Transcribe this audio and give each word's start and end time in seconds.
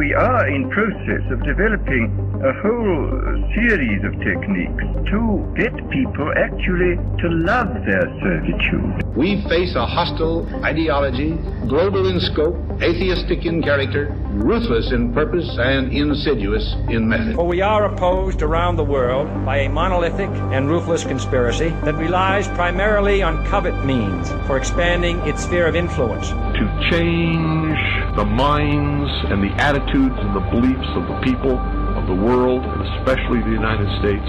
We 0.00 0.14
are 0.14 0.48
in 0.48 0.70
process 0.70 1.30
of 1.30 1.44
developing 1.44 2.08
a 2.40 2.52
whole 2.64 3.04
series 3.52 4.00
of 4.02 4.16
techniques 4.24 4.84
to 5.12 5.20
get 5.60 5.76
people 5.90 6.32
actually 6.40 6.96
to 7.20 7.28
love 7.28 7.68
their 7.84 8.08
servitude. 8.24 9.04
We 9.14 9.44
face 9.44 9.76
a 9.76 9.84
hostile 9.84 10.48
ideology, 10.64 11.36
global 11.68 12.08
in 12.08 12.18
scope, 12.32 12.56
atheistic 12.80 13.44
in 13.44 13.60
character, 13.60 14.08
ruthless 14.40 14.90
in 14.92 15.12
purpose, 15.12 15.48
and 15.58 15.92
insidious 15.92 16.74
in 16.88 17.08
method. 17.08 17.36
For 17.36 17.46
we 17.46 17.60
are 17.60 17.84
opposed 17.84 18.42
around 18.42 18.76
the 18.76 18.84
world 18.84 19.28
by 19.44 19.58
a 19.58 19.68
monolithic 19.68 20.30
and 20.52 20.68
ruthless 20.68 21.04
conspiracy 21.04 21.68
that 21.84 21.94
relies 21.96 22.48
primarily 22.48 23.22
on 23.22 23.44
covert 23.46 23.84
means 23.84 24.30
for 24.46 24.56
expanding 24.56 25.18
its 25.20 25.44
sphere 25.44 25.66
of 25.66 25.76
influence. 25.76 26.28
To 26.30 26.88
change 26.90 27.78
the 28.16 28.24
minds 28.24 29.10
and 29.30 29.42
the 29.42 29.52
attitudes 29.62 30.16
and 30.18 30.34
the 30.34 30.46
beliefs 30.50 30.88
of 30.96 31.06
the 31.06 31.20
people 31.22 31.58
of 31.96 32.06
the 32.06 32.14
world, 32.14 32.64
and 32.64 32.82
especially 32.98 33.40
the 33.40 33.54
United 33.54 33.88
States, 34.00 34.26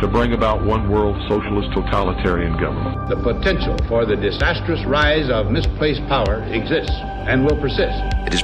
to 0.00 0.08
bring 0.08 0.32
about 0.32 0.64
one 0.64 0.88
world 0.88 1.14
socialist 1.28 1.68
totalitarian 1.74 2.56
government. 2.58 3.08
The 3.10 3.16
potential 3.16 3.76
for 3.86 4.06
the 4.06 4.16
disastrous 4.16 4.82
rise 4.86 5.28
of 5.28 5.50
misplaced 5.50 6.00
power 6.08 6.42
exists 6.44 6.94
and 7.28 7.44
will 7.44 7.60
persist. 7.60 8.00
It 8.24 8.32
has 8.32 8.39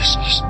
consciousness 0.00 0.49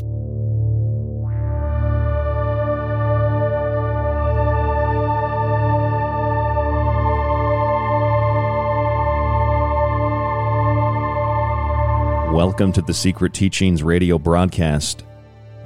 Welcome 12.31 12.71
to 12.73 12.81
the 12.81 12.93
Secret 12.93 13.33
Teachings 13.33 13.83
radio 13.83 14.17
broadcast. 14.17 15.03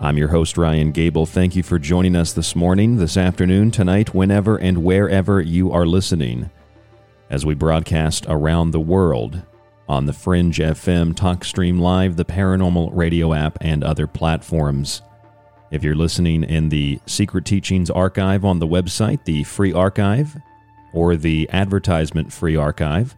I'm 0.02 0.18
your 0.18 0.30
host, 0.30 0.58
Ryan 0.58 0.92
Gable. 0.92 1.28
Thank 1.28 1.56
you 1.56 1.62
for 1.62 1.78
joining 1.78 2.16
us 2.16 2.34
this 2.34 2.56
morning, 2.56 2.98
this 2.98 3.18
afternoon, 3.18 3.70
tonight, 3.70 4.16
whenever 4.16 4.58
and 4.58 4.84
wherever 4.84 5.40
you 5.40 5.72
are 5.72 5.86
listening, 5.86 6.50
as 7.30 7.46
we 7.46 7.54
broadcast 7.54 8.26
around 8.28 8.72
the 8.72 8.80
world 8.80 9.44
on 9.88 10.08
the 10.08 10.12
Fringe 10.12 10.58
FM, 10.58 11.14
TalkStream 11.14 11.80
Live, 11.80 12.16
the 12.16 12.26
Paranormal 12.26 12.90
Radio 12.94 13.32
app, 13.32 13.60
and 13.62 13.84
other 13.84 14.08
platforms. 14.08 15.04
If 15.70 15.84
you're 15.84 15.94
listening 15.94 16.44
in 16.44 16.70
the 16.70 17.00
Secret 17.06 17.46
Teachings 17.46 17.92
archive 17.92 18.44
on 18.44 18.58
the 18.58 18.68
website, 18.68 19.24
the 19.26 19.44
free 19.44 19.72
archive, 19.72 20.36
or 20.94 21.16
the 21.16 21.48
advertisement 21.52 22.34
free 22.34 22.56
archive, 22.56 23.16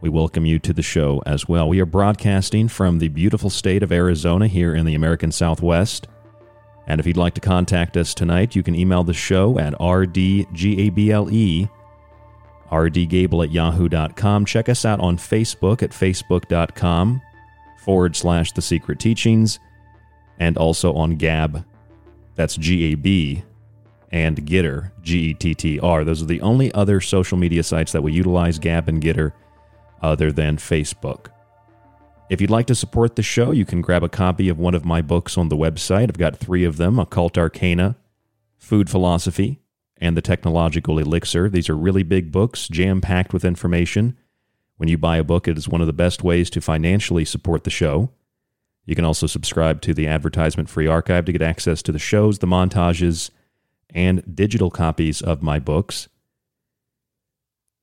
we 0.00 0.08
welcome 0.08 0.44
you 0.44 0.58
to 0.58 0.72
the 0.72 0.82
show 0.82 1.22
as 1.26 1.48
well. 1.48 1.68
We 1.68 1.80
are 1.80 1.86
broadcasting 1.86 2.68
from 2.68 2.98
the 2.98 3.08
beautiful 3.08 3.50
state 3.50 3.82
of 3.82 3.92
Arizona 3.92 4.46
here 4.46 4.74
in 4.74 4.84
the 4.84 4.94
American 4.94 5.32
Southwest. 5.32 6.06
And 6.86 7.00
if 7.00 7.06
you'd 7.06 7.16
like 7.16 7.34
to 7.34 7.40
contact 7.40 7.96
us 7.96 8.14
tonight, 8.14 8.54
you 8.54 8.62
can 8.62 8.74
email 8.74 9.02
the 9.04 9.14
show 9.14 9.58
at 9.58 9.72
rdgable 9.74 11.68
rdgable 12.70 13.44
at 13.44 13.52
yahoo.com. 13.52 14.44
Check 14.44 14.68
us 14.68 14.84
out 14.84 15.00
on 15.00 15.16
Facebook 15.16 15.82
at 15.82 15.90
facebook.com 15.90 17.22
forward 17.78 18.16
slash 18.16 18.52
the 18.52 18.62
secret 18.62 18.98
teachings 18.98 19.58
and 20.38 20.58
also 20.58 20.92
on 20.94 21.16
Gab. 21.16 21.64
That's 22.34 22.56
G 22.56 22.92
A 22.92 22.94
B 22.96 23.44
and 24.10 24.36
Gettr, 24.44 24.90
G 25.02 25.30
E 25.30 25.34
T 25.34 25.54
T 25.54 25.80
R. 25.80 26.04
Those 26.04 26.22
are 26.22 26.26
the 26.26 26.40
only 26.40 26.72
other 26.74 27.00
social 27.00 27.38
media 27.38 27.62
sites 27.62 27.92
that 27.92 28.02
we 28.02 28.12
utilize 28.12 28.58
Gab 28.58 28.88
and 28.88 29.02
Gettr 29.02 29.32
other 30.02 30.32
than 30.32 30.56
Facebook. 30.56 31.28
If 32.28 32.40
you'd 32.40 32.50
like 32.50 32.66
to 32.66 32.74
support 32.74 33.14
the 33.14 33.22
show, 33.22 33.52
you 33.52 33.64
can 33.64 33.80
grab 33.80 34.02
a 34.02 34.08
copy 34.08 34.48
of 34.48 34.58
one 34.58 34.74
of 34.74 34.84
my 34.84 35.00
books 35.00 35.38
on 35.38 35.48
the 35.48 35.56
website. 35.56 36.08
I've 36.08 36.18
got 36.18 36.36
three 36.36 36.64
of 36.64 36.76
them 36.76 36.98
Occult 36.98 37.38
Arcana, 37.38 37.96
Food 38.58 38.90
Philosophy, 38.90 39.60
and 39.98 40.16
The 40.16 40.22
Technological 40.22 40.98
Elixir. 40.98 41.48
These 41.48 41.68
are 41.68 41.76
really 41.76 42.02
big 42.02 42.32
books, 42.32 42.68
jam 42.68 43.00
packed 43.00 43.32
with 43.32 43.44
information. 43.44 44.16
When 44.76 44.88
you 44.88 44.98
buy 44.98 45.16
a 45.18 45.24
book, 45.24 45.46
it 45.46 45.56
is 45.56 45.68
one 45.68 45.80
of 45.80 45.86
the 45.86 45.92
best 45.92 46.24
ways 46.24 46.50
to 46.50 46.60
financially 46.60 47.24
support 47.24 47.64
the 47.64 47.70
show. 47.70 48.10
You 48.84 48.94
can 48.94 49.04
also 49.04 49.26
subscribe 49.26 49.80
to 49.82 49.94
the 49.94 50.06
advertisement 50.06 50.68
free 50.68 50.86
archive 50.86 51.24
to 51.26 51.32
get 51.32 51.42
access 51.42 51.80
to 51.82 51.92
the 51.92 51.98
shows, 51.98 52.40
the 52.40 52.46
montages, 52.46 53.30
and 53.90 54.34
digital 54.34 54.70
copies 54.70 55.22
of 55.22 55.42
my 55.42 55.58
books. 55.58 56.08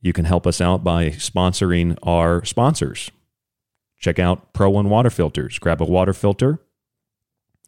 You 0.04 0.12
can 0.12 0.26
help 0.26 0.46
us 0.46 0.60
out 0.60 0.84
by 0.84 1.12
sponsoring 1.12 1.98
our 2.04 2.44
sponsors. 2.44 3.10
Check 3.98 4.20
out 4.20 4.52
Pro 4.52 4.70
One 4.70 4.90
water 4.90 5.10
filters. 5.10 5.58
Grab 5.60 5.82
a 5.82 5.86
water 5.86 6.14
filter. 6.14 6.60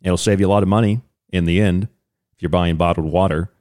It'll 0.03 0.17
save 0.17 0.41
you 0.41 0.47
a 0.47 0.49
lot 0.49 0.61
of 0.61 0.67
money 0.67 1.01
in 1.29 1.45
the 1.45 1.61
end 1.61 1.87
if 2.35 2.41
you're 2.41 2.49
buying 2.49 2.75
bottled 2.75 3.09
water. 3.09 3.51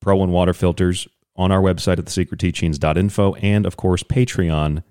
Pro 0.00 0.16
One 0.16 0.32
water 0.32 0.54
filters 0.54 1.06
on 1.36 1.52
our 1.52 1.60
website 1.60 1.98
at 1.98 2.06
thesecretteachings.info 2.06 3.34
and, 3.34 3.66
of 3.66 3.76
course, 3.76 4.02
Patreon. 4.02 4.82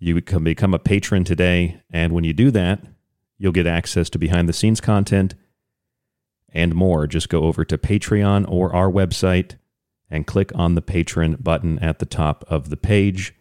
You 0.00 0.20
can 0.22 0.42
become 0.42 0.74
a 0.74 0.80
patron 0.80 1.22
today, 1.22 1.82
and 1.88 2.12
when 2.12 2.24
you 2.24 2.32
do 2.32 2.50
that, 2.50 2.80
you'll 3.38 3.52
get 3.52 3.68
access 3.68 4.10
to 4.10 4.18
behind 4.18 4.48
the 4.48 4.52
scenes 4.52 4.80
content 4.80 5.36
and 6.52 6.74
more. 6.74 7.06
Just 7.06 7.28
go 7.28 7.44
over 7.44 7.64
to 7.64 7.78
Patreon 7.78 8.44
or 8.48 8.74
our 8.74 8.90
website 8.90 9.54
and 10.12 10.24
click 10.26 10.52
on 10.54 10.74
the 10.74 10.82
patron 10.82 11.36
button 11.40 11.78
at 11.78 11.98
the 11.98 12.04
top 12.04 12.44
of 12.46 12.68
the 12.68 12.76
page. 12.76 13.34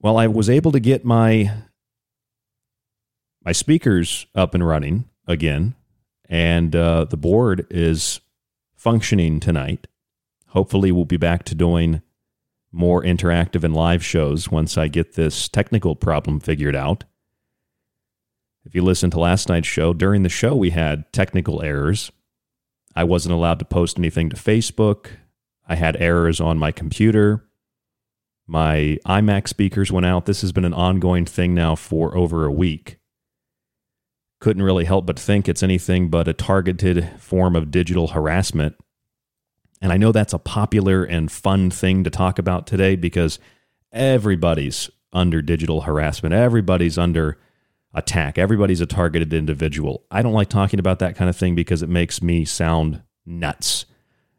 Well, 0.00 0.18
I 0.18 0.26
was 0.26 0.50
able 0.50 0.72
to 0.72 0.80
get 0.80 1.04
my 1.04 1.52
my 3.42 3.52
speakers 3.52 4.26
up 4.34 4.54
and 4.54 4.66
running 4.66 5.08
again, 5.26 5.74
and 6.28 6.76
uh, 6.76 7.06
the 7.06 7.16
board 7.16 7.66
is 7.70 8.20
functioning 8.74 9.40
tonight. 9.40 9.86
Hopefully, 10.48 10.92
we'll 10.92 11.06
be 11.06 11.16
back 11.16 11.44
to 11.44 11.54
doing 11.54 12.02
more 12.74 13.02
interactive 13.02 13.62
and 13.62 13.74
live 13.74 14.04
shows 14.04 14.50
once 14.50 14.76
I 14.76 14.88
get 14.88 15.14
this 15.14 15.48
technical 15.48 15.94
problem 15.94 16.40
figured 16.40 16.74
out. 16.74 17.04
If 18.64 18.74
you 18.74 18.82
listen 18.82 19.10
to 19.10 19.20
last 19.20 19.48
night's 19.48 19.68
show, 19.68 19.92
during 19.92 20.22
the 20.22 20.28
show 20.28 20.54
we 20.54 20.70
had 20.70 21.12
technical 21.12 21.62
errors. 21.62 22.10
I 22.96 23.04
wasn't 23.04 23.34
allowed 23.34 23.58
to 23.60 23.64
post 23.64 23.98
anything 23.98 24.30
to 24.30 24.36
Facebook. 24.36 25.08
I 25.68 25.76
had 25.76 25.96
errors 25.96 26.40
on 26.40 26.58
my 26.58 26.72
computer. 26.72 27.44
My 28.46 28.98
iMac 29.06 29.48
speakers 29.48 29.90
went 29.90 30.06
out. 30.06 30.26
This 30.26 30.42
has 30.42 30.52
been 30.52 30.64
an 30.64 30.74
ongoing 30.74 31.24
thing 31.24 31.54
now 31.54 31.74
for 31.74 32.16
over 32.16 32.44
a 32.44 32.52
week. 32.52 32.98
Couldn't 34.40 34.62
really 34.62 34.84
help 34.84 35.06
but 35.06 35.18
think 35.18 35.48
it's 35.48 35.62
anything 35.62 36.08
but 36.08 36.28
a 36.28 36.34
targeted 36.34 37.20
form 37.20 37.56
of 37.56 37.70
digital 37.70 38.08
harassment 38.08 38.76
and 39.84 39.92
I 39.92 39.98
know 39.98 40.12
that's 40.12 40.32
a 40.32 40.38
popular 40.38 41.04
and 41.04 41.30
fun 41.30 41.70
thing 41.70 42.04
to 42.04 42.10
talk 42.10 42.38
about 42.38 42.66
today 42.66 42.96
because 42.96 43.38
everybody's 43.92 44.88
under 45.12 45.42
digital 45.42 45.82
harassment. 45.82 46.34
Everybody's 46.34 46.96
under 46.96 47.36
attack. 47.92 48.38
Everybody's 48.38 48.80
a 48.80 48.86
targeted 48.86 49.34
individual. 49.34 50.02
I 50.10 50.22
don't 50.22 50.32
like 50.32 50.48
talking 50.48 50.80
about 50.80 51.00
that 51.00 51.16
kind 51.16 51.28
of 51.28 51.36
thing 51.36 51.54
because 51.54 51.82
it 51.82 51.90
makes 51.90 52.22
me 52.22 52.46
sound 52.46 53.02
nuts. 53.26 53.84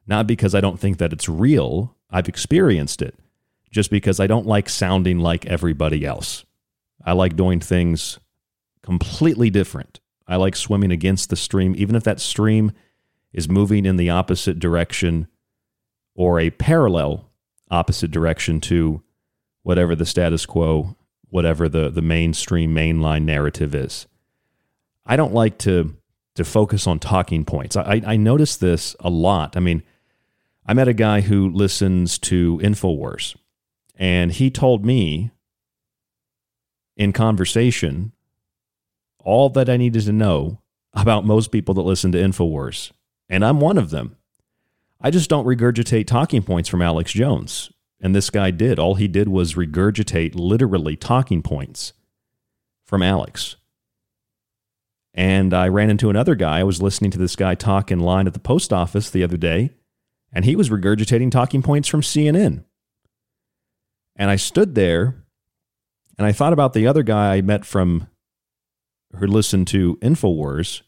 Not 0.08 0.26
because 0.26 0.56
I 0.56 0.62
don't 0.62 0.80
think 0.80 0.98
that 0.98 1.14
it's 1.14 1.30
real, 1.30 1.96
I've 2.10 2.28
experienced 2.28 3.04
it, 3.04 3.14
just 3.70 3.92
because 3.92 4.20
I 4.20 4.26
don't 4.26 4.48
like 4.48 4.68
sounding 4.68 5.20
like 5.20 5.46
everybody 5.46 6.08
else. 6.08 6.44
I 7.06 7.12
like 7.12 7.36
doing 7.36 7.60
things 7.60 8.18
completely 8.82 9.52
different. 9.52 10.00
I 10.28 10.38
like 10.38 10.56
swimming 10.56 10.92
against 10.92 11.30
the 11.30 11.36
stream, 11.36 11.76
even 11.78 11.96
if 11.96 12.04
that 12.04 12.20
stream 12.20 12.72
is 13.32 13.48
moving 13.48 13.86
in 13.86 13.98
the 13.98 14.10
opposite 14.10 14.58
direction 14.58 15.28
or 16.16 16.40
a 16.40 16.50
parallel 16.50 17.30
opposite 17.70 18.12
direction 18.12 18.62
to 18.62 19.04
whatever 19.64 19.96
the 19.96 20.06
status 20.06 20.46
quo, 20.46 20.96
whatever 21.30 21.68
the, 21.68 21.90
the 21.90 22.02
mainstream 22.02 22.74
mainline 22.74 23.24
narrative 23.24 23.76
is. 23.76 24.08
I 25.06 25.16
don't 25.16 25.34
like 25.34 25.58
to 25.60 25.96
to 26.36 26.44
focus 26.44 26.86
on 26.86 27.00
talking 27.00 27.46
points. 27.46 27.78
I, 27.78 28.02
I 28.06 28.18
notice 28.18 28.58
this 28.58 28.94
a 29.00 29.10
lot. 29.10 29.56
I 29.56 29.62
mean, 29.62 29.84
I 30.66 30.74
met 30.74 30.90
a 30.90 30.94
guy 30.94 31.22
who 31.22 31.50
listens 31.50 32.20
to 32.20 32.60
InfoWars, 32.62 33.38
and 33.96 34.34
he 34.34 34.52
told 34.52 34.86
me 34.86 35.32
in 36.98 37.14
conversation 37.14 38.12
all 39.20 39.50
that 39.50 39.70
I 39.70 39.78
needed 39.78 40.04
to 40.04 40.12
know 40.12 40.60
about 40.94 41.26
most 41.26 41.52
people 41.52 41.74
that 41.76 41.82
listen 41.82 42.12
to 42.12 42.18
InfoWars. 42.18 42.92
And 43.30 43.44
I'm 43.44 43.60
one 43.60 43.78
of 43.78 43.90
them. 43.90 44.18
I 45.06 45.12
just 45.12 45.30
don't 45.30 45.46
regurgitate 45.46 46.08
talking 46.08 46.42
points 46.42 46.68
from 46.68 46.82
Alex 46.82 47.12
Jones. 47.12 47.72
And 48.02 48.16
this 48.16 48.32
guy 48.32 48.50
did. 48.50 48.80
All 48.80 48.96
he 48.96 49.08
did 49.08 49.30
was 49.30 49.54
regurgitate 49.54 50.34
literally 50.34 50.96
talking 50.96 51.44
points 51.44 51.94
from 52.88 53.04
Alex. 53.04 53.56
And 55.14 55.54
I 55.54 55.68
ran 55.68 55.92
into 55.92 56.10
another 56.10 56.34
guy. 56.34 56.60
I 56.60 56.64
was 56.64 56.82
listening 56.82 57.12
to 57.12 57.20
this 57.20 57.36
guy 57.36 57.54
talk 57.54 57.92
in 57.92 58.00
line 58.00 58.26
at 58.26 58.34
the 58.34 58.40
post 58.40 58.74
office 58.74 59.12
the 59.12 59.24
other 59.24 59.38
day, 59.38 59.70
and 60.34 60.44
he 60.44 60.56
was 60.56 60.72
regurgitating 60.72 61.30
talking 61.30 61.62
points 61.62 61.88
from 61.88 62.02
CNN. 62.02 62.64
And 64.16 64.32
I 64.32 64.38
stood 64.38 64.74
there 64.74 65.24
and 66.18 66.26
I 66.26 66.32
thought 66.32 66.52
about 66.52 66.74
the 66.74 66.88
other 66.88 67.04
guy 67.04 67.36
I 67.36 67.42
met 67.42 67.64
from 67.64 68.08
who 69.18 69.28
listened 69.28 69.68
to 69.68 69.98
InfoWars. 69.98 70.82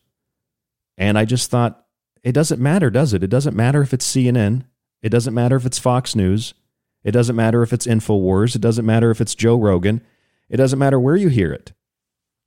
And 0.97 1.19
I 1.19 1.25
just 1.25 1.51
thought, 1.51 1.86
it 2.27 2.33
doesn't 2.33 2.59
matter, 2.59 2.89
does 2.89 3.13
it? 3.13 3.23
It 3.23 3.29
doesn't 3.29 3.55
matter 3.55 3.81
if 3.81 3.93
it's 3.93 4.05
CNN. 4.05 4.65
It 5.01 5.07
doesn't 5.07 5.33
matter 5.33 5.55
if 5.55 5.65
it's 5.65 5.79
Fox 5.79 6.13
News. 6.13 6.53
It 7.01 7.11
doesn't 7.11 7.37
matter 7.37 7.63
if 7.63 7.71
it's 7.71 7.87
InfoWars. 7.87 8.53
It 8.53 8.61
doesn't 8.61 8.85
matter 8.85 9.11
if 9.11 9.21
it's 9.21 9.33
Joe 9.33 9.55
Rogan. 9.55 10.01
It 10.49 10.57
doesn't 10.57 10.77
matter 10.77 10.99
where 10.99 11.15
you 11.15 11.29
hear 11.29 11.53
it. 11.53 11.71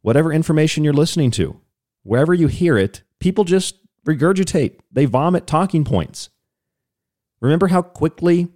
Whatever 0.02 0.34
information 0.34 0.84
you're 0.84 0.92
listening 0.92 1.30
to, 1.30 1.62
wherever 2.02 2.34
you 2.34 2.46
hear 2.46 2.76
it, 2.76 3.02
people 3.20 3.44
just 3.44 3.76
regurgitate. 4.06 4.80
They 4.92 5.06
vomit 5.06 5.46
talking 5.46 5.86
points. 5.86 6.28
Remember 7.40 7.68
how 7.68 7.80
quickly 7.80 8.48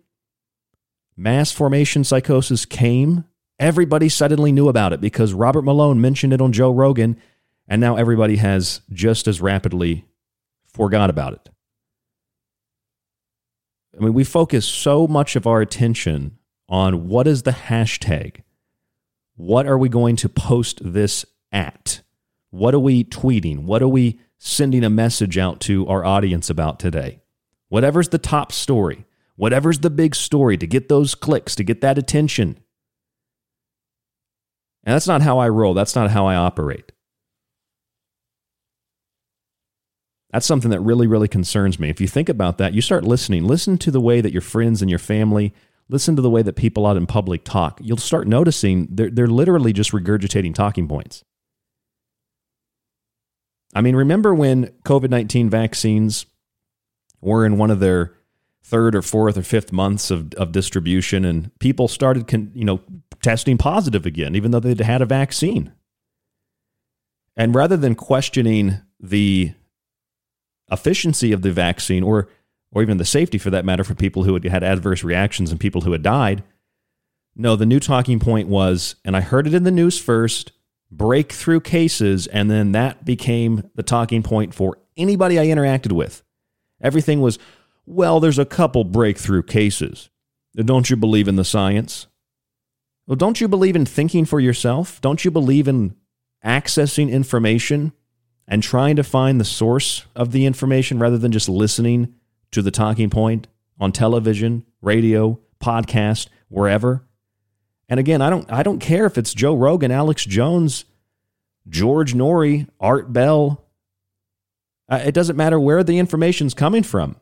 mass 1.17 1.51
formation 1.51 2.05
psychosis 2.05 2.67
came? 2.67 3.25
Everybody 3.59 4.11
suddenly 4.11 4.53
knew 4.53 4.69
about 4.69 4.93
it 4.93 5.01
because 5.01 5.33
Robert 5.33 5.63
Malone 5.63 6.03
mentioned 6.03 6.35
it 6.35 6.43
on 6.43 6.53
Joe 6.53 6.71
Rogan, 6.71 7.17
and 7.67 7.81
now 7.81 7.97
everybody 7.97 8.37
has 8.37 8.83
just 8.93 9.27
as 9.27 9.41
rapidly 9.41 10.05
forgot 10.75 11.09
about 11.09 11.33
it. 11.35 11.49
I 13.97 14.03
mean, 14.05 14.13
we 14.13 14.25
focus 14.25 14.67
so 14.67 15.07
much 15.07 15.37
of 15.37 15.47
our 15.47 15.61
attention 15.61 16.39
on 16.69 17.09
what 17.09 17.27
is 17.27 17.45
the 17.45 17.53
hashtag? 17.53 18.43
What 19.37 19.67
are 19.67 19.79
we 19.79 19.89
going 19.89 20.17
to 20.17 20.29
post 20.29 20.81
this 20.85 21.25
at? 21.53 22.03
What 22.51 22.75
are 22.75 22.81
we 22.81 23.05
tweeting? 23.05 23.65
What 23.65 23.83
are 23.83 23.89
we 23.89 24.21
sending 24.39 24.85
a 24.85 24.91
message 24.91 25.39
out 25.39 25.61
to 25.61 25.87
our 25.87 26.05
audience 26.05 26.51
about 26.51 26.81
today? 26.81 27.21
Whatever's 27.69 28.09
the 28.09 28.19
top 28.19 28.53
story, 28.53 29.07
whatever's 29.37 29.81
the 29.81 29.91
big 29.91 30.15
story 30.15 30.57
to 30.57 30.67
get 30.67 30.89
those 30.89 31.15
clicks, 31.15 31.55
to 31.57 31.65
get 31.65 31.81
that 31.81 31.99
attention. 31.99 32.59
And 34.85 34.95
that's 34.95 35.09
not 35.09 35.23
how 35.23 35.39
I 35.39 35.49
roll. 35.49 35.75
That's 35.75 35.97
not 35.97 36.11
how 36.11 36.27
I 36.27 36.35
operate. 36.35 36.93
That's 40.35 40.47
something 40.47 40.73
that 40.73 40.81
really, 40.81 41.07
really 41.07 41.29
concerns 41.29 41.79
me. 41.79 41.91
If 41.91 42.01
you 42.01 42.09
think 42.09 42.29
about 42.29 42.59
that, 42.59 42.75
you 42.75 42.81
start 42.81 43.05
listening. 43.05 43.45
Listen 43.45 43.79
to 43.79 43.93
the 43.93 44.01
way 44.01 44.21
that 44.21 44.33
your 44.33 44.43
friends 44.43 44.83
and 44.83 44.91
your 44.91 44.99
family, 44.99 45.55
listen 45.89 46.17
to 46.17 46.23
the 46.23 46.29
way 46.29 46.43
that 46.43 46.57
people 46.57 46.89
out 46.89 46.97
in 46.97 47.07
public 47.07 47.45
talk. 47.45 47.79
You'll 47.81 47.99
start 47.99 48.27
noticing 48.27 48.89
they're, 48.91 49.11
they're 49.11 49.29
literally 49.29 49.73
just 49.73 49.93
regurgitating 49.93 50.53
talking 50.53 50.89
points. 50.89 51.23
I 53.77 53.81
mean, 53.81 53.95
remember 53.95 54.35
when 54.35 54.73
COVID 54.85 55.09
19 55.09 55.51
vaccines 55.51 56.27
were 57.21 57.47
in 57.47 57.57
one 57.57 57.71
of 57.71 57.79
their 57.79 58.15
third 58.65 58.97
or 58.97 59.03
fourth 59.03 59.39
or 59.39 59.43
fifth 59.43 59.73
months 59.73 60.11
of, 60.11 60.35
of 60.35 60.51
distribution 60.51 61.25
and 61.25 61.57
people 61.61 61.87
started, 61.87 62.27
con, 62.27 62.51
you 62.57 62.65
know, 62.65 62.81
testing 63.23 63.57
positive 63.57 64.05
again, 64.05 64.35
even 64.35 64.51
though 64.51 64.59
they'd 64.59 64.81
had 64.81 65.01
a 65.01 65.07
vaccine. 65.07 65.73
And 67.37 67.55
rather 67.55 67.77
than 67.77 67.95
questioning 67.95 68.79
the 68.99 69.55
efficiency 70.75 71.33
of 71.33 71.41
the 71.43 71.51
vaccine 71.51 72.03
or 72.03 72.29
or 72.71 72.83
even 72.83 72.99
the 72.99 73.05
safety 73.05 73.39
for 73.39 73.51
that 73.51 73.65
matter 73.65 73.85
for 73.85 73.95
people 73.95 74.25
who 74.25 74.35
had 74.35 74.45
had 74.45 74.65
adverse 74.65 75.05
reactions 75.05 75.51
and 75.51 75.61
people 75.61 75.83
who 75.83 75.93
had 75.93 76.03
died, 76.03 76.43
no, 77.37 77.57
the 77.57 77.67
new 77.67 77.81
talking 77.81 78.19
point 78.19 78.49
was, 78.49 78.97
and 79.05 79.17
I 79.17 79.21
heard 79.21 79.47
it 79.47 79.55
in 79.55 79.63
the 79.63 79.71
news 79.71 79.99
first, 79.99 80.53
breakthrough 80.91 81.61
cases, 81.61 82.27
and 82.27 82.51
then 82.51 82.73
that 82.73 83.05
became 83.05 83.71
the 83.75 83.83
talking 83.83 84.23
point 84.23 84.55
for 84.55 84.79
anybody 84.97 85.39
I 85.39 85.47
interacted 85.47 85.93
with. 85.93 86.23
Everything 86.81 87.21
was, 87.21 87.39
well, 87.87 88.21
there's 88.21 88.39
a 88.39 88.45
couple 88.45 88.85
breakthrough 88.85 89.43
cases. 89.43 90.11
Don't 90.55 90.91
you 90.91 90.97
believe 90.97 91.27
in 91.27 91.37
the 91.37 91.45
science? 91.45 92.07
Well, 93.07 93.17
don't 93.17 93.41
you 93.41 93.49
believe 93.49 93.77
in 93.77 93.85
thinking 93.87 94.25
for 94.25 94.41
yourself? 94.41 95.01
Don't 95.01 95.25
you 95.25 95.31
believe 95.31 95.67
in 95.67 95.97
accessing 96.45 97.11
information 97.11 97.93
and 98.47 98.63
trying 98.63 98.97
to 98.97 99.03
find 99.03 99.41
the 99.41 99.45
source 99.45 100.05
of 100.15 100.33
the 100.33 100.47
information 100.47 100.99
rather 100.99 101.19
than 101.19 101.33
just 101.33 101.49
listening 101.49 102.15
to 102.51 102.63
the 102.63 102.71
talking 102.71 103.11
point 103.11 103.47
on 103.81 103.93
television, 103.93 104.65
radio, 104.83 105.39
podcast, 105.61 106.29
wherever? 106.49 107.05
And 107.89 108.01
again, 108.01 108.23
I 108.23 108.31
don't 108.31 108.51
I 108.51 108.63
don't 108.63 108.79
care 108.79 109.07
if 109.07 109.19
it's 109.19 109.35
Joe 109.35 109.55
Rogan, 109.55 109.91
Alex 109.91 110.25
Jones, 110.25 110.85
George 111.69 112.15
Noory, 112.15 112.69
Art 112.81 113.13
Bell. 113.13 113.65
Uh, 114.89 115.03
it 115.05 115.13
doesn't 115.13 115.37
matter 115.37 115.59
where 115.59 115.83
the 115.83 115.99
information's 115.99 116.55
coming 116.55 116.83
from. 116.83 117.17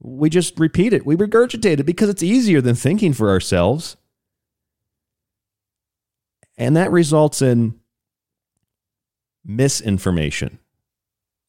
We 0.00 0.28
just 0.28 0.58
repeat 0.58 0.92
it. 0.92 1.06
We 1.06 1.16
regurgitate 1.16 1.80
it 1.80 1.86
because 1.86 2.08
it's 2.08 2.22
easier 2.22 2.60
than 2.60 2.74
thinking 2.74 3.12
for 3.12 3.30
ourselves. 3.30 3.96
And 6.58 6.76
that 6.76 6.90
results 6.90 7.42
in 7.42 7.78
misinformation. 9.46 10.58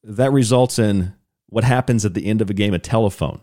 That 0.03 0.31
results 0.31 0.79
in 0.79 1.13
what 1.47 1.63
happens 1.63 2.05
at 2.05 2.13
the 2.13 2.25
end 2.25 2.41
of 2.41 2.49
a 2.49 2.53
game 2.53 2.73
of 2.73 2.81
telephone. 2.81 3.41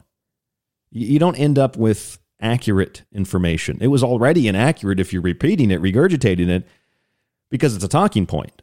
You 0.91 1.19
don't 1.19 1.37
end 1.37 1.59
up 1.59 1.77
with 1.77 2.19
accurate 2.41 3.03
information. 3.13 3.79
It 3.81 3.89
was 3.89 4.03
already 4.03 4.47
inaccurate 4.47 5.01
if 5.01 5.13
you're 5.13 5.23
repeating 5.23 5.71
it, 5.71 5.83
regurgitating 5.83 6.49
it, 6.49 6.67
because 7.51 7.75
it's 7.75 7.85
a 7.85 7.89
talking 7.89 8.27
point. 8.27 8.63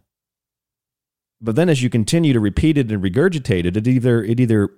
But 1.41 1.55
then 1.55 1.69
as 1.69 1.81
you 1.81 1.89
continue 1.89 2.33
to 2.33 2.39
repeat 2.39 2.77
it 2.77 2.91
and 2.91 3.03
regurgitate 3.03 3.65
it, 3.65 3.75
it 3.75 3.87
either 3.87 4.23
it 4.23 4.39
either 4.39 4.69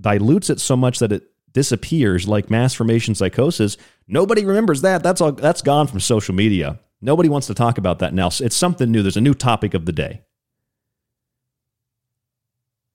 dilutes 0.00 0.48
it 0.48 0.60
so 0.60 0.76
much 0.76 0.98
that 0.98 1.12
it 1.12 1.24
disappears 1.52 2.26
like 2.26 2.48
mass 2.50 2.74
formation 2.74 3.14
psychosis. 3.14 3.76
Nobody 4.08 4.44
remembers 4.44 4.80
that. 4.82 5.02
That's 5.02 5.20
all 5.20 5.32
that's 5.32 5.62
gone 5.62 5.86
from 5.86 6.00
social 6.00 6.34
media. 6.34 6.80
Nobody 7.02 7.28
wants 7.28 7.46
to 7.48 7.54
talk 7.54 7.76
about 7.76 7.98
that 7.98 8.14
now. 8.14 8.28
It's 8.28 8.56
something 8.56 8.90
new. 8.90 9.02
There's 9.02 9.16
a 9.16 9.22
new 9.22 9.34
topic 9.34 9.74
of 9.74 9.84
the 9.84 9.92
day. 9.92 10.22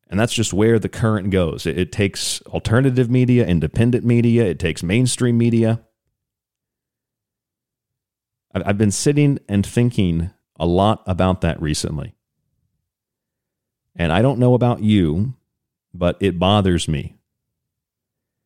And 0.08 0.20
that's 0.20 0.34
just 0.34 0.54
where 0.54 0.78
the 0.78 0.90
current 0.90 1.32
goes. 1.32 1.66
It, 1.66 1.78
it, 1.78 1.92
takes 1.92 2.42
alternative 2.44 3.10
media, 3.10 3.46
independent 3.46 4.06
media, 4.06 4.46
it 4.46 4.60
takes 4.60 4.84
mainstream 4.84 5.38
media. 5.38 5.82
I've, 8.54 8.64
I've 8.68 8.78
been 8.78 8.92
sitting 8.92 9.40
and 9.50 9.66
thinking 9.66 10.30
a 10.60 10.66
lot 10.66 11.04
about 11.08 11.42
that 11.42 11.62
recently. 11.62 12.16
And 13.96 14.12
I 14.12 14.22
don't 14.22 14.40
know 14.40 14.54
about 14.54 14.84
you, 14.84 15.34
but 15.94 16.18
it 16.20 16.38
bothers 16.38 16.88
me 16.88 17.18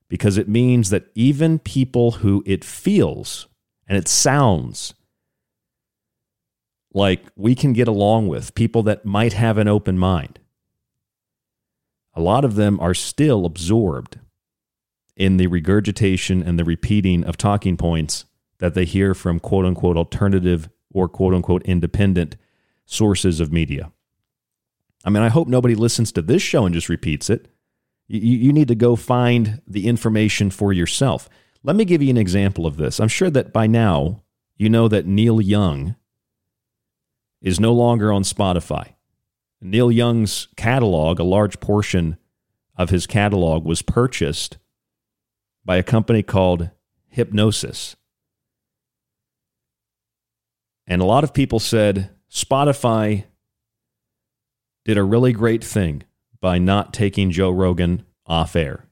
because 0.08 0.38
it 0.38 0.48
means 0.48 0.90
that 0.90 1.08
even 1.16 1.60
people 1.60 2.12
who 2.12 2.44
it 2.46 2.64
feels 2.64 3.48
and 3.88 3.98
it 3.98 4.08
sounds 4.08 4.94
like 6.94 7.26
we 7.36 7.54
can 7.56 7.74
get 7.74 7.88
along 7.88 8.28
with, 8.28 8.56
people 8.56 8.84
that 8.84 9.06
might 9.06 9.34
have 9.34 9.58
an 9.58 9.68
open 9.68 9.98
mind, 9.98 10.40
a 12.20 12.22
lot 12.22 12.44
of 12.44 12.56
them 12.56 12.78
are 12.82 12.94
still 12.94 13.46
absorbed 13.46 14.20
in 15.16 15.38
the 15.38 15.48
regurgitation 15.48 16.44
and 16.44 16.60
the 16.60 16.66
repeating 16.66 17.24
of 17.24 17.38
talking 17.38 17.78
points 17.78 18.26
that 18.58 18.74
they 18.74 18.84
hear 18.84 19.14
from 19.14 19.40
quote 19.40 19.64
unquote 19.64 19.96
alternative 19.96 20.70
or 20.92 21.08
quote 21.08 21.34
unquote 21.34 21.64
independent 21.64 22.36
sources 22.86 23.40
of 23.40 23.54
media. 23.54 23.94
I 25.06 25.10
mean, 25.10 25.24
I 25.24 25.30
hope 25.30 25.48
nobody 25.48 25.76
listens 25.76 26.12
to 26.12 26.22
this 26.22 26.42
show 26.42 26.66
and 26.66 26.76
just 26.76 26.90
repeats 26.90 27.30
it. 27.30 27.48
You, 28.10 28.20
you 28.20 28.52
need 28.52 28.68
to 28.68 28.76
go 28.76 28.98
find 28.98 29.62
the 29.66 29.88
information 29.88 30.50
for 30.50 30.74
yourself. 30.74 31.30
Let 31.64 31.78
me 31.78 31.86
give 31.86 32.02
you 32.02 32.10
an 32.10 32.18
example 32.18 32.66
of 32.66 32.76
this. 32.76 33.00
I'm 33.00 33.08
sure 33.08 33.30
that 33.30 33.54
by 33.54 33.66
now 33.66 34.24
you 34.58 34.70
know 34.70 34.90
that 34.90 35.06
Neil 35.06 35.40
Young 35.40 35.96
is 37.42 37.62
no 37.62 37.72
longer 37.72 38.12
on 38.12 38.24
Spotify. 38.24 38.96
Neil 39.62 39.92
Young's 39.92 40.48
catalog, 40.56 41.20
a 41.20 41.24
large 41.24 41.60
portion 41.60 42.18
of 42.76 42.90
his 42.90 43.06
catalog, 43.06 43.66
was 43.66 43.82
purchased 43.82 44.58
by 45.66 45.78
a 45.78 45.84
company 45.84 46.24
called 46.24 46.70
Hipgnosis. 47.16 47.96
And 50.88 51.02
a 51.02 51.06
lot 51.06 51.24
of 51.24 51.34
people 51.34 51.60
said 51.60 52.10
Spotify 52.32 53.26
did 54.86 54.98
a 54.98 55.04
really 55.04 55.34
great 55.34 55.64
thing 55.64 56.04
by 56.40 56.58
not 56.58 56.94
taking 56.94 57.30
Joe 57.32 57.52
Rogan 57.52 58.06
off 58.26 58.56
air 58.56 58.86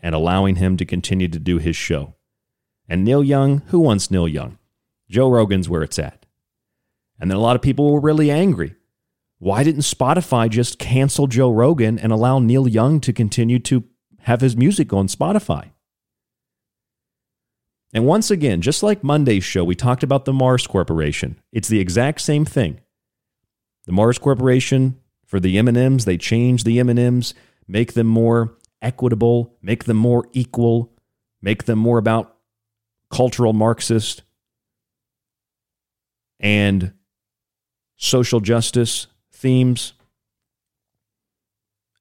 and 0.00 0.14
allowing 0.14 0.56
him 0.56 0.76
to 0.76 0.84
continue 0.84 1.28
to 1.28 1.38
do 1.38 1.58
his 1.58 1.76
show. 1.76 2.14
And 2.88 3.04
Neil 3.04 3.22
Young, 3.22 3.62
who 3.68 3.78
wants 3.78 4.10
Neil 4.10 4.28
Young? 4.28 4.58
Joe 5.08 5.30
Rogan's 5.30 5.68
where 5.68 5.82
it's 5.82 5.98
at. 5.98 6.26
And 7.18 7.30
then 7.30 7.38
a 7.38 7.40
lot 7.40 7.56
of 7.56 7.62
people 7.62 7.92
were 7.92 8.00
really 8.00 8.30
angry 8.30 8.74
why 9.38 9.62
didn't 9.62 9.82
Spotify 9.82 10.48
just 10.48 10.78
cancel 10.78 11.26
Joe 11.26 11.50
Rogan 11.50 11.98
and 11.98 12.12
allow 12.12 12.38
Neil 12.38 12.66
Young 12.66 13.00
to 13.00 13.12
continue 13.12 13.58
to 13.60 13.84
have 14.20 14.40
his 14.40 14.56
music 14.56 14.92
on 14.92 15.08
Spotify? 15.08 15.70
And 17.92 18.06
once 18.06 18.30
again, 18.30 18.62
just 18.62 18.82
like 18.82 19.04
Monday's 19.04 19.44
show, 19.44 19.64
we 19.64 19.74
talked 19.74 20.02
about 20.02 20.24
the 20.24 20.32
Mars 20.32 20.66
Corporation. 20.66 21.38
It's 21.52 21.68
the 21.68 21.80
exact 21.80 22.20
same 22.20 22.44
thing. 22.44 22.80
The 23.86 23.92
Mars 23.92 24.18
Corporation 24.18 24.98
for 25.26 25.38
the 25.38 25.58
M&Ms, 25.58 26.04
they 26.04 26.16
change 26.16 26.64
the 26.64 26.80
M&Ms, 26.80 27.34
make 27.68 27.92
them 27.92 28.06
more 28.06 28.56
equitable, 28.82 29.56
make 29.62 29.84
them 29.84 29.96
more 29.96 30.28
equal, 30.32 30.92
make 31.42 31.64
them 31.64 31.78
more 31.78 31.98
about 31.98 32.36
cultural 33.10 33.52
Marxist 33.52 34.22
and 36.40 36.92
social 37.96 38.40
justice 38.40 39.06
themes. 39.36 39.92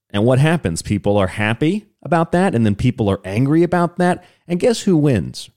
And 0.09 0.23
what 0.23 0.39
happens? 0.39 0.81
People 0.81 1.17
are 1.17 1.27
happy 1.27 1.87
about 2.01 2.31
that, 2.31 2.55
and 2.55 2.65
then 2.65 2.75
people 2.75 3.09
are 3.09 3.19
angry 3.25 3.63
about 3.63 3.97
that. 3.97 4.23
And 4.47 4.59
guess 4.59 4.81
who 4.81 4.95
wins? 4.95 5.49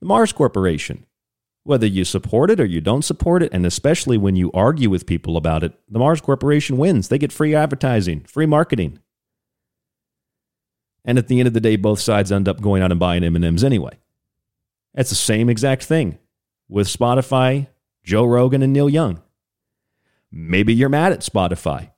The 0.00 0.06
Mars 0.06 0.32
Corporation. 0.32 1.04
Whether 1.64 1.86
you 1.86 2.04
support 2.04 2.50
it 2.50 2.60
or 2.60 2.64
you 2.64 2.80
don't 2.80 3.04
support 3.04 3.42
it, 3.42 3.52
and 3.52 3.66
especially 3.66 4.16
when 4.16 4.36
you 4.36 4.50
argue 4.54 4.88
with 4.88 5.06
people 5.06 5.36
about 5.36 5.62
it, 5.62 5.78
the 5.88 5.98
Mars 5.98 6.22
Corporation 6.22 6.78
wins. 6.78 7.08
They 7.08 7.18
get 7.18 7.32
free 7.32 7.54
advertising, 7.54 8.20
free 8.20 8.46
marketing. 8.46 9.00
And 11.04 11.18
at 11.18 11.28
the 11.28 11.40
end 11.40 11.48
of 11.48 11.54
the 11.54 11.60
day, 11.60 11.76
both 11.76 12.00
sides 12.00 12.32
end 12.32 12.48
up 12.48 12.62
going 12.62 12.82
out 12.82 12.90
and 12.90 13.00
buying 13.00 13.24
M&Ms 13.24 13.64
anyway. 13.64 13.98
That's 14.94 15.10
the 15.10 15.16
same 15.16 15.50
exact 15.50 15.84
thing 15.84 16.18
with 16.68 16.88
Spotify, 16.88 17.66
Joe 18.02 18.24
Rogan, 18.24 18.62
and 18.62 18.72
Neil 18.72 18.88
Young. 18.88 19.22
Maybe 20.30 20.74
you're 20.74 20.88
mad 20.88 21.12
at 21.12 21.20
Spotify. 21.20 21.90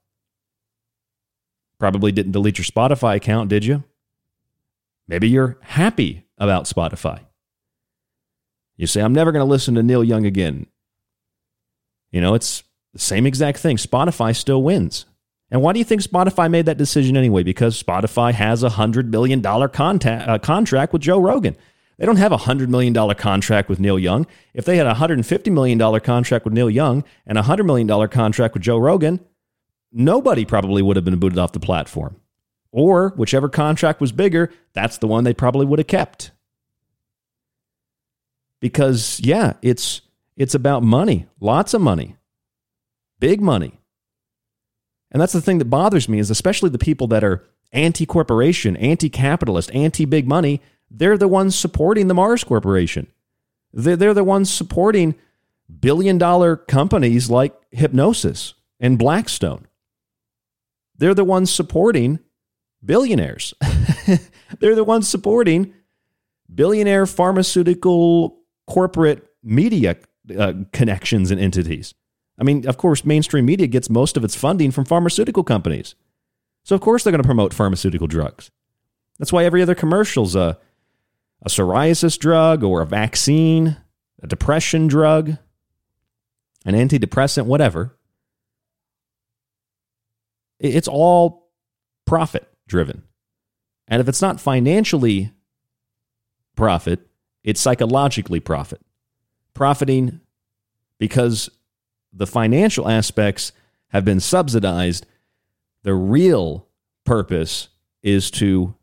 Probably 1.78 2.12
didn't 2.12 2.32
delete 2.32 2.58
your 2.58 2.64
Spotify 2.64 3.16
account, 3.16 3.48
did 3.48 3.64
you? 3.64 3.84
Maybe 5.08 5.28
you're 5.28 5.58
happy 5.62 6.24
about 6.38 6.64
Spotify. 6.64 7.20
You 8.76 8.86
say, 8.86 9.02
I'm 9.02 9.12
never 9.12 9.32
going 9.32 9.44
to 9.44 9.50
listen 9.50 9.74
to 9.74 9.82
Neil 9.82 10.04
Young 10.04 10.24
again. 10.24 10.66
You 12.12 12.20
know, 12.20 12.34
it's 12.34 12.62
the 12.92 12.98
same 12.98 13.26
exact 13.26 13.58
thing. 13.58 13.76
Spotify 13.76 14.34
still 14.34 14.62
wins. 14.62 15.06
And 15.50 15.62
why 15.62 15.72
do 15.72 15.78
you 15.78 15.84
think 15.84 16.02
Spotify 16.02 16.50
made 16.50 16.66
that 16.66 16.78
decision 16.78 17.16
anyway? 17.16 17.42
Because 17.42 17.82
Spotify 17.82 18.32
has 18.32 18.62
a 18.62 18.70
$100 18.70 19.10
billion 19.10 19.42
contact, 19.42 20.28
uh, 20.28 20.38
contract 20.38 20.92
with 20.92 21.02
Joe 21.02 21.18
Rogan. 21.18 21.56
They 22.00 22.06
don't 22.06 22.16
have 22.16 22.32
a 22.32 22.38
$100 22.38 22.68
million 22.68 22.94
contract 23.14 23.68
with 23.68 23.78
Neil 23.78 23.98
Young. 23.98 24.26
If 24.54 24.64
they 24.64 24.78
had 24.78 24.86
a 24.86 24.94
$150 24.94 25.52
million 25.52 26.00
contract 26.00 26.46
with 26.46 26.54
Neil 26.54 26.70
Young 26.70 27.04
and 27.26 27.36
a 27.36 27.42
$100 27.42 27.66
million 27.66 28.08
contract 28.08 28.54
with 28.54 28.62
Joe 28.62 28.78
Rogan, 28.78 29.20
nobody 29.92 30.46
probably 30.46 30.80
would 30.80 30.96
have 30.96 31.04
been 31.04 31.18
booted 31.18 31.38
off 31.38 31.52
the 31.52 31.60
platform. 31.60 32.16
Or 32.72 33.10
whichever 33.16 33.50
contract 33.50 34.00
was 34.00 34.12
bigger, 34.12 34.50
that's 34.72 34.96
the 34.96 35.06
one 35.06 35.24
they 35.24 35.34
probably 35.34 35.66
would 35.66 35.78
have 35.78 35.88
kept. 35.88 36.30
Because 38.60 39.20
yeah, 39.22 39.54
it's 39.60 40.00
it's 40.38 40.54
about 40.54 40.82
money, 40.82 41.26
lots 41.38 41.74
of 41.74 41.82
money. 41.82 42.16
Big 43.18 43.42
money. 43.42 43.78
And 45.12 45.20
that's 45.20 45.34
the 45.34 45.42
thing 45.42 45.58
that 45.58 45.66
bothers 45.66 46.08
me 46.08 46.18
is 46.18 46.30
especially 46.30 46.70
the 46.70 46.78
people 46.78 47.08
that 47.08 47.24
are 47.24 47.44
anti-corporation, 47.72 48.78
anti-capitalist, 48.78 49.70
anti-big 49.74 50.26
money, 50.26 50.62
they're 50.90 51.18
the 51.18 51.28
ones 51.28 51.56
supporting 51.56 52.08
the 52.08 52.14
Mars 52.14 52.44
Corporation. 52.44 53.06
They're, 53.72 54.14
the 54.14 54.24
ones 54.24 54.52
supporting 54.52 55.14
billion 55.80 56.18
dollar 56.18 56.56
companies 56.56 57.30
like 57.30 57.54
Hipgnosis 57.70 58.54
and 58.80 58.98
Blackstone. 58.98 59.68
They're 60.96 61.14
the 61.14 61.24
ones 61.24 61.52
supporting 61.52 62.18
billionaires. 62.84 63.54
They're 64.58 64.74
the 64.74 64.84
ones 64.84 65.08
supporting 65.08 65.72
billionaire 66.52 67.06
pharmaceutical 67.06 68.40
corporate 68.66 69.26
media 69.42 69.96
uh, 70.36 70.54
connections 70.72 71.30
and 71.30 71.40
entities. 71.40 71.94
I 72.38 72.42
mean, 72.42 72.66
of 72.66 72.76
course, 72.76 73.04
mainstream 73.04 73.46
media 73.46 73.66
gets 73.66 73.88
most 73.88 74.16
of 74.16 74.24
its 74.24 74.34
funding 74.34 74.70
from 74.70 74.84
pharmaceutical 74.84 75.44
companies. 75.44 75.94
So, 76.64 76.74
of 76.74 76.80
course, 76.80 77.04
they're 77.04 77.12
going 77.12 77.22
to 77.22 77.26
promote 77.26 77.54
pharmaceutical 77.54 78.06
drugs. 78.06 78.50
That's 79.18 79.32
why 79.32 79.44
every 79.44 79.62
other 79.62 79.74
commercial's 79.74 80.34
a, 80.34 80.58
a 81.42 81.48
psoriasis 81.48 82.18
drug 82.18 82.62
or 82.62 82.82
a 82.82 82.86
vaccine, 82.86 83.76
a 84.22 84.26
depression 84.26 84.86
drug, 84.86 85.36
an 86.64 86.74
antidepressant, 86.74 87.46
whatever. 87.46 87.96
It's 90.58 90.88
all 90.88 91.50
profit 92.04 92.46
driven. 92.66 93.02
And 93.88 94.00
if 94.00 94.08
it's 94.08 94.22
not 94.22 94.40
financially 94.40 95.32
profit, 96.54 97.00
it's 97.42 97.60
psychologically 97.60 98.40
profit. 98.40 98.80
Profiting 99.54 100.20
because 100.98 101.48
the 102.12 102.26
financial 102.26 102.88
aspects 102.88 103.52
have 103.88 104.04
been 104.04 104.20
subsidized. 104.20 105.06
The 105.82 105.94
real 105.94 106.68
purpose 107.04 107.68
is 108.02 108.30
to 108.32 108.74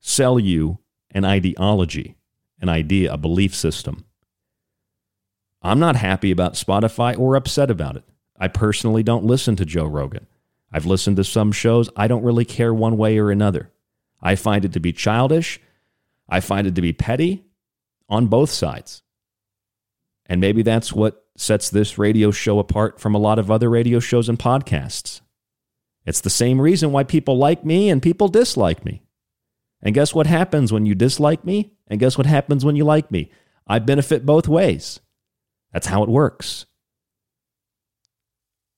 sell 0.00 0.40
you 0.40 0.78
an 1.16 1.24
ideology, 1.24 2.14
an 2.60 2.68
idea, 2.68 3.10
a 3.10 3.16
belief 3.16 3.54
system. 3.54 4.04
I'm 5.62 5.78
not 5.78 5.96
happy 5.96 6.30
about 6.30 6.54
Spotify 6.54 7.18
or 7.18 7.36
upset 7.36 7.70
about 7.70 7.96
it. 7.96 8.04
I 8.38 8.48
personally 8.48 9.02
don't 9.02 9.24
listen 9.24 9.56
to 9.56 9.64
Joe 9.64 9.86
Rogan. 9.86 10.26
I've 10.70 10.84
listened 10.84 11.16
to 11.16 11.24
some 11.24 11.52
shows. 11.52 11.88
I 11.96 12.06
don't 12.06 12.22
really 12.22 12.44
care 12.44 12.74
one 12.74 12.98
way 12.98 13.16
or 13.16 13.30
another. 13.30 13.70
I 14.20 14.34
find 14.34 14.66
it 14.66 14.74
to 14.74 14.80
be 14.80 14.92
childish. 14.92 15.58
I 16.28 16.40
find 16.40 16.66
it 16.66 16.74
to 16.74 16.82
be 16.82 16.92
petty 16.92 17.46
on 18.10 18.26
both 18.26 18.50
sides. 18.50 19.02
And 20.26 20.38
maybe 20.38 20.60
that's 20.60 20.92
what 20.92 21.24
sets 21.34 21.70
this 21.70 21.96
radio 21.96 22.30
show 22.30 22.58
apart 22.58 23.00
from 23.00 23.14
a 23.14 23.18
lot 23.18 23.38
of 23.38 23.50
other 23.50 23.70
radio 23.70 24.00
shows 24.00 24.28
and 24.28 24.38
podcasts. 24.38 25.22
It's 26.04 26.20
the 26.20 26.28
same 26.28 26.60
reason 26.60 26.92
why 26.92 27.04
people 27.04 27.38
like 27.38 27.64
me 27.64 27.88
and 27.88 28.02
people 28.02 28.28
dislike 28.28 28.84
me. 28.84 29.05
And 29.86 29.94
guess 29.94 30.12
what 30.12 30.26
happens 30.26 30.72
when 30.72 30.84
you 30.84 30.96
dislike 30.96 31.44
me? 31.44 31.70
And 31.86 32.00
guess 32.00 32.18
what 32.18 32.26
happens 32.26 32.64
when 32.64 32.74
you 32.74 32.82
like 32.82 33.12
me? 33.12 33.30
I 33.68 33.78
benefit 33.78 34.26
both 34.26 34.48
ways. 34.48 34.98
That's 35.72 35.86
how 35.86 36.02
it 36.02 36.08
works. 36.08 36.66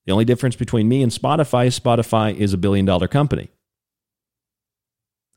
The 0.05 0.12
only 0.12 0.27
difference 0.27 0.55
between 0.55 0.87
me 0.87 1.03
and 1.03 1.11
Spotify 1.11 1.69
is 1.69 1.81
Spotify 1.81 2.37
is 2.37 2.53
a 2.53 2.59
billion 2.59 2.85
dollar 2.85 3.09
company. 3.09 3.49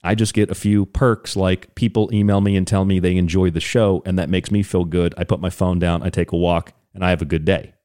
I 0.04 0.14
just 0.14 0.34
get 0.34 0.52
a 0.52 0.56
few 0.56 0.86
perks 0.86 1.38
like 1.38 1.74
people 1.74 2.10
email 2.14 2.42
me 2.42 2.58
and 2.58 2.68
tell 2.68 2.84
me 2.84 3.00
they 3.00 3.16
enjoy 3.16 3.50
the 3.50 3.62
show, 3.62 4.04
and 4.06 4.20
that 4.20 4.28
makes 4.28 4.52
me 4.52 4.64
feel 4.64 4.84
good. 4.84 5.14
I 5.16 5.24
put 5.24 5.40
my 5.40 5.50
phone 5.50 5.80
down, 5.80 6.04
I 6.04 6.10
take 6.10 6.34
a 6.34 6.38
walk, 6.38 6.74
and 6.94 7.02
I 7.02 7.12
have 7.12 7.22
a 7.22 7.26
good 7.26 7.46
day. 7.46 7.76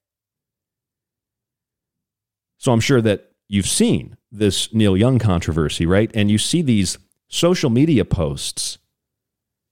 So 2.59 2.73
I'm 2.73 2.81
sure 2.81 3.01
that 3.03 3.31
you've 3.47 3.69
seen 3.69 4.17
this 4.33 4.75
Neil 4.75 4.97
Young 4.97 5.21
controversy, 5.21 5.87
right? 5.87 6.11
And 6.15 6.33
you 6.33 6.39
see 6.39 6.63
these 6.63 6.99
social 7.29 7.71
media 7.71 8.05
posts. 8.05 8.79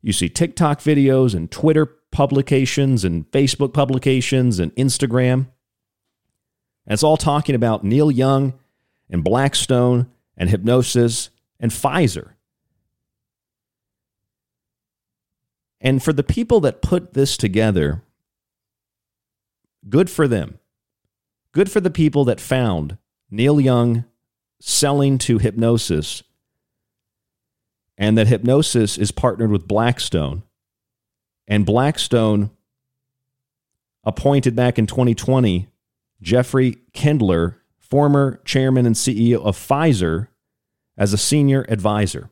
You 0.03 0.13
see 0.13 0.29
TikTok 0.29 0.81
videos 0.81 1.35
and 1.35 1.51
Twitter 1.51 1.87
publications 1.87 3.05
and 3.05 3.31
Facebook 3.31 3.73
publications 3.73 4.59
and 4.59 4.75
Instagram. 4.77 5.47
And 6.87 6.93
it's 6.93 7.03
all 7.03 7.17
talking 7.17 7.55
about 7.55 7.85
Neil 7.85 8.11
Young 8.11 8.55
and 9.09 9.25
Blackstone 9.25 10.11
and 10.37 10.51
Hipgnosis 10.51 11.31
and 11.59 11.71
Pfizer. 11.71 12.31
And 15.81 16.03
for 16.03 16.13
the 16.13 16.23
people 16.23 16.61
that 16.61 16.83
put 16.83 17.15
this 17.15 17.37
together, 17.37 18.03
good 19.89 20.09
for 20.09 20.27
them. 20.29 20.59
Good 21.53 21.71
for 21.71 21.81
the 21.81 21.91
people 21.91 22.25
that 22.25 22.41
found 22.41 22.99
Neil 23.31 23.61
Young 23.61 24.05
selling 24.61 25.19
to 25.19 25.39
Hipgnosis 25.39 26.23
and 27.97 28.19
that 28.19 28.27
Hipgnosis 28.27 28.99
is 28.99 29.13
partnered 29.13 29.51
with 29.51 29.69
Blackstone. 29.69 30.43
And 31.47 31.67
Blackstone 31.67 32.51
appointed 34.03 34.57
back 34.57 34.79
in 34.79 34.87
2020 34.87 35.69
Jeffrey 36.23 36.79
Kindler, 36.93 37.61
former 37.79 38.41
chairman 38.45 38.87
and 38.87 38.95
CEO 38.95 39.45
of 39.45 39.57
Pfizer, 39.57 40.29
as 40.97 41.13
a 41.13 41.19
senior 41.19 41.67
advisor. 41.69 42.31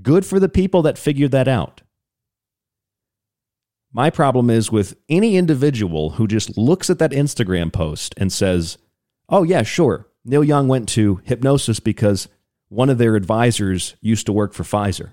Good 0.00 0.24
for 0.24 0.40
the 0.40 0.48
people 0.48 0.82
that 0.82 0.96
figured 0.96 1.32
that 1.32 1.48
out. 1.48 1.82
My 3.92 4.10
problem 4.10 4.48
is 4.50 4.70
with 4.70 4.96
any 5.08 5.36
individual 5.36 6.10
who 6.10 6.26
just 6.26 6.56
looks 6.56 6.88
at 6.88 6.98
that 6.98 7.10
Instagram 7.10 7.72
post 7.72 8.14
and 8.16 8.32
says, 8.32 8.78
oh, 9.28 9.42
yeah, 9.42 9.62
sure, 9.62 10.06
Neil 10.24 10.44
Young 10.44 10.68
went 10.68 10.88
to 10.90 11.16
Hipgnosis 11.26 11.82
because 11.82 12.28
one 12.68 12.90
of 12.90 12.98
their 12.98 13.16
advisors 13.16 13.96
used 14.00 14.26
to 14.26 14.32
work 14.32 14.52
for 14.52 14.62
Pfizer. 14.62 15.12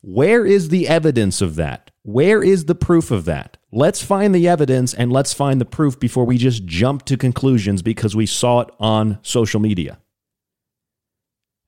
Where 0.00 0.44
is 0.44 0.68
the 0.68 0.86
evidence 0.86 1.40
of 1.40 1.56
that? 1.56 1.90
Where 2.02 2.42
is 2.42 2.66
the 2.66 2.74
proof 2.74 3.10
of 3.10 3.24
that? 3.24 3.56
Let's 3.72 4.02
find 4.02 4.34
the 4.34 4.46
evidence 4.46 4.92
and 4.92 5.10
let's 5.10 5.32
find 5.32 5.60
the 5.60 5.64
proof 5.64 5.98
before 5.98 6.24
we 6.24 6.36
just 6.36 6.66
jump 6.66 7.04
to 7.06 7.16
conclusions 7.16 7.80
because 7.80 8.14
we 8.14 8.26
saw 8.26 8.60
it 8.60 8.70
on 8.78 9.18
social 9.22 9.60
media. 9.60 9.98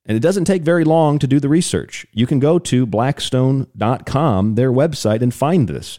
And 0.04 0.16
it 0.16 0.20
doesn't 0.20 0.44
take 0.44 0.62
very 0.62 0.85
long 0.85 1.18
to 1.18 1.26
do 1.26 1.40
the 1.40 1.48
research. 1.48 2.06
You 2.12 2.26
can 2.26 2.38
go 2.38 2.59
to 2.61 2.87
blackstone.com, 2.87 4.54
their 4.54 4.72
website, 4.72 5.20
and 5.20 5.35
find 5.35 5.68
this. 5.68 5.98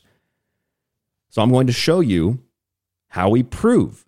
So 1.30 1.42
I'm 1.42 1.52
going 1.52 1.68
to 1.68 1.74
show 1.74 2.00
you 2.00 2.40
how 3.10 3.30
we 3.30 3.44
prove 3.44 4.06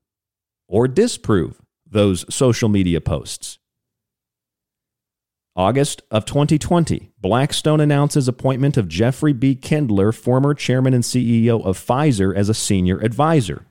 or 0.67 0.87
disprove 0.87 1.61
those 1.85 2.25
social 2.33 2.69
media 2.69 3.01
posts. 3.01 3.58
August 5.55 6.01
of 6.11 6.25
2020, 6.25 7.11
Blackstone 7.19 7.81
announces 7.81 8.27
appointment 8.27 8.77
of 8.77 8.87
Jeffrey 8.87 9.33
B. 9.33 9.55
Kindler, 9.55 10.11
former 10.11 10.53
chairman 10.53 10.93
and 10.93 11.03
CEO 11.03 11.63
of 11.65 11.77
Pfizer, 11.77 12.33
as 12.35 12.49
a 12.49 12.53
senior 12.53 12.99
advisor. 12.99 13.65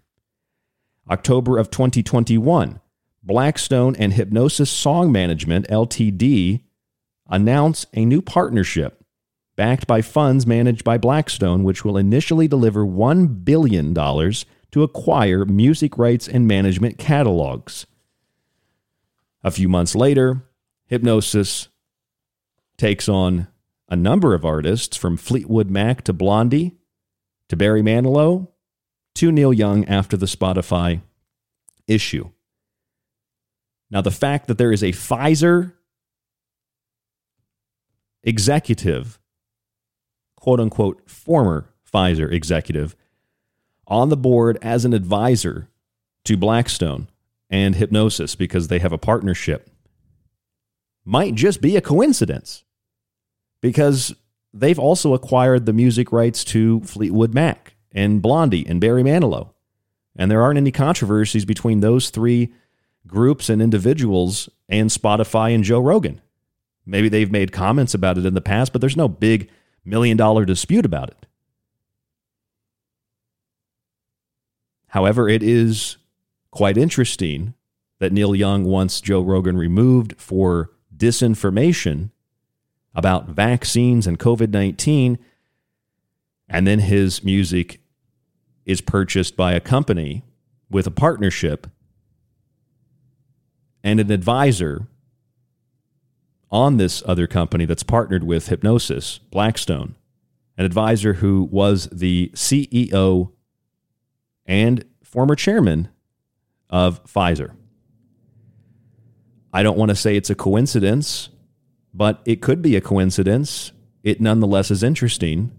October 1.11 1.57
of 1.57 1.71
2021, 1.71 2.81
Blackstone 3.23 3.97
and 3.97 4.13
Hipgnosis 4.13 4.69
Song 4.69 5.11
Management 5.11 5.67
Ltd. 5.69 6.63
announce 7.29 7.87
a 7.95 8.05
new 8.05 8.21
partnership 8.21 9.03
backed 9.57 9.87
by 9.87 10.01
funds 10.01 10.47
managed 10.47 10.85
by 10.85 10.97
Blackstone, 10.99 11.65
which 11.65 11.85
will 11.85 11.97
initially 11.97 12.47
deliver 12.47 12.87
$1 12.87 13.45
billion 13.45 13.93
to 13.93 14.83
acquire 14.83 15.45
music 15.45 15.99
rights 15.99 16.29
and 16.29 16.47
management 16.47 16.97
catalogs. 16.97 17.87
A 19.43 19.51
few 19.51 19.69
months 19.69 19.97
later, 19.97 20.43
Hipgnosis 20.91 21.69
takes 22.77 23.09
on 23.09 23.49
a 23.89 23.97
number 23.97 24.35
of 24.35 24.45
artists 24.45 24.97
from 24.97 25.17
Fleetwood 25.17 25.71
Mac 25.71 26.03
to 26.05 26.13
Blondie 26.13 26.77
to 27.49 27.57
Barry 27.57 27.83
Manilow 27.83 28.49
to 29.17 29.33
Neil 29.33 29.53
Young 29.53 29.85
after 29.87 30.17
the 30.17 30.27
Spotify 30.27 31.01
issue. 31.87 32.31
Now, 33.91 34.03
the 34.03 34.11
fact 34.11 34.47
that 34.49 34.59
there 34.59 34.73
is 34.73 34.83
a 34.83 34.93
Pfizer 34.93 35.73
executive, 38.23 39.19
quote 40.37 40.61
unquote, 40.61 41.09
former 41.09 41.71
Pfizer 41.91 42.31
executive, 42.31 42.95
on 43.87 44.11
the 44.11 44.17
board 44.17 44.59
as 44.61 44.85
an 44.85 44.93
advisor 44.93 45.69
to 46.25 46.37
Blackstone 46.37 47.09
and 47.49 47.75
Hipgnosis 47.75 48.37
because 48.37 48.69
they 48.69 48.79
have 48.79 48.93
a 48.93 48.99
partnership 48.99 49.71
might 51.09 51.35
just 51.35 51.63
be 51.63 51.75
a 51.75 51.81
coincidence 51.81 52.65
because 53.63 54.15
they've 54.53 54.79
also 54.79 55.15
acquired 55.15 55.65
the 55.65 55.73
music 55.73 56.13
rights 56.13 56.45
to 56.45 56.81
Fleetwood 56.83 57.33
Mac 57.33 57.77
and 57.93 58.21
Blondie 58.21 58.67
and 58.67 58.79
Barry 58.79 59.03
Manilow. 59.03 59.55
And 60.17 60.31
there 60.31 60.43
aren't 60.43 60.59
any 60.59 60.71
controversies 60.71 61.47
between 61.47 61.81
those 61.81 62.11
three 62.11 62.53
groups 63.07 63.49
and 63.49 63.63
individuals 63.63 64.51
and 64.69 64.91
Spotify 64.91 65.55
and 65.55 65.65
Joe 65.65 65.81
Rogan. 65.81 66.21
Maybe 66.85 67.09
they've 67.09 67.33
made 67.33 67.53
comments 67.53 67.95
about 67.95 68.19
it 68.19 68.27
in 68.27 68.35
the 68.35 68.43
past, 68.43 68.73
but 68.73 68.83
there's 68.83 68.97
no 68.97 69.09
big 69.09 69.49
million 69.87 70.19
dollar 70.19 70.45
dispute 70.45 70.85
about 70.85 71.09
it. 71.09 71.27
However, 74.89 75.27
it 75.27 75.43
is 75.43 75.97
quite 76.51 76.77
interesting 76.77 77.55
that 77.99 78.13
Neil 78.13 78.35
Young 78.35 78.65
wants 78.65 79.01
Joe 79.01 79.23
Rogan 79.23 79.57
removed 79.57 80.15
for 80.19 80.71
disinformation 80.99 82.11
about 82.95 83.29
vaccines 83.29 84.07
and 84.07 84.19
COVID 84.19 84.51
19, 84.51 85.19
and 86.49 86.67
then 86.67 86.81
his 86.81 87.23
music 87.23 87.81
is 88.65 88.81
purchased 88.81 89.37
by 89.37 89.53
a 89.53 89.61
company 89.61 90.25
with 90.71 90.87
a 90.87 90.91
partnership 90.91 91.67
and 93.83 94.01
an 94.01 94.11
advisor 94.11 94.87
on 96.51 96.77
this 96.77 97.03
other 97.07 97.27
company 97.27 97.65
that's 97.65 97.83
partnered 97.83 98.25
with 98.25 98.49
Hipgnosis, 98.49 99.21
Blackstone, 99.31 99.95
an 100.57 100.65
advisor 100.65 101.15
who 101.15 101.49
was 101.51 101.89
the 101.91 102.31
CEO 102.35 103.33
and 104.47 104.85
former 105.03 105.35
chairman 105.35 105.89
of 106.71 107.05
Pfizer. 107.05 107.53
I 109.53 109.63
don't 109.63 109.79
want 109.79 109.91
to 109.91 109.97
say 109.97 110.17
it's 110.17 110.31
a 110.31 110.35
coincidence, 110.35 111.31
but 111.95 112.21
it 112.25 112.43
could 112.43 112.63
be 112.63 112.77
a 112.77 112.81
coincidence. 112.81 113.73
It 114.03 114.21
nonetheless 114.21 114.71
is 114.71 114.83
interesting. 114.83 115.53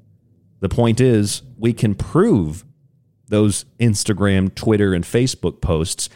The 0.59 0.69
point 0.69 1.01
is, 1.01 1.41
we 1.57 1.73
can 1.73 1.95
prove 1.95 2.65
those 3.27 3.65
Instagram, 3.79 4.53
Twitter, 4.53 4.93
and 4.93 5.03
Facebook 5.03 5.61
posts. 5.61 6.09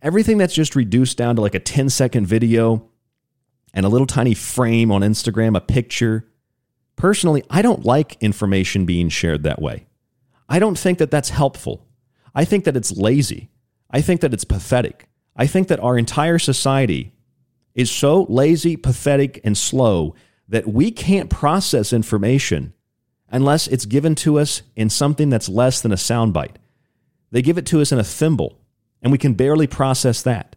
Everything 0.00 0.38
that's 0.38 0.54
just 0.54 0.74
reduced 0.74 1.16
down 1.16 1.36
to 1.36 1.42
like 1.42 1.54
a 1.54 1.60
10 1.60 1.90
second 1.90 2.26
video 2.26 2.88
and 3.74 3.86
a 3.86 3.88
little 3.88 4.06
tiny 4.06 4.34
frame 4.34 4.90
on 4.90 5.02
Instagram, 5.02 5.56
a 5.56 5.60
picture. 5.60 6.28
Personally, 6.96 7.42
I 7.50 7.62
don't 7.62 7.84
like 7.84 8.22
information 8.22 8.86
being 8.86 9.08
shared 9.08 9.42
that 9.44 9.60
way. 9.62 9.86
I 10.48 10.58
don't 10.58 10.78
think 10.78 10.98
that 10.98 11.10
that's 11.10 11.30
helpful. 11.30 11.86
I 12.34 12.44
think 12.44 12.64
that 12.64 12.76
it's 12.76 12.92
lazy. 12.92 13.50
I 13.90 14.00
think 14.00 14.20
that 14.20 14.34
it's 14.34 14.44
pathetic. 14.44 15.08
I 15.36 15.46
think 15.46 15.68
that 15.68 15.80
our 15.80 15.96
entire 15.96 16.38
society 16.38 17.12
is 17.74 17.90
so 17.90 18.26
lazy, 18.28 18.76
pathetic, 18.76 19.40
and 19.44 19.56
slow 19.56 20.14
that 20.48 20.68
we 20.68 20.90
can't 20.90 21.30
process 21.30 21.92
information 21.92 22.74
unless 23.30 23.66
it's 23.66 23.86
given 23.86 24.14
to 24.14 24.38
us 24.38 24.62
in 24.76 24.90
something 24.90 25.30
that's 25.30 25.48
less 25.48 25.80
than 25.80 25.92
a 25.92 25.96
soundbite. 25.96 26.56
They 27.30 27.40
give 27.40 27.56
it 27.56 27.66
to 27.66 27.80
us 27.80 27.90
in 27.90 27.98
a 27.98 28.04
thimble, 28.04 28.58
and 29.00 29.10
we 29.10 29.18
can 29.18 29.32
barely 29.32 29.66
process 29.66 30.20
that. 30.22 30.54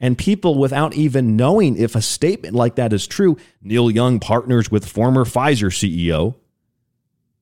And 0.00 0.18
people, 0.18 0.56
without 0.56 0.94
even 0.94 1.36
knowing 1.36 1.76
if 1.76 1.94
a 1.94 2.02
statement 2.02 2.54
like 2.54 2.76
that 2.76 2.92
is 2.92 3.06
true, 3.06 3.36
Neil 3.62 3.90
Young 3.90 4.20
partners 4.20 4.70
with 4.70 4.86
former 4.86 5.24
Pfizer 5.24 5.70
CEO. 5.70 6.34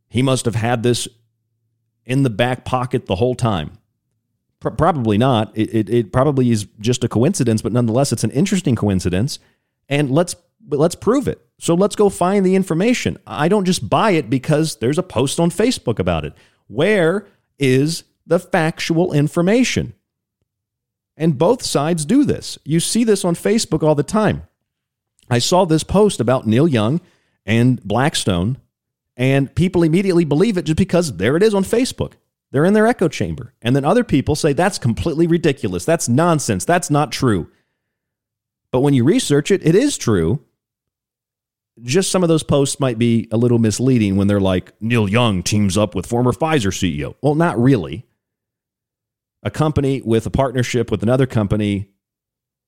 He 0.08 0.20
must 0.20 0.44
have 0.44 0.56
had 0.56 0.82
this 0.82 1.08
in 2.04 2.24
the 2.24 2.30
back 2.30 2.64
pocket 2.64 3.06
the 3.06 3.16
whole 3.16 3.34
time. 3.34 3.78
Probably 4.62 5.18
not. 5.18 5.56
It, 5.56 5.74
it, 5.74 5.90
it 5.90 6.12
probably 6.12 6.50
is 6.50 6.66
just 6.80 7.04
a 7.04 7.08
coincidence, 7.08 7.62
but 7.62 7.72
nonetheless, 7.72 8.12
it's 8.12 8.24
an 8.24 8.30
interesting 8.30 8.76
coincidence. 8.76 9.38
And 9.88 10.10
let's 10.10 10.36
let's 10.68 10.94
prove 10.94 11.28
it. 11.28 11.44
So 11.58 11.74
let's 11.74 11.96
go 11.96 12.08
find 12.08 12.46
the 12.46 12.54
information. 12.54 13.18
I 13.26 13.48
don't 13.48 13.64
just 13.64 13.88
buy 13.88 14.12
it 14.12 14.30
because 14.30 14.76
there's 14.76 14.98
a 14.98 15.02
post 15.02 15.40
on 15.40 15.50
Facebook 15.50 15.98
about 15.98 16.24
it. 16.24 16.34
Where 16.68 17.26
is 17.58 18.04
the 18.26 18.38
factual 18.38 19.12
information? 19.12 19.94
And 21.16 21.38
both 21.38 21.62
sides 21.62 22.04
do 22.04 22.24
this. 22.24 22.58
You 22.64 22.80
see 22.80 23.04
this 23.04 23.24
on 23.24 23.34
Facebook 23.34 23.82
all 23.82 23.94
the 23.94 24.02
time. 24.02 24.42
I 25.30 25.38
saw 25.38 25.64
this 25.64 25.84
post 25.84 26.20
about 26.20 26.46
Neil 26.46 26.66
Young 26.66 27.00
and 27.44 27.82
Blackstone, 27.82 28.58
and 29.16 29.54
people 29.54 29.82
immediately 29.82 30.24
believe 30.24 30.56
it 30.56 30.64
just 30.64 30.78
because 30.78 31.16
there 31.16 31.36
it 31.36 31.42
is 31.42 31.54
on 31.54 31.64
Facebook. 31.64 32.14
They're 32.52 32.66
in 32.66 32.74
their 32.74 32.86
echo 32.86 33.08
chamber. 33.08 33.54
And 33.62 33.74
then 33.74 33.84
other 33.84 34.04
people 34.04 34.36
say 34.36 34.52
that's 34.52 34.78
completely 34.78 35.26
ridiculous. 35.26 35.84
That's 35.84 36.08
nonsense. 36.08 36.64
That's 36.64 36.90
not 36.90 37.10
true. 37.10 37.48
But 38.70 38.80
when 38.80 38.94
you 38.94 39.04
research 39.04 39.50
it, 39.50 39.66
it 39.66 39.74
is 39.74 39.98
true. 39.98 40.44
Just 41.82 42.10
some 42.10 42.22
of 42.22 42.28
those 42.28 42.42
posts 42.42 42.78
might 42.78 42.98
be 42.98 43.26
a 43.32 43.38
little 43.38 43.58
misleading 43.58 44.16
when 44.16 44.26
they're 44.26 44.40
like, 44.40 44.72
Neil 44.80 45.08
Young 45.08 45.42
teams 45.42 45.78
up 45.78 45.94
with 45.94 46.06
former 46.06 46.32
Pfizer 46.32 46.70
CEO. 46.70 47.14
Well, 47.22 47.34
not 47.34 47.58
really. 47.58 48.06
A 49.42 49.50
company 49.50 50.02
with 50.02 50.26
a 50.26 50.30
partnership 50.30 50.90
with 50.90 51.02
another 51.02 51.26
company 51.26 51.88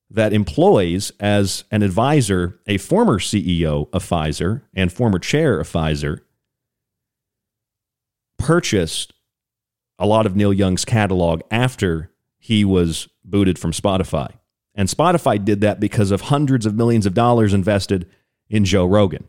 that 0.09 0.33
employs 0.33 1.11
as 1.19 1.63
an 1.71 1.83
advisor 1.83 2.59
a 2.67 2.77
former 2.77 3.19
CEO 3.19 3.87
of 3.93 4.03
Pfizer 4.03 4.63
and 4.73 4.91
former 4.91 5.19
chair 5.19 5.59
of 5.59 5.71
Pfizer 5.71 6.21
purchased 8.37 9.13
a 9.97 10.05
lot 10.05 10.25
of 10.25 10.35
Neil 10.35 10.53
Young's 10.53 10.85
catalog 10.85 11.41
after 11.49 12.11
he 12.37 12.65
was 12.65 13.07
booted 13.23 13.57
from 13.57 13.71
Spotify. 13.71 14.31
And 14.75 14.89
Spotify 14.89 15.43
did 15.43 15.61
that 15.61 15.79
because 15.79 16.11
of 16.11 16.21
hundreds 16.21 16.65
of 16.65 16.75
millions 16.75 17.05
of 17.05 17.13
dollars 17.13 17.53
invested 17.53 18.09
in 18.49 18.65
Joe 18.65 18.85
Rogan. 18.85 19.27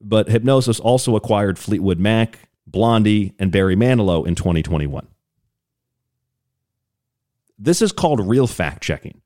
But 0.00 0.28
Hipgnosis 0.28 0.80
also 0.80 1.14
acquired 1.14 1.58
Fleetwood 1.58 2.00
Mac, 2.00 2.50
Blondie, 2.66 3.34
and 3.38 3.52
Barry 3.52 3.76
Manilow 3.76 4.26
in 4.26 4.34
2021. 4.34 5.06
This 7.58 7.80
is 7.80 7.92
called 7.92 8.26
real 8.26 8.48
fact 8.48 8.82
checking. 8.82 9.20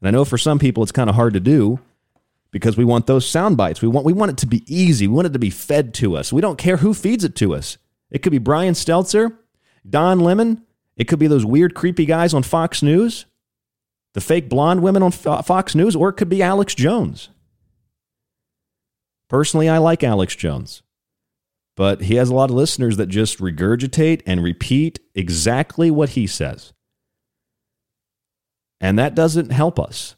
And 0.00 0.08
I 0.08 0.10
know 0.12 0.24
for 0.24 0.38
some 0.38 0.60
people 0.60 0.84
it's 0.84 0.92
kind 0.92 1.10
of 1.10 1.16
hard 1.16 1.34
to 1.34 1.40
do 1.40 1.80
because 2.52 2.76
we 2.76 2.84
want 2.84 3.06
those 3.06 3.28
sound 3.28 3.56
bites. 3.56 3.82
We 3.82 3.88
want 3.88 4.06
we 4.06 4.12
want 4.12 4.30
it 4.30 4.38
to 4.38 4.46
be 4.46 4.62
easy. 4.72 5.08
We 5.08 5.14
want 5.14 5.26
it 5.26 5.32
to 5.32 5.40
be 5.40 5.50
fed 5.50 5.92
to 5.94 6.16
us. 6.16 6.32
We 6.32 6.40
don't 6.40 6.58
care 6.58 6.76
who 6.76 6.94
feeds 6.94 7.24
it 7.24 7.34
to 7.36 7.54
us. 7.54 7.78
It 8.10 8.22
could 8.22 8.32
be 8.32 8.38
Brian 8.38 8.74
Stelter, 8.74 9.36
Don 9.88 10.20
Lemon. 10.20 10.64
It 10.96 11.04
could 11.04 11.18
be 11.18 11.26
those 11.26 11.44
weird, 11.44 11.74
creepy 11.74 12.06
guys 12.06 12.34
on 12.34 12.42
Fox 12.42 12.82
News, 12.82 13.26
the 14.14 14.20
fake 14.20 14.48
blonde 14.48 14.82
women 14.82 15.02
on 15.02 15.12
Fox 15.12 15.74
News, 15.74 15.94
or 15.94 16.08
it 16.08 16.14
could 16.14 16.28
be 16.28 16.42
Alex 16.42 16.74
Jones. 16.74 17.28
Personally, 19.28 19.68
I 19.68 19.78
like 19.78 20.02
Alex 20.02 20.34
Jones, 20.34 20.82
but 21.76 22.02
he 22.02 22.14
has 22.14 22.30
a 22.30 22.34
lot 22.34 22.50
of 22.50 22.56
listeners 22.56 22.96
that 22.96 23.06
just 23.06 23.38
regurgitate 23.38 24.22
and 24.26 24.42
repeat 24.42 24.98
exactly 25.14 25.90
what 25.90 26.10
he 26.10 26.26
says. 26.26 26.72
And 28.80 28.98
that 28.98 29.14
doesn't 29.14 29.50
help 29.50 29.78
us. 29.78 30.16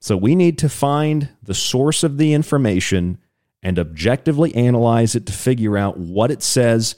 So 0.00 0.16
we 0.16 0.34
need 0.34 0.56
to 0.58 0.68
find 0.68 1.28
the 1.42 1.54
source 1.54 2.02
of 2.02 2.16
the 2.16 2.32
information 2.32 3.18
and 3.62 3.78
objectively 3.78 4.54
analyze 4.54 5.14
it 5.14 5.26
to 5.26 5.32
figure 5.32 5.76
out 5.76 5.98
what 5.98 6.30
it 6.30 6.42
says 6.42 6.94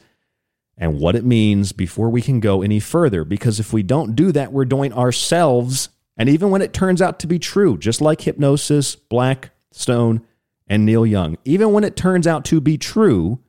and 0.78 0.98
what 0.98 1.16
it 1.16 1.24
means 1.24 1.72
before 1.72 2.08
we 2.08 2.22
can 2.22 2.40
go 2.40 2.62
any 2.62 2.80
further. 2.80 3.24
Because 3.24 3.60
if 3.60 3.72
we 3.72 3.82
don't 3.82 4.14
do 4.14 4.32
that, 4.32 4.52
we're 4.52 4.64
doing 4.64 4.92
ourselves, 4.92 5.88
and 6.16 6.28
even 6.28 6.50
when 6.50 6.62
it 6.62 6.72
turns 6.72 7.02
out 7.02 7.18
to 7.20 7.26
be 7.26 7.38
true, 7.38 7.76
just 7.76 8.00
like 8.00 8.20
Hipgnosis, 8.20 8.96
Blackstone, 9.08 10.22
and 10.66 10.86
Neil 10.86 11.04
Young, 11.04 11.36
even 11.44 11.72
when 11.72 11.84
it 11.84 11.96
turns 11.96 12.26
out 12.26 12.44
to 12.46 12.60
be 12.60 12.78
true, 12.78 13.40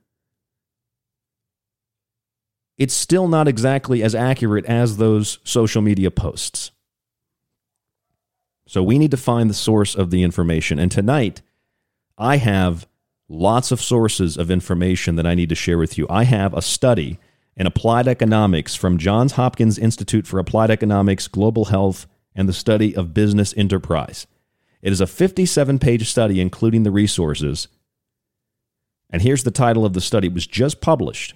it's 2.78 2.94
still 2.94 3.28
not 3.28 3.48
exactly 3.48 4.04
as 4.04 4.16
accurate 4.16 4.66
as 4.66 4.98
those 4.98 5.40
social 5.44 5.82
media 5.82 6.12
posts. 6.12 6.72
So 8.68 8.82
we 8.82 8.98
need 8.98 9.12
to 9.12 9.18
find 9.18 9.50
the 9.50 9.54
source 9.54 9.96
of 9.96 10.10
the 10.10 10.24
information. 10.24 10.80
And 10.80 10.92
tonight, 10.92 11.42
I 12.18 12.38
have 12.38 12.88
lots 13.34 13.72
of 13.72 13.82
sources 13.82 14.38
of 14.38 14.52
information 14.52 15.16
that 15.16 15.26
I 15.26 15.34
need 15.34 15.50
to 15.50 15.56
share 15.56 15.78
with 15.78 15.98
you. 15.98 16.06
I 16.10 16.24
have 16.24 16.54
a 16.54 16.62
study 16.62 17.20
in 17.58 17.66
applied 17.66 18.08
economics 18.08 18.76
from 18.76 18.98
Johns 18.98 19.34
Hopkins 19.34 19.78
Institute 19.78 20.28
for 20.28 20.40
Applied 20.40 20.70
Economics, 20.70 21.28
Global 21.28 21.66
Health, 21.66 22.08
and 22.36 22.48
the 22.48 22.54
Study 22.54 22.96
of 22.96 23.14
Business 23.14 23.54
Enterprise. 23.58 24.28
It 24.82 24.92
is 24.92 25.02
a 25.02 25.08
57 25.08 25.80
page 25.80 26.10
study, 26.10 26.40
including 26.40 26.84
the 26.84 26.92
resources. 26.92 27.68
And 29.10 29.22
here's 29.22 29.44
the 29.44 29.52
title 29.52 29.86
of 29.86 29.94
the 29.94 30.02
study 30.02 30.28
it 30.28 30.34
was 30.34 30.48
just 30.48 30.82
published 30.82 31.34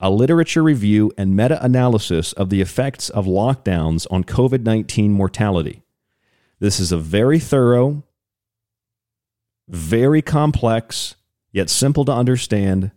A 0.00 0.10
Literature 0.10 0.62
Review 0.62 1.12
and 1.16 1.36
Meta 1.36 1.62
Analysis 1.64 2.32
of 2.32 2.50
the 2.50 2.60
Effects 2.60 3.10
of 3.10 3.26
Lockdowns 3.26 4.06
on 4.10 4.24
COVID 4.24 4.62
19 4.62 5.12
Mortality. 5.12 5.82
This 6.60 6.80
is 6.80 6.90
a 6.90 6.98
very 6.98 7.38
thorough, 7.38 8.02
very 9.68 10.22
complex, 10.22 11.14
yet 11.52 11.70
simple 11.70 12.04
to 12.04 12.12
understand 12.12 12.90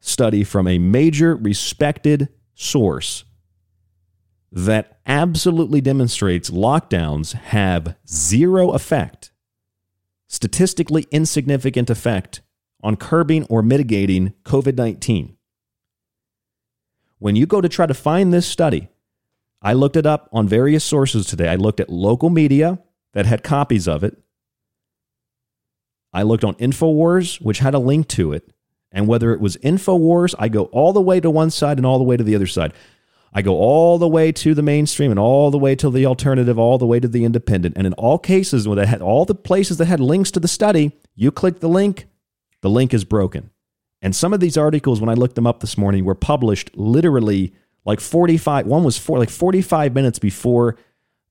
study 0.00 0.44
from 0.44 0.66
a 0.66 0.78
major 0.78 1.36
respected 1.36 2.28
source 2.54 3.24
that 4.50 4.98
absolutely 5.06 5.80
demonstrates 5.80 6.50
lockdowns 6.50 7.32
have 7.32 7.96
zero 8.06 8.72
effect, 8.72 9.32
statistically 10.26 11.06
insignificant 11.10 11.88
effect 11.88 12.42
on 12.82 12.96
curbing 12.96 13.44
or 13.44 13.62
mitigating 13.62 14.34
COVID 14.44 14.76
19. 14.76 15.36
When 17.18 17.36
you 17.36 17.46
go 17.46 17.60
to 17.60 17.68
try 17.68 17.86
to 17.86 17.94
find 17.94 18.32
this 18.32 18.46
study, 18.46 18.88
I 19.62 19.74
looked 19.74 19.96
it 19.96 20.06
up 20.06 20.28
on 20.32 20.48
various 20.48 20.84
sources 20.84 21.24
today. 21.26 21.48
I 21.48 21.54
looked 21.54 21.78
at 21.78 21.88
local 21.88 22.30
media 22.30 22.80
that 23.12 23.26
had 23.26 23.44
copies 23.44 23.86
of 23.86 24.02
it. 24.02 24.18
I 26.12 26.22
looked 26.22 26.44
on 26.44 26.54
InfoWars, 26.54 27.40
which 27.40 27.60
had 27.60 27.74
a 27.74 27.78
link 27.78 28.08
to 28.08 28.32
it. 28.32 28.52
And 28.90 29.08
whether 29.08 29.32
it 29.32 29.40
was 29.40 29.56
InfoWars, 29.58 30.34
I 30.38 30.48
go 30.48 30.64
all 30.64 30.92
the 30.92 31.00
way 31.00 31.20
to 31.20 31.30
one 31.30 31.50
side 31.50 31.78
and 31.78 31.86
all 31.86 31.98
the 31.98 32.04
way 32.04 32.16
to 32.16 32.24
the 32.24 32.34
other 32.34 32.46
side. 32.46 32.74
I 33.32 33.40
go 33.40 33.56
all 33.56 33.96
the 33.96 34.08
way 34.08 34.30
to 34.30 34.52
the 34.52 34.62
mainstream 34.62 35.10
and 35.10 35.18
all 35.18 35.50
the 35.50 35.58
way 35.58 35.74
to 35.76 35.88
the 35.90 36.04
alternative, 36.04 36.58
all 36.58 36.76
the 36.76 36.86
way 36.86 37.00
to 37.00 37.08
the 37.08 37.24
independent. 37.24 37.76
And 37.78 37.86
in 37.86 37.94
all 37.94 38.18
cases, 38.18 38.68
when 38.68 38.76
they 38.76 38.84
had 38.84 39.00
all 39.00 39.24
the 39.24 39.34
places 39.34 39.78
that 39.78 39.86
had 39.86 40.00
links 40.00 40.30
to 40.32 40.40
the 40.40 40.48
study, 40.48 40.92
you 41.14 41.30
click 41.30 41.60
the 41.60 41.68
link, 41.68 42.06
the 42.60 42.68
link 42.68 42.92
is 42.92 43.04
broken. 43.04 43.50
And 44.02 44.14
some 44.14 44.34
of 44.34 44.40
these 44.40 44.58
articles, 44.58 45.00
when 45.00 45.08
I 45.08 45.14
looked 45.14 45.36
them 45.36 45.46
up 45.46 45.60
this 45.60 45.78
morning, 45.78 46.04
were 46.04 46.14
published 46.14 46.70
literally 46.74 47.54
like 47.86 48.00
45. 48.00 48.66
One 48.66 48.84
was 48.84 49.08
like 49.08 49.30
45 49.30 49.94
minutes 49.94 50.18
before 50.18 50.76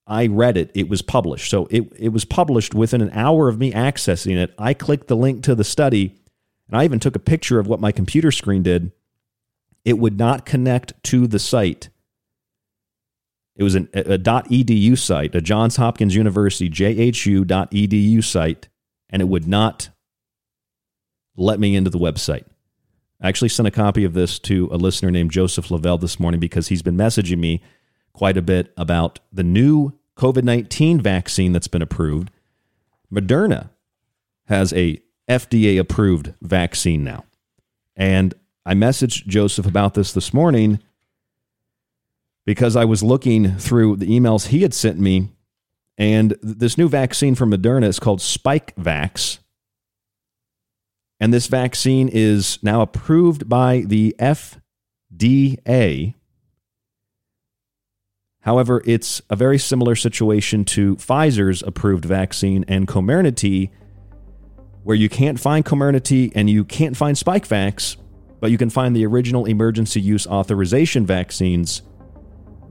I 0.07 0.27
read 0.27 0.57
it, 0.57 0.71
it 0.73 0.89
was 0.89 1.01
published. 1.01 1.49
So 1.49 1.67
it, 1.67 1.91
it 1.97 2.09
was 2.09 2.25
published 2.25 2.73
within 2.73 3.01
an 3.01 3.11
hour 3.13 3.47
of 3.47 3.59
me 3.59 3.71
accessing 3.71 4.35
it. 4.35 4.53
I 4.57 4.73
clicked 4.73 5.07
the 5.07 5.15
link 5.15 5.43
to 5.43 5.55
the 5.55 5.63
study, 5.63 6.15
and 6.67 6.77
I 6.77 6.83
even 6.83 6.99
took 6.99 7.15
a 7.15 7.19
picture 7.19 7.59
of 7.59 7.67
what 7.67 7.79
my 7.79 7.91
computer 7.91 8.31
screen 8.31 8.63
did. 8.63 8.91
It 9.85 9.97
would 9.99 10.17
not 10.17 10.45
connect 10.45 11.01
to 11.05 11.27
the 11.27 11.39
site. 11.39 11.89
It 13.55 13.63
was 13.63 13.75
an, 13.75 13.89
a, 13.93 14.13
a 14.13 14.17
.edu 14.17 14.97
site, 14.97 15.35
a 15.35 15.41
Johns 15.41 15.75
Hopkins 15.75 16.15
University 16.15 16.69
JHU.edu 16.69 18.23
site, 18.23 18.69
and 19.09 19.21
it 19.21 19.27
would 19.27 19.47
not 19.47 19.89
let 21.35 21.59
me 21.59 21.75
into 21.75 21.89
the 21.89 21.99
website. 21.99 22.45
I 23.21 23.29
actually 23.29 23.49
sent 23.49 23.67
a 23.67 23.71
copy 23.71 24.03
of 24.03 24.13
this 24.13 24.39
to 24.39 24.67
a 24.71 24.77
listener 24.77 25.11
named 25.11 25.31
Joseph 25.31 25.69
Lavelle 25.69 25.99
this 25.99 26.19
morning 26.19 26.39
because 26.39 26.69
he's 26.69 26.81
been 26.81 26.97
messaging 26.97 27.37
me 27.37 27.61
quite 28.13 28.37
a 28.37 28.41
bit 28.41 28.73
about 28.77 29.19
the 29.31 29.43
new 29.43 29.93
COVID 30.17 30.43
19 30.43 31.01
vaccine 31.01 31.51
that's 31.51 31.67
been 31.67 31.81
approved. 31.81 32.31
Moderna 33.11 33.69
has 34.45 34.73
a 34.73 35.01
FDA 35.27 35.79
approved 35.79 36.33
vaccine 36.41 37.03
now. 37.03 37.25
And 37.95 38.33
I 38.65 38.73
messaged 38.73 39.27
Joseph 39.27 39.65
about 39.65 39.93
this 39.93 40.11
this 40.13 40.33
morning 40.33 40.79
because 42.45 42.75
I 42.75 42.85
was 42.85 43.03
looking 43.03 43.57
through 43.57 43.97
the 43.97 44.07
emails 44.07 44.47
he 44.47 44.61
had 44.61 44.73
sent 44.73 44.99
me. 44.99 45.29
And 45.97 46.35
this 46.41 46.77
new 46.77 46.89
vaccine 46.89 47.35
from 47.35 47.51
Moderna 47.51 47.85
is 47.85 47.99
called 47.99 48.19
Spikevax. 48.19 49.39
And 51.19 51.33
this 51.33 51.47
vaccine 51.47 52.09
is 52.11 52.57
now 52.63 52.81
approved 52.81 53.47
by 53.47 53.83
the 53.85 54.15
FDA. 54.19 56.15
However, 58.41 58.81
it's 58.85 59.21
a 59.29 59.35
very 59.35 59.59
similar 59.59 59.95
situation 59.95 60.65
to 60.65 60.95
Pfizer's 60.95 61.61
approved 61.61 62.05
vaccine 62.05 62.65
and 62.67 62.87
Comirnaty, 62.87 63.69
where 64.83 64.95
you 64.95 65.09
can't 65.09 65.39
find 65.39 65.63
Comirnaty 65.63 66.31
and 66.33 66.49
you 66.49 66.63
can't 66.63 66.97
find 66.97 67.15
Spikevax, 67.15 67.97
but 68.39 68.49
you 68.49 68.57
can 68.57 68.71
find 68.71 68.95
the 68.95 69.05
original 69.05 69.45
emergency 69.45 70.01
use 70.01 70.25
authorization 70.25 71.05
vaccines, 71.05 71.83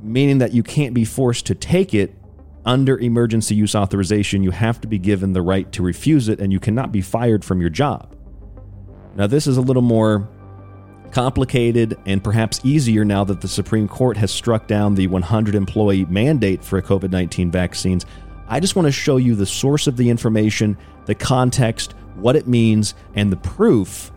meaning 0.03 0.39
that 0.39 0.53
you 0.53 0.65
can't 0.65 0.93
be 0.93 1.05
forced 1.05 1.47
to 1.47 1.55
take 1.55 1.95
it 1.95 2.17
under 2.65 2.99
emergency 2.99 3.55
use 3.55 3.77
authorization. 3.77 4.43
You 4.43 4.51
have 4.51 4.81
to 4.81 4.89
be 4.89 4.99
given 4.99 5.33
the 5.33 5.43
right 5.43 5.71
to 5.73 5.85
refuse 5.85 6.29
it, 6.29 6.41
and 6.41 6.53
you 6.53 6.59
cannot 6.59 6.91
be 6.91 7.01
fired 7.01 7.45
from 7.45 7.61
your 7.61 7.71
job. 7.71 8.17
Now, 9.15 9.29
this 9.29 9.47
is 9.47 9.57
a 9.57 9.61
little 9.61 9.83
more 9.83 10.29
complicated 11.13 11.99
and 12.07 12.23
perhaps 12.23 12.61
easier 12.65 13.05
now 13.05 13.25
that 13.25 13.41
the 13.41 13.49
Supreme 13.49 13.89
Court 13.89 14.17
has 14.17 14.31
struck 14.31 14.67
down 14.67 14.95
the 14.95 15.07
100 15.07 15.55
employee 15.55 16.05
mandate 16.07 16.65
for 16.65 16.81
COVID 16.81 17.11
19 17.11 17.51
vaccines. 17.51 18.07
I 18.49 18.61
just 18.61 18.77
want 18.77 18.87
to 18.87 18.93
show 18.93 19.17
you 19.17 19.35
the 19.35 19.47
source 19.47 19.87
of 19.87 19.97
the 19.97 20.11
information, 20.11 20.77
the 21.07 21.15
context, 21.15 21.95
what 22.17 22.37
it 22.37 22.47
means, 22.49 22.95
and 23.15 23.31
the 23.31 23.37
proof 23.37 24.11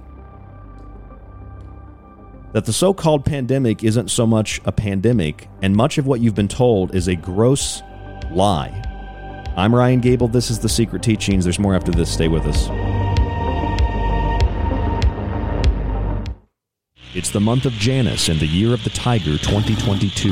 that 2.54 2.66
the 2.66 2.74
so 2.74 2.94
called 2.94 3.26
pandemic 3.26 3.84
isn't 3.84 4.10
so 4.10 4.26
much 4.26 4.62
a 4.66 4.72
pandemic, 4.72 5.50
and 5.62 5.76
much 5.76 5.98
of 5.98 6.06
what 6.06 6.20
you've 6.20 6.36
been 6.36 6.48
told 6.48 6.96
is 6.96 7.08
a 7.08 7.16
gross 7.16 7.82
lie. 8.32 8.90
I'm 9.58 9.74
Ryan 9.74 10.00
Gable. 10.00 10.28
This 10.28 10.50
is 10.50 10.60
The 10.60 10.70
Secret 10.70 11.04
Teachings. 11.04 11.44
There's 11.44 11.60
more 11.60 11.76
after 11.76 11.92
this. 11.92 12.12
Stay 12.12 12.28
with 12.28 12.46
us. 12.46 13.23
It's 17.16 17.30
the 17.30 17.40
month 17.40 17.68
of 17.68 17.74
Janus 17.74 18.30
and 18.30 18.40
the 18.40 18.48
year 18.48 18.74
of 18.74 18.84
the 18.84 18.90
Tiger 18.90 19.38
2022. 19.38 20.32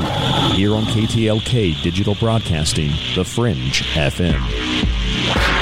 Here 0.56 0.74
on 0.74 0.82
KTLK 0.86 1.80
Digital 1.80 2.16
Broadcasting, 2.16 2.90
The 3.14 3.24
Fringe 3.24 3.84
FM. 3.94 5.61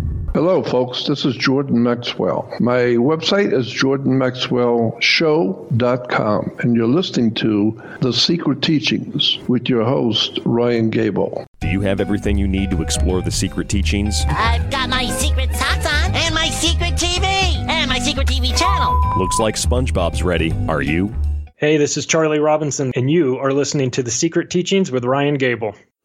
Hello, 0.33 0.63
folks. 0.63 1.07
This 1.07 1.25
is 1.25 1.35
Jordan 1.35 1.83
Maxwell. 1.83 2.49
My 2.61 2.95
website 2.95 3.51
is 3.51 3.67
jordanmaxwellshow.com, 3.67 6.51
and 6.59 6.73
you're 6.73 6.87
listening 6.87 7.33
to 7.33 7.83
The 7.99 8.13
Secret 8.13 8.61
Teachings 8.61 9.39
with 9.49 9.67
your 9.67 9.83
host, 9.83 10.39
Ryan 10.45 10.89
Gable. 10.89 11.45
Do 11.59 11.67
you 11.67 11.81
have 11.81 11.99
everything 11.99 12.37
you 12.37 12.47
need 12.47 12.71
to 12.71 12.81
explore 12.81 13.21
the 13.21 13.29
secret 13.29 13.67
teachings? 13.67 14.23
I've 14.29 14.71
got 14.71 14.89
my 14.89 15.05
secret 15.07 15.53
socks 15.53 15.85
on, 15.85 16.15
and 16.15 16.33
my 16.33 16.47
secret 16.47 16.93
TV, 16.93 17.25
and 17.25 17.89
my 17.89 17.99
secret 17.99 18.27
TV 18.27 18.57
channel. 18.57 18.97
Looks 19.17 19.37
like 19.37 19.55
SpongeBob's 19.55 20.23
ready. 20.23 20.53
Are 20.69 20.81
you? 20.81 21.13
Hey, 21.57 21.75
this 21.75 21.97
is 21.97 22.05
Charlie 22.05 22.39
Robinson, 22.39 22.93
and 22.95 23.11
you 23.11 23.37
are 23.37 23.51
listening 23.51 23.91
to 23.91 24.01
The 24.01 24.11
Secret 24.11 24.49
Teachings 24.49 24.93
with 24.93 25.03
Ryan 25.03 25.35
Gable. 25.35 25.75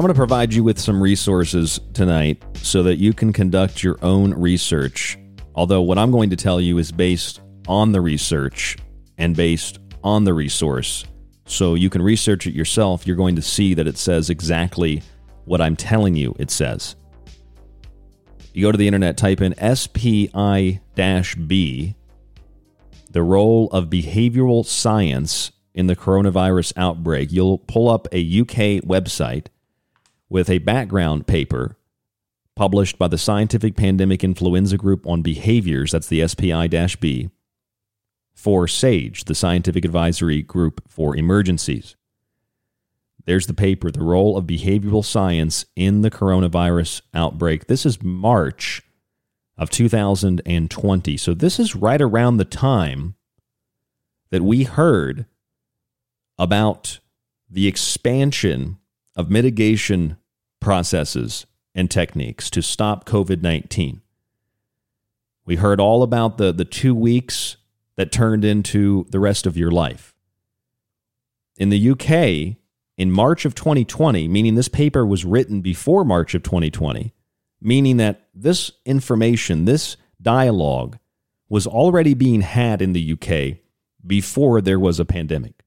I'm 0.00 0.04
going 0.04 0.14
to 0.14 0.18
provide 0.18 0.54
you 0.54 0.64
with 0.64 0.78
some 0.78 1.02
resources 1.02 1.78
tonight 1.92 2.42
so 2.54 2.82
that 2.84 2.96
you 2.96 3.12
can 3.12 3.34
conduct 3.34 3.82
your 3.82 3.98
own 4.00 4.32
research. 4.32 5.18
Although, 5.54 5.82
what 5.82 5.98
I'm 5.98 6.10
going 6.10 6.30
to 6.30 6.36
tell 6.36 6.58
you 6.58 6.78
is 6.78 6.90
based 6.90 7.42
on 7.68 7.92
the 7.92 8.00
research 8.00 8.78
and 9.18 9.36
based 9.36 9.78
on 10.02 10.24
the 10.24 10.32
resource. 10.32 11.04
So 11.44 11.74
you 11.74 11.90
can 11.90 12.00
research 12.00 12.46
it 12.46 12.54
yourself. 12.54 13.06
You're 13.06 13.14
going 13.14 13.36
to 13.36 13.42
see 13.42 13.74
that 13.74 13.86
it 13.86 13.98
says 13.98 14.30
exactly 14.30 15.02
what 15.44 15.60
I'm 15.60 15.76
telling 15.76 16.16
you 16.16 16.34
it 16.38 16.50
says. 16.50 16.96
You 18.54 18.62
go 18.62 18.72
to 18.72 18.78
the 18.78 18.88
internet, 18.88 19.18
type 19.18 19.42
in 19.42 19.54
SPI 19.76 20.80
B, 21.46 21.94
the 23.10 23.22
role 23.22 23.68
of 23.70 23.90
behavioral 23.90 24.64
science 24.64 25.52
in 25.74 25.88
the 25.88 25.96
coronavirus 25.96 26.72
outbreak. 26.78 27.30
You'll 27.30 27.58
pull 27.58 27.90
up 27.90 28.08
a 28.12 28.40
UK 28.40 28.82
website 28.82 29.48
with 30.30 30.48
a 30.48 30.58
background 30.58 31.26
paper 31.26 31.76
published 32.56 32.98
by 32.98 33.08
the 33.08 33.18
Scientific 33.18 33.76
Pandemic 33.76 34.22
Influenza 34.22 34.76
Group 34.76 35.06
on 35.06 35.22
Behaviors, 35.22 35.92
that's 35.92 36.06
the 36.06 36.26
SPI 36.26 36.68
B, 37.00 37.30
for 38.32 38.66
SAGE, 38.68 39.24
the 39.24 39.34
Scientific 39.34 39.84
Advisory 39.84 40.40
Group 40.40 40.82
for 40.88 41.16
Emergencies. 41.16 41.96
There's 43.26 43.46
the 43.46 43.54
paper, 43.54 43.90
The 43.90 44.02
Role 44.02 44.36
of 44.36 44.46
Behavioral 44.46 45.04
Science 45.04 45.66
in 45.76 46.02
the 46.02 46.10
Coronavirus 46.10 47.02
Outbreak. 47.12 47.66
This 47.66 47.84
is 47.84 48.02
March 48.02 48.82
of 49.58 49.68
2020. 49.70 51.16
So 51.16 51.34
this 51.34 51.58
is 51.58 51.76
right 51.76 52.00
around 52.00 52.38
the 52.38 52.44
time 52.44 53.14
that 54.30 54.42
we 54.42 54.64
heard 54.64 55.26
about 56.38 56.98
the 57.48 57.66
expansion 57.66 58.79
of 59.16 59.30
mitigation 59.30 60.16
processes 60.60 61.46
and 61.74 61.90
techniques 61.90 62.50
to 62.50 62.62
stop 62.62 63.04
COVID 63.04 63.42
19. 63.42 64.02
We 65.44 65.56
heard 65.56 65.80
all 65.80 66.02
about 66.02 66.38
the, 66.38 66.52
the 66.52 66.64
two 66.64 66.94
weeks 66.94 67.56
that 67.96 68.12
turned 68.12 68.44
into 68.44 69.06
the 69.10 69.20
rest 69.20 69.46
of 69.46 69.56
your 69.56 69.70
life. 69.70 70.14
In 71.56 71.70
the 71.70 71.90
UK, 71.90 72.56
in 72.96 73.10
March 73.10 73.44
of 73.44 73.54
2020, 73.54 74.28
meaning 74.28 74.54
this 74.54 74.68
paper 74.68 75.04
was 75.04 75.24
written 75.24 75.60
before 75.60 76.04
March 76.04 76.34
of 76.34 76.42
2020, 76.42 77.12
meaning 77.60 77.96
that 77.96 78.28
this 78.34 78.72
information, 78.84 79.64
this 79.64 79.96
dialogue, 80.20 80.98
was 81.48 81.66
already 81.66 82.14
being 82.14 82.42
had 82.42 82.80
in 82.80 82.92
the 82.92 83.12
UK 83.12 83.58
before 84.06 84.60
there 84.60 84.78
was 84.78 85.00
a 85.00 85.04
pandemic. 85.04 85.59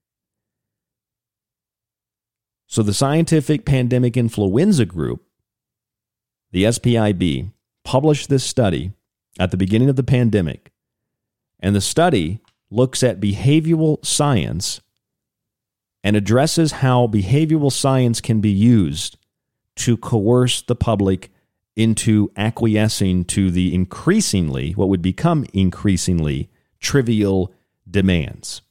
So 2.66 2.82
the 2.82 2.94
Scientific 2.94 3.64
Pandemic 3.64 4.16
Influenza 4.16 4.84
Group, 4.84 5.24
the 6.50 6.64
SPIB, 6.64 7.52
published 7.84 8.28
this 8.28 8.44
study 8.44 8.92
at 9.38 9.50
the 9.50 9.56
beginning 9.56 9.88
of 9.88 9.96
the 9.96 10.02
pandemic. 10.02 10.72
And 11.60 11.74
the 11.74 11.80
study 11.80 12.40
looks 12.70 13.02
at 13.02 13.20
behavioral 13.20 14.04
science 14.04 14.80
and 16.02 16.16
addresses 16.16 16.72
how 16.72 17.06
behavioral 17.06 17.72
science 17.72 18.20
can 18.20 18.40
be 18.40 18.50
used 18.50 19.16
to 19.76 19.96
coerce 19.96 20.62
the 20.62 20.76
public 20.76 21.30
into 21.76 22.30
acquiescing 22.36 23.24
to 23.24 23.50
the 23.50 23.74
increasingly, 23.74 24.72
what 24.72 24.88
would 24.88 25.02
become 25.02 25.46
increasingly 25.52 26.50
trivial 26.80 27.52
demands. 27.90 28.62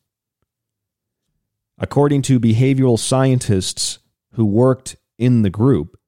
According 1.84 2.22
to 2.22 2.40
behavioral 2.40 2.98
scientists 2.98 4.00
who 4.36 4.46
worked 4.46 4.96
in 5.18 5.42
the 5.42 5.50
group, 5.50 6.00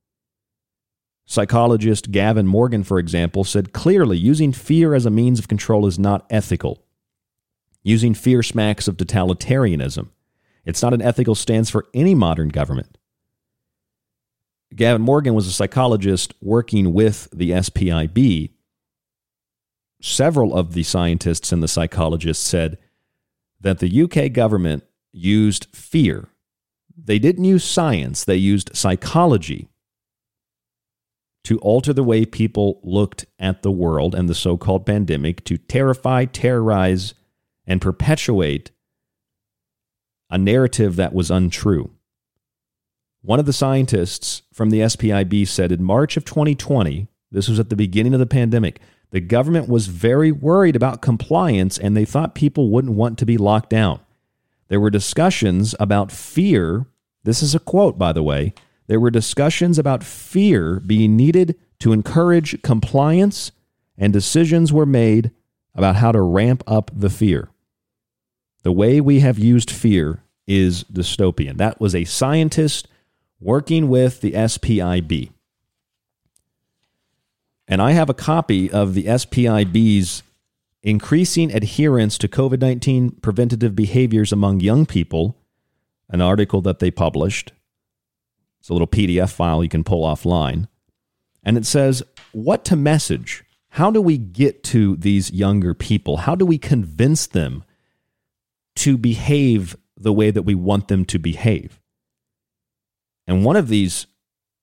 psychologist 1.26 2.12
Gavin 2.12 2.48
Morgan, 2.48 2.82
for 2.82 2.98
example, 2.98 3.44
said 3.44 3.74
clearly 3.74 4.18
using 4.18 4.54
fear 4.54 4.94
as 4.94 5.06
a 5.06 5.10
means 5.10 5.38
of 5.38 5.50
control 5.50 5.86
is 5.86 6.00
not 6.00 6.26
ethical. 6.30 6.86
Using 7.84 8.14
fear 8.14 8.42
smacks 8.42 8.88
of 8.88 8.96
totalitarianism. 8.96 10.12
It's 10.64 10.82
not 10.82 10.94
an 10.94 11.02
ethical 11.02 11.36
stance 11.36 11.70
for 11.70 11.88
any 11.94 12.16
modern 12.16 12.48
government. 12.48 12.98
Gavin 14.74 15.02
Morgan 15.02 15.34
was 15.34 15.46
a 15.46 15.52
psychologist 15.52 16.34
working 16.40 16.94
with 16.94 17.28
the 17.34 17.52
SPIB. 17.52 18.52
Several 20.02 20.56
of 20.56 20.74
the 20.74 20.84
scientists 20.84 21.52
and 21.52 21.62
the 21.62 21.68
psychologists 21.68 22.48
said 22.48 22.78
that 23.60 23.80
the 23.80 24.04
UK 24.04 24.32
government 24.32 24.86
used 25.16 25.68
fear. 25.74 26.30
They 26.98 27.20
didn't 27.20 27.46
use 27.46 27.64
science, 27.64 28.24
they 28.24 28.36
used 28.36 28.76
psychology 28.76 29.70
to 31.46 31.60
alter 31.60 31.94
the 31.94 32.04
way 32.04 32.26
people 32.26 32.80
looked 32.84 33.26
at 33.38 33.62
the 33.62 33.72
world 33.72 34.16
and 34.16 34.28
the 34.28 34.36
so 34.36 34.58
called 34.58 34.86
pandemic 34.86 35.44
to 35.46 35.58
terrify, 35.58 36.26
terrorize, 36.26 37.14
and 37.68 37.82
perpetuate 37.82 38.72
a 40.30 40.38
narrative 40.38 40.96
that 40.96 41.14
was 41.14 41.30
untrue. 41.30 41.92
One 43.22 43.40
of 43.40 43.46
the 43.46 43.54
scientists 43.54 44.42
from 44.54 44.70
the 44.70 44.80
SPIB 44.82 45.48
said 45.48 45.72
in 45.72 45.84
March 45.84 46.18
of 46.18 46.26
2020, 46.26 47.08
this 47.32 47.48
was 47.48 47.60
at 47.60 47.70
the 47.70 47.76
beginning 47.76 48.14
of 48.14 48.20
the 48.20 48.26
pandemic, 48.26 48.80
the 49.12 49.22
government 49.22 49.70
was 49.70 49.88
very 49.88 50.32
worried 50.32 50.76
about 50.76 51.02
compliance 51.02 51.78
and 51.78 51.96
they 51.96 52.06
thought 52.06 52.36
people 52.36 52.70
wouldn't 52.70 52.96
want 52.96 53.18
to 53.20 53.26
be 53.26 53.38
locked 53.38 53.70
down. 53.70 54.00
There 54.68 54.80
were 54.80 54.90
discussions 54.90 55.76
about 55.80 56.12
fear. 56.12 56.86
This 57.24 57.44
is 57.44 57.56
a 57.56 57.60
quote, 57.60 57.98
by 57.98 58.14
the 58.14 58.24
way. 58.24 58.54
There 58.88 59.00
were 59.00 59.12
discussions 59.12 59.80
about 59.80 60.04
fear 60.04 60.80
being 60.80 61.16
needed 61.16 61.56
to 61.80 61.94
encourage 61.94 62.62
compliance, 62.62 63.52
and 63.98 64.14
decisions 64.14 64.72
were 64.72 64.86
made 64.86 65.32
about 65.74 65.98
how 65.98 66.12
to 66.12 66.22
ramp 66.22 66.64
up 66.68 66.92
the 66.94 67.10
fear. 67.10 67.50
The 68.64 68.72
way 68.72 69.02
we 69.02 69.20
have 69.20 69.38
used 69.38 69.70
fear 69.70 70.24
is 70.48 70.84
dystopian. 70.86 71.58
That 71.58 71.80
was 71.80 71.94
a 71.94 72.06
scientist 72.06 72.88
working 73.40 73.90
with 73.90 74.22
the 74.22 74.32
SPIB. 74.32 75.32
And 77.68 77.82
I 77.82 77.92
have 77.92 78.10
a 78.10 78.14
copy 78.14 78.72
of 78.72 78.94
the 78.94 79.06
SPIB's 79.06 80.24
Increasing 80.86 81.52
Adherence 81.52 82.16
to 82.20 82.28
COVID 82.28 82.62
19 82.62 83.10
Preventative 83.20 83.76
Behaviors 83.76 84.32
Among 84.32 84.60
Young 84.60 84.86
People, 84.86 85.36
an 86.10 86.22
article 86.22 86.62
that 86.62 86.78
they 86.78 86.92
published. 86.92 87.54
It's 88.60 88.70
a 88.70 88.74
little 88.74 88.88
PDF 88.88 89.32
file 89.32 89.64
you 89.64 89.70
can 89.70 89.84
pull 89.84 90.04
offline. 90.04 90.68
And 91.44 91.58
it 91.58 91.66
says, 91.66 92.04
What 92.34 92.64
to 92.66 92.76
message? 92.76 93.44
How 93.70 93.90
do 93.90 94.00
we 94.00 94.20
get 94.20 94.64
to 94.66 94.96
these 94.98 95.32
younger 95.32 95.74
people? 95.74 96.18
How 96.18 96.36
do 96.36 96.46
we 96.46 96.60
convince 96.60 97.26
them 97.26 97.64
to 98.76 98.96
behave 98.96 99.76
the 99.98 100.14
way 100.14 100.30
that 100.30 100.44
we 100.44 100.54
want 100.54 100.88
them 100.88 101.04
to 101.06 101.18
behave? 101.18 101.82
And 103.26 103.44
one 103.44 103.56
of 103.56 103.70
these 103.70 104.06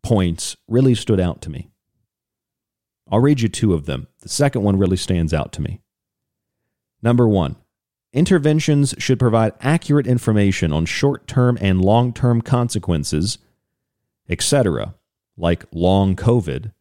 points 0.04 0.56
really 0.68 0.94
stood 0.94 1.18
out 1.18 1.42
to 1.42 1.50
me. 1.50 1.68
I'll 3.10 3.18
read 3.18 3.40
you 3.40 3.48
two 3.48 3.74
of 3.74 3.86
them. 3.86 4.06
The 4.20 4.28
second 4.28 4.62
one 4.62 4.78
really 4.78 4.96
stands 4.96 5.34
out 5.34 5.50
to 5.54 5.60
me. 5.60 5.81
Number 7.02 7.28
one, 7.28 7.56
interventions 8.12 8.94
should 8.98 9.18
provide 9.18 9.54
accurate 9.60 10.06
information 10.06 10.72
on 10.72 10.86
short 10.86 11.26
term 11.26 11.58
and 11.60 11.80
long 11.80 12.12
term 12.12 12.40
consequences, 12.40 13.38
etc., 14.28 14.94
like 15.36 15.64
long 15.72 16.14
COVID, 16.14 16.72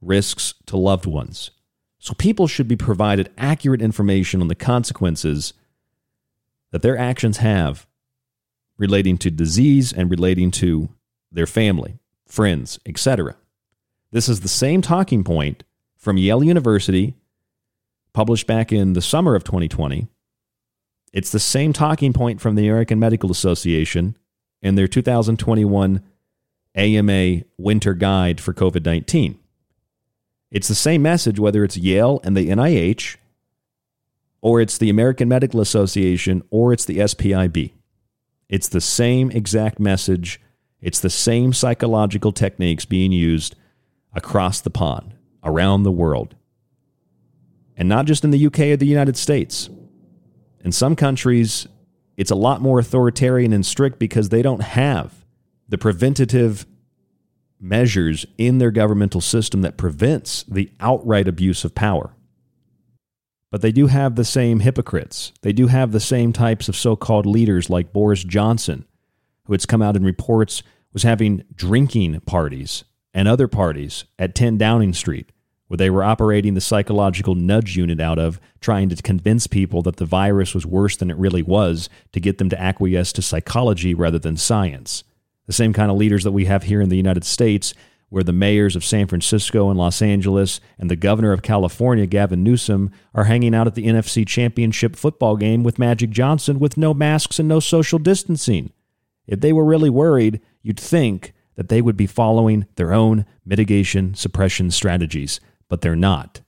risks 0.00 0.54
to 0.66 0.76
loved 0.76 1.06
ones. 1.06 1.50
So 1.98 2.14
people 2.14 2.46
should 2.46 2.68
be 2.68 2.76
provided 2.76 3.30
accurate 3.36 3.82
information 3.82 4.40
on 4.40 4.48
the 4.48 4.54
consequences 4.54 5.52
that 6.70 6.82
their 6.82 6.96
actions 6.96 7.38
have 7.38 7.86
relating 8.76 9.18
to 9.18 9.30
disease 9.30 9.92
and 9.92 10.10
relating 10.10 10.50
to 10.52 10.88
their 11.32 11.46
family, 11.46 11.98
friends, 12.26 12.78
etc. 12.86 13.36
This 14.12 14.28
is 14.28 14.40
the 14.40 14.48
same 14.48 14.80
talking 14.80 15.24
point 15.24 15.64
from 15.96 16.16
Yale 16.16 16.44
University 16.44 17.14
published 18.12 18.46
back 18.46 18.72
in 18.72 18.92
the 18.92 19.02
summer 19.02 19.34
of 19.34 19.44
2020, 19.44 20.08
It's 21.12 21.30
the 21.30 21.38
same 21.38 21.72
talking 21.72 22.12
point 22.12 22.40
from 22.40 22.54
the 22.54 22.68
American 22.68 22.98
Medical 22.98 23.30
Association 23.30 24.16
in 24.60 24.74
their 24.74 24.88
2021 24.88 26.02
AMA 26.74 27.42
Winter 27.56 27.94
Guide 27.94 28.40
for 28.40 28.52
COVID 28.52 28.84
19. 28.84 29.38
It's 30.50 30.68
the 30.68 30.74
same 30.74 31.02
message 31.02 31.38
whether 31.38 31.64
it's 31.64 31.76
Yale 31.76 32.20
and 32.24 32.36
the 32.36 32.48
NIH, 32.48 33.16
or 34.40 34.60
it's 34.60 34.78
the 34.78 34.90
American 34.90 35.28
Medical 35.28 35.60
Association, 35.60 36.42
or 36.50 36.72
it's 36.72 36.84
the 36.84 36.98
SPIB. 36.98 37.72
It's 38.48 38.68
the 38.68 38.80
same 38.80 39.30
exact 39.30 39.78
message. 39.78 40.40
It's 40.80 41.00
the 41.00 41.10
same 41.10 41.52
psychological 41.52 42.32
techniques 42.32 42.84
being 42.84 43.12
used 43.12 43.56
across 44.14 44.60
the 44.60 44.70
pond, 44.70 45.14
around 45.44 45.82
the 45.82 45.92
world. 45.92 46.34
And 47.78 47.88
not 47.88 48.04
just 48.04 48.24
in 48.24 48.30
the 48.30 48.46
UK 48.46 48.60
or 48.60 48.76
the 48.76 48.84
United 48.86 49.16
States. 49.16 49.70
In 50.62 50.72
some 50.72 50.94
countries, 50.94 51.66
it's 52.18 52.30
a 52.30 52.36
lot 52.36 52.60
more 52.60 52.78
authoritarian 52.78 53.54
and 53.54 53.64
strict 53.64 53.98
because 53.98 54.28
they 54.28 54.42
don't 54.42 54.60
have 54.60 55.24
the 55.68 55.78
preventative 55.78 56.66
measures 57.60 58.26
in 58.36 58.58
their 58.58 58.70
governmental 58.70 59.20
system 59.20 59.62
that 59.62 59.76
prevents 59.76 60.42
the 60.42 60.70
outright 60.80 61.28
abuse 61.28 61.64
of 61.64 61.74
power. 61.74 62.14
But 63.50 63.62
they 63.62 63.72
do 63.72 63.86
have 63.86 64.16
the 64.16 64.24
same 64.24 64.60
hypocrites. 64.60 65.32
They 65.42 65.52
do 65.52 65.68
have 65.68 65.92
the 65.92 66.00
same 66.00 66.32
types 66.32 66.68
of 66.68 66.76
so 66.76 66.96
called 66.96 67.24
leaders 67.24 67.70
like 67.70 67.92
Boris 67.92 68.22
Johnson, 68.22 68.84
who 69.44 69.54
it's 69.54 69.66
come 69.66 69.80
out 69.80 69.96
in 69.96 70.04
reports 70.04 70.62
was 70.92 71.02
having 71.02 71.44
drinking 71.54 72.20
parties 72.20 72.84
and 73.14 73.28
other 73.28 73.48
parties 73.48 74.04
at 74.18 74.34
10 74.34 74.58
Downing 74.58 74.92
Street, 74.92 75.30
where 75.68 75.76
they 75.76 75.90
were 75.90 76.02
operating 76.02 76.54
the 76.54 76.60
psychological 76.60 77.34
nudge 77.34 77.76
unit 77.76 78.00
out 78.00 78.18
of, 78.18 78.40
trying 78.60 78.88
to 78.88 79.02
convince 79.02 79.46
people 79.46 79.82
that 79.82 79.96
the 79.96 80.04
virus 80.04 80.54
was 80.54 80.66
worse 80.66 80.96
than 80.96 81.10
it 81.10 81.16
really 81.16 81.42
was 81.42 81.88
to 82.12 82.20
get 82.20 82.38
them 82.38 82.48
to 82.48 82.60
acquiesce 82.60 83.12
to 83.12 83.22
psychology 83.22 83.94
rather 83.94 84.18
than 84.18 84.36
science. 84.36 85.04
The 85.46 85.52
same 85.52 85.72
kind 85.72 85.90
of 85.90 85.96
leaders 85.96 86.24
that 86.24 86.32
we 86.32 86.46
have 86.46 86.64
here 86.64 86.80
in 86.80 86.88
the 86.88 86.96
United 86.96 87.24
States 87.24 87.72
where 88.10 88.24
the 88.24 88.32
mayors 88.32 88.74
of 88.74 88.84
San 88.84 89.06
Francisco 89.06 89.68
and 89.68 89.78
Los 89.78 90.00
Angeles 90.00 90.60
and 90.78 90.90
the 90.90 90.96
governor 90.96 91.32
of 91.32 91.42
California, 91.42 92.06
Gavin 92.06 92.42
Newsom, 92.42 92.90
are 93.14 93.24
hanging 93.24 93.54
out 93.54 93.66
at 93.66 93.74
the 93.74 93.86
NFC 93.86 94.26
Championship 94.26 94.96
football 94.96 95.36
game 95.36 95.62
with 95.62 95.78
Magic 95.78 96.10
Johnson 96.10 96.58
with 96.58 96.76
no 96.76 96.94
masks 96.94 97.38
and 97.38 97.48
no 97.48 97.60
social 97.60 97.98
distancing. 97.98 98.72
If 99.26 99.40
they 99.40 99.52
were 99.52 99.64
really 99.64 99.90
worried, 99.90 100.40
you'd 100.62 100.80
think 100.80 101.34
that 101.56 101.68
they 101.68 101.82
would 101.82 101.96
be 101.96 102.06
following 102.06 102.66
their 102.76 102.94
own 102.94 103.26
mitigation 103.44 104.14
suppression 104.14 104.70
strategies, 104.70 105.38
but 105.68 105.80
they're 105.80 105.96
not. 105.96 106.40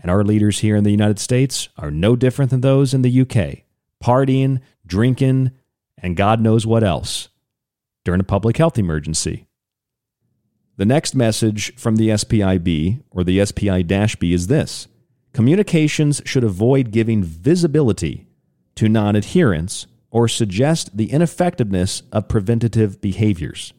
And 0.00 0.10
our 0.10 0.24
leaders 0.24 0.60
here 0.60 0.76
in 0.76 0.84
the 0.84 0.90
United 0.90 1.18
States 1.18 1.68
are 1.78 1.90
no 1.90 2.16
different 2.16 2.50
than 2.50 2.60
those 2.60 2.92
in 2.92 3.02
the 3.02 3.20
UK, 3.20 3.64
partying, 4.02 4.60
drinking, 4.86 5.52
and 5.96 6.16
God 6.16 6.40
knows 6.40 6.66
what 6.66 6.84
else 6.84 7.28
during 8.04 8.20
a 8.20 8.24
public 8.24 8.56
health 8.58 8.78
emergency. 8.78 9.46
The 10.76 10.84
next 10.84 11.14
message 11.14 11.74
from 11.76 11.96
the 11.96 12.08
SPIB 12.08 13.02
or 13.10 13.22
the 13.24 13.44
SPI 13.46 13.84
B 13.84 14.32
is 14.32 14.48
this 14.48 14.88
Communications 15.32 16.20
should 16.24 16.44
avoid 16.44 16.90
giving 16.90 17.22
visibility 17.22 18.26
to 18.74 18.88
non 18.88 19.16
adherence 19.16 19.86
or 20.10 20.28
suggest 20.28 20.96
the 20.96 21.10
ineffectiveness 21.10 22.02
of 22.12 22.28
preventative 22.28 23.00
behaviors. 23.00 23.72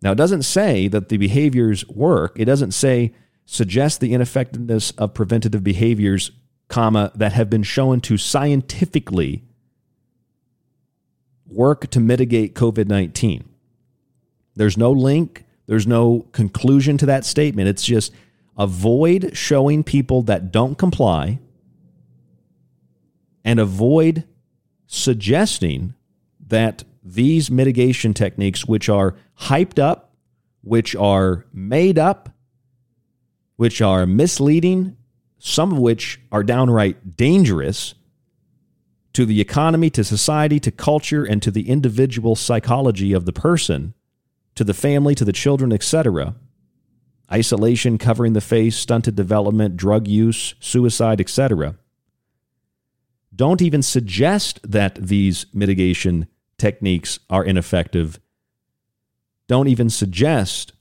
Now, 0.00 0.12
it 0.12 0.16
doesn't 0.16 0.42
say 0.42 0.88
that 0.88 1.08
the 1.08 1.16
behaviors 1.16 1.86
work. 1.88 2.38
It 2.38 2.44
doesn't 2.44 2.72
say 2.72 3.12
suggest 3.44 4.00
the 4.00 4.12
ineffectiveness 4.12 4.90
of 4.92 5.14
preventative 5.14 5.64
behaviors, 5.64 6.30
comma, 6.68 7.10
that 7.14 7.32
have 7.32 7.50
been 7.50 7.62
shown 7.62 8.00
to 8.02 8.16
scientifically 8.16 9.42
work 11.46 11.88
to 11.90 12.00
mitigate 12.00 12.54
COVID 12.54 12.86
19. 12.86 13.48
There's 14.54 14.76
no 14.76 14.92
link, 14.92 15.44
there's 15.66 15.86
no 15.86 16.26
conclusion 16.32 16.98
to 16.98 17.06
that 17.06 17.24
statement. 17.24 17.68
It's 17.68 17.84
just 17.84 18.12
avoid 18.56 19.36
showing 19.36 19.82
people 19.82 20.22
that 20.22 20.52
don't 20.52 20.76
comply 20.76 21.38
and 23.44 23.58
avoid 23.58 24.24
suggesting 24.86 25.94
that 26.48 26.84
these 27.14 27.50
mitigation 27.50 28.12
techniques, 28.12 28.66
which 28.66 28.88
are 28.88 29.16
hyped 29.40 29.78
up, 29.78 30.12
which 30.62 30.94
are 30.96 31.46
made 31.52 31.98
up, 31.98 32.30
which 33.56 33.80
are 33.80 34.06
misleading, 34.06 34.96
some 35.38 35.72
of 35.72 35.78
which 35.78 36.20
are 36.30 36.42
downright 36.42 37.16
dangerous 37.16 37.94
to 39.14 39.24
the 39.24 39.40
economy, 39.40 39.90
to 39.90 40.04
society, 40.04 40.60
to 40.60 40.70
culture, 40.70 41.24
and 41.24 41.42
to 41.42 41.50
the 41.50 41.68
individual 41.68 42.36
psychology 42.36 43.12
of 43.12 43.24
the 43.24 43.32
person, 43.32 43.94
to 44.54 44.62
the 44.62 44.74
family, 44.74 45.14
to 45.14 45.24
the 45.24 45.32
children, 45.32 45.72
etc. 45.72 46.34
Isolation, 47.32 47.98
covering 47.98 48.34
the 48.34 48.40
face, 48.40 48.76
stunted 48.76 49.16
development, 49.16 49.76
drug 49.76 50.06
use, 50.06 50.54
suicide, 50.60 51.20
etc. 51.20 51.76
Don't 53.34 53.62
even 53.62 53.82
suggest 53.82 54.60
that 54.62 54.94
these 54.96 55.46
mitigation 55.52 56.28
techniques 56.58 57.18
are 57.30 57.44
ineffective. 57.44 58.18
Don't 59.46 59.68
even 59.68 59.90
suggest 59.90 60.72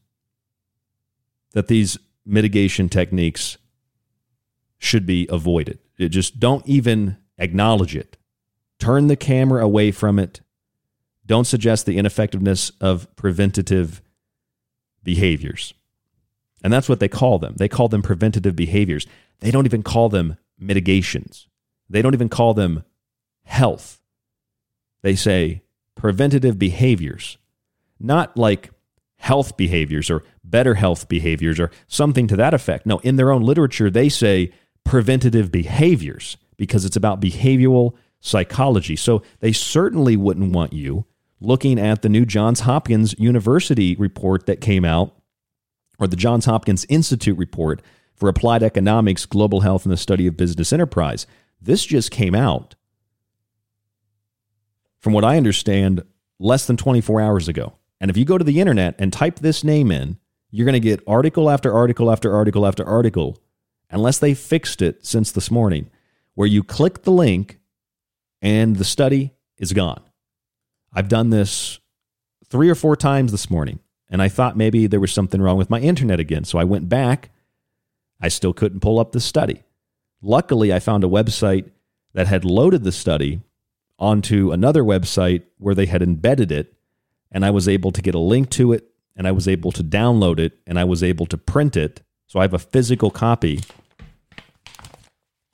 that 1.54 1.68
these 1.68 1.98
mitigation 2.26 2.90
techniques 2.90 3.58
should 4.78 5.06
be 5.06 5.28
avoided. 5.30 5.80
It 5.98 6.10
just 6.10 6.40
don't 6.40 6.68
even 6.68 7.18
acknowledge 7.38 7.96
it. 7.96 8.18
Turn 8.80 9.08
the 9.08 9.16
camera 9.16 9.64
away 9.64 9.92
from 9.92 10.20
it 10.20 10.42
don't 11.28 11.46
suggest 11.46 11.86
the 11.86 11.98
ineffectiveness 11.98 12.72
of 12.82 13.14
preventative 13.16 14.02
behaviors. 15.04 15.74
And 16.64 16.74
that's 16.74 16.90
what 16.90 17.00
they 17.00 17.10
call 17.10 17.38
them. 17.38 17.56
They 17.58 17.68
call 17.68 17.90
them 17.90 18.02
preventative 18.02 18.56
behaviors. 18.56 19.06
They 19.42 19.52
don't 19.52 19.66
even 19.66 19.84
call 19.84 20.10
them 20.10 20.38
mitigations. 20.58 21.48
They 21.90 22.02
don't 22.02 22.14
even 22.14 22.30
call 22.30 22.54
them 22.54 22.84
health. 23.44 24.02
They 25.04 25.16
say 25.16 25.64
preventative 25.98 26.58
behaviors, 26.58 27.38
not 28.00 28.38
like 28.38 28.72
health 29.18 29.58
behaviors 29.58 30.10
or 30.10 30.24
better 30.44 30.76
health 30.76 31.10
behaviors 31.10 31.60
or 31.60 31.72
something 31.88 32.28
to 32.28 32.36
that 32.36 32.54
effect. 32.54 32.86
No, 32.86 33.00
in 33.00 33.16
their 33.16 33.32
own 33.32 33.42
literature, 33.42 33.90
they 33.90 34.10
say 34.10 34.52
preventative 34.86 35.52
behaviors 35.52 36.38
because 36.56 36.86
it's 36.86 36.96
about 36.96 37.20
behavioral 37.20 37.94
psychology. 38.20 38.96
So 38.96 39.22
they 39.40 39.52
certainly 39.52 40.16
wouldn't 40.16 40.54
want 40.54 40.74
you 40.74 41.06
looking 41.40 41.80
at 41.80 42.02
the 42.02 42.10
new 42.10 42.26
Johns 42.26 42.62
Hopkins 42.62 43.14
University 43.20 43.96
report 43.96 44.46
that 44.46 44.62
came 44.62 44.86
out, 44.86 45.14
or 46.00 46.08
the 46.08 46.16
Johns 46.16 46.46
Hopkins 46.46 46.86
Institute 46.90 47.38
report 47.38 47.82
for 48.16 48.30
Applied 48.30 48.64
Economics, 48.64 49.26
Global 49.26 49.62
Health, 49.62 49.86
and 49.86 49.92
the 49.92 49.98
Study 49.98 50.26
of 50.26 50.38
Business 50.38 50.74
Enterprise. 50.74 51.28
This 51.62 51.86
just 51.86 52.10
came 52.12 52.34
out, 52.34 52.76
from 55.00 55.14
what 55.14 55.26
I 55.26 55.38
understand, 55.38 56.04
less 56.40 56.66
than 56.66 56.78
24 56.78 57.22
hours 57.22 57.48
ago. 57.48 57.74
And 58.00 58.12
if 58.12 58.18
you 58.18 58.26
go 58.26 58.38
to 58.38 58.44
the 58.44 58.60
internet 58.60 58.96
and 59.00 59.12
type 59.12 59.40
this 59.40 59.64
name 59.64 59.92
in, 59.92 60.18
you're 60.52 60.66
going 60.66 60.74
to 60.74 60.80
get 60.80 61.04
article 61.08 61.50
after 61.50 61.74
article 61.74 62.12
after 62.12 62.34
article 62.34 62.66
after 62.66 62.86
article, 62.86 63.38
unless 63.90 64.20
they 64.20 64.34
fixed 64.34 64.82
it 64.82 65.06
since 65.06 65.32
this 65.32 65.52
morning, 65.52 65.90
where 66.36 66.48
you 66.48 66.64
click 66.64 67.04
the 67.04 67.12
link 67.12 67.60
and 68.42 68.76
the 68.76 68.86
study 68.86 69.34
is 69.58 69.74
gone. 69.74 70.02
I've 70.94 71.10
done 71.10 71.30
this 71.30 71.80
three 72.50 72.70
or 72.70 72.76
four 72.76 72.96
times 72.96 73.32
this 73.32 73.50
morning, 73.50 73.80
and 74.10 74.22
I 74.22 74.30
thought 74.30 74.56
maybe 74.56 74.88
there 74.88 75.00
was 75.00 75.12
something 75.12 75.42
wrong 75.42 75.58
with 75.58 75.70
my 75.70 75.80
internet 75.80 76.20
again. 76.20 76.44
So 76.44 76.58
I 76.58 76.64
went 76.64 76.88
back. 76.88 77.30
I 78.22 78.30
still 78.30 78.54
couldn't 78.54 78.80
pull 78.80 79.00
up 79.00 79.12
the 79.12 79.20
study. 79.20 79.64
Luckily, 80.22 80.74
I 80.74 80.80
found 80.80 81.04
a 81.04 81.08
website 81.08 81.70
that 82.14 82.28
had 82.28 82.46
loaded 82.46 82.84
the 82.84 82.92
study 82.92 83.42
onto 84.00 84.52
another 84.52 84.84
website 84.84 85.44
where 85.58 85.76
they 85.76 85.86
had 85.86 86.02
embedded 86.02 86.52
it, 86.52 86.74
and 87.32 87.46
I 87.46 87.52
was 87.52 87.68
able 87.68 87.92
to 87.92 88.02
get 88.02 88.16
a 88.16 88.20
link 88.20 88.50
to 88.52 88.74
it, 88.74 88.90
and 89.16 89.28
I 89.28 89.32
was 89.32 89.48
able 89.48 89.72
to 89.74 89.84
download 89.84 90.40
it, 90.40 90.60
and 90.68 90.80
I 90.80 90.84
was 90.84 91.04
able 91.04 91.26
to 91.28 91.38
print 91.38 91.76
it. 91.76 92.02
So 92.28 92.40
I 92.40 92.44
have 92.44 92.54
a 92.54 92.60
physical 92.60 93.10
copy 93.10 93.62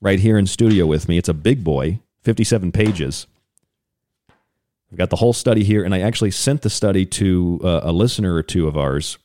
right 0.02 0.20
here 0.20 0.38
in 0.38 0.46
studio 0.48 0.86
with 0.86 1.08
me. 1.08 1.18
It's 1.18 1.30
a 1.30 1.34
big 1.34 1.64
boy, 1.64 2.00
57 2.24 2.72
pages. 2.72 3.28
I've 4.92 4.98
got 4.98 5.10
the 5.10 5.16
whole 5.16 5.34
study 5.34 5.64
here, 5.64 5.84
and 5.84 5.96
I 5.96 6.02
actually 6.02 6.32
sent 6.32 6.62
the 6.62 6.70
study 6.70 7.06
to 7.06 7.60
uh, 7.64 7.80
a 7.84 7.92
listener 7.92 8.36
or 8.36 8.44
two 8.44 8.68
of 8.68 8.78
ours, 8.78 9.18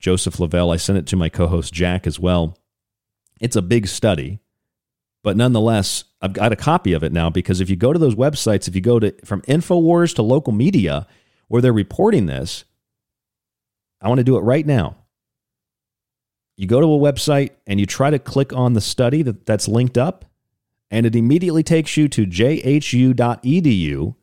Joseph 0.00 0.40
Lavelle. 0.40 0.72
I 0.72 0.76
sent 0.76 0.98
it 0.98 1.06
to 1.08 1.16
my 1.16 1.28
co 1.28 1.46
host, 1.46 1.72
Jack, 1.72 2.06
as 2.06 2.18
well. 2.18 2.58
It's 3.40 3.54
a 3.54 3.62
big 3.62 3.86
study, 3.86 4.40
but 5.22 5.36
nonetheless, 5.36 6.04
I've 6.20 6.32
got 6.32 6.52
a 6.52 6.56
copy 6.56 6.92
of 6.92 7.02
it 7.02 7.12
now 7.12 7.30
because 7.30 7.60
if 7.60 7.70
you 7.70 7.76
go 7.76 7.92
to 7.92 7.98
those 7.98 8.14
websites, 8.14 8.68
if 8.68 8.74
you 8.74 8.80
go 8.80 8.98
to 8.98 9.14
from 9.24 9.42
InfoWars 9.42 10.14
to 10.16 10.22
local 10.22 10.52
media 10.52 11.06
where 11.48 11.62
they're 11.62 11.72
reporting 11.72 12.26
this, 12.26 12.64
I 14.00 14.08
want 14.08 14.18
to 14.18 14.24
do 14.24 14.36
it 14.36 14.40
right 14.40 14.66
now. 14.66 14.96
You 16.56 16.66
go 16.66 16.80
to 16.80 16.86
a 16.86 16.98
website 16.98 17.50
and 17.66 17.80
you 17.80 17.86
try 17.86 18.10
to 18.10 18.18
click 18.18 18.52
on 18.52 18.74
the 18.74 18.80
study 18.80 19.22
that, 19.22 19.46
that's 19.46 19.68
linked 19.68 19.96
up, 19.96 20.24
and 20.90 21.06
it 21.06 21.16
immediately 21.16 21.62
takes 21.62 21.96
you 21.96 22.08
to 22.08 22.26
jhu.edu 22.26 24.14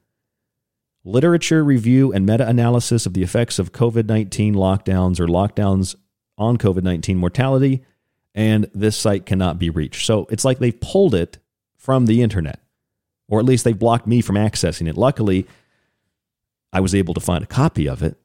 literature 1.05 1.63
review 1.63 2.11
and 2.13 2.25
meta 2.25 2.47
analysis 2.47 3.05
of 3.05 3.13
the 3.13 3.23
effects 3.23 3.57
of 3.57 3.71
COVID 3.71 4.05
19 4.05 4.53
lockdowns 4.53 5.19
or 5.19 5.27
lockdowns 5.27 5.95
on 6.37 6.57
COVID 6.57 6.83
19 6.83 7.17
mortality. 7.17 7.83
And 8.39 8.69
this 8.73 8.95
site 8.95 9.25
cannot 9.25 9.59
be 9.59 9.69
reached. 9.69 10.05
So 10.05 10.25
it's 10.29 10.45
like 10.45 10.59
they've 10.59 10.79
pulled 10.79 11.13
it 11.13 11.39
from 11.75 12.05
the 12.05 12.21
internet, 12.21 12.61
or 13.27 13.37
at 13.37 13.45
least 13.45 13.65
they've 13.65 13.77
blocked 13.77 14.07
me 14.07 14.21
from 14.21 14.37
accessing 14.37 14.87
it. 14.87 14.95
Luckily, 14.95 15.45
I 16.71 16.79
was 16.79 16.95
able 16.95 17.13
to 17.15 17.19
find 17.19 17.43
a 17.43 17.47
copy 17.47 17.89
of 17.89 18.01
it, 18.01 18.15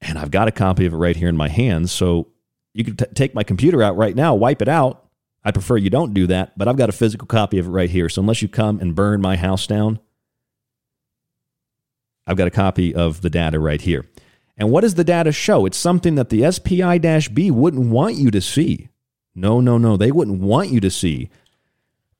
and 0.00 0.16
I've 0.16 0.30
got 0.30 0.46
a 0.46 0.52
copy 0.52 0.86
of 0.86 0.92
it 0.92 0.96
right 0.96 1.16
here 1.16 1.28
in 1.28 1.36
my 1.36 1.48
hands. 1.48 1.90
So 1.90 2.28
you 2.72 2.84
could 2.84 3.00
t- 3.00 3.06
take 3.14 3.34
my 3.34 3.42
computer 3.42 3.82
out 3.82 3.96
right 3.96 4.14
now, 4.14 4.36
wipe 4.36 4.62
it 4.62 4.68
out. 4.68 5.08
I 5.42 5.50
prefer 5.50 5.76
you 5.76 5.90
don't 5.90 6.14
do 6.14 6.28
that, 6.28 6.56
but 6.56 6.68
I've 6.68 6.76
got 6.76 6.88
a 6.88 6.92
physical 6.92 7.26
copy 7.26 7.58
of 7.58 7.66
it 7.66 7.70
right 7.70 7.90
here. 7.90 8.08
So 8.08 8.22
unless 8.22 8.42
you 8.42 8.48
come 8.48 8.78
and 8.78 8.94
burn 8.94 9.20
my 9.20 9.34
house 9.34 9.66
down, 9.66 9.98
I've 12.28 12.36
got 12.36 12.46
a 12.46 12.52
copy 12.52 12.94
of 12.94 13.22
the 13.22 13.30
data 13.30 13.58
right 13.58 13.80
here. 13.80 14.06
And 14.56 14.70
what 14.70 14.82
does 14.82 14.94
the 14.94 15.02
data 15.02 15.32
show? 15.32 15.66
It's 15.66 15.76
something 15.76 16.14
that 16.14 16.28
the 16.28 16.48
SPI 16.48 17.00
B 17.30 17.50
wouldn't 17.50 17.90
want 17.90 18.14
you 18.14 18.30
to 18.30 18.40
see. 18.40 18.88
No, 19.34 19.60
no, 19.60 19.78
no. 19.78 19.96
They 19.96 20.12
wouldn't 20.12 20.40
want 20.40 20.70
you 20.70 20.80
to 20.80 20.90
see 20.90 21.30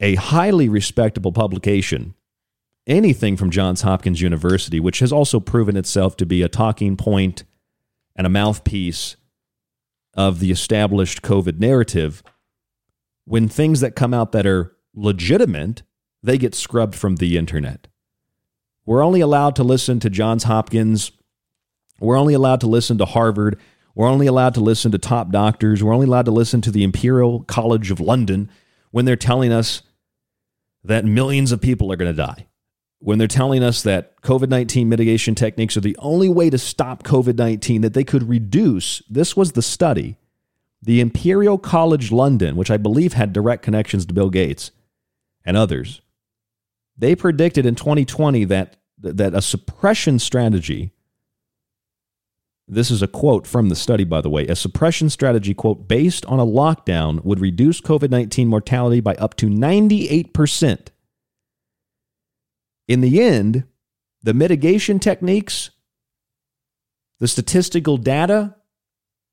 a 0.01 0.17
highly 0.17 0.69
respectable 0.69 1.33
publication, 1.33 2.15
anything 2.87 3.37
from 3.37 3.51
Johns 3.51 3.83
Hopkins 3.83 4.21
University, 4.21 4.81
which 4.81 4.99
has 4.99 5.13
also 5.13 5.41
proven 5.41 5.77
itself 5.77 6.17
to 6.17 6.27
be 6.27 6.43
a 6.43 6.49
talking 6.49 6.97
point 6.97 7.45
and 8.17 8.27
a 8.27 8.31
mouthpiece 8.31 9.17
of 10.17 10.41
the 10.41 10.51
established 10.51 11.23
COVID 11.23 11.59
narrative. 11.59 12.23
When 13.25 13.49
things 13.49 13.81
that 13.81 13.97
come 13.97 14.13
out 14.13 14.33
that 14.33 14.47
are 14.47 14.77
legitimate, 14.95 15.83
they 16.23 16.39
get 16.39 16.55
scrubbed 16.55 16.95
from 16.95 17.17
the 17.17 17.37
internet. 17.37 17.89
We're 18.87 19.03
only 19.03 19.21
allowed 19.21 19.57
to 19.57 19.65
listen 19.65 20.01
to 20.01 20.11
Johns 20.11 20.45
Hopkins. 20.45 21.13
We're 22.01 22.19
only 22.19 22.35
allowed 22.35 22.61
to 22.61 22.67
listen 22.67 22.99
to 22.99 23.07
Harvard. 23.07 23.59
We're 23.95 24.09
only 24.09 24.27
allowed 24.27 24.55
to 24.55 24.61
listen 24.61 24.91
to 24.93 24.99
top 24.99 25.31
doctors. 25.31 25.83
We're 25.83 25.95
only 25.95 26.07
allowed 26.07 26.25
to 26.25 26.33
listen 26.33 26.61
to 26.63 26.71
the 26.71 26.83
Imperial 26.83 27.45
College 27.45 27.91
of 27.91 28.01
London 28.01 28.51
when 28.91 29.05
they're 29.05 29.17
telling 29.17 29.53
us 29.53 29.83
that 30.83 31.05
millions 31.05 31.53
of 31.53 31.61
people 31.61 31.93
are 31.93 31.97
going 31.97 32.11
to 32.11 32.17
die. 32.17 32.47
When 32.99 33.19
they're 33.19 33.29
telling 33.29 33.63
us 33.63 33.83
that 33.83 34.21
COVID 34.23 34.49
19 34.49 34.89
mitigation 34.89 35.35
techniques 35.35 35.77
are 35.77 35.83
the 35.83 35.97
only 35.99 36.29
way 36.29 36.49
to 36.51 36.59
stop 36.59 37.03
COVID 37.03 37.37
19, 37.37 37.83
that 37.83 37.93
they 37.93 38.05
could 38.05 38.29
reduce, 38.29 39.03
this 39.11 39.37
was 39.37 39.53
the 39.53 39.63
study, 39.63 40.17
the 40.81 41.01
Imperial 41.01 41.59
College 41.59 42.11
London, 42.11 42.57
which 42.57 42.71
I 42.71 42.79
believe 42.79 43.13
had 43.13 43.33
direct 43.33 43.63
connections 43.63 44.07
to 44.07 44.15
Bill 44.15 44.31
Gates 44.31 44.71
and 45.45 45.57
others, 45.57 46.01
they 46.97 47.15
predicted 47.15 47.67
in 47.67 47.75
2020 47.75 48.45
that 48.47 48.77
that 48.99 49.35
a 49.35 49.43
suppression 49.43 50.19
strategy 50.19 50.94
this 52.67 52.91
is 52.91 53.03
a 53.03 53.09
quote 53.09 53.47
from 53.47 53.69
the 53.69 53.77
study 53.77 54.05
by 54.05 54.21
the 54.21 54.31
way 54.31 54.47
a 54.47 54.57
suppression 54.57 55.11
strategy 55.11 55.55
quote 55.55 55.87
based 55.87 56.25
on 56.27 56.39
a 56.39 56.47
lockdown 56.47 57.23
would 57.25 57.41
reduce 57.41 57.81
covid-19 57.81 58.47
mortality 58.47 59.01
by 59.01 59.15
up 59.17 59.35
to 59.37 59.47
98% 59.47 60.89
in 62.89 63.01
the 63.01 63.23
end 63.23 63.65
the 64.23 64.35
mitigation 64.35 64.99
techniques 64.99 65.71
the 67.21 67.29
statistical 67.29 67.97
data 67.97 68.55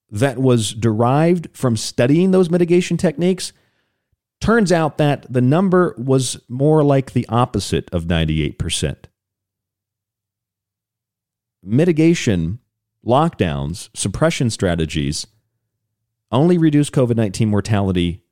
that 0.10 0.38
was 0.38 0.74
derived 0.74 1.48
from 1.54 1.78
studying 1.78 2.32
those 2.32 2.50
mitigation 2.50 2.98
techniques 2.98 3.54
Turns 4.42 4.72
out 4.72 4.98
that 4.98 5.32
the 5.32 5.40
number 5.40 5.96
was 6.00 6.42
more 6.50 6.84
like 6.84 7.14
the 7.14 7.28
opposite 7.30 7.88
of 7.94 8.06
98%. 8.06 9.06
Mitigation, 11.64 12.58
lockdowns, 13.06 13.90
suppression 13.96 14.50
strategies 14.50 15.28
only 16.32 16.58
reduce 16.58 16.90
COVID 16.90 17.16
19 17.16 17.50
mortality 17.50 18.24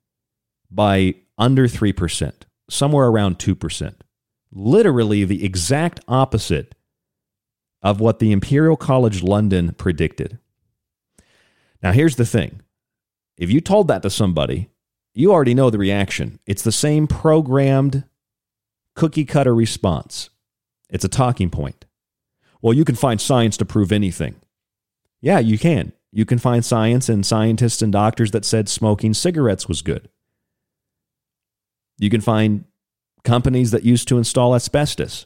by 0.72 1.16
under 1.38 1.68
3%, 1.68 2.34
somewhere 2.70 3.08
around 3.08 3.40
2%. 3.40 3.96
Literally 4.52 5.24
the 5.24 5.44
exact 5.44 6.00
opposite 6.08 6.76
of 7.82 8.00
what 8.00 8.20
the 8.20 8.32
Imperial 8.32 8.76
College 8.76 9.24
London 9.24 9.74
predicted. 9.74 10.40
Now, 11.82 11.92
here's 11.92 12.18
the 12.18 12.26
thing 12.26 12.62
if 13.38 13.50
you 13.50 13.62
told 13.62 13.88
that 13.88 14.02
to 14.04 14.10
somebody 14.10 14.70
you 15.14 15.32
already 15.32 15.54
know 15.54 15.70
the 15.70 15.78
reaction. 15.78 16.40
It's 16.46 16.62
the 16.62 16.72
same 16.72 17.08
programmed 17.08 18.04
cookie 18.96 19.26
cutter 19.26 19.54
response. 19.54 20.30
It's 20.90 21.04
a 21.04 21.10
talking 21.10 21.50
point. 21.50 21.86
Well, 22.62 22.74
you 22.74 22.86
can 22.86 22.96
find 22.96 23.20
science 23.20 23.58
to 23.58 23.66
prove 23.66 23.92
anything. 23.92 24.36
Yeah, 25.22 25.40
you 25.40 25.58
can. 25.58 25.94
You 26.12 26.26
can 26.26 26.40
find 26.40 26.66
science 26.66 27.10
and 27.10 27.26
scientists 27.26 27.82
and 27.82 27.92
doctors 27.92 28.32
that 28.32 28.46
said 28.46 28.68
smoking 28.68 29.14
cigarettes 29.14 29.68
was 29.68 29.82
good. 29.82 30.10
You 31.98 32.10
can 32.10 32.22
find 32.22 32.66
companies 33.24 33.72
that 33.72 33.84
used 33.84 34.08
to 34.08 34.18
install 34.18 34.56
asbestos. 34.56 35.26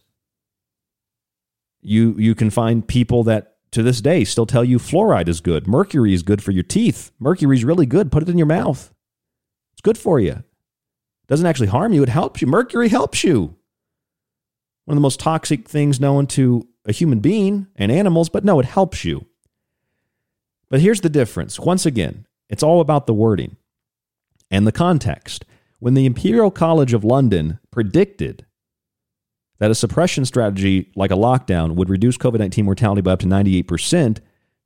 You, 1.82 2.16
you 2.18 2.34
can 2.36 2.50
find 2.50 2.88
people 2.88 3.24
that 3.26 3.56
to 3.72 3.84
this 3.84 4.02
day 4.02 4.24
still 4.24 4.46
tell 4.46 4.64
you 4.64 4.78
fluoride 4.78 5.28
is 5.28 5.42
good. 5.42 5.68
Mercury 5.68 6.14
is 6.14 6.24
good 6.24 6.44
for 6.44 6.52
your 6.52 6.64
teeth. 6.64 7.12
Mercury 7.20 7.58
is 7.58 7.66
really 7.66 7.86
good. 7.86 8.12
Put 8.12 8.24
it 8.24 8.30
in 8.30 8.38
your 8.38 8.48
mouth 8.48 8.94
It's 9.74 9.82
good 9.82 9.98
for 9.98 10.20
you. 10.20 10.32
It 10.32 11.28
doesn't 11.28 11.46
actually 11.46 11.68
harm 11.68 11.94
you, 11.94 12.04
it 12.04 12.10
helps 12.10 12.42
you. 12.42 12.48
Mercury 12.48 12.90
helps 12.90 13.24
you. 13.24 13.56
One 14.86 14.96
of 14.96 14.98
the 14.98 15.02
most 15.02 15.20
toxic 15.20 15.70
things 15.70 16.00
known 16.00 16.28
to 16.28 16.68
a 16.86 16.92
human 16.92 17.20
being 17.20 17.68
and 17.76 17.92
animals, 17.92 18.30
but 18.30 18.44
no, 18.44 18.60
it 18.60 18.66
helps 18.66 19.06
you. 19.06 19.26
But 20.70 20.82
here's 20.82 21.02
the 21.02 21.10
difference. 21.10 21.60
Once 21.60 21.86
again, 21.86 22.26
it's 22.50 22.64
all 22.64 22.82
about 22.82 23.08
the 23.08 23.14
wording 23.14 23.58
and 24.50 24.68
the 24.68 24.72
context. 24.72 25.46
When 25.80 25.94
the 25.94 26.06
Imperial 26.06 26.52
College 26.52 26.94
of 26.94 27.04
London 27.04 27.60
predicted 27.72 28.46
that 29.60 29.72
a 29.72 29.76
suppression 29.76 30.26
strategy 30.26 30.92
like 30.96 31.12
a 31.12 31.16
lockdown 31.16 31.76
would 31.76 31.90
reduce 31.90 32.18
COVID 32.18 32.40
19 32.40 32.66
mortality 32.66 33.02
by 33.02 33.12
up 33.12 33.20
to 33.20 33.26
98%, 33.26 34.20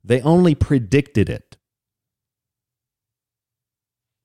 they 0.04 0.20
only 0.22 0.54
predicted 0.54 1.28
it. 1.28 1.56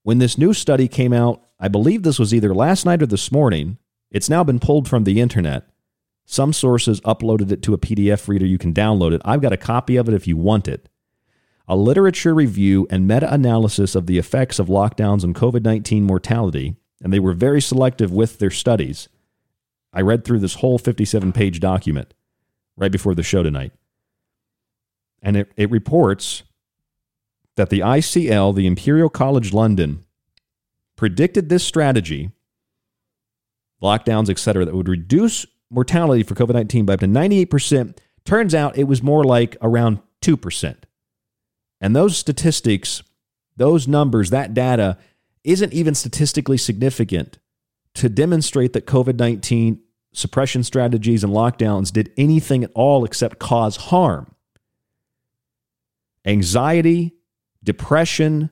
When 0.04 0.20
this 0.20 0.38
new 0.38 0.54
study 0.54 0.88
came 0.88 1.14
out, 1.14 1.42
I 1.60 1.68
believe 1.68 2.04
this 2.04 2.20
was 2.20 2.34
either 2.34 2.54
last 2.54 2.86
night 2.86 3.02
or 3.02 3.06
this 3.06 3.32
morning. 3.32 3.78
It's 4.12 4.30
now 4.30 4.44
been 4.44 4.60
pulled 4.60 4.88
from 4.88 5.06
the 5.06 5.22
internet. 5.22 5.70
Some 6.26 6.54
sources 6.54 7.02
uploaded 7.02 7.52
it 7.52 7.62
to 7.64 7.74
a 7.74 7.78
PDF 7.78 8.28
reader. 8.28 8.46
You 8.46 8.58
can 8.58 8.74
download 8.74 9.14
it. 9.14 9.22
I've 9.26 9.42
got 9.42 9.54
a 9.54 9.58
copy 9.58 9.96
of 9.96 10.08
it 10.08 10.14
if 10.14 10.28
you 10.28 10.38
want 10.38 10.68
it. 10.68 10.90
A 11.68 11.76
literature 11.76 12.34
review 12.34 12.88
and 12.89 13.07
meta 13.07 13.34
analysis 13.34 13.95
of 13.95 14.05
the 14.05 14.18
effects 14.18 14.59
of 14.59 14.68
lockdowns 14.68 15.24
on 15.24 15.34
COVID 15.34 15.64
19 15.64 16.03
mortality, 16.03 16.76
and 17.01 17.14
they 17.14 17.20
were 17.20 17.34
very 17.34 17.61
selective 17.61 18.11
with 18.11 18.39
their 18.39 18.51
studies. 18.51 19.07
I 19.93 20.01
read 20.01 20.26
through 20.26 20.39
this 20.39 20.55
whole 20.55 20.78
57 20.78 21.32
page 21.32 21.59
document 21.59 22.14
right 22.76 22.91
before 22.91 23.16
the 23.16 23.24
show 23.24 23.43
tonight. 23.43 23.72
And 25.22 25.38
it, 25.38 25.51
it 25.55 25.72
reports 25.72 26.43
that 27.55 27.70
the 27.70 27.80
ICL, 27.80 28.55
the 28.55 28.68
Imperial 28.68 29.09
College 29.09 29.53
London, 29.53 30.03
predicted 30.95 31.49
this 31.49 31.64
strategy, 31.64 32.32
lockdowns, 33.82 34.30
et 34.30 34.39
cetera, 34.39 34.66
that 34.66 34.76
would 34.76 34.89
reduce 34.89 35.45
mortality 35.70 36.24
for 36.24 36.36
COVID 36.36 36.53
19 36.53 36.86
by 36.86 36.93
up 36.93 36.99
to 36.99 37.07
98%. 37.07 37.97
Turns 38.26 38.55
out 38.55 38.78
it 38.78 38.86
was 38.86 39.03
more 39.03 39.24
like 39.24 39.55
around 39.61 39.99
2%. 40.22 40.76
And 41.82 41.96
those 41.96 42.18
statistics, 42.18 43.04
those 43.58 43.88
numbers, 43.88 44.30
that 44.30 44.54
data 44.54 44.98
isn't 45.44 45.74
even 45.74 45.96
statistically 45.96 46.58
significant 46.58 47.38
to 47.96 48.10
demonstrate 48.10 48.74
that 48.74 48.88
COVID 48.88 49.18
19 49.18 49.80
suppression 50.14 50.64
strategies 50.64 51.24
and 51.24 51.34
lockdowns 51.34 51.92
did 51.92 52.12
anything 52.18 52.64
at 52.64 52.72
all 52.76 53.04
except 53.04 53.40
cause 53.40 53.76
harm. 53.76 54.34
Anxiety, 56.26 57.14
depression, 57.64 58.50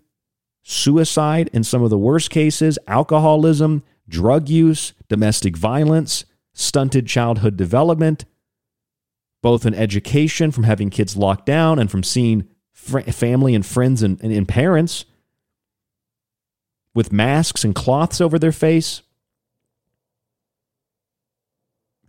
suicide 0.64 1.50
in 1.54 1.64
some 1.64 1.84
of 1.84 1.90
the 1.90 1.98
worst 1.98 2.30
cases, 2.30 2.78
alcoholism, 2.88 3.84
drug 4.08 4.50
use, 4.50 4.94
domestic 5.08 5.56
violence, 5.56 6.26
stunted 6.54 7.08
childhood 7.08 7.56
development, 7.56 8.26
both 9.42 9.66
in 9.66 9.74
education 9.74 10.52
from 10.52 10.64
having 10.64 10.90
kids 10.90 11.16
locked 11.16 11.46
down 11.46 11.80
and 11.80 11.90
from 11.90 12.04
seeing 12.04 12.48
fr- 12.82 13.02
family 13.02 13.56
and 13.56 13.66
friends 13.66 14.02
and, 14.04 14.22
and, 14.24 14.34
and 14.34 14.48
parents 14.48 15.06
with 16.94 17.14
masks 17.14 17.64
and 17.64 17.74
cloths 17.74 18.20
over 18.20 18.38
their 18.38 18.52
face, 18.52 19.02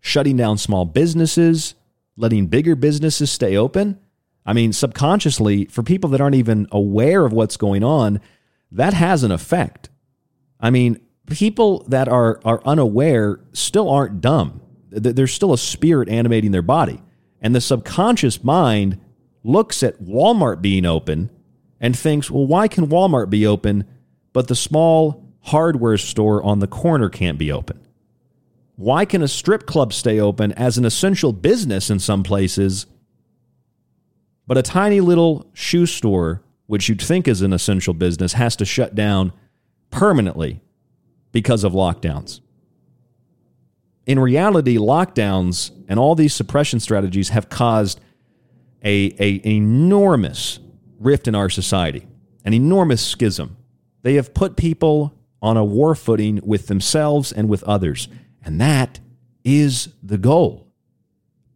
shutting 0.01 0.37
down 0.37 0.59
small 0.59 0.85
businesses, 0.85 1.75
letting 2.17 2.47
bigger 2.47 2.75
businesses 2.75 3.31
stay 3.31 3.57
open. 3.57 3.99
I 4.45 4.53
mean, 4.53 4.73
subconsciously, 4.73 5.67
for 5.67 5.85
people 5.85 6.11
that 6.11 6.21
aren't 6.21 6.35
even 6.35 6.67
aware 6.73 7.25
of 7.25 7.33
what's 7.33 7.57
going 7.57 7.85
on, 7.85 8.21
that 8.73 8.93
has 8.95 9.23
an 9.23 9.31
effect. 9.31 9.89
I 10.59 10.71
mean, 10.71 11.01
people 11.27 11.85
that 11.89 12.09
are 12.09 12.41
are 12.45 12.61
unaware 12.65 13.39
still 13.53 13.89
aren't 13.89 14.21
dumb. 14.21 14.61
There's 14.91 15.33
still 15.33 15.53
a 15.53 15.59
spirit 15.59 16.09
animating 16.09 16.51
their 16.51 16.63
body. 16.63 17.01
And 17.41 17.55
the 17.55 17.61
subconscious 17.61 18.43
mind 18.43 19.01
looks 19.45 19.83
at 19.83 20.01
Walmart 20.03 20.63
being 20.63 20.87
open 20.87 21.31
and 21.81 21.99
thinks, 21.99 22.31
well, 22.31 22.47
why 22.47 22.69
can 22.69 22.87
Walmart 22.87 23.29
be 23.29 23.47
open, 23.47 23.85
but 24.33 24.49
the 24.49 24.55
small 24.55 25.25
hardware 25.41 25.99
store 25.99 26.43
on 26.43 26.61
the 26.61 26.67
corner 26.67 27.09
can't 27.09 27.39
be 27.39 27.51
open? 27.51 27.81
Why 28.77 29.05
can 29.05 29.23
a 29.23 29.29
strip 29.29 29.67
club 29.67 29.93
stay 29.93 30.19
open 30.19 30.53
as 30.53 30.79
an 30.79 30.85
essential 30.85 31.33
business 31.33 31.91
in 31.91 31.99
some 31.99 32.23
places, 32.23 32.87
but 34.47 34.57
a 34.57 34.63
tiny 34.63 35.01
little 35.01 35.51
shoe 35.53 35.87
store, 35.87 36.43
which 36.67 36.89
you'd 36.89 37.03
think 37.03 37.29
is 37.29 37.43
an 37.43 37.53
essential 37.53 37.95
business, 37.95 38.35
has 38.35 38.57
to 38.57 38.65
shut 38.65 38.95
down 38.95 39.33
permanently 39.91 40.61
because 41.33 41.65
of 41.65 41.73
lockdowns? 41.73 42.41
In 44.07 44.19
reality, 44.19 44.79
lockdowns 44.79 45.71
and 45.89 45.99
all 45.99 46.15
these 46.15 46.35
suppression 46.35 46.81
strategies 46.81 47.29
have 47.29 47.49
caused 47.49 48.01
a, 48.85 49.15
a, 49.19 49.41
enormous 49.49 50.59
rift 50.99 51.29
in 51.29 51.35
our 51.35 51.49
society, 51.49 52.07
an 52.45 52.53
enormous 52.55 53.05
schism. 53.05 53.57
They 54.03 54.15
have 54.15 54.35
put 54.35 54.57
people 54.57 55.15
on 55.41 55.57
a 55.57 55.65
war 55.65 55.95
footing 55.95 56.41
with 56.45 56.69
themselves 56.69 57.33
and 57.33 57.49
with 57.49 57.63
others. 57.65 58.09
And 58.45 58.61
that 58.61 59.01
is 59.45 59.89
the 60.03 60.19
goal. 60.19 60.69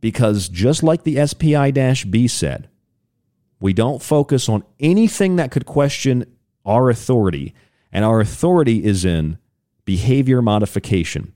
Because 0.00 0.48
just 0.48 0.82
like 0.82 1.02
the 1.02 1.26
SPI 1.26 1.72
B 2.04 2.28
said, 2.28 2.68
we 3.58 3.72
don't 3.72 4.02
focus 4.02 4.48
on 4.48 4.64
anything 4.78 5.36
that 5.36 5.50
could 5.50 5.66
question 5.66 6.36
our 6.64 6.90
authority. 6.90 7.54
And 7.90 8.04
our 8.04 8.20
authority 8.20 8.84
is 8.84 9.04
in 9.04 9.38
behavior 9.84 10.42
modification. 10.42 11.32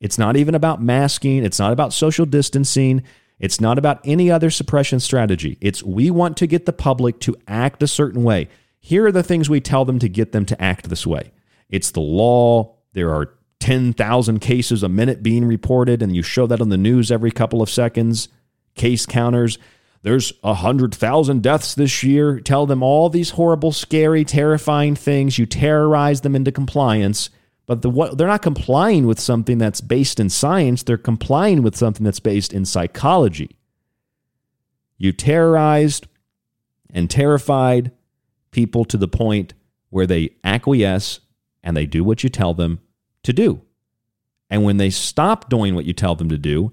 It's 0.00 0.18
not 0.18 0.36
even 0.36 0.54
about 0.54 0.82
masking, 0.82 1.44
it's 1.44 1.58
not 1.58 1.72
about 1.72 1.92
social 1.92 2.26
distancing, 2.26 3.02
it's 3.38 3.60
not 3.60 3.78
about 3.78 4.00
any 4.04 4.30
other 4.30 4.50
suppression 4.50 5.00
strategy. 5.00 5.58
It's 5.60 5.82
we 5.82 6.10
want 6.10 6.36
to 6.38 6.46
get 6.46 6.66
the 6.66 6.72
public 6.72 7.20
to 7.20 7.36
act 7.46 7.82
a 7.82 7.86
certain 7.86 8.22
way. 8.22 8.48
Here 8.80 9.06
are 9.06 9.12
the 9.12 9.22
things 9.22 9.48
we 9.48 9.60
tell 9.60 9.84
them 9.84 9.98
to 10.00 10.08
get 10.08 10.32
them 10.32 10.44
to 10.46 10.60
act 10.62 10.88
this 10.88 11.06
way. 11.06 11.32
It's 11.68 11.90
the 11.90 12.00
law. 12.00 12.76
There 12.92 13.12
are 13.12 13.34
10,000 13.60 14.38
cases 14.40 14.82
a 14.82 14.88
minute 14.88 15.22
being 15.22 15.44
reported, 15.44 16.02
and 16.02 16.14
you 16.14 16.22
show 16.22 16.46
that 16.46 16.60
on 16.60 16.68
the 16.68 16.76
news 16.76 17.10
every 17.10 17.30
couple 17.30 17.60
of 17.60 17.70
seconds. 17.70 18.28
Case 18.74 19.06
counters. 19.06 19.58
There's 20.02 20.32
100,000 20.42 21.42
deaths 21.42 21.74
this 21.74 22.02
year. 22.02 22.40
Tell 22.40 22.66
them 22.66 22.82
all 22.82 23.08
these 23.08 23.30
horrible, 23.30 23.72
scary, 23.72 24.24
terrifying 24.24 24.94
things. 24.94 25.38
You 25.38 25.46
terrorize 25.46 26.20
them 26.20 26.36
into 26.36 26.52
compliance. 26.52 27.30
But 27.68 27.82
the, 27.82 27.90
what, 27.90 28.16
they're 28.16 28.26
not 28.26 28.40
complying 28.40 29.06
with 29.06 29.20
something 29.20 29.58
that's 29.58 29.82
based 29.82 30.18
in 30.18 30.30
science, 30.30 30.82
they're 30.82 30.96
complying 30.96 31.62
with 31.62 31.76
something 31.76 32.02
that's 32.02 32.18
based 32.18 32.54
in 32.54 32.64
psychology. 32.64 33.58
You 34.96 35.12
terrorized 35.12 36.08
and 36.90 37.10
terrified 37.10 37.92
people 38.52 38.86
to 38.86 38.96
the 38.96 39.06
point 39.06 39.52
where 39.90 40.06
they 40.06 40.30
acquiesce 40.42 41.20
and 41.62 41.76
they 41.76 41.84
do 41.84 42.02
what 42.02 42.24
you 42.24 42.30
tell 42.30 42.54
them 42.54 42.80
to 43.22 43.34
do. 43.34 43.60
And 44.48 44.64
when 44.64 44.78
they 44.78 44.88
stop 44.88 45.50
doing 45.50 45.74
what 45.74 45.84
you 45.84 45.92
tell 45.92 46.14
them 46.14 46.30
to 46.30 46.38
do, 46.38 46.72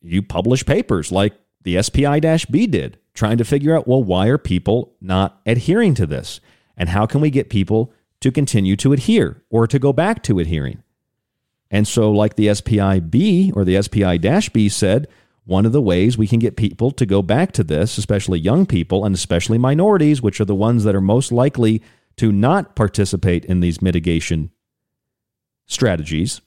you 0.00 0.22
publish 0.22 0.66
papers 0.66 1.12
like 1.12 1.34
the 1.62 1.80
SPI 1.80 2.18
B 2.50 2.66
did, 2.66 2.98
trying 3.14 3.38
to 3.38 3.44
figure 3.44 3.76
out, 3.76 3.86
well, 3.86 4.02
why 4.02 4.26
are 4.26 4.38
people 4.38 4.96
not 5.00 5.40
adhering 5.46 5.94
to 5.94 6.06
this? 6.06 6.40
And 6.76 6.88
how 6.88 7.06
can 7.06 7.20
we 7.20 7.30
get 7.30 7.48
people 7.48 7.92
to 8.22 8.32
continue 8.32 8.76
to 8.76 8.92
adhere 8.92 9.42
or 9.50 9.66
to 9.66 9.78
go 9.78 9.92
back 9.92 10.22
to 10.22 10.38
adhering. 10.38 10.82
And 11.70 11.86
so, 11.86 12.10
like 12.10 12.36
the 12.36 12.54
SPI 12.54 13.00
B 13.00 13.52
or 13.54 13.64
the 13.64 13.80
SPI 13.82 14.18
B 14.52 14.68
said, 14.68 15.08
one 15.44 15.66
of 15.66 15.72
the 15.72 15.82
ways 15.82 16.16
we 16.16 16.28
can 16.28 16.38
get 16.38 16.56
people 16.56 16.92
to 16.92 17.04
go 17.04 17.20
back 17.20 17.52
to 17.52 17.64
this, 17.64 17.98
especially 17.98 18.38
young 18.38 18.64
people 18.64 19.04
and 19.04 19.14
especially 19.14 19.58
minorities, 19.58 20.22
which 20.22 20.40
are 20.40 20.44
the 20.44 20.54
ones 20.54 20.84
that 20.84 20.94
are 20.94 21.00
most 21.00 21.32
likely 21.32 21.82
to 22.16 22.30
not 22.30 22.76
participate 22.76 23.44
in 23.46 23.60
these 23.60 23.82
mitigation 23.82 24.50
strategies, 25.66 26.40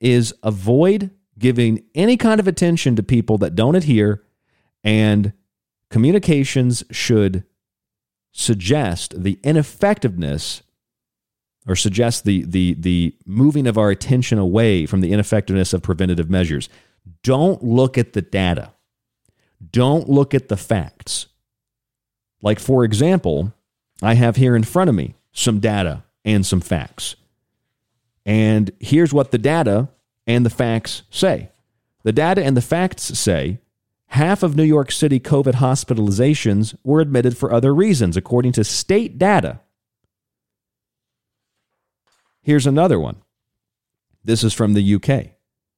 is 0.00 0.34
avoid 0.42 1.10
giving 1.38 1.84
any 1.94 2.16
kind 2.16 2.38
of 2.38 2.46
attention 2.46 2.96
to 2.96 3.02
people 3.02 3.38
that 3.38 3.54
don't 3.54 3.76
adhere, 3.76 4.22
and 4.82 5.32
communications 5.88 6.84
should 6.90 7.44
suggest 8.32 9.22
the 9.22 9.38
ineffectiveness 9.42 10.62
or 11.66 11.76
suggest 11.76 12.24
the, 12.24 12.44
the, 12.44 12.74
the 12.74 13.14
moving 13.26 13.66
of 13.66 13.78
our 13.78 13.90
attention 13.90 14.38
away 14.38 14.86
from 14.86 15.00
the 15.00 15.12
ineffectiveness 15.12 15.72
of 15.72 15.82
preventative 15.82 16.28
measures. 16.28 16.68
Don't 17.22 17.62
look 17.62 17.96
at 17.96 18.12
the 18.12 18.22
data. 18.22 18.72
Don't 19.70 20.08
look 20.08 20.34
at 20.34 20.48
the 20.48 20.56
facts. 20.56 21.26
Like, 22.42 22.58
for 22.58 22.84
example, 22.84 23.54
I 24.02 24.14
have 24.14 24.36
here 24.36 24.54
in 24.54 24.64
front 24.64 24.90
of 24.90 24.96
me 24.96 25.14
some 25.32 25.60
data 25.60 26.04
and 26.24 26.44
some 26.44 26.60
facts. 26.60 27.16
And 28.26 28.70
here's 28.80 29.12
what 29.12 29.30
the 29.30 29.38
data 29.38 29.88
and 30.26 30.44
the 30.44 30.50
facts 30.50 31.02
say 31.10 31.50
the 32.02 32.12
data 32.12 32.44
and 32.44 32.56
the 32.56 32.62
facts 32.62 33.18
say 33.18 33.60
half 34.08 34.42
of 34.42 34.56
New 34.56 34.64
York 34.64 34.92
City 34.92 35.18
COVID 35.18 35.54
hospitalizations 35.54 36.76
were 36.84 37.00
admitted 37.00 37.36
for 37.36 37.52
other 37.52 37.74
reasons, 37.74 38.16
according 38.16 38.52
to 38.52 38.64
state 38.64 39.18
data 39.18 39.60
Here's 42.44 42.66
another 42.66 43.00
one. 43.00 43.16
This 44.22 44.44
is 44.44 44.52
from 44.52 44.74
the 44.74 44.94
UK. 44.94 45.30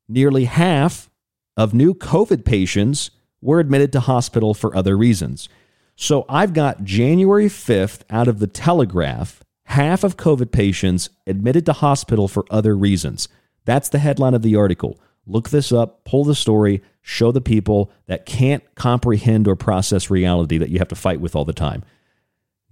Nearly 0.09 0.47
half 0.47 1.09
of 1.57 1.73
new 1.73 1.95
COVID 1.95 2.45
patients 2.45 3.12
were 3.41 3.61
admitted 3.61 3.93
to 3.93 4.01
hospital 4.01 4.53
for 4.53 4.77
other 4.77 4.97
reasons. 4.97 5.49
So 5.95 6.27
I've 6.29 6.53
got 6.53 6.83
January 6.83 7.47
5th 7.47 8.01
out 8.11 8.27
of 8.27 8.41
the 8.41 8.49
Telegraph, 8.49 9.45
half 9.67 10.03
of 10.03 10.17
COVID 10.17 10.51
patients 10.51 11.09
admitted 11.25 11.64
to 11.67 11.73
hospital 11.73 12.27
for 12.27 12.45
other 12.51 12.77
reasons. 12.77 13.29
That's 13.64 13.89
the 13.89 14.01
headline 14.01 14.35
of 14.35 14.43
the 14.43 14.57
article. 14.57 14.99
Look 15.25 15.51
this 15.51 15.71
up, 15.71 16.05
pull 16.05 16.25
the 16.25 16.35
story, 16.35 16.83
show 17.01 17.31
the 17.31 17.41
people 17.41 17.93
that 18.07 18.27
can't 18.27 18.64
comprehend 18.75 19.47
or 19.47 19.55
process 19.55 20.11
reality 20.11 20.59
that 20.59 20.71
you 20.71 20.79
have 20.79 20.89
to 20.89 20.97
fight 20.97 21.21
with 21.21 21.37
all 21.37 21.45
the 21.45 21.53
time. 21.53 21.85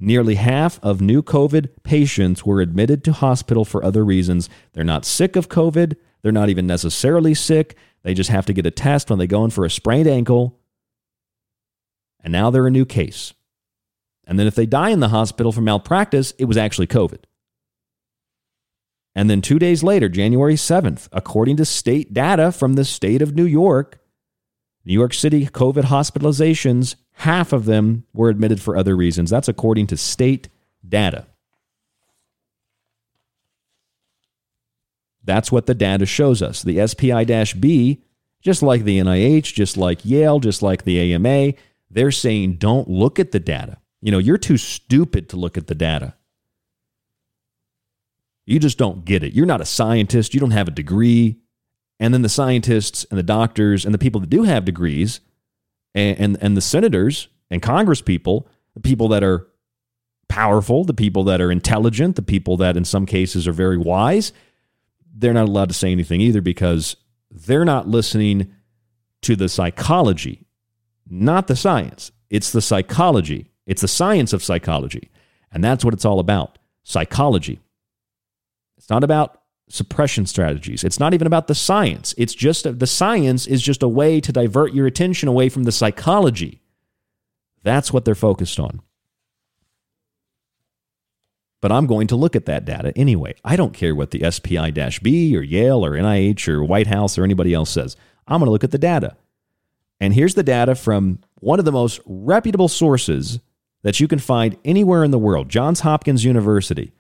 Nearly 0.05 0.35
half 0.35 0.79
of 0.83 1.01
new 1.01 1.23
COVID 1.23 1.71
patients 1.83 2.45
were 2.45 2.61
admitted 2.61 3.03
to 3.05 3.13
hospital 3.15 3.65
for 3.65 3.83
other 3.83 4.05
reasons. 4.05 4.51
They're 4.75 4.85
not 4.85 5.07
sick 5.07 5.35
of 5.35 5.49
COVID. 5.49 5.97
They're 6.21 6.31
not 6.31 6.51
even 6.51 6.67
necessarily 6.67 7.33
sick. 7.33 7.75
They 8.03 8.13
just 8.13 8.29
have 8.29 8.45
to 8.45 8.53
get 8.53 8.67
a 8.67 8.71
test 8.71 9.09
when 9.09 9.19
they 9.19 9.27
go 9.27 9.47
in 9.47 9.51
for 9.51 9.65
a 9.65 9.71
sprained 9.71 10.07
ankle. 10.07 10.61
And 12.21 12.33
now 12.33 12.51
they're 12.51 12.67
a 12.67 12.71
new 12.71 12.85
case. 12.85 13.33
And 14.27 14.39
then 14.39 14.47
if 14.47 14.55
they 14.55 14.67
die 14.67 14.91
in 14.91 15.01
the 15.01 15.09
hospital 15.09 15.53
from 15.53 15.65
malpractice, 15.65 16.33
it 16.33 16.45
was 16.45 16.59
actually 16.59 16.89
COVID. 16.89 17.21
And 19.15 19.31
then 19.31 19.41
two 19.41 19.59
days 19.59 19.83
later, 19.83 20.11
January 20.11 20.57
7th, 20.57 21.09
according 21.13 21.57
to 21.57 21.65
state 21.65 22.13
data 22.13 22.53
from 22.53 22.75
the 22.75 22.85
state 22.85 23.23
of 23.23 23.35
New 23.35 23.47
York, 23.47 24.03
New 24.85 24.93
York 24.93 25.15
City 25.15 25.47
COVID 25.47 25.85
hospitalizations, 25.85 26.97
half 27.15 27.53
of 27.53 27.65
them 27.65 28.05
were 28.13 28.29
admitted 28.29 28.61
for 28.61 28.77
other 28.77 28.97
reasons. 28.97 29.31
That's 29.31 29.49
according 29.49 29.87
to 29.89 29.97
state 29.97 30.49
data. 30.87 31.27
That's 35.25 35.51
what 35.51 35.67
the 35.67 35.75
data 35.75 36.07
shows 36.07 36.43
us. 36.43 36.63
The 36.63 36.87
SPI 36.87 37.25
B, 37.59 38.03
just 38.43 38.63
like 38.63 38.85
the 38.85 38.99
NIH, 38.99 39.55
just 39.55 39.77
like 39.77 40.05
Yale, 40.05 40.39
just 40.39 40.63
like 40.63 40.85
the 40.85 41.15
AMA, 41.15 41.55
they're 41.91 42.11
saying 42.11 42.57
don't 42.57 42.89
look 42.89 43.19
at 43.19 43.33
the 43.33 43.41
data. 43.41 43.79
You 44.03 44.13
know, 44.13 44.19
you're 44.19 44.37
too 44.37 44.59
stupid 44.59 45.31
to 45.31 45.37
look 45.37 45.57
at 45.57 45.67
the 45.67 45.75
data. 45.75 46.15
You 48.45 48.59
just 48.59 48.77
don't 48.77 49.07
get 49.07 49.23
it. 49.23 49.33
You're 49.33 49.47
not 49.47 49.63
a 49.63 49.67
scientist. 49.67 50.35
You 50.35 50.41
don't 50.41 50.51
have 50.51 50.69
a 50.69 50.73
degree. 50.73 51.41
And 51.99 52.13
then 52.13 52.21
the 52.21 52.29
scientists 52.29 53.07
and 53.09 53.19
the 53.19 53.23
doctors 53.23 53.87
and 53.87 53.95
the 53.95 53.99
people 53.99 54.21
that 54.21 54.29
do 54.29 54.43
have 54.43 54.67
degrees 54.67 55.21
and, 55.95 56.19
and, 56.19 56.39
and 56.41 56.57
the 56.57 56.61
senators 56.61 57.29
and 57.51 57.63
Congress 57.63 58.03
people, 58.03 58.49
the 58.75 58.81
people 58.81 59.09
that 59.09 59.23
are 59.23 59.47
powerful, 60.29 60.85
the 60.85 60.95
people 60.95 61.25
that 61.25 61.41
are 61.41 61.51
intelligent, 61.51 62.17
the 62.17 62.23
people 62.23 62.57
that 62.57 62.77
in 62.77 62.85
some 62.85 63.07
cases 63.07 63.47
are 63.47 63.53
very 63.53 63.79
wise, 63.79 64.33
they're 65.15 65.33
not 65.33 65.49
allowed 65.49 65.69
to 65.69 65.75
say 65.75 65.93
anything 65.93 66.21
either 66.21 66.41
because 66.41 66.97
they're 67.31 67.65
not 67.65 67.89
listening 67.89 68.53
to 69.23 69.37
the 69.37 69.49
psychology, 69.49 70.47
not 71.09 71.47
the 71.47 71.57
science. 71.57 72.11
It's 72.31 72.51
the 72.51 72.63
psychology. 72.63 73.51
It's 73.67 73.83
the 73.83 73.89
science 73.89 74.33
of 74.33 74.43
psychology. 74.43 75.11
And 75.53 75.63
that's 75.63 75.85
what 75.85 75.95
it's 75.95 76.05
all 76.05 76.19
about 76.19 76.59
psychology. 76.83 77.61
It's 78.77 78.91
not 78.91 79.05
about 79.05 79.41
suppression 79.69 80.27
strategies. 80.27 80.85
It's 80.85 81.01
not 81.01 81.15
even 81.15 81.27
about 81.27 81.47
the 81.47 81.55
science. 81.55 82.15
It's 82.19 82.35
just 82.35 82.79
the 82.79 82.87
science 82.87 83.47
is 83.47 83.63
just 83.63 83.83
a 83.83 83.89
way 83.89 84.21
to 84.21 84.33
divert 84.33 84.75
your 84.75 84.87
attention 84.87 85.29
away 85.29 85.49
from 85.49 85.65
the 85.65 85.73
psychology. 85.73 86.63
That's 87.63 87.93
what 87.93 88.05
they're 88.05 88.15
focused 88.15 88.61
on. 88.61 88.81
but 91.65 91.73
I'm 91.73 91.87
going 91.87 92.09
to 92.09 92.17
look 92.17 92.37
at 92.37 92.45
that 92.45 92.67
data 92.67 92.93
anyway. 92.95 93.37
I 93.43 93.57
don't 93.57 93.73
care 93.73 93.95
what 93.95 94.11
the 94.11 94.31
SPI 94.31 94.71
B 95.03 95.35
or 95.35 95.41
Yale 95.41 95.83
or 95.83 95.93
NIH 95.93 96.47
or 96.47 96.63
White 96.63 96.89
House 96.89 97.17
or 97.17 97.25
anybody 97.25 97.55
else 97.55 97.71
says. 97.71 97.97
I'm 98.29 98.41
going 98.41 98.49
to 98.49 98.53
look 98.53 98.65
at 98.65 98.71
the 98.71 98.77
data. 98.77 99.17
And 99.99 100.13
here's 100.13 100.35
the 100.35 100.43
data 100.43 100.75
from 100.75 101.21
one 101.37 101.59
of 101.59 101.65
the 101.65 101.73
most 101.73 102.01
reputable 102.05 102.69
sources 102.69 103.41
that 103.83 103.99
you 103.99 104.07
can 104.07 104.19
find 104.19 104.59
anywhere 104.63 105.05
in 105.05 105.11
the 105.11 105.19
world 105.19 105.49
Johns 105.49 105.81
Hopkins 105.81 106.23
University. 106.23 106.93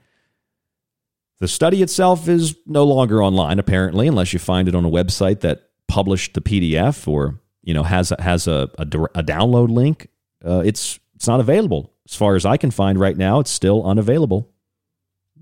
The 1.41 1.49
study 1.49 1.82
itself 1.82 2.28
is 2.28 2.57
no 2.66 2.85
longer 2.85 3.22
online, 3.22 3.59
apparently, 3.59 4.07
unless 4.07 4.32
you 4.32 4.39
find 4.39 4.68
it 4.68 4.74
on 4.74 4.85
a 4.85 4.91
website 4.91 5.41
that 5.41 5.70
published 5.89 6.35
the 6.35 6.41
PDF 6.41 7.07
or 7.07 7.41
you 7.62 7.74
know 7.74 7.82
has 7.82 8.12
a, 8.12 8.22
has 8.22 8.47
a, 8.47 8.70
a, 8.78 8.82
a 8.82 9.22
download 9.22 9.68
link. 9.68 10.09
Uh, 10.45 10.62
it's 10.64 10.99
it's 11.14 11.26
not 11.26 11.41
available 11.41 11.93
as 12.09 12.14
far 12.14 12.37
as 12.37 12.47
I 12.47 12.57
can 12.57 12.70
find 12.70 12.99
right 12.99 13.16
now. 13.16 13.41
It's 13.41 13.51
still 13.51 13.85
unavailable. 13.85 14.51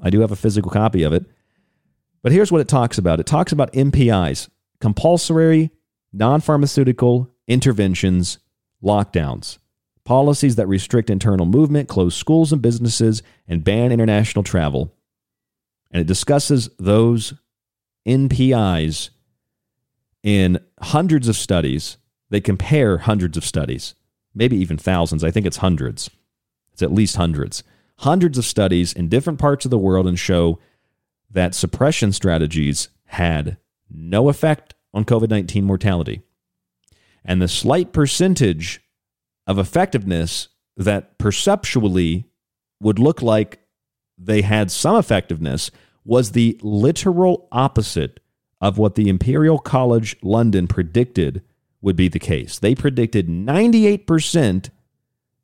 I 0.01 0.11
do 0.11 0.20
have 0.20 0.32
a 0.32 0.36
physical 0.36 0.70
copy 0.70 1.03
of 1.03 1.12
it, 1.12 1.26
but 2.22 2.32
here's 2.32 2.51
what 2.51 2.61
it 2.61 2.68
talks 2.68 2.99
about. 2.99 3.20
It 3.20 3.26
talks 3.26 3.53
about 3.53 3.72
NPIs, 3.72 4.49
compulsory 4.80 5.70
non-pharmaceutical 6.12 7.30
interventions, 7.49 8.38
lockdowns, 8.82 9.59
policies 10.05 10.57
that 10.57 10.66
restrict 10.66 11.11
internal 11.11 11.47
movement, 11.47 11.88
close 11.88 12.14
schools 12.14 12.53
and 12.53 12.61
businesses, 12.61 13.22
and 13.49 13.64
ban 13.64 13.93
international 13.93 14.43
travel. 14.43 14.95
And 15.93 16.01
it 16.01 16.07
discusses 16.07 16.70
those 16.78 17.34
NPIs 18.07 19.11
in 20.22 20.59
hundreds 20.80 21.28
of 21.28 21.36
studies. 21.36 21.99
They 22.30 22.40
compare 22.40 22.99
hundreds 22.99 23.36
of 23.36 23.45
studies, 23.45 23.95
maybe 24.34 24.57
even 24.57 24.78
thousands. 24.78 25.22
I 25.22 25.30
think 25.30 25.47
it's 25.47 25.59
hundreds. 25.59 26.11
It's 26.72 26.82
at 26.82 26.93
least 26.93 27.16
hundreds. 27.16 27.62
Hundreds 27.99 28.38
of 28.38 28.45
studies 28.45 28.93
in 28.93 29.09
different 29.09 29.38
parts 29.38 29.64
of 29.64 29.70
the 29.70 29.78
world 29.78 30.07
and 30.07 30.18
show 30.18 30.59
that 31.30 31.55
suppression 31.55 32.12
strategies 32.12 32.88
had 33.07 33.59
no 33.90 34.28
effect 34.28 34.74
on 34.95 35.05
COVID 35.05 35.28
19 35.28 35.64
mortality. 35.64 36.22
And 37.24 37.40
the 37.40 37.49
slight 37.49 37.93
percentage 37.93 38.80
of 39.47 39.59
effectiveness 39.59 40.49
that 40.76 41.18
perceptually 41.18 42.24
would 42.80 42.99
look 42.99 43.22
like 43.22 43.61
they 44.18 44.42
had 44.42 44.70
some 44.70 44.96
effectiveness 44.96 45.70
was 46.04 46.32
the 46.32 46.58
literal 46.62 47.48
opposite 47.52 48.20
of 48.60 48.78
what 48.78 48.94
the 48.94 49.08
Imperial 49.08 49.58
College 49.58 50.16
London 50.22 50.66
predicted 50.66 51.42
would 51.80 51.96
be 51.96 52.08
the 52.08 52.18
case. 52.18 52.58
They 52.58 52.74
predicted 52.74 53.28
98%, 53.28 54.70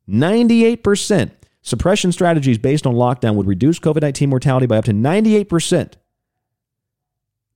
98% 0.09 1.31
suppression 1.61 2.11
strategies 2.11 2.57
based 2.57 2.87
on 2.87 2.95
lockdown 2.95 3.35
would 3.35 3.47
reduce 3.47 3.79
COVID 3.79 4.01
19 4.01 4.29
mortality 4.29 4.65
by 4.65 4.77
up 4.77 4.85
to 4.85 4.93
98%. 4.93 5.93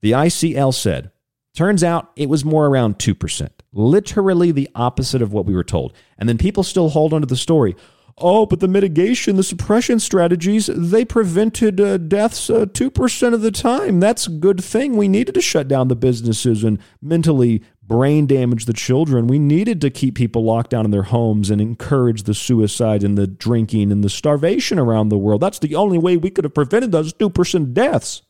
The 0.02 0.12
ICL 0.12 0.74
said, 0.74 1.12
turns 1.56 1.84
out 1.84 2.12
it 2.16 2.30
was 2.30 2.44
more 2.44 2.68
around 2.68 3.00
2%, 3.00 3.50
literally 3.72 4.52
the 4.52 4.70
opposite 4.76 5.22
of 5.22 5.32
what 5.32 5.46
we 5.46 5.56
were 5.56 5.64
told. 5.64 5.94
And 6.18 6.28
then 6.28 6.38
people 6.38 6.64
still 6.64 6.90
hold 6.90 7.14
on 7.14 7.22
to 7.22 7.28
the 7.28 7.38
story 7.38 7.76
oh, 8.18 8.46
but 8.46 8.60
the 8.60 8.68
mitigation, 8.68 9.36
the 9.36 9.44
suppression 9.44 10.00
strategies, 10.00 10.70
they 10.74 11.04
prevented 11.04 11.80
uh, 11.82 11.98
deaths 11.98 12.50
uh, 12.50 12.66
2% 12.66 13.34
of 13.34 13.42
the 13.42 13.52
time. 13.52 14.00
That's 14.00 14.28
a 14.28 14.32
good 14.32 14.64
thing. 14.64 14.96
We 14.96 15.08
needed 15.08 15.36
to 15.36 15.42
shut 15.42 15.68
down 15.68 15.88
the 15.88 15.96
businesses 15.96 16.64
and 16.64 16.80
mentally 17.02 17.64
brain 17.82 18.26
damage 18.28 18.66
the 18.66 18.74
children. 18.74 19.28
We 19.28 19.40
needed 19.40 19.82
to 19.82 19.90
keep 19.90 20.16
people 20.16 20.44
locked 20.44 20.70
down 20.70 20.86
in 20.86 20.92
their 20.92 21.04
homes 21.04 21.50
and 21.50 21.60
encourage 21.60 22.24
the 22.24 22.34
suicide 22.34 23.04
and 23.04 23.18
the 23.18 23.28
drinking 23.28 23.92
and 23.92 24.04
the 24.04 24.10
starvation 24.10 24.80
around 24.80 25.10
the 25.10 25.18
world. 25.18 25.42
That's 25.42 25.60
the 25.60 25.76
only 25.76 25.98
way 25.98 26.16
we 26.16 26.30
could 26.30 26.46
have 26.46 26.54
prevented 26.54 26.92
those 26.92 27.14
2% 27.14 27.74
deaths. 27.74 28.22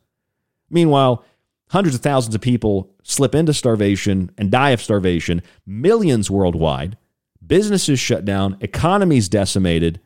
Meanwhile, 0.70 1.24
hundreds 1.70 1.96
of 1.96 2.02
thousands 2.02 2.34
of 2.34 2.42
people 2.42 2.92
slip 3.04 3.36
into 3.36 3.54
starvation 3.54 4.32
and 4.38 4.50
die 4.50 4.72
of 4.72 4.82
starvation, 4.82 5.44
millions 5.68 6.32
worldwide 6.32 6.98
businesses 7.46 8.00
shut 8.00 8.26
down, 8.26 8.58
economies 8.62 9.30
decimated. 9.30 10.00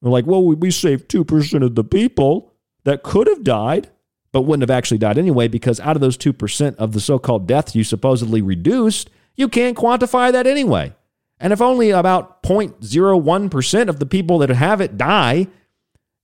We're 0.00 0.10
like, 0.10 0.26
well, 0.26 0.44
we 0.44 0.70
saved 0.70 1.08
2% 1.08 1.62
of 1.62 1.74
the 1.74 1.84
people 1.84 2.52
that 2.84 3.02
could 3.02 3.28
have 3.28 3.44
died, 3.44 3.90
but 4.32 4.42
wouldn't 4.42 4.68
have 4.68 4.76
actually 4.76 4.98
died 4.98 5.18
anyway, 5.18 5.46
because 5.46 5.78
out 5.80 5.96
of 5.96 6.00
those 6.00 6.18
2% 6.18 6.74
of 6.76 6.92
the 6.92 7.00
so 7.00 7.18
called 7.18 7.46
deaths 7.46 7.76
you 7.76 7.84
supposedly 7.84 8.42
reduced, 8.42 9.10
you 9.36 9.48
can't 9.48 9.76
quantify 9.76 10.32
that 10.32 10.46
anyway. 10.46 10.94
And 11.38 11.52
if 11.52 11.60
only 11.60 11.90
about 11.90 12.42
0.01% 12.42 13.88
of 13.88 13.98
the 13.98 14.06
people 14.06 14.38
that 14.38 14.48
have 14.48 14.80
it 14.80 14.96
die, 14.96 15.48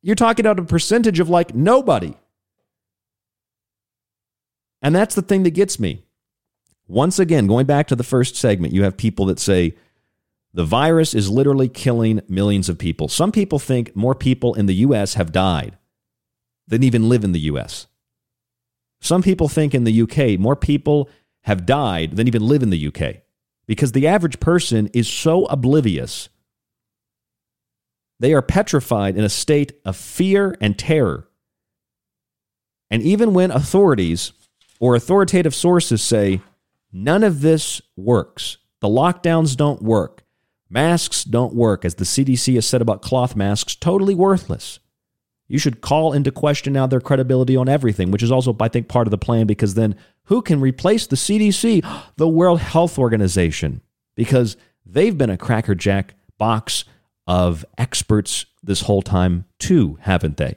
you're 0.02 0.14
talking 0.14 0.46
about 0.46 0.58
a 0.58 0.64
percentage 0.64 1.20
of 1.20 1.28
like 1.28 1.54
nobody. 1.54 2.14
And 4.80 4.94
that's 4.94 5.14
the 5.14 5.22
thing 5.22 5.42
that 5.42 5.50
gets 5.50 5.80
me. 5.80 6.04
Once 6.86 7.18
again, 7.18 7.46
going 7.46 7.66
back 7.66 7.88
to 7.88 7.96
the 7.96 8.04
first 8.04 8.36
segment, 8.36 8.72
you 8.72 8.84
have 8.84 8.96
people 8.96 9.26
that 9.26 9.38
say, 9.38 9.74
the 10.54 10.64
virus 10.64 11.14
is 11.14 11.30
literally 11.30 11.68
killing 11.68 12.20
millions 12.28 12.68
of 12.68 12.78
people. 12.78 13.08
Some 13.08 13.32
people 13.32 13.58
think 13.58 13.94
more 13.94 14.14
people 14.14 14.54
in 14.54 14.66
the 14.66 14.74
U.S. 14.76 15.14
have 15.14 15.32
died 15.32 15.76
than 16.66 16.82
even 16.82 17.08
live 17.08 17.24
in 17.24 17.32
the 17.32 17.40
U.S. 17.40 17.86
Some 19.00 19.22
people 19.22 19.48
think 19.48 19.74
in 19.74 19.84
the 19.84 20.02
UK 20.02 20.38
more 20.38 20.56
people 20.56 21.08
have 21.42 21.66
died 21.66 22.16
than 22.16 22.26
even 22.26 22.46
live 22.46 22.62
in 22.62 22.70
the 22.70 22.86
UK 22.88 23.22
because 23.66 23.92
the 23.92 24.06
average 24.06 24.40
person 24.40 24.88
is 24.88 25.08
so 25.08 25.44
oblivious. 25.46 26.28
They 28.18 28.32
are 28.34 28.42
petrified 28.42 29.16
in 29.16 29.24
a 29.24 29.28
state 29.28 29.72
of 29.84 29.96
fear 29.96 30.56
and 30.60 30.78
terror. 30.78 31.28
And 32.90 33.02
even 33.02 33.34
when 33.34 33.50
authorities 33.50 34.32
or 34.80 34.94
authoritative 34.94 35.54
sources 35.54 36.02
say, 36.02 36.40
none 36.92 37.22
of 37.22 37.42
this 37.42 37.80
works, 37.96 38.56
the 38.80 38.88
lockdowns 38.88 39.56
don't 39.56 39.82
work, 39.82 40.24
Masks 40.70 41.24
don't 41.24 41.54
work, 41.54 41.84
as 41.84 41.94
the 41.94 42.04
CDC 42.04 42.54
has 42.54 42.66
said 42.66 42.82
about 42.82 43.02
cloth 43.02 43.34
masks, 43.34 43.74
totally 43.74 44.14
worthless. 44.14 44.80
You 45.46 45.58
should 45.58 45.80
call 45.80 46.12
into 46.12 46.30
question 46.30 46.74
now 46.74 46.86
their 46.86 47.00
credibility 47.00 47.56
on 47.56 47.68
everything, 47.68 48.10
which 48.10 48.22
is 48.22 48.30
also, 48.30 48.54
I 48.60 48.68
think, 48.68 48.86
part 48.86 49.06
of 49.06 49.10
the 49.10 49.18
plan 49.18 49.46
because 49.46 49.74
then 49.74 49.96
who 50.24 50.42
can 50.42 50.60
replace 50.60 51.06
the 51.06 51.16
CDC? 51.16 51.84
The 52.16 52.28
World 52.28 52.60
Health 52.60 52.98
Organization, 52.98 53.80
because 54.16 54.56
they've 54.84 55.16
been 55.16 55.30
a 55.30 55.38
crackerjack 55.38 56.14
box 56.36 56.84
of 57.26 57.64
experts 57.78 58.44
this 58.62 58.82
whole 58.82 59.02
time, 59.02 59.44
too, 59.58 59.98
haven't 60.00 60.36
they? 60.36 60.56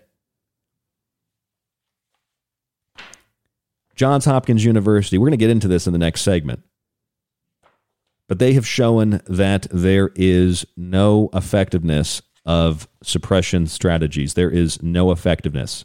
Johns 3.95 4.25
Hopkins 4.25 4.65
University, 4.65 5.17
we're 5.19 5.27
going 5.27 5.31
to 5.31 5.37
get 5.37 5.51
into 5.51 5.67
this 5.67 5.85
in 5.85 5.93
the 5.93 5.99
next 5.99 6.21
segment. 6.21 6.63
But 8.31 8.39
they 8.39 8.53
have 8.53 8.65
shown 8.65 9.19
that 9.27 9.67
there 9.71 10.11
is 10.15 10.65
no 10.77 11.29
effectiveness 11.33 12.21
of 12.45 12.87
suppression 13.03 13.67
strategies. 13.67 14.35
There 14.35 14.49
is 14.49 14.81
no 14.81 15.11
effectiveness. 15.11 15.83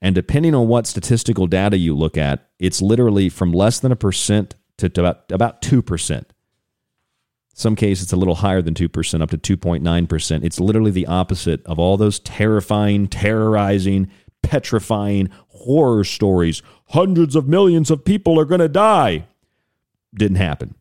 And 0.00 0.14
depending 0.14 0.54
on 0.54 0.68
what 0.68 0.86
statistical 0.86 1.48
data 1.48 1.76
you 1.76 1.96
look 1.96 2.16
at, 2.16 2.48
it's 2.60 2.80
literally 2.80 3.28
from 3.28 3.50
less 3.50 3.80
than 3.80 3.90
a 3.90 3.96
percent 3.96 4.54
to, 4.76 4.88
to 4.88 5.00
about, 5.00 5.32
about 5.32 5.60
2%. 5.60 6.24
Some 7.54 7.74
cases 7.74 8.04
it's 8.04 8.12
a 8.12 8.16
little 8.16 8.36
higher 8.36 8.62
than 8.62 8.74
2%, 8.74 9.22
up 9.22 9.30
to 9.30 9.56
2.9%. 9.56 10.44
It's 10.44 10.60
literally 10.60 10.92
the 10.92 11.06
opposite 11.06 11.66
of 11.66 11.80
all 11.80 11.96
those 11.96 12.20
terrifying, 12.20 13.08
terrorizing, 13.08 14.08
petrifying 14.44 15.30
horror 15.48 16.04
stories. 16.04 16.62
Hundreds 16.90 17.34
of 17.34 17.48
millions 17.48 17.90
of 17.90 18.04
people 18.04 18.38
are 18.38 18.44
going 18.44 18.60
to 18.60 18.68
die 18.68 19.26
didn't 20.16 20.38
happen. 20.38 20.74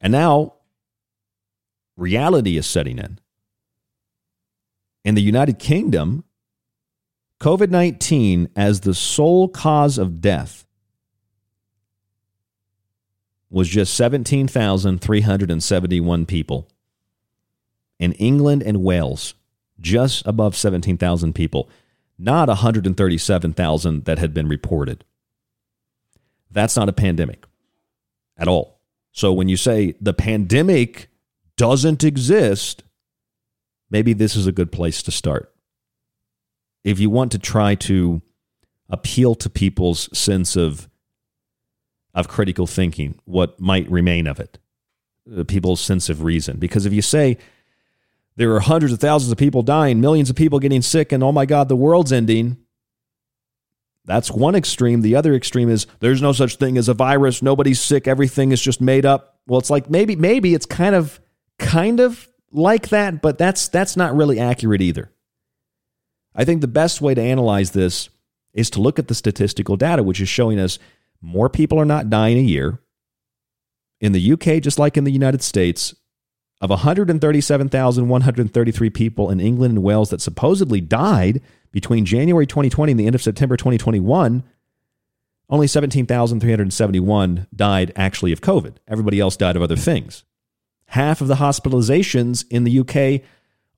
And 0.00 0.12
now 0.12 0.54
reality 1.96 2.56
is 2.56 2.66
setting 2.66 2.98
in. 2.98 3.18
In 5.04 5.14
the 5.14 5.22
United 5.22 5.58
Kingdom, 5.58 6.24
COVID 7.40 7.70
19 7.70 8.48
as 8.56 8.80
the 8.80 8.94
sole 8.94 9.48
cause 9.48 9.98
of 9.98 10.20
death 10.20 10.64
was 13.50 13.68
just 13.68 13.94
17,371 13.94 16.26
people. 16.26 16.68
In 17.98 18.12
England 18.12 18.62
and 18.62 18.82
Wales, 18.82 19.32
just 19.80 20.26
above 20.26 20.54
17,000 20.54 21.34
people, 21.34 21.70
not 22.18 22.48
137,000 22.48 24.04
that 24.04 24.18
had 24.18 24.34
been 24.34 24.48
reported. 24.48 25.02
That's 26.50 26.76
not 26.76 26.90
a 26.90 26.92
pandemic 26.92 27.46
at 28.38 28.48
all. 28.48 28.80
So 29.12 29.32
when 29.32 29.48
you 29.48 29.56
say 29.56 29.94
the 30.00 30.14
pandemic 30.14 31.08
doesn't 31.56 32.04
exist, 32.04 32.84
maybe 33.90 34.12
this 34.12 34.36
is 34.36 34.46
a 34.46 34.52
good 34.52 34.70
place 34.70 35.02
to 35.02 35.10
start. 35.10 35.52
If 36.84 37.00
you 37.00 37.10
want 37.10 37.32
to 37.32 37.38
try 37.38 37.74
to 37.74 38.22
appeal 38.88 39.34
to 39.34 39.50
people's 39.50 40.08
sense 40.16 40.56
of 40.56 40.88
of 42.14 42.26
critical 42.26 42.66
thinking, 42.66 43.20
what 43.26 43.60
might 43.60 43.88
remain 43.90 44.26
of 44.26 44.40
it, 44.40 44.58
uh, 45.36 45.44
people's 45.44 45.80
sense 45.80 46.08
of 46.08 46.22
reason. 46.22 46.56
Because 46.56 46.86
if 46.86 46.92
you 46.92 47.02
say 47.02 47.38
there 48.36 48.52
are 48.54 48.60
hundreds 48.60 48.92
of 48.92 48.98
thousands 48.98 49.30
of 49.30 49.38
people 49.38 49.62
dying, 49.62 50.00
millions 50.00 50.30
of 50.30 50.36
people 50.36 50.58
getting 50.58 50.82
sick, 50.82 51.12
and 51.12 51.22
oh 51.22 51.32
my 51.32 51.46
God, 51.46 51.68
the 51.68 51.76
world's 51.76 52.12
ending. 52.12 52.56
That's 54.08 54.30
one 54.30 54.54
extreme. 54.54 55.02
The 55.02 55.16
other 55.16 55.34
extreme 55.34 55.68
is 55.68 55.86
there's 56.00 56.22
no 56.22 56.32
such 56.32 56.56
thing 56.56 56.78
as 56.78 56.88
a 56.88 56.94
virus. 56.94 57.42
Nobody's 57.42 57.78
sick. 57.78 58.08
Everything 58.08 58.52
is 58.52 58.62
just 58.62 58.80
made 58.80 59.04
up. 59.04 59.36
Well, 59.46 59.60
it's 59.60 59.68
like 59.68 59.90
maybe 59.90 60.16
maybe 60.16 60.54
it's 60.54 60.64
kind 60.64 60.94
of 60.94 61.20
kind 61.58 62.00
of 62.00 62.26
like 62.50 62.88
that, 62.88 63.20
but 63.20 63.36
that's 63.36 63.68
that's 63.68 63.98
not 63.98 64.16
really 64.16 64.40
accurate 64.40 64.80
either. 64.80 65.12
I 66.34 66.46
think 66.46 66.62
the 66.62 66.68
best 66.68 67.02
way 67.02 67.14
to 67.14 67.20
analyze 67.20 67.72
this 67.72 68.08
is 68.54 68.70
to 68.70 68.80
look 68.80 68.98
at 68.98 69.08
the 69.08 69.14
statistical 69.14 69.76
data, 69.76 70.02
which 70.02 70.22
is 70.22 70.28
showing 70.28 70.58
us 70.58 70.78
more 71.20 71.50
people 71.50 71.78
are 71.78 71.84
not 71.84 72.08
dying 72.08 72.38
a 72.38 72.42
year. 72.42 72.80
In 74.00 74.12
the 74.12 74.32
UK, 74.32 74.62
just 74.62 74.78
like 74.78 74.96
in 74.96 75.04
the 75.04 75.12
United 75.12 75.42
States, 75.42 75.94
of 76.62 76.70
137,133 76.70 78.90
people 78.90 79.30
in 79.30 79.38
England 79.38 79.76
and 79.76 79.84
Wales 79.84 80.08
that 80.10 80.22
supposedly 80.22 80.80
died 80.80 81.42
between 81.70 82.04
January 82.04 82.46
2020 82.46 82.92
and 82.92 83.00
the 83.00 83.06
end 83.06 83.14
of 83.14 83.22
September 83.22 83.56
2021, 83.56 84.42
only 85.50 85.66
17,371 85.66 87.46
died 87.54 87.92
actually 87.96 88.32
of 88.32 88.40
COVID. 88.40 88.76
Everybody 88.86 89.20
else 89.20 89.36
died 89.36 89.56
of 89.56 89.62
other 89.62 89.76
things. 89.76 90.24
Half 90.86 91.20
of 91.20 91.28
the 91.28 91.36
hospitalizations 91.36 92.44
in 92.50 92.64
the 92.64 92.80
UK 92.80 93.22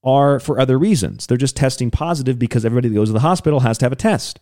are 0.03 0.41
for 0.41 0.59
other 0.59 0.78
reasons. 0.78 1.26
They're 1.26 1.36
just 1.36 1.57
testing 1.57 1.91
positive 1.91 2.38
because 2.38 2.64
everybody 2.64 2.88
that 2.88 2.95
goes 2.95 3.09
to 3.09 3.12
the 3.12 3.20
hospital 3.20 3.61
has 3.61 3.78
to 3.78 3.84
have 3.84 3.93
a 3.93 3.97
test. 3.97 4.41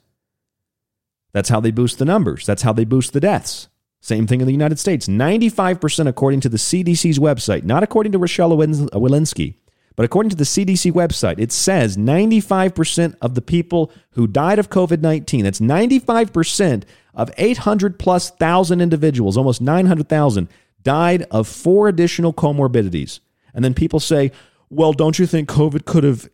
That's 1.32 1.48
how 1.48 1.60
they 1.60 1.70
boost 1.70 1.98
the 1.98 2.04
numbers. 2.04 2.46
That's 2.46 2.62
how 2.62 2.72
they 2.72 2.84
boost 2.84 3.12
the 3.12 3.20
deaths. 3.20 3.68
Same 4.00 4.26
thing 4.26 4.40
in 4.40 4.46
the 4.46 4.52
United 4.52 4.78
States. 4.78 5.08
95%, 5.08 6.06
according 6.06 6.40
to 6.40 6.48
the 6.48 6.56
CDC's 6.56 7.18
website, 7.18 7.64
not 7.64 7.82
according 7.82 8.12
to 8.12 8.18
Rochelle 8.18 8.50
Walensky, 8.50 9.54
but 9.98 10.04
according 10.04 10.30
to 10.30 10.36
the 10.36 10.44
CDC 10.44 10.92
website, 10.92 11.40
it 11.40 11.50
says 11.50 11.96
95% 11.96 13.16
of 13.20 13.34
the 13.34 13.42
people 13.42 13.90
who 14.12 14.28
died 14.28 14.60
of 14.60 14.70
COVID 14.70 15.00
19, 15.00 15.42
that's 15.42 15.58
95% 15.58 16.84
of 17.14 17.32
800 17.36 17.98
plus 17.98 18.30
thousand 18.30 18.80
individuals, 18.80 19.36
almost 19.36 19.60
900,000, 19.60 20.48
died 20.84 21.22
of 21.32 21.48
four 21.48 21.88
additional 21.88 22.32
comorbidities. 22.32 23.18
And 23.52 23.64
then 23.64 23.74
people 23.74 23.98
say, 23.98 24.30
well, 24.70 24.92
don't 24.92 25.18
you 25.18 25.26
think 25.26 25.48
COVID 25.48 25.84
could 25.84 26.04
have 26.04 26.30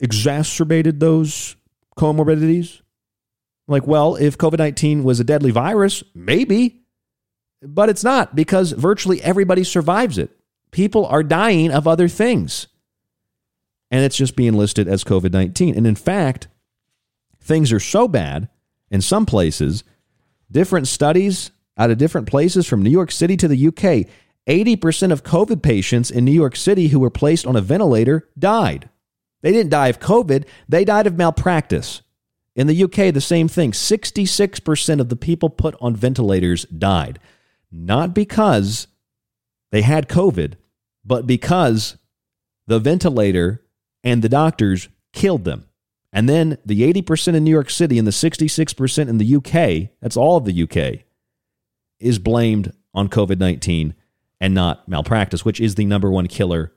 exacerbated 0.00 0.98
those 0.98 1.56
comorbidities? 1.98 2.80
Like, 3.68 3.86
well, 3.86 4.16
if 4.16 4.38
COVID 4.38 4.56
19 4.56 5.04
was 5.04 5.20
a 5.20 5.24
deadly 5.24 5.50
virus, 5.50 6.02
maybe, 6.14 6.80
but 7.60 7.90
it's 7.90 8.02
not 8.02 8.34
because 8.34 8.72
virtually 8.72 9.20
everybody 9.20 9.62
survives 9.62 10.16
it. 10.16 10.30
People 10.70 11.04
are 11.04 11.22
dying 11.22 11.70
of 11.70 11.86
other 11.86 12.08
things 12.08 12.68
and 13.90 14.04
it's 14.04 14.16
just 14.16 14.36
being 14.36 14.54
listed 14.54 14.88
as 14.88 15.04
COVID 15.04 15.32
19. 15.32 15.76
And 15.76 15.86
in 15.86 15.94
fact, 15.94 16.48
things 17.40 17.72
are 17.72 17.80
so 17.80 18.08
bad 18.08 18.48
in 18.90 19.00
some 19.00 19.26
places, 19.26 19.84
different 20.50 20.88
studies 20.88 21.50
out 21.76 21.90
of 21.90 21.98
different 21.98 22.28
places 22.28 22.66
from 22.66 22.82
New 22.82 22.90
York 22.90 23.10
City 23.10 23.36
to 23.36 23.48
the 23.48 23.68
UK, 23.68 24.08
80% 24.46 25.10
of 25.10 25.24
COVID 25.24 25.62
patients 25.62 26.10
in 26.10 26.24
New 26.24 26.32
York 26.32 26.56
City 26.56 26.88
who 26.88 27.00
were 27.00 27.10
placed 27.10 27.46
on 27.46 27.56
a 27.56 27.60
ventilator 27.60 28.28
died. 28.38 28.88
They 29.42 29.52
didn't 29.52 29.70
die 29.70 29.88
of 29.88 30.00
COVID, 30.00 30.46
they 30.68 30.84
died 30.84 31.06
of 31.06 31.16
malpractice. 31.16 32.02
In 32.56 32.68
the 32.68 32.84
UK, 32.84 33.12
the 33.12 33.20
same 33.20 33.48
thing 33.48 33.72
66% 33.72 35.00
of 35.00 35.08
the 35.08 35.16
people 35.16 35.50
put 35.50 35.74
on 35.80 35.96
ventilators 35.96 36.64
died. 36.66 37.18
Not 37.72 38.14
because 38.14 38.86
they 39.72 39.82
had 39.82 40.08
COVID, 40.08 40.54
but 41.04 41.26
because 41.26 41.96
the 42.68 42.78
ventilator 42.78 43.63
and 44.04 44.20
the 44.20 44.28
doctors 44.28 44.88
killed 45.12 45.44
them. 45.44 45.66
And 46.12 46.28
then 46.28 46.58
the 46.64 46.92
80% 46.92 47.34
in 47.34 47.42
New 47.42 47.50
York 47.50 47.70
City 47.70 47.98
and 47.98 48.06
the 48.06 48.12
66% 48.12 49.08
in 49.08 49.18
the 49.18 49.36
UK, 49.36 49.90
that's 50.00 50.16
all 50.16 50.36
of 50.36 50.44
the 50.44 50.62
UK, 50.62 51.00
is 51.98 52.20
blamed 52.20 52.72
on 52.92 53.08
COVID 53.08 53.38
19 53.38 53.94
and 54.40 54.54
not 54.54 54.86
malpractice, 54.86 55.44
which 55.44 55.60
is 55.60 55.74
the 55.74 55.86
number 55.86 56.10
one 56.10 56.28
killer 56.28 56.72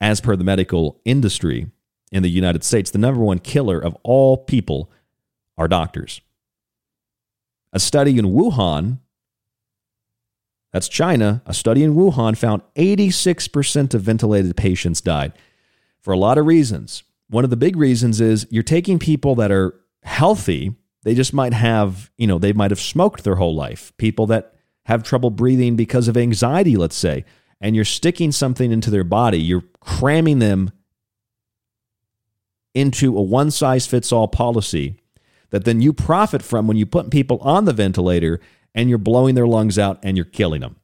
as 0.00 0.20
per 0.20 0.34
the 0.34 0.44
medical 0.44 1.00
industry 1.04 1.70
in 2.10 2.22
the 2.22 2.30
United 2.30 2.64
States. 2.64 2.90
The 2.90 2.98
number 2.98 3.20
one 3.20 3.38
killer 3.38 3.78
of 3.78 3.96
all 4.02 4.36
people 4.36 4.90
are 5.56 5.68
doctors. 5.68 6.20
A 7.72 7.78
study 7.78 8.18
in 8.18 8.26
Wuhan, 8.26 8.98
that's 10.72 10.88
China, 10.88 11.42
a 11.46 11.54
study 11.54 11.84
in 11.84 11.94
Wuhan 11.94 12.36
found 12.36 12.62
86% 12.74 13.94
of 13.94 14.02
ventilated 14.02 14.56
patients 14.56 15.00
died 15.00 15.32
for 16.00 16.12
a 16.12 16.18
lot 16.18 16.38
of 16.38 16.46
reasons. 16.46 17.02
One 17.28 17.44
of 17.44 17.50
the 17.50 17.56
big 17.56 17.76
reasons 17.76 18.20
is 18.20 18.46
you're 18.50 18.62
taking 18.62 18.98
people 18.98 19.34
that 19.36 19.50
are 19.50 19.74
healthy, 20.02 20.74
they 21.02 21.14
just 21.14 21.32
might 21.32 21.52
have, 21.52 22.10
you 22.16 22.26
know, 22.26 22.38
they 22.38 22.52
might 22.52 22.70
have 22.70 22.80
smoked 22.80 23.24
their 23.24 23.36
whole 23.36 23.54
life, 23.54 23.92
people 23.98 24.26
that 24.28 24.54
have 24.86 25.02
trouble 25.02 25.30
breathing 25.30 25.76
because 25.76 26.08
of 26.08 26.16
anxiety, 26.16 26.76
let's 26.76 26.96
say, 26.96 27.24
and 27.60 27.76
you're 27.76 27.84
sticking 27.84 28.32
something 28.32 28.72
into 28.72 28.90
their 28.90 29.04
body, 29.04 29.38
you're 29.38 29.64
cramming 29.80 30.38
them 30.38 30.70
into 32.74 33.16
a 33.16 33.22
one 33.22 33.50
size 33.50 33.86
fits 33.86 34.12
all 34.12 34.28
policy 34.28 35.00
that 35.50 35.64
then 35.64 35.80
you 35.80 35.92
profit 35.92 36.42
from 36.42 36.66
when 36.66 36.76
you 36.76 36.86
put 36.86 37.10
people 37.10 37.38
on 37.38 37.64
the 37.64 37.72
ventilator 37.72 38.40
and 38.74 38.88
you're 38.88 38.98
blowing 38.98 39.34
their 39.34 39.46
lungs 39.46 39.78
out 39.78 39.98
and 40.02 40.16
you're 40.16 40.24
killing 40.24 40.60
them. 40.60 40.76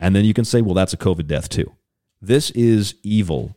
And 0.00 0.14
then 0.14 0.24
you 0.24 0.32
can 0.32 0.44
say, 0.44 0.62
well, 0.62 0.74
that's 0.74 0.92
a 0.92 0.98
COVID 0.98 1.26
death 1.26 1.48
too. 1.48 1.74
This 2.20 2.50
is 2.52 2.94
evil 3.02 3.56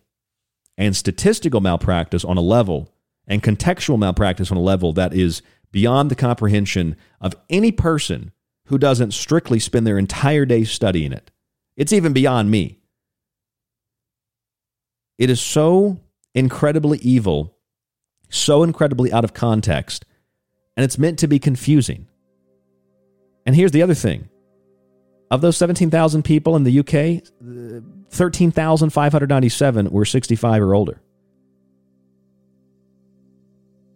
and 0.82 0.96
statistical 0.96 1.62
malpractice 1.62 2.26
on 2.26 2.38
a 2.38 2.42
level 2.42 2.92
and 3.28 3.44
contextual 3.44 4.00
malpractice 4.00 4.50
on 4.50 4.58
a 4.58 4.62
level 4.62 4.92
that 4.94 5.14
is 5.14 5.44
beyond 5.72 6.10
the 6.10 6.16
comprehension 6.16 6.96
of 7.22 7.36
any 7.52 7.72
person 7.72 8.32
who 8.66 8.80
doesn't 8.80 9.12
strictly 9.12 9.60
spend 9.60 9.86
their 9.86 10.00
entire 10.00 10.44
day 10.44 10.64
studying 10.64 11.14
it. 11.14 11.30
It's 11.78 11.94
even 11.94 12.14
beyond 12.14 12.50
me. 12.50 12.80
It 15.20 15.30
is 15.30 15.40
so 15.40 16.00
incredibly 16.34 16.98
evil, 16.98 17.56
so 18.30 18.64
incredibly 18.64 19.14
out 19.14 19.24
of 19.24 19.36
context, 19.36 20.04
and 20.76 20.84
it's 20.84 20.98
meant 20.98 21.20
to 21.20 21.28
be 21.28 21.38
confusing. 21.38 22.08
And 23.46 23.56
here's 23.56 23.72
the 23.72 23.84
other 23.84 23.94
thing 23.94 24.30
of 25.30 25.42
those 25.42 25.58
17,000 25.58 26.24
people 26.24 26.56
in 26.56 26.64
the 26.64 26.80
UK, 26.80 27.24
uh, 27.40 28.01
13,597 28.12 29.90
were 29.90 30.06
65 30.06 30.62
or 30.62 30.76
older. 30.76 31.02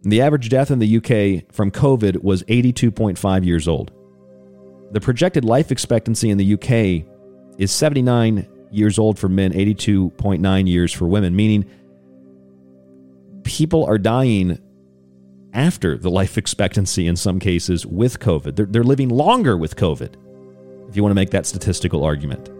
The 0.02 0.22
average 0.22 0.48
death 0.48 0.70
in 0.70 0.78
the 0.78 0.96
UK 0.96 1.52
from 1.52 1.70
COVID 1.70 2.22
was 2.22 2.42
82.5 2.44 3.44
years 3.44 3.68
old. 3.68 3.92
The 4.92 5.00
projected 5.00 5.44
life 5.44 5.70
expectancy 5.72 6.30
in 6.30 6.38
the 6.38 6.54
UK 6.54 7.06
is 7.58 7.72
79 7.72 8.46
years 8.70 8.98
old 8.98 9.18
for 9.18 9.28
men, 9.28 9.52
82.9 9.52 10.68
years 10.68 10.92
for 10.92 11.06
women, 11.06 11.34
meaning 11.34 11.68
people 13.42 13.84
are 13.84 13.98
dying 13.98 14.58
after 15.52 15.98
the 15.98 16.10
life 16.10 16.38
expectancy 16.38 17.06
in 17.06 17.16
some 17.16 17.38
cases 17.38 17.84
with 17.84 18.20
COVID. 18.20 18.56
They're, 18.56 18.66
they're 18.66 18.84
living 18.84 19.08
longer 19.08 19.56
with 19.56 19.76
COVID, 19.76 20.14
if 20.88 20.96
you 20.96 21.02
want 21.02 21.10
to 21.10 21.16
make 21.16 21.30
that 21.30 21.46
statistical 21.46 22.04
argument. 22.04 22.55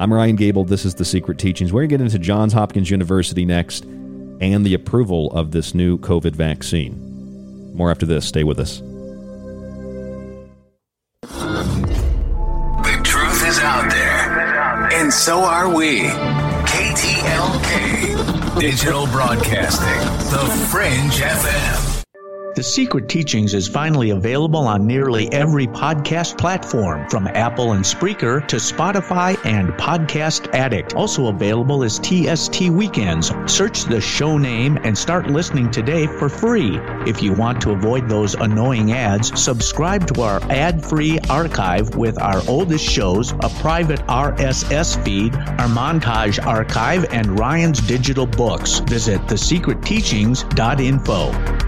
I'm 0.00 0.12
Ryan 0.12 0.36
Gable. 0.36 0.62
This 0.62 0.84
is 0.84 0.94
The 0.94 1.04
Secret 1.04 1.38
Teachings. 1.38 1.72
We're 1.72 1.80
going 1.80 1.88
to 1.88 1.96
get 1.96 2.00
into 2.04 2.20
Johns 2.20 2.52
Hopkins 2.52 2.88
University 2.88 3.44
next 3.44 3.82
and 3.84 4.64
the 4.64 4.74
approval 4.74 5.32
of 5.32 5.50
this 5.50 5.74
new 5.74 5.98
COVID 5.98 6.36
vaccine. 6.36 7.74
More 7.74 7.90
after 7.90 8.06
this. 8.06 8.24
Stay 8.24 8.44
with 8.44 8.60
us. 8.60 8.78
The 11.22 13.00
truth 13.02 13.48
is 13.48 13.58
out 13.58 13.90
there, 13.90 14.88
and 14.92 15.12
so 15.12 15.40
are 15.40 15.74
we. 15.74 16.02
KTLK 16.68 18.60
Digital 18.60 19.06
Broadcasting, 19.08 19.88
The 20.30 20.46
Fringe 20.70 21.20
FM. 21.20 21.87
The 22.58 22.64
Secret 22.64 23.08
Teachings 23.08 23.54
is 23.54 23.68
finally 23.68 24.10
available 24.10 24.66
on 24.66 24.84
nearly 24.84 25.32
every 25.32 25.68
podcast 25.68 26.36
platform, 26.36 27.08
from 27.08 27.28
Apple 27.28 27.74
and 27.74 27.84
Spreaker 27.84 28.44
to 28.48 28.56
Spotify 28.56 29.38
and 29.46 29.68
Podcast 29.74 30.52
Addict. 30.54 30.94
Also 30.94 31.28
available 31.28 31.84
is 31.84 32.00
TST 32.00 32.62
Weekends. 32.70 33.30
Search 33.46 33.84
the 33.84 34.00
show 34.00 34.38
name 34.38 34.76
and 34.82 34.98
start 34.98 35.28
listening 35.28 35.70
today 35.70 36.08
for 36.08 36.28
free. 36.28 36.80
If 37.06 37.22
you 37.22 37.32
want 37.32 37.60
to 37.60 37.70
avoid 37.70 38.08
those 38.08 38.34
annoying 38.34 38.90
ads, 38.90 39.40
subscribe 39.40 40.12
to 40.12 40.22
our 40.22 40.42
ad 40.50 40.84
free 40.84 41.20
archive 41.30 41.94
with 41.94 42.20
our 42.20 42.42
oldest 42.48 42.84
shows, 42.84 43.30
a 43.38 43.48
private 43.60 44.00
RSS 44.08 45.00
feed, 45.04 45.36
our 45.36 45.68
montage 45.68 46.44
archive, 46.44 47.04
and 47.12 47.38
Ryan's 47.38 47.80
digital 47.82 48.26
books. 48.26 48.80
Visit 48.80 49.20
thesecretteachings.info. 49.28 51.67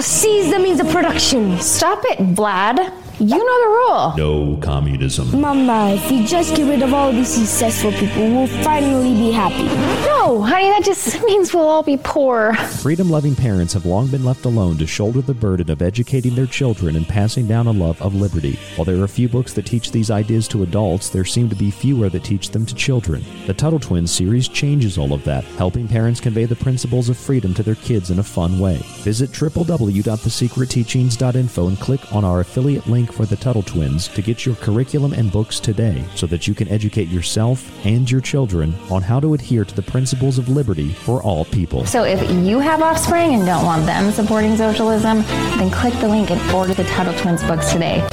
Must 0.00 0.22
seize 0.22 0.50
the 0.50 0.58
means 0.58 0.80
of 0.80 0.88
production. 0.88 1.60
Stop 1.60 2.00
it, 2.06 2.16
Vlad. 2.34 2.90
You 3.20 3.36
know 3.36 3.36
the 3.36 3.68
rule. 3.68 4.14
No 4.16 4.56
communism. 4.62 5.38
Mama, 5.38 5.92
if 5.94 6.10
we 6.10 6.24
just 6.24 6.56
get 6.56 6.66
rid 6.66 6.82
of 6.82 6.94
all 6.94 7.12
these 7.12 7.28
successful 7.28 7.92
people, 7.92 8.26
we'll 8.30 8.46
finally 8.64 9.12
be 9.12 9.30
happy. 9.30 9.64
No, 10.06 10.40
honey, 10.40 10.70
that 10.70 10.84
just 10.84 11.22
means 11.24 11.52
we'll 11.52 11.68
all 11.68 11.82
be 11.82 11.98
poor. 11.98 12.54
Freedom 12.54 13.10
loving 13.10 13.36
parents 13.36 13.74
have 13.74 13.84
long 13.84 14.06
been 14.06 14.24
left 14.24 14.46
alone 14.46 14.78
to 14.78 14.86
shoulder 14.86 15.20
the 15.20 15.34
burden 15.34 15.70
of 15.70 15.82
educating 15.82 16.34
their 16.34 16.46
children 16.46 16.96
and 16.96 17.06
passing 17.06 17.46
down 17.46 17.66
a 17.66 17.72
love 17.72 18.00
of 18.00 18.14
liberty. 18.14 18.58
While 18.76 18.86
there 18.86 18.96
are 18.96 19.04
a 19.04 19.08
few 19.08 19.28
books 19.28 19.52
that 19.52 19.66
teach 19.66 19.90
these 19.90 20.10
ideas 20.10 20.48
to 20.48 20.62
adults, 20.62 21.10
there 21.10 21.26
seem 21.26 21.50
to 21.50 21.56
be 21.56 21.70
fewer 21.70 22.08
that 22.08 22.24
teach 22.24 22.48
them 22.48 22.64
to 22.64 22.74
children. 22.74 23.22
The 23.46 23.52
Tuttle 23.52 23.80
Twins 23.80 24.10
series 24.10 24.48
changes 24.48 24.96
all 24.96 25.12
of 25.12 25.24
that, 25.24 25.44
helping 25.58 25.86
parents 25.86 26.20
convey 26.20 26.46
the 26.46 26.56
principles 26.56 27.10
of 27.10 27.18
freedom 27.18 27.52
to 27.52 27.62
their 27.62 27.74
kids 27.74 28.10
in 28.10 28.18
a 28.18 28.22
fun 28.22 28.58
way. 28.58 28.78
Visit 29.02 29.28
www.thesecretteachings.info 29.32 31.68
and 31.68 31.78
click 31.78 32.14
on 32.14 32.24
our 32.24 32.40
affiliate 32.40 32.86
link 32.86 33.09
for 33.12 33.26
the 33.26 33.36
Tuttle 33.36 33.62
Twins 33.62 34.08
to 34.08 34.22
get 34.22 34.46
your 34.46 34.54
curriculum 34.56 35.12
and 35.12 35.30
books 35.30 35.60
today 35.60 36.04
so 36.14 36.26
that 36.26 36.46
you 36.46 36.54
can 36.54 36.68
educate 36.68 37.08
yourself 37.08 37.84
and 37.84 38.10
your 38.10 38.20
children 38.20 38.74
on 38.90 39.02
how 39.02 39.20
to 39.20 39.34
adhere 39.34 39.64
to 39.64 39.74
the 39.74 39.82
principles 39.82 40.38
of 40.38 40.48
liberty 40.48 40.90
for 40.90 41.22
all 41.22 41.44
people. 41.46 41.84
So 41.86 42.04
if 42.04 42.20
you 42.30 42.58
have 42.58 42.82
offspring 42.82 43.34
and 43.34 43.46
don't 43.46 43.64
want 43.64 43.86
them 43.86 44.10
supporting 44.12 44.56
socialism, 44.56 45.22
then 45.58 45.70
click 45.70 45.94
the 45.94 46.08
link 46.08 46.30
and 46.30 46.40
order 46.50 46.74
the 46.74 46.84
Tuttle 46.84 47.14
Twins 47.14 47.42
books 47.44 47.72
today. 47.72 48.06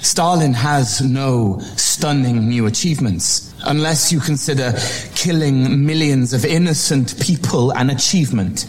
Stalin 0.00 0.54
has 0.54 1.00
no 1.00 1.58
stunning 1.76 2.48
new 2.48 2.66
achievements, 2.66 3.52
unless 3.64 4.12
you 4.12 4.20
consider 4.20 4.72
killing 5.14 5.84
millions 5.84 6.32
of 6.32 6.44
innocent 6.44 7.20
people 7.20 7.72
an 7.72 7.90
achievement. 7.90 8.68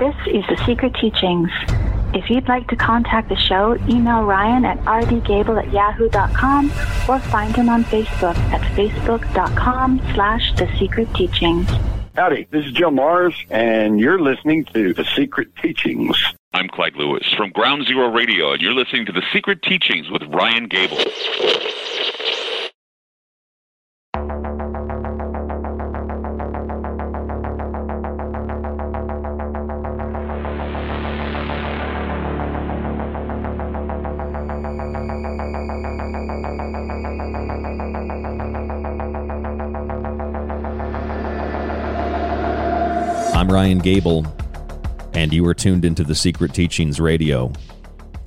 This 0.00 0.16
is 0.28 0.42
The 0.48 0.56
Secret 0.64 0.94
Teachings. 0.94 1.50
If 2.14 2.30
you'd 2.30 2.48
like 2.48 2.66
to 2.68 2.76
contact 2.76 3.28
the 3.28 3.36
show, 3.36 3.76
email 3.86 4.22
Ryan 4.22 4.64
at 4.64 4.78
rdgable 4.84 5.62
at 5.62 5.70
yahoo.com 5.70 6.70
or 7.06 7.18
find 7.18 7.54
him 7.54 7.68
on 7.68 7.84
Facebook 7.84 8.34
at 8.50 8.62
facebook.com 8.74 10.00
slash 10.14 10.54
The 10.56 10.74
Secret 10.78 11.12
Teachings. 11.14 11.68
Howdy, 12.16 12.48
this 12.50 12.64
is 12.64 12.72
Joe 12.72 12.90
Mars, 12.90 13.34
and 13.50 14.00
you're 14.00 14.18
listening 14.18 14.64
to 14.72 14.94
The 14.94 15.04
Secret 15.14 15.54
Teachings. 15.56 16.16
I'm 16.54 16.68
Clyde 16.68 16.96
Lewis 16.96 17.30
from 17.36 17.50
Ground 17.50 17.86
Zero 17.86 18.10
Radio, 18.10 18.54
and 18.54 18.62
you're 18.62 18.72
listening 18.72 19.04
to 19.04 19.12
The 19.12 19.22
Secret 19.34 19.60
Teachings 19.60 20.08
with 20.08 20.22
Ryan 20.22 20.66
Gable. 20.66 20.96
I'm 43.50 43.54
Ryan 43.54 43.78
Gable, 43.80 44.24
and 45.12 45.32
you 45.32 45.44
are 45.48 45.54
tuned 45.54 45.84
into 45.84 46.04
the 46.04 46.14
Secret 46.14 46.54
Teachings 46.54 47.00
Radio. 47.00 47.52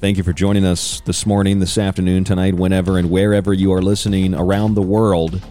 Thank 0.01 0.17
you 0.17 0.24
for 0.24 0.34
joining 0.34 0.65
us 0.65 0.99
this 1.05 1.26
morning, 1.26 1.59
this 1.59 1.78
afternoon, 1.78 2.26
tonight, 2.26 2.55
whenever 2.55 2.97
and 2.97 3.09
wherever 3.09 3.53
you 3.53 3.71
are 3.71 3.82
listening 3.82 4.36
around 4.36 4.74
the 4.74 4.82
world, 4.82 5.41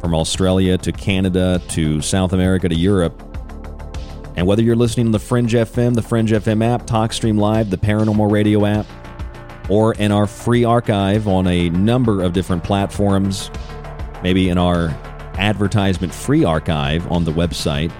from 0.00 0.14
Australia 0.14 0.78
to 0.78 0.92
Canada 0.92 1.60
to 1.70 2.00
South 2.00 2.32
America 2.32 2.68
to 2.68 2.74
Europe. 2.76 3.20
And 4.36 4.46
whether 4.46 4.62
you're 4.62 4.76
listening 4.76 5.10
the 5.10 5.18
Fringe 5.18 5.54
FM, 5.54 5.96
the 5.96 6.02
Fringe 6.02 6.30
FM 6.30 6.64
app, 6.64 6.86
TalkStream 6.86 7.36
Live, 7.36 7.70
the 7.70 7.78
Paranormal 7.78 8.30
Radio 8.30 8.64
app, 8.64 8.86
or 9.68 9.94
in 9.94 10.12
our 10.12 10.28
free 10.28 10.62
archive 10.62 11.26
on 11.26 11.48
a 11.48 11.68
number 11.70 12.22
of 12.22 12.32
different 12.32 12.62
platforms, 12.62 13.50
maybe 14.22 14.48
in 14.48 14.56
our 14.56 14.90
advertisement 15.34 16.14
free 16.14 16.44
archive 16.44 17.10
on 17.10 17.24
the 17.24 17.32
website, 17.32 17.90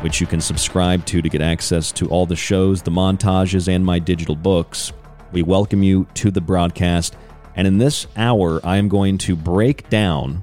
which 0.00 0.20
you 0.20 0.26
can 0.26 0.40
subscribe 0.40 1.04
to 1.06 1.20
to 1.20 1.28
get 1.28 1.40
access 1.40 1.92
to 1.92 2.08
all 2.08 2.26
the 2.26 2.36
shows, 2.36 2.82
the 2.82 2.90
montages, 2.90 3.68
and 3.68 3.84
my 3.84 3.98
digital 3.98 4.34
books. 4.36 4.92
We 5.32 5.42
welcome 5.42 5.82
you 5.82 6.06
to 6.14 6.30
the 6.30 6.40
broadcast. 6.40 7.16
And 7.54 7.66
in 7.66 7.78
this 7.78 8.06
hour, 8.16 8.60
I 8.64 8.76
am 8.76 8.88
going 8.88 9.18
to 9.18 9.36
break 9.36 9.88
down 9.90 10.42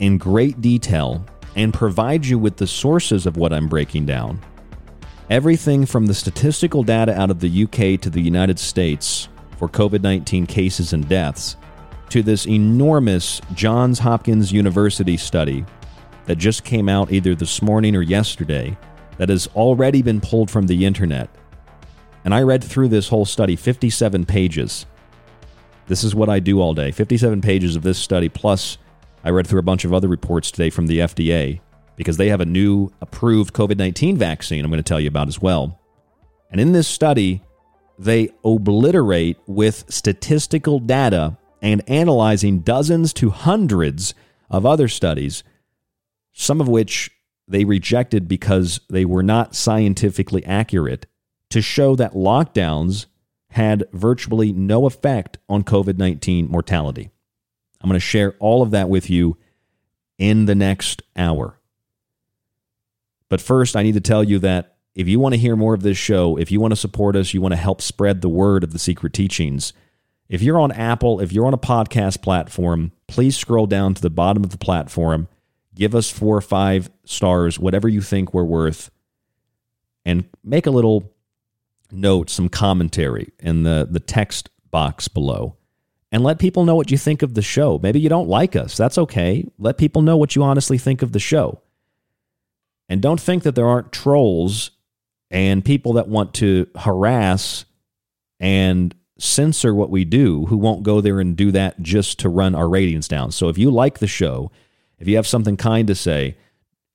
in 0.00 0.18
great 0.18 0.60
detail 0.60 1.24
and 1.54 1.72
provide 1.72 2.26
you 2.26 2.38
with 2.38 2.56
the 2.56 2.66
sources 2.66 3.26
of 3.26 3.36
what 3.36 3.52
I'm 3.52 3.68
breaking 3.68 4.06
down. 4.06 4.40
Everything 5.30 5.86
from 5.86 6.06
the 6.06 6.14
statistical 6.14 6.82
data 6.82 7.18
out 7.18 7.30
of 7.30 7.40
the 7.40 7.64
UK 7.64 8.00
to 8.00 8.10
the 8.10 8.20
United 8.20 8.58
States 8.58 9.28
for 9.58 9.68
COVID 9.68 10.02
19 10.02 10.46
cases 10.46 10.92
and 10.92 11.08
deaths 11.08 11.56
to 12.10 12.22
this 12.22 12.46
enormous 12.46 13.40
Johns 13.54 13.98
Hopkins 13.98 14.52
University 14.52 15.16
study 15.16 15.64
that 16.28 16.36
just 16.36 16.62
came 16.62 16.90
out 16.90 17.10
either 17.10 17.34
this 17.34 17.62
morning 17.62 17.96
or 17.96 18.02
yesterday 18.02 18.76
that 19.16 19.30
has 19.30 19.46
already 19.56 20.02
been 20.02 20.20
pulled 20.20 20.50
from 20.50 20.66
the 20.66 20.84
internet. 20.84 21.30
And 22.22 22.34
I 22.34 22.42
read 22.42 22.62
through 22.62 22.88
this 22.88 23.08
whole 23.08 23.24
study, 23.24 23.56
57 23.56 24.26
pages. 24.26 24.84
This 25.86 26.04
is 26.04 26.14
what 26.14 26.28
I 26.28 26.38
do 26.38 26.60
all 26.60 26.74
day 26.74 26.90
57 26.90 27.40
pages 27.40 27.76
of 27.76 27.82
this 27.82 27.98
study, 27.98 28.28
plus 28.28 28.76
I 29.24 29.30
read 29.30 29.46
through 29.46 29.60
a 29.60 29.64
bunch 29.64 29.86
of 29.86 29.94
other 29.94 30.06
reports 30.06 30.50
today 30.50 30.68
from 30.68 30.86
the 30.86 30.98
FDA 30.98 31.60
because 31.96 32.18
they 32.18 32.28
have 32.28 32.42
a 32.42 32.46
new 32.46 32.92
approved 33.00 33.54
COVID 33.54 33.78
19 33.78 34.18
vaccine 34.18 34.62
I'm 34.62 34.70
going 34.70 34.82
to 34.82 34.82
tell 34.82 35.00
you 35.00 35.08
about 35.08 35.28
as 35.28 35.40
well. 35.40 35.80
And 36.50 36.60
in 36.60 36.72
this 36.72 36.88
study, 36.88 37.42
they 37.98 38.28
obliterate 38.44 39.38
with 39.46 39.86
statistical 39.88 40.78
data 40.78 41.38
and 41.62 41.82
analyzing 41.88 42.60
dozens 42.60 43.14
to 43.14 43.30
hundreds 43.30 44.12
of 44.50 44.66
other 44.66 44.88
studies, 44.88 45.42
some 46.40 46.60
of 46.60 46.68
which 46.68 47.10
they 47.48 47.64
rejected 47.64 48.28
because 48.28 48.80
they 48.88 49.04
were 49.04 49.24
not 49.24 49.56
scientifically 49.56 50.44
accurate, 50.44 51.06
to 51.50 51.60
show 51.60 51.96
that 51.96 52.12
lockdowns 52.12 53.06
had 53.50 53.84
virtually 53.92 54.52
no 54.52 54.86
effect 54.86 55.38
on 55.48 55.64
COVID 55.64 55.98
19 55.98 56.48
mortality. 56.48 57.10
I'm 57.80 57.88
going 57.88 57.96
to 57.96 58.00
share 58.00 58.36
all 58.38 58.62
of 58.62 58.70
that 58.70 58.88
with 58.88 59.10
you 59.10 59.36
in 60.16 60.46
the 60.46 60.54
next 60.54 61.02
hour. 61.16 61.58
But 63.28 63.40
first, 63.40 63.74
I 63.74 63.82
need 63.82 63.94
to 63.94 64.00
tell 64.00 64.22
you 64.22 64.38
that 64.38 64.76
if 64.94 65.08
you 65.08 65.18
want 65.18 65.34
to 65.34 65.40
hear 65.40 65.56
more 65.56 65.74
of 65.74 65.82
this 65.82 65.98
show, 65.98 66.38
if 66.38 66.52
you 66.52 66.60
want 66.60 66.72
to 66.72 66.76
support 66.76 67.16
us, 67.16 67.34
you 67.34 67.40
want 67.40 67.52
to 67.52 67.56
help 67.56 67.82
spread 67.82 68.20
the 68.20 68.28
word 68.28 68.62
of 68.62 68.72
the 68.72 68.78
secret 68.78 69.12
teachings, 69.12 69.72
if 70.28 70.40
you're 70.40 70.60
on 70.60 70.70
Apple, 70.70 71.20
if 71.20 71.32
you're 71.32 71.46
on 71.46 71.54
a 71.54 71.58
podcast 71.58 72.22
platform, 72.22 72.92
please 73.08 73.36
scroll 73.36 73.66
down 73.66 73.94
to 73.94 74.02
the 74.02 74.10
bottom 74.10 74.44
of 74.44 74.50
the 74.50 74.58
platform, 74.58 75.26
give 75.78 75.94
us 75.94 76.10
four 76.10 76.36
or 76.36 76.42
five 76.42 76.90
stars, 77.04 77.58
whatever 77.58 77.88
you 77.88 78.02
think 78.02 78.34
we're 78.34 78.44
worth, 78.44 78.90
and 80.04 80.24
make 80.42 80.66
a 80.66 80.70
little 80.70 81.14
note, 81.92 82.28
some 82.28 82.48
commentary 82.48 83.32
in 83.38 83.62
the, 83.62 83.86
the 83.88 84.00
text 84.00 84.50
box 84.70 85.08
below. 85.08 85.56
And 86.10 86.24
let 86.24 86.38
people 86.38 86.64
know 86.64 86.74
what 86.74 86.90
you 86.90 86.96
think 86.96 87.22
of 87.22 87.34
the 87.34 87.42
show. 87.42 87.78
Maybe 87.82 88.00
you 88.00 88.08
don't 88.08 88.28
like 88.28 88.56
us. 88.56 88.76
That's 88.76 88.98
okay. 88.98 89.46
Let 89.58 89.76
people 89.76 90.02
know 90.02 90.16
what 90.16 90.34
you 90.34 90.42
honestly 90.42 90.78
think 90.78 91.02
of 91.02 91.12
the 91.12 91.18
show. 91.18 91.60
And 92.88 93.02
don't 93.02 93.20
think 93.20 93.42
that 93.42 93.54
there 93.54 93.66
aren't 93.66 93.92
trolls 93.92 94.70
and 95.30 95.64
people 95.64 95.92
that 95.94 96.08
want 96.08 96.32
to 96.34 96.66
harass 96.76 97.66
and 98.40 98.94
censor 99.18 99.74
what 99.74 99.90
we 99.90 100.04
do 100.04 100.46
who 100.46 100.56
won't 100.56 100.82
go 100.82 101.02
there 101.02 101.20
and 101.20 101.36
do 101.36 101.50
that 101.52 101.80
just 101.82 102.18
to 102.20 102.28
run 102.30 102.54
our 102.54 102.68
ratings 102.68 103.06
down. 103.06 103.30
So 103.30 103.50
if 103.50 103.58
you 103.58 103.70
like 103.70 103.98
the 103.98 104.06
show, 104.06 104.50
if 104.98 105.08
you 105.08 105.16
have 105.16 105.26
something 105.26 105.56
kind 105.56 105.86
to 105.88 105.94
say, 105.94 106.36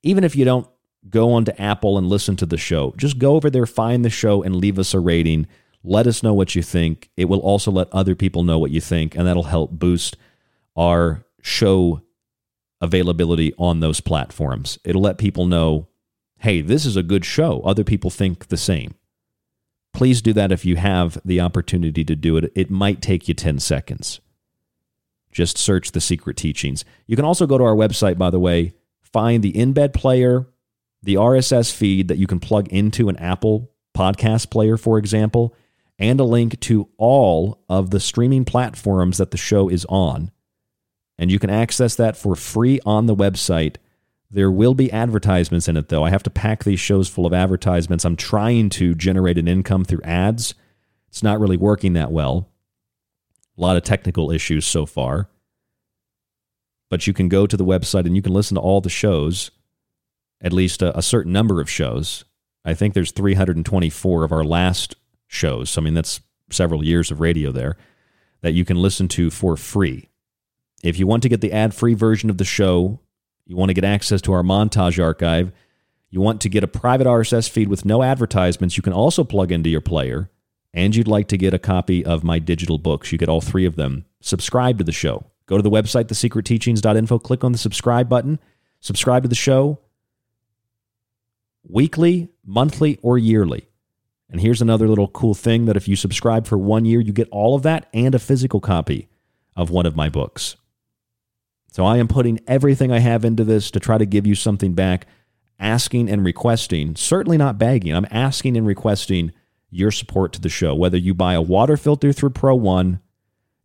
even 0.01 0.23
if 0.23 0.35
you 0.35 0.45
don't 0.45 0.67
go 1.09 1.33
onto 1.33 1.51
Apple 1.57 1.97
and 1.97 2.07
listen 2.07 2.35
to 2.37 2.45
the 2.45 2.57
show, 2.57 2.93
just 2.97 3.19
go 3.19 3.35
over 3.35 3.49
there, 3.49 3.65
find 3.65 4.03
the 4.03 4.09
show, 4.09 4.43
and 4.43 4.55
leave 4.55 4.79
us 4.79 4.93
a 4.93 4.99
rating. 4.99 5.47
Let 5.83 6.07
us 6.07 6.23
know 6.23 6.33
what 6.33 6.55
you 6.55 6.61
think. 6.61 7.09
It 7.17 7.25
will 7.25 7.39
also 7.39 7.71
let 7.71 7.91
other 7.91 8.15
people 8.15 8.43
know 8.43 8.59
what 8.59 8.71
you 8.71 8.81
think, 8.81 9.15
and 9.15 9.27
that'll 9.27 9.43
help 9.43 9.71
boost 9.71 10.17
our 10.75 11.25
show 11.41 12.01
availability 12.81 13.53
on 13.57 13.79
those 13.79 14.01
platforms. 14.01 14.77
It'll 14.83 15.01
let 15.01 15.17
people 15.17 15.45
know 15.45 15.87
hey, 16.43 16.59
this 16.59 16.85
is 16.85 16.97
a 16.97 17.03
good 17.03 17.23
show. 17.23 17.61
Other 17.61 17.85
people 17.85 18.09
think 18.09 18.49
the 18.49 18.57
same. 18.57 18.95
Please 19.93 20.21
do 20.21 20.33
that 20.33 20.51
if 20.51 20.65
you 20.65 20.75
have 20.75 21.17
the 21.23 21.39
opportunity 21.39 22.03
to 22.03 22.17
do 22.17 22.35
it. 22.35 22.51
It 22.53 22.69
might 22.69 23.01
take 23.01 23.29
you 23.29 23.33
10 23.33 23.59
seconds. 23.59 24.19
Just 25.34 25.57
search 25.57 25.91
the 25.91 25.99
secret 25.99 26.38
teachings. 26.38 26.86
You 27.07 27.17
can 27.17 27.25
also 27.25 27.45
go 27.45 27.57
to 27.57 27.63
our 27.63 27.75
website, 27.75 28.17
by 28.17 28.29
the 28.29 28.39
way, 28.39 28.73
find 29.01 29.43
the 29.43 29.53
embed 29.53 29.93
player, 29.93 30.47
the 31.01 31.15
RSS 31.15 31.73
feed 31.73 32.07
that 32.07 32.17
you 32.17 32.27
can 32.27 32.39
plug 32.39 32.69
into 32.69 33.09
an 33.09 33.17
Apple 33.17 33.71
podcast 33.93 34.49
player, 34.49 34.77
for 34.77 34.97
example, 34.97 35.53
and 35.99 36.19
a 36.19 36.23
link 36.23 36.59
to 36.61 36.88
all 36.97 37.63
of 37.67 37.89
the 37.89 37.99
streaming 37.99 38.45
platforms 38.45 39.17
that 39.17 39.31
the 39.31 39.38
show 39.38 39.67
is 39.67 39.86
on. 39.89 40.31
And 41.17 41.29
you 41.31 41.39
can 41.39 41.49
access 41.49 41.95
that 41.95 42.15
for 42.15 42.36
free 42.36 42.79
on 42.86 43.07
the 43.07 43.15
website 43.15 43.75
there 44.34 44.51
will 44.51 44.73
be 44.73 44.91
advertisements 44.91 45.67
in 45.67 45.77
it, 45.77 45.89
though. 45.89 46.03
I 46.03 46.09
have 46.09 46.23
to 46.23 46.31
pack 46.31 46.63
these 46.63 46.79
shows 46.79 47.07
full 47.07 47.27
of 47.27 47.34
advertisements. 47.34 48.03
I'm 48.03 48.15
trying 48.15 48.69
to 48.71 48.95
generate 48.95 49.38
an 49.38 49.47
income 49.47 49.86
through 49.86 50.01
ads. 50.03 50.55
It's 51.07 51.21
not 51.21 51.39
really 51.39 51.55
working 51.55 51.93
that 51.93 52.11
well. 52.11 52.49
A 53.57 53.61
lot 53.61 53.77
of 53.77 53.83
technical 53.83 54.31
issues 54.31 54.65
so 54.65 54.85
far. 54.85 55.29
But 56.89 57.07
you 57.07 57.13
can 57.13 57.29
go 57.29 57.47
to 57.47 57.57
the 57.57 57.65
website 57.65 58.05
and 58.05 58.15
you 58.15 58.21
can 58.21 58.33
listen 58.33 58.55
to 58.55 58.61
all 58.61 58.81
the 58.81 58.89
shows, 58.89 59.51
at 60.41 60.53
least 60.53 60.81
a, 60.81 60.97
a 60.97 61.01
certain 61.01 61.31
number 61.31 61.61
of 61.61 61.69
shows. 61.69 62.23
I 62.65 62.73
think 62.73 62.93
there's 62.93 63.11
324 63.11 64.23
of 64.23 64.31
our 64.31 64.43
last 64.43 64.95
shows. 65.27 65.77
I 65.77 65.81
mean, 65.81 65.93
that's 65.93 66.21
several 66.51 66.83
years 66.83 67.11
of 67.11 67.19
radio 67.19 67.51
there 67.51 67.77
that 68.41 68.53
you 68.53 68.65
can 68.65 68.77
listen 68.77 69.07
to 69.07 69.31
for 69.31 69.57
free. 69.57 70.09
If 70.83 70.99
you 70.99 71.07
want 71.07 71.23
to 71.23 71.29
get 71.29 71.41
the 71.41 71.53
ad 71.53 71.73
free 71.73 71.93
version 71.93 72.29
of 72.29 72.37
the 72.37 72.45
show, 72.45 72.99
you 73.45 73.55
want 73.55 73.69
to 73.69 73.73
get 73.73 73.85
access 73.85 74.21
to 74.23 74.33
our 74.33 74.43
montage 74.43 75.01
archive, 75.01 75.51
you 76.09 76.21
want 76.21 76.41
to 76.41 76.49
get 76.49 76.63
a 76.63 76.67
private 76.67 77.07
RSS 77.07 77.49
feed 77.49 77.69
with 77.69 77.85
no 77.85 78.03
advertisements, 78.03 78.77
you 78.77 78.83
can 78.83 78.93
also 78.93 79.23
plug 79.23 79.51
into 79.51 79.69
your 79.69 79.81
player, 79.81 80.29
and 80.74 80.95
you'd 80.95 81.07
like 81.07 81.28
to 81.28 81.38
get 81.38 81.53
a 81.53 81.59
copy 81.59 82.03
of 82.03 82.24
my 82.24 82.39
digital 82.39 82.78
books. 82.78 83.11
You 83.11 83.17
get 83.17 83.30
all 83.30 83.41
three 83.41 83.65
of 83.65 83.76
them. 83.76 84.05
Subscribe 84.21 84.78
to 84.80 84.84
the 84.84 84.91
show. 84.91 85.26
Go 85.45 85.57
to 85.57 85.63
the 85.63 85.69
website, 85.69 86.05
thesecretteachings.info, 86.05 87.19
click 87.19 87.43
on 87.43 87.51
the 87.51 87.57
subscribe 87.57 88.07
button, 88.07 88.39
subscribe 88.80 89.24
to 89.24 89.30
the 89.30 89.36
show 89.36 89.80
weekly, 91.67 92.30
monthly, 92.45 92.99
or 93.01 93.17
yearly. 93.17 93.67
And 94.30 94.41
here's 94.41 94.61
another 94.61 94.88
little 94.88 95.07
cool 95.07 95.34
thing 95.34 95.65
that 95.65 95.78
if 95.78 95.88
you 95.88 95.95
subscribe 95.95 96.47
for 96.47 96.57
one 96.57 96.86
year, 96.86 96.99
you 96.99 97.13
get 97.13 97.30
all 97.30 97.55
of 97.55 97.63
that 97.63 97.88
and 97.93 98.15
a 98.15 98.19
physical 98.19 98.59
copy 98.59 99.07
of 99.55 99.69
one 99.69 99.86
of 99.86 99.95
my 99.95 100.09
books. 100.09 100.55
So 101.71 101.86
I 101.86 101.97
am 101.97 102.07
putting 102.07 102.39
everything 102.47 102.91
I 102.91 102.99
have 102.99 103.26
into 103.26 103.43
this 103.43 103.71
to 103.71 103.80
try 103.80 103.97
to 103.97 104.05
give 104.05 104.28
you 104.28 104.36
something 104.36 104.74
back, 104.74 105.07
asking 105.59 106.09
and 106.09 106.24
requesting, 106.24 106.95
certainly 106.95 107.38
not 107.38 107.57
begging. 107.57 107.95
I'm 107.95 108.07
asking 108.11 108.57
and 108.57 108.65
requesting 108.65 109.32
your 109.74 109.91
support 109.91 110.34
to 110.34 110.41
the 110.41 110.49
show. 110.49 110.76
Whether 110.76 110.97
you 110.97 111.13
buy 111.13 111.34
a 111.34 111.41
water 111.41 111.78
filter 111.78 112.13
through 112.13 112.32
ProOne, 112.32 112.99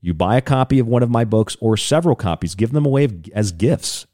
you 0.01 0.15
buy 0.15 0.37
a 0.37 0.43
copy 0.43 0.79
of 0.79 0.87
one 0.87 1.03
of 1.03 1.11
my 1.11 1.25
books 1.25 1.57
or 1.61 1.77
several 1.77 2.17
copies, 2.17 2.55
give 2.55 2.73
them 2.73 2.87
away 2.87 3.09
as 3.35 3.53
gifts. 3.53 4.07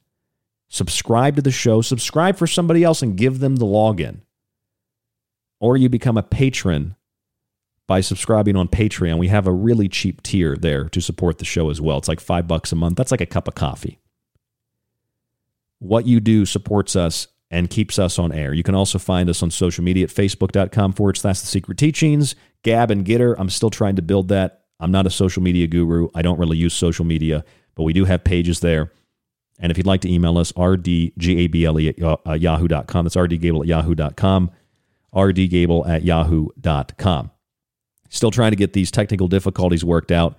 Subscribe 0.68 1.36
to 1.36 1.42
the 1.42 1.50
show, 1.50 1.82
subscribe 1.82 2.36
for 2.36 2.46
somebody 2.46 2.82
else 2.82 3.02
and 3.02 3.16
give 3.16 3.38
them 3.38 3.56
the 3.56 3.66
login. 3.66 4.20
Or 5.60 5.76
you 5.76 5.88
become 5.88 6.16
a 6.16 6.22
patron 6.22 6.96
by 7.86 8.00
subscribing 8.00 8.56
on 8.56 8.68
Patreon. 8.68 9.18
We 9.18 9.28
have 9.28 9.46
a 9.46 9.52
really 9.52 9.88
cheap 9.88 10.22
tier 10.22 10.56
there 10.56 10.88
to 10.88 11.00
support 11.00 11.38
the 11.38 11.44
show 11.44 11.70
as 11.70 11.80
well. 11.80 11.98
It's 11.98 12.08
like 12.08 12.20
five 12.20 12.48
bucks 12.48 12.72
a 12.72 12.76
month. 12.76 12.96
That's 12.96 13.10
like 13.10 13.20
a 13.20 13.26
cup 13.26 13.46
of 13.46 13.54
coffee. 13.54 13.98
What 15.78 16.06
you 16.06 16.18
do 16.18 16.46
supports 16.46 16.96
us 16.96 17.28
and 17.50 17.70
keeps 17.70 17.98
us 17.98 18.18
on 18.18 18.32
air. 18.32 18.52
You 18.52 18.62
can 18.62 18.74
also 18.74 18.98
find 18.98 19.28
us 19.28 19.42
on 19.42 19.50
social 19.50 19.84
media 19.84 20.04
at 20.04 20.10
facebook.com 20.10 20.92
forward 20.92 21.16
slash 21.16 21.40
the 21.40 21.46
secret 21.46 21.78
teachings. 21.78 22.34
Gab 22.62 22.90
and 22.90 23.04
Gettr, 23.04 23.34
I'm 23.38 23.50
still 23.50 23.70
trying 23.70 23.96
to 23.96 24.02
build 24.02 24.28
that. 24.28 24.62
I'm 24.80 24.90
not 24.90 25.06
a 25.06 25.10
social 25.10 25.42
media 25.42 25.66
guru. 25.66 26.08
I 26.14 26.22
don't 26.22 26.38
really 26.38 26.56
use 26.56 26.74
social 26.74 27.04
media, 27.04 27.44
but 27.74 27.84
we 27.84 27.92
do 27.92 28.04
have 28.04 28.24
pages 28.24 28.60
there. 28.60 28.92
And 29.60 29.70
if 29.70 29.78
you'd 29.78 29.86
like 29.86 30.00
to 30.00 30.12
email 30.12 30.36
us, 30.38 30.50
rdgable 30.52 32.20
at 32.26 32.40
yahoo.com. 32.40 33.04
That's 33.04 33.16
rdgable 33.16 33.60
at 33.60 33.66
yahoo.com. 33.66 34.50
rdgable 35.14 35.88
at 35.88 36.02
yahoo.com. 36.02 37.30
Still 38.08 38.30
trying 38.30 38.50
to 38.52 38.56
get 38.56 38.72
these 38.72 38.90
technical 38.90 39.28
difficulties 39.28 39.84
worked 39.84 40.10
out. 40.10 40.36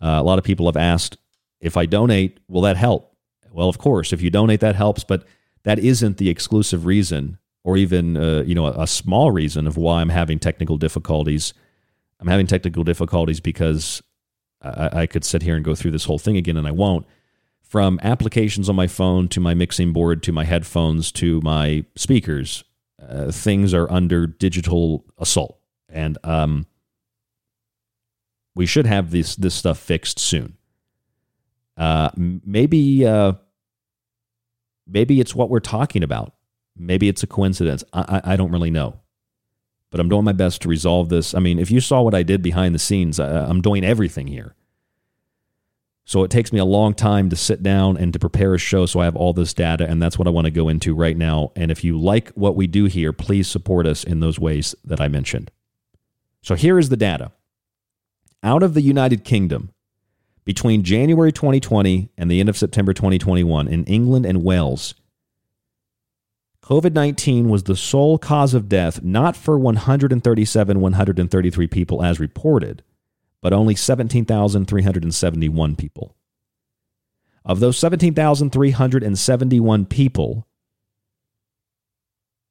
Uh, 0.00 0.18
a 0.20 0.22
lot 0.22 0.38
of 0.38 0.44
people 0.44 0.66
have 0.66 0.76
asked 0.76 1.16
if 1.60 1.76
I 1.76 1.86
donate, 1.86 2.38
will 2.48 2.62
that 2.62 2.76
help? 2.76 3.16
Well, 3.52 3.68
of 3.68 3.78
course, 3.78 4.12
if 4.12 4.22
you 4.22 4.30
donate, 4.30 4.60
that 4.60 4.74
helps, 4.74 5.04
but 5.04 5.24
that 5.64 5.78
isn't 5.78 6.16
the 6.16 6.28
exclusive 6.28 6.86
reason, 6.86 7.38
or 7.64 7.76
even 7.76 8.16
uh, 8.16 8.42
you 8.46 8.54
know 8.54 8.66
a, 8.66 8.82
a 8.82 8.86
small 8.86 9.30
reason 9.30 9.66
of 9.66 9.76
why 9.76 10.00
I'm 10.00 10.08
having 10.08 10.38
technical 10.38 10.76
difficulties. 10.76 11.54
I'm 12.20 12.28
having 12.28 12.46
technical 12.46 12.84
difficulties 12.84 13.40
because 13.40 14.02
I, 14.62 15.00
I 15.02 15.06
could 15.06 15.24
sit 15.24 15.42
here 15.42 15.56
and 15.56 15.64
go 15.64 15.74
through 15.74 15.90
this 15.90 16.04
whole 16.04 16.18
thing 16.18 16.36
again, 16.36 16.56
and 16.56 16.66
I 16.66 16.72
won't. 16.72 17.06
From 17.60 17.98
applications 18.02 18.68
on 18.68 18.76
my 18.76 18.86
phone 18.86 19.28
to 19.28 19.40
my 19.40 19.54
mixing 19.54 19.92
board 19.92 20.22
to 20.24 20.32
my 20.32 20.44
headphones 20.44 21.10
to 21.12 21.40
my 21.40 21.84
speakers, 21.96 22.64
uh, 23.00 23.32
things 23.32 23.72
are 23.72 23.90
under 23.90 24.26
digital 24.26 25.04
assault, 25.18 25.58
and 25.88 26.18
um, 26.22 26.66
we 28.54 28.66
should 28.66 28.86
have 28.86 29.10
this 29.10 29.36
this 29.36 29.54
stuff 29.54 29.78
fixed 29.78 30.18
soon. 30.18 30.56
Uh, 31.76 32.10
maybe 32.16 33.06
uh, 33.06 33.32
maybe 34.86 35.20
it's 35.20 35.34
what 35.34 35.50
we're 35.50 35.60
talking 35.60 36.02
about. 36.02 36.34
Maybe 36.76 37.08
it's 37.08 37.22
a 37.22 37.26
coincidence. 37.26 37.84
I, 37.92 38.20
I, 38.24 38.32
I 38.32 38.36
don't 38.36 38.52
really 38.52 38.70
know, 38.70 39.00
but 39.90 40.00
I'm 40.00 40.08
doing 40.08 40.24
my 40.24 40.32
best 40.32 40.62
to 40.62 40.68
resolve 40.68 41.08
this. 41.08 41.34
I 41.34 41.38
mean, 41.38 41.58
if 41.58 41.70
you 41.70 41.80
saw 41.80 42.02
what 42.02 42.14
I 42.14 42.22
did 42.22 42.42
behind 42.42 42.74
the 42.74 42.78
scenes, 42.78 43.20
I, 43.20 43.44
I'm 43.44 43.60
doing 43.60 43.84
everything 43.84 44.26
here. 44.26 44.54
So 46.04 46.24
it 46.24 46.30
takes 46.30 46.52
me 46.52 46.58
a 46.58 46.64
long 46.64 46.94
time 46.94 47.30
to 47.30 47.36
sit 47.36 47.62
down 47.62 47.96
and 47.96 48.12
to 48.12 48.18
prepare 48.18 48.54
a 48.54 48.58
show 48.58 48.86
so 48.86 49.00
I 49.00 49.04
have 49.04 49.14
all 49.14 49.32
this 49.32 49.54
data, 49.54 49.88
and 49.88 50.02
that's 50.02 50.18
what 50.18 50.26
I 50.26 50.32
want 50.32 50.46
to 50.46 50.50
go 50.50 50.68
into 50.68 50.94
right 50.94 51.16
now. 51.16 51.52
And 51.54 51.70
if 51.70 51.84
you 51.84 51.98
like 51.98 52.30
what 52.30 52.56
we 52.56 52.66
do 52.66 52.86
here, 52.86 53.12
please 53.12 53.46
support 53.46 53.86
us 53.86 54.02
in 54.02 54.20
those 54.20 54.38
ways 54.38 54.74
that 54.84 55.00
I 55.00 55.08
mentioned. 55.08 55.50
So 56.42 56.56
here 56.56 56.78
is 56.78 56.88
the 56.88 56.96
data 56.96 57.30
out 58.42 58.64
of 58.64 58.74
the 58.74 58.80
United 58.80 59.22
Kingdom 59.22 59.70
between 60.44 60.82
January 60.82 61.32
2020 61.32 62.10
and 62.16 62.30
the 62.30 62.40
end 62.40 62.48
of 62.48 62.56
September 62.56 62.92
2021 62.92 63.68
in 63.68 63.84
England 63.84 64.26
and 64.26 64.42
Wales, 64.42 64.94
COVID 66.62 66.92
19 66.92 67.48
was 67.48 67.62
the 67.64 67.76
sole 67.76 68.18
cause 68.18 68.54
of 68.54 68.68
death, 68.68 69.02
not 69.02 69.36
for 69.36 69.58
137, 69.58 70.80
133 70.80 71.66
people 71.66 72.04
as 72.04 72.20
reported, 72.20 72.84
but 73.40 73.52
only 73.52 73.74
17,371 73.74 75.76
people. 75.76 76.14
Of 77.44 77.58
those 77.58 77.76
17,371 77.78 79.86
people, 79.86 80.46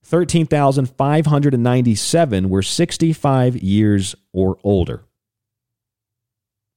13,597 0.04 2.50
were 2.50 2.62
65 2.62 3.56
years 3.58 4.16
or 4.34 4.58
older. 4.64 5.06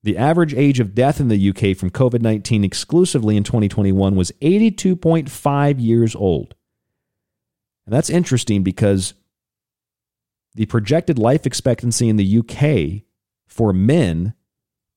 The 0.05 0.18
average 0.18 0.52
age 0.52 0.81
of 0.81 0.94
death 0.94 1.18
in 1.18 1.28
the 1.28 1.48
UK 1.48 1.74
from 1.74 1.89
COVID 1.89 2.20
19 2.20 2.62
exclusively 2.62 3.39
in 3.39 3.43
2021 3.43 4.14
was 4.14 4.32
82.5 4.43 5.81
years 5.81 6.14
old. 6.14 6.55
And 7.86 7.94
that's 7.94 8.10
interesting 8.10 8.62
because 8.62 9.14
the 10.55 10.66
projected 10.66 11.18
life 11.18 11.47
expectancy 11.47 12.10
in 12.10 12.16
the 12.16 12.39
UK 12.39 13.05
for 13.48 13.72
men 13.72 14.35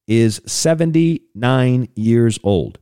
is 0.08 0.42
79 0.46 1.88
years 1.96 2.38
old. 2.44 2.80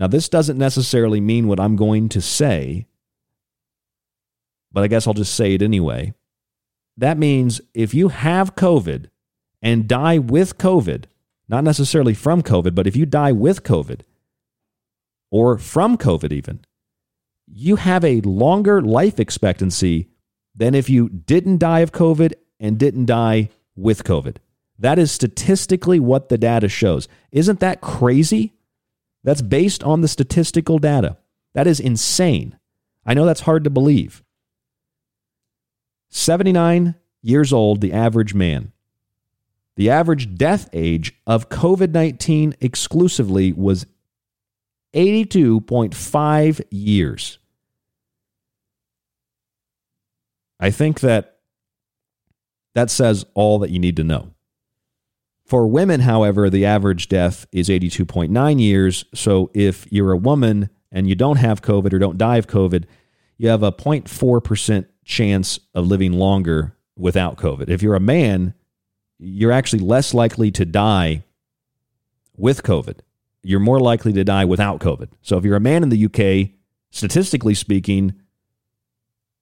Now, 0.00 0.08
this 0.08 0.28
doesn't 0.28 0.58
necessarily 0.58 1.20
mean 1.20 1.46
what 1.46 1.60
I'm 1.60 1.76
going 1.76 2.08
to 2.08 2.20
say, 2.20 2.88
but 4.72 4.82
I 4.82 4.88
guess 4.88 5.06
I'll 5.06 5.14
just 5.14 5.36
say 5.36 5.54
it 5.54 5.62
anyway. 5.62 6.12
That 6.96 7.18
means 7.18 7.60
if 7.72 7.94
you 7.94 8.08
have 8.08 8.56
COVID 8.56 9.10
and 9.62 9.88
die 9.88 10.18
with 10.18 10.58
COVID, 10.58 11.04
not 11.48 11.64
necessarily 11.64 12.14
from 12.14 12.42
COVID, 12.42 12.74
but 12.74 12.86
if 12.86 12.96
you 12.96 13.06
die 13.06 13.32
with 13.32 13.62
COVID 13.62 14.00
or 15.30 15.58
from 15.58 15.96
COVID, 15.96 16.32
even, 16.32 16.60
you 17.46 17.76
have 17.76 18.04
a 18.04 18.20
longer 18.22 18.82
life 18.82 19.20
expectancy 19.20 20.08
than 20.54 20.74
if 20.74 20.88
you 20.90 21.08
didn't 21.08 21.58
die 21.58 21.80
of 21.80 21.92
COVID 21.92 22.34
and 22.58 22.78
didn't 22.78 23.06
die 23.06 23.50
with 23.76 24.04
COVID. 24.04 24.36
That 24.78 24.98
is 24.98 25.12
statistically 25.12 26.00
what 26.00 26.28
the 26.28 26.38
data 26.38 26.68
shows. 26.68 27.08
Isn't 27.32 27.60
that 27.60 27.80
crazy? 27.80 28.54
That's 29.24 29.42
based 29.42 29.82
on 29.82 30.00
the 30.00 30.08
statistical 30.08 30.78
data. 30.78 31.16
That 31.54 31.66
is 31.66 31.80
insane. 31.80 32.58
I 33.04 33.14
know 33.14 33.24
that's 33.24 33.40
hard 33.42 33.64
to 33.64 33.70
believe. 33.70 34.22
79 36.10 36.94
years 37.22 37.52
old, 37.52 37.80
the 37.80 37.92
average 37.92 38.34
man. 38.34 38.72
The 39.76 39.90
average 39.90 40.34
death 40.34 40.68
age 40.72 41.14
of 41.26 41.48
COVID 41.48 41.92
19 41.92 42.54
exclusively 42.60 43.52
was 43.52 43.86
82.5 44.94 46.62
years. 46.70 47.38
I 50.58 50.70
think 50.70 51.00
that 51.00 51.36
that 52.74 52.90
says 52.90 53.24
all 53.34 53.58
that 53.58 53.70
you 53.70 53.78
need 53.78 53.96
to 53.96 54.04
know. 54.04 54.32
For 55.44 55.68
women, 55.68 56.00
however, 56.00 56.50
the 56.50 56.64
average 56.64 57.08
death 57.08 57.46
is 57.52 57.68
82.9 57.68 58.60
years. 58.60 59.04
So 59.14 59.50
if 59.54 59.86
you're 59.92 60.12
a 60.12 60.16
woman 60.16 60.70
and 60.90 61.08
you 61.08 61.14
don't 61.14 61.36
have 61.36 61.62
COVID 61.62 61.92
or 61.92 61.98
don't 61.98 62.18
die 62.18 62.36
of 62.36 62.48
COVID, 62.48 62.84
you 63.38 63.48
have 63.48 63.62
a 63.62 63.70
0.4% 63.70 64.86
chance 65.04 65.60
of 65.74 65.86
living 65.86 66.14
longer 66.14 66.76
without 66.96 67.36
COVID. 67.36 67.68
If 67.68 67.82
you're 67.82 67.94
a 67.94 68.00
man, 68.00 68.54
you're 69.18 69.52
actually 69.52 69.80
less 69.80 70.14
likely 70.14 70.50
to 70.52 70.64
die 70.64 71.24
with 72.36 72.62
COVID. 72.62 72.98
You're 73.42 73.60
more 73.60 73.80
likely 73.80 74.12
to 74.12 74.24
die 74.24 74.44
without 74.44 74.80
COVID. 74.80 75.08
So 75.22 75.38
if 75.38 75.44
you're 75.44 75.56
a 75.56 75.60
man 75.60 75.82
in 75.82 75.88
the 75.88 76.04
UK, 76.06 76.50
statistically 76.90 77.54
speaking, 77.54 78.14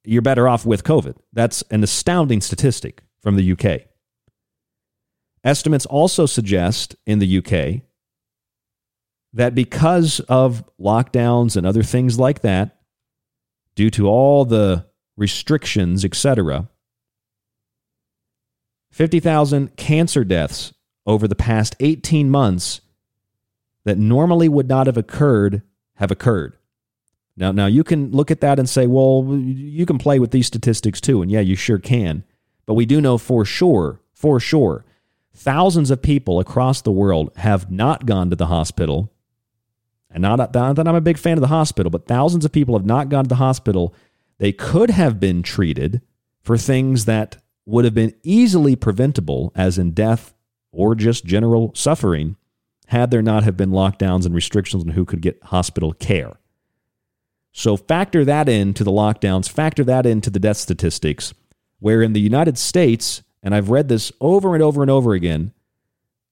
you're 0.03 0.21
better 0.21 0.47
off 0.47 0.65
with 0.65 0.83
COVID. 0.83 1.17
That's 1.33 1.63
an 1.71 1.83
astounding 1.83 2.41
statistic 2.41 3.01
from 3.19 3.35
the 3.35 3.51
UK. 3.51 3.81
Estimates 5.43 5.85
also 5.85 6.25
suggest 6.25 6.95
in 7.05 7.19
the 7.19 7.37
UK 7.37 7.81
that 9.33 9.53
because 9.53 10.19
of 10.21 10.63
lockdowns 10.79 11.57
and 11.57 11.67
other 11.67 11.83
things 11.83 12.17
like 12.17 12.41
that, 12.41 12.77
due 13.75 13.89
to 13.91 14.07
all 14.07 14.45
the 14.45 14.85
restrictions, 15.17 16.05
etc., 16.05 16.69
50,000 18.95 19.75
cancer 19.75 20.23
deaths 20.23 20.73
over 21.05 21.27
the 21.27 21.35
past 21.35 21.75
18 21.79 22.29
months 22.29 22.81
that 23.83 23.97
normally 23.97 24.47
would 24.47 24.67
not 24.67 24.87
have 24.87 24.97
occurred 24.97 25.61
have 25.95 26.11
occurred. 26.11 26.57
Now, 27.37 27.51
now 27.51 27.65
you 27.65 27.83
can 27.83 28.11
look 28.11 28.31
at 28.31 28.41
that 28.41 28.59
and 28.59 28.69
say, 28.69 28.87
well, 28.87 29.37
you 29.37 29.85
can 29.85 29.97
play 29.97 30.19
with 30.19 30.31
these 30.31 30.47
statistics 30.47 31.01
too, 31.01 31.21
and 31.21 31.29
yeah, 31.29 31.41
you 31.41 31.55
sure 31.55 31.77
can. 31.77 32.23
But 32.65 32.75
we 32.75 32.85
do 32.85 33.01
know 33.01 33.17
for 33.17 33.45
sure, 33.45 33.99
for 34.13 34.39
sure, 34.39 34.85
Thousands 35.35 35.91
of 35.91 36.01
people 36.01 36.39
across 36.39 36.81
the 36.81 36.93
world 36.93 37.29
have 37.35 37.69
not 37.69 38.05
gone 38.05 38.29
to 38.29 38.37
the 38.37 38.45
hospital. 38.45 39.11
And 40.09 40.21
not, 40.21 40.37
not 40.37 40.53
that 40.53 40.87
I'm 40.87 40.95
a 40.95 41.01
big 41.01 41.17
fan 41.17 41.37
of 41.37 41.41
the 41.41 41.47
hospital, 41.47 41.89
but 41.89 42.07
thousands 42.07 42.45
of 42.45 42.53
people 42.53 42.77
have 42.77 42.85
not 42.85 43.09
gone 43.09 43.25
to 43.25 43.29
the 43.29 43.35
hospital. 43.35 43.93
They 44.37 44.53
could 44.53 44.91
have 44.91 45.19
been 45.19 45.43
treated 45.43 46.01
for 46.41 46.57
things 46.57 47.03
that 47.03 47.35
would 47.65 47.85
have 47.85 47.93
been 47.93 48.13
easily 48.23 48.75
preventable, 48.75 49.51
as 49.55 49.77
in 49.77 49.91
death 49.91 50.33
or 50.71 50.95
just 50.95 51.25
general 51.25 51.71
suffering, 51.73 52.35
had 52.87 53.09
there 53.09 53.21
not 53.21 53.43
have 53.43 53.57
been 53.57 53.71
lockdowns 53.71 54.25
and 54.25 54.35
restrictions 54.35 54.83
on 54.83 54.89
who 54.89 55.05
could 55.05 55.21
get 55.21 55.43
hospital 55.45 55.93
care. 55.93 56.33
So 57.51 57.77
factor 57.77 58.25
that 58.25 58.49
into 58.49 58.83
the 58.83 58.91
lockdowns, 58.91 59.49
factor 59.49 59.83
that 59.85 60.05
into 60.05 60.29
the 60.29 60.39
death 60.39 60.57
statistics, 60.57 61.33
where 61.79 62.01
in 62.01 62.13
the 62.13 62.19
United 62.19 62.57
States, 62.57 63.23
and 63.41 63.55
I've 63.55 63.69
read 63.69 63.87
this 63.87 64.11
over 64.19 64.53
and 64.53 64.61
over 64.61 64.81
and 64.81 64.91
over 64.91 65.13
again. 65.13 65.53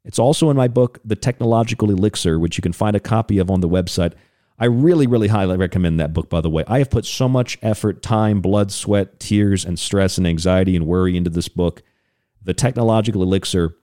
It's 0.03 0.19
also 0.19 0.49
in 0.49 0.57
my 0.57 0.67
book, 0.67 0.99
The 1.05 1.15
Technological 1.15 1.89
Elixir, 1.89 2.37
which 2.37 2.57
you 2.57 2.61
can 2.61 2.73
find 2.73 2.95
a 2.95 2.99
copy 2.99 3.37
of 3.37 3.49
on 3.49 3.61
the 3.61 3.69
website. 3.69 4.13
I 4.59 4.65
really, 4.65 5.07
really 5.07 5.29
highly 5.29 5.57
recommend 5.57 5.99
that 5.99 6.13
book, 6.13 6.29
by 6.29 6.41
the 6.41 6.49
way. 6.49 6.63
I 6.67 6.79
have 6.79 6.89
put 6.89 7.05
so 7.05 7.27
much 7.27 7.57
effort, 7.61 8.01
time, 8.01 8.39
blood, 8.39 8.71
sweat, 8.71 9.19
tears, 9.19 9.65
and 9.65 9.79
stress 9.79 10.17
and 10.17 10.27
anxiety 10.27 10.75
and 10.75 10.85
worry 10.85 11.17
into 11.17 11.29
this 11.29 11.47
book. 11.47 11.81
The 12.41 12.53
Technological 12.53 13.23
Elixir, 13.23 13.75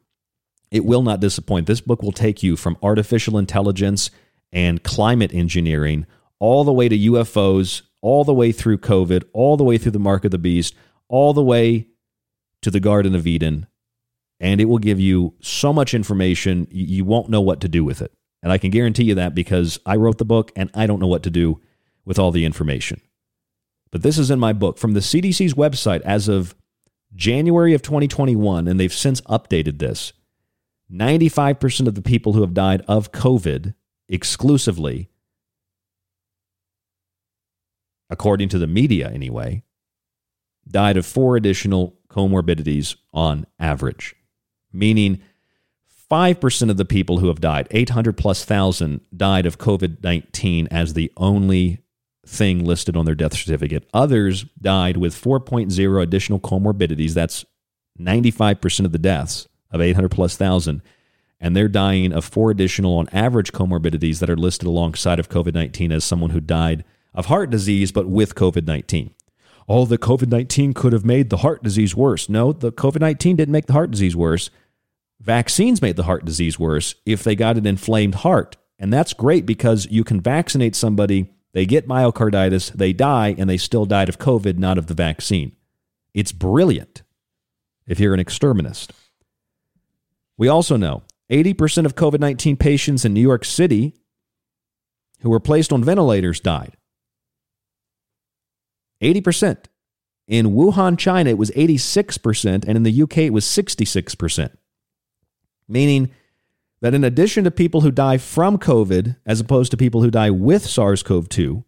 it 0.71 0.85
will 0.85 1.03
not 1.03 1.21
disappoint. 1.21 1.67
This 1.67 1.81
book 1.81 2.03
will 2.03 2.13
take 2.13 2.43
you 2.43 2.57
from 2.57 2.77
artificial 2.83 3.37
intelligence 3.37 4.11
and 4.53 4.83
climate 4.83 5.35
engineering 5.35 6.07
all 6.39 6.65
the 6.65 6.73
way 6.73 6.89
to 6.89 6.99
UFOs, 6.99 7.83
all 8.01 8.25
the 8.25 8.35
way 8.35 8.53
through 8.53 8.79
COVID, 8.79 9.25
all 9.33 9.57
the 9.57 9.65
way 9.65 9.77
through 9.77 9.93
the 9.93 9.99
mark 9.99 10.25
of 10.25 10.31
the 10.31 10.39
beast, 10.39 10.75
all 11.09 11.33
the 11.33 11.43
way 11.43 11.89
to 12.63 12.71
the 12.71 12.81
Garden 12.81 13.15
of 13.15 13.27
Eden, 13.27 13.67
and 14.39 14.61
it 14.61 14.67
will 14.67 14.79
give 14.79 15.01
you 15.01 15.35
so 15.41 15.73
much 15.73 15.95
information, 15.95 16.67
you 16.71 17.05
won't 17.05 17.29
know 17.29 17.41
what 17.41 17.61
to 17.61 17.69
do 17.69 17.85
with 17.85 18.01
it. 18.01 18.13
And 18.43 18.53
I 18.53 18.59
can 18.59 18.71
guarantee 18.71 19.05
you 19.05 19.15
that 19.17 19.35
because 19.35 19.79
I 19.85 19.97
wrote 19.97 20.19
the 20.19 20.25
book 20.25 20.51
and 20.57 20.71
I 20.75 20.87
don't 20.87 21.01
know 21.01 21.07
what 21.07 21.23
to 21.25 21.31
do 21.31 21.61
with 22.05 22.19
all 22.19 22.31
the 22.31 22.45
information. 22.45 23.01
But 23.91 24.03
this 24.03 24.19
is 24.19 24.31
in 24.31 24.39
my 24.39 24.53
book 24.53 24.79
from 24.79 24.93
the 24.93 25.01
CDC's 25.01 25.55
website 25.55 26.01
as 26.03 26.29
of 26.29 26.55
January 27.15 27.75
of 27.75 27.83
2021, 27.83 28.69
and 28.69 28.79
they've 28.79 28.93
since 28.93 29.21
updated 29.23 29.79
this. 29.79 30.13
95% 30.93 31.87
of 31.87 31.95
the 31.95 32.03
people 32.03 32.33
who 32.33 32.41
have 32.41 32.55
died 32.55 32.83
of 32.89 33.13
COVID 33.13 33.75
exclusively, 34.09 35.09
according 38.09 38.49
to 38.49 38.59
the 38.59 38.67
media 38.67 39.09
anyway, 39.09 39.63
died 40.69 40.97
of 40.97 41.07
four 41.07 41.37
additional 41.37 41.97
comorbidities 42.09 42.97
on 43.13 43.47
average, 43.59 44.17
meaning 44.73 45.21
5% 46.11 46.71
of 46.71 46.77
the 46.77 46.85
people 46.85 47.19
who 47.19 47.29
have 47.29 47.41
died, 47.41 47.69
800 47.71 48.17
plus 48.17 48.45
thousand, 48.45 49.01
died 49.17 49.47
of 49.47 49.59
COVID 49.59 50.03
19 50.03 50.69
as 50.71 50.95
the 50.95 51.13
only 51.17 51.83
thing 52.27 52.65
listed 52.65 52.97
on 52.97 53.05
their 53.05 53.15
death 53.15 53.35
certificate. 53.35 53.89
Others 53.95 54.45
died 54.61 54.97
with 54.97 55.15
4.0 55.15 56.03
additional 56.03 56.41
comorbidities. 56.41 57.15
That's 57.15 57.45
95% 57.99 58.85
of 58.85 58.93
the 58.93 58.99
deaths 58.99 59.49
of 59.71 59.81
800 59.81 60.11
plus 60.11 60.37
thousand. 60.37 60.83
And 61.43 61.57
they're 61.57 61.69
dying 61.69 62.13
of 62.13 62.25
four 62.25 62.51
additional, 62.51 62.99
on 62.99 63.09
average, 63.13 63.53
comorbidities 63.53 64.19
that 64.19 64.29
are 64.29 64.37
listed 64.37 64.69
alongside 64.69 65.19
of 65.19 65.31
COVID 65.31 65.55
19 65.55 65.93
as 65.93 66.05
someone 66.05 66.31
who 66.31 66.41
died 66.41 66.85
of 67.15 67.27
heart 67.27 67.51
disease, 67.51 67.93
but 67.93 68.07
with 68.07 68.35
COVID 68.35 68.67
19 68.67 69.15
oh, 69.71 69.85
the 69.87 69.97
COVID 69.97 70.29
19 70.29 70.75
could 70.75 70.93
have 70.93 71.05
made 71.05 71.31
the 71.31 71.39
heart 71.39 71.63
disease 71.63 71.95
worse. 71.95 72.29
No, 72.29 72.53
the 72.53 72.73
COVID 72.73 73.01
19 73.01 73.37
didn't 73.37 73.53
make 73.53 73.67
the 73.67 73.73
heart 73.73 73.93
disease 73.93 74.17
worse. 74.17 74.51
Vaccines 75.21 75.83
made 75.83 75.97
the 75.97 76.05
heart 76.05 76.25
disease 76.25 76.59
worse 76.59 76.95
if 77.05 77.23
they 77.23 77.37
got 77.37 77.59
an 77.59 77.67
inflamed 77.67 78.17
heart. 78.17 78.57
And 78.79 78.93
that's 78.93 79.13
great 79.13 79.45
because 79.45 79.87
you 79.91 80.03
can 80.03 80.21
vaccinate 80.21 80.75
somebody, 80.75 81.31
they 81.53 81.67
get 81.67 81.87
myocarditis, 81.87 82.73
they 82.73 82.95
die, 82.95 83.35
and 83.37 83.49
they 83.49 83.59
still 83.59 83.85
died 83.85 84.09
of 84.09 84.19
COVID, 84.19 84.57
not 84.57 84.79
of 84.79 84.87
the 84.87 84.95
vaccine. 84.95 85.53
It's 86.15 86.33
brilliant 86.33 87.03
if 87.87 88.01
you're 88.01 88.15
an 88.15 88.21
exterminist. 88.21 88.93
We 90.39 90.49
also 90.49 90.77
know 90.79 91.03
80% 91.31 91.85
of 91.85 91.95
COVID 91.95 92.21
19 92.21 92.57
patients 92.57 93.05
in 93.05 93.13
New 93.13 93.21
York 93.21 93.45
City 93.45 93.95
who 95.21 95.29
were 95.29 95.41
placed 95.41 95.73
on 95.73 95.85
ventilators 95.85 96.41
died. 96.41 96.77
80%. 99.03 99.67
In 100.27 100.53
Wuhan, 100.55 100.97
China, 100.97 101.31
it 101.31 101.39
was 101.39 101.51
86%, 101.51 102.65
and 102.67 102.77
in 102.77 102.85
the 102.85 103.03
UK, 103.03 103.19
it 103.19 103.33
was 103.33 103.45
66%. 103.45 104.53
Meaning 105.71 106.11
that 106.81 106.95
in 106.95 107.05
addition 107.05 107.45
to 107.45 107.51
people 107.51 107.83
who 107.83 107.93
die 107.93 108.19
from 108.19 108.59
COVID, 108.59 109.17
as 109.25 109.39
opposed 109.39 109.71
to 109.71 109.77
people 109.77 110.03
who 110.03 110.11
die 110.11 110.31
with 110.31 110.67
SARS 110.67 111.03
CoV 111.03 111.29
2, 111.29 111.65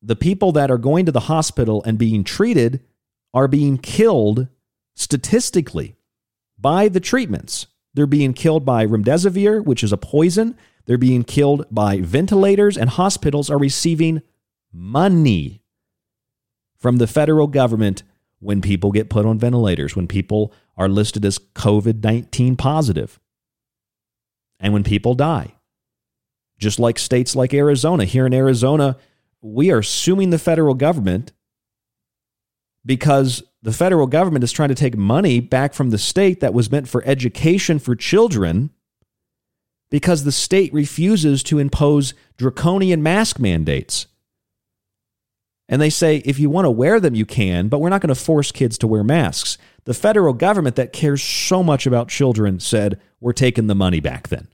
the 0.00 0.16
people 0.16 0.52
that 0.52 0.70
are 0.70 0.78
going 0.78 1.04
to 1.04 1.12
the 1.12 1.20
hospital 1.20 1.82
and 1.84 1.98
being 1.98 2.24
treated 2.24 2.80
are 3.34 3.46
being 3.46 3.76
killed 3.76 4.48
statistically 4.94 5.96
by 6.58 6.88
the 6.88 7.00
treatments. 7.00 7.66
They're 7.92 8.06
being 8.06 8.32
killed 8.32 8.64
by 8.64 8.86
remdesivir, 8.86 9.64
which 9.64 9.82
is 9.82 9.92
a 9.92 9.98
poison. 9.98 10.56
They're 10.86 10.96
being 10.96 11.24
killed 11.24 11.66
by 11.70 12.00
ventilators, 12.00 12.78
and 12.78 12.88
hospitals 12.88 13.50
are 13.50 13.58
receiving 13.58 14.22
money 14.72 15.62
from 16.78 16.96
the 16.96 17.06
federal 17.06 17.48
government 17.48 18.02
when 18.40 18.60
people 18.60 18.92
get 18.92 19.10
put 19.10 19.26
on 19.26 19.38
ventilators, 19.38 19.96
when 19.96 20.06
people 20.06 20.52
are 20.76 20.88
listed 20.88 21.24
as 21.24 21.38
COVID 21.38 22.02
19 22.02 22.56
positive, 22.56 23.18
and 24.60 24.72
when 24.72 24.84
people 24.84 25.14
die. 25.14 25.54
Just 26.58 26.78
like 26.78 26.98
states 26.98 27.36
like 27.36 27.52
Arizona. 27.52 28.04
Here 28.04 28.26
in 28.26 28.32
Arizona, 28.32 28.96
we 29.42 29.70
are 29.70 29.82
suing 29.82 30.30
the 30.30 30.38
federal 30.38 30.74
government 30.74 31.32
because 32.84 33.42
the 33.62 33.72
federal 33.72 34.06
government 34.06 34.44
is 34.44 34.52
trying 34.52 34.68
to 34.68 34.74
take 34.74 34.96
money 34.96 35.40
back 35.40 35.74
from 35.74 35.90
the 35.90 35.98
state 35.98 36.40
that 36.40 36.54
was 36.54 36.70
meant 36.70 36.88
for 36.88 37.02
education 37.04 37.78
for 37.78 37.96
children 37.96 38.70
because 39.90 40.24
the 40.24 40.32
state 40.32 40.72
refuses 40.72 41.42
to 41.42 41.58
impose 41.58 42.14
draconian 42.36 43.02
mask 43.02 43.38
mandates. 43.38 44.06
And 45.68 45.82
they 45.82 45.90
say 45.90 46.18
if 46.24 46.38
you 46.38 46.48
want 46.48 46.64
to 46.66 46.70
wear 46.70 47.00
them, 47.00 47.14
you 47.14 47.26
can, 47.26 47.68
but 47.68 47.80
we're 47.80 47.88
not 47.88 48.00
going 48.00 48.14
to 48.14 48.20
force 48.20 48.52
kids 48.52 48.78
to 48.78 48.86
wear 48.86 49.02
masks. 49.02 49.58
The 49.84 49.94
federal 49.94 50.32
government 50.32 50.76
that 50.76 50.92
cares 50.92 51.22
so 51.22 51.62
much 51.62 51.86
about 51.86 52.08
children 52.08 52.60
said, 52.60 53.00
we're 53.20 53.32
taking 53.32 53.66
the 53.66 53.74
money 53.74 54.00
back 54.00 54.28
then. 54.28 54.48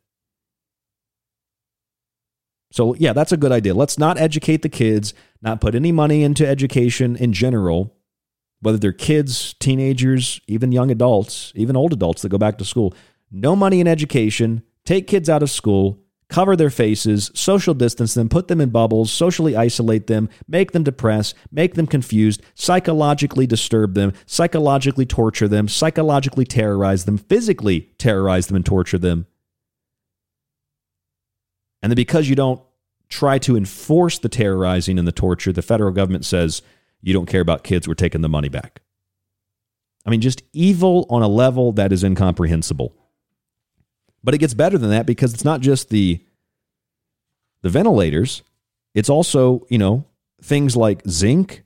So, 2.70 2.94
yeah, 2.94 3.12
that's 3.12 3.32
a 3.32 3.36
good 3.36 3.52
idea. 3.52 3.74
Let's 3.74 3.98
not 3.98 4.18
educate 4.18 4.62
the 4.62 4.70
kids, 4.70 5.12
not 5.42 5.60
put 5.60 5.74
any 5.74 5.92
money 5.92 6.22
into 6.22 6.48
education 6.48 7.16
in 7.16 7.34
general, 7.34 7.94
whether 8.60 8.78
they're 8.78 8.92
kids, 8.92 9.54
teenagers, 9.60 10.40
even 10.46 10.72
young 10.72 10.90
adults, 10.90 11.52
even 11.54 11.76
old 11.76 11.92
adults 11.92 12.22
that 12.22 12.30
go 12.30 12.38
back 12.38 12.56
to 12.58 12.64
school. 12.64 12.94
No 13.30 13.54
money 13.54 13.80
in 13.80 13.88
education, 13.88 14.62
take 14.86 15.06
kids 15.06 15.28
out 15.28 15.42
of 15.42 15.50
school, 15.50 16.01
cover 16.32 16.56
their 16.56 16.70
faces, 16.70 17.30
social 17.34 17.74
distance 17.74 18.14
them, 18.14 18.28
put 18.28 18.48
them 18.48 18.60
in 18.60 18.70
bubbles, 18.70 19.12
socially 19.12 19.54
isolate 19.54 20.06
them, 20.06 20.28
make 20.48 20.72
them 20.72 20.82
depressed, 20.82 21.34
make 21.52 21.74
them 21.74 21.86
confused, 21.86 22.42
psychologically 22.54 23.46
disturb 23.46 23.94
them, 23.94 24.12
psychologically 24.24 25.04
torture 25.04 25.46
them, 25.46 25.68
psychologically 25.68 26.46
terrorize 26.46 27.04
them, 27.04 27.18
physically 27.18 27.92
terrorize 27.98 28.46
them 28.46 28.56
and 28.56 28.64
torture 28.64 28.98
them. 28.98 29.26
And 31.82 31.90
then 31.90 31.96
because 31.96 32.28
you 32.28 32.36
don't 32.36 32.62
try 33.08 33.38
to 33.38 33.56
enforce 33.56 34.18
the 34.18 34.30
terrorizing 34.30 34.98
and 34.98 35.06
the 35.06 35.12
torture, 35.12 35.52
the 35.52 35.60
federal 35.60 35.92
government 35.92 36.24
says, 36.24 36.62
you 37.02 37.12
don't 37.12 37.26
care 37.26 37.42
about 37.42 37.62
kids, 37.62 37.86
we're 37.86 37.94
taking 37.94 38.22
the 38.22 38.28
money 38.28 38.48
back. 38.48 38.80
I 40.06 40.10
mean, 40.10 40.22
just 40.22 40.42
evil 40.52 41.06
on 41.10 41.22
a 41.22 41.28
level 41.28 41.72
that 41.72 41.92
is 41.92 42.02
incomprehensible. 42.02 42.96
But 44.24 44.34
it 44.34 44.38
gets 44.38 44.54
better 44.54 44.78
than 44.78 44.90
that 44.90 45.06
because 45.06 45.34
it's 45.34 45.44
not 45.44 45.60
just 45.60 45.88
the 45.88 46.24
the 47.62 47.70
ventilators, 47.70 48.42
it's 48.94 49.08
also, 49.08 49.66
you 49.68 49.78
know, 49.78 50.04
things 50.42 50.76
like 50.76 51.02
zinc 51.08 51.62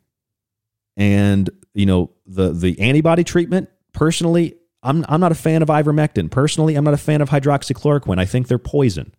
and, 0.97 1.49
you 1.75 1.87
know, 1.87 2.11
the 2.27 2.53
the 2.53 2.79
antibody 2.81 3.25
treatment. 3.25 3.69
Personally, 3.93 4.57
I'm 4.83 5.05
I'm 5.09 5.21
not 5.21 5.33
a 5.33 5.37
fan 5.37 5.63
of 5.63 5.69
ivermectin. 5.69 6.31
Personally, 6.31 6.77
I'm 6.77 6.85
not 6.85 6.95
a 6.95 6.99
fan 6.99 7.21
of 7.21 7.31
hydroxychloroquine. 7.31 8.19
I 8.19 8.25
think 8.25 8.49
they're 8.49 8.59
poison. 8.59 9.13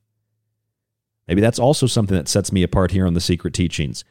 Maybe 1.28 1.42
that's 1.42 1.60
also 1.60 1.88
something 1.88 2.16
that 2.16 2.30
sets 2.30 2.52
me 2.52 2.64
apart 2.64 2.92
here 2.92 3.06
on 3.06 3.14
the 3.14 3.22
secret 3.22 3.54
teachings. 3.54 4.06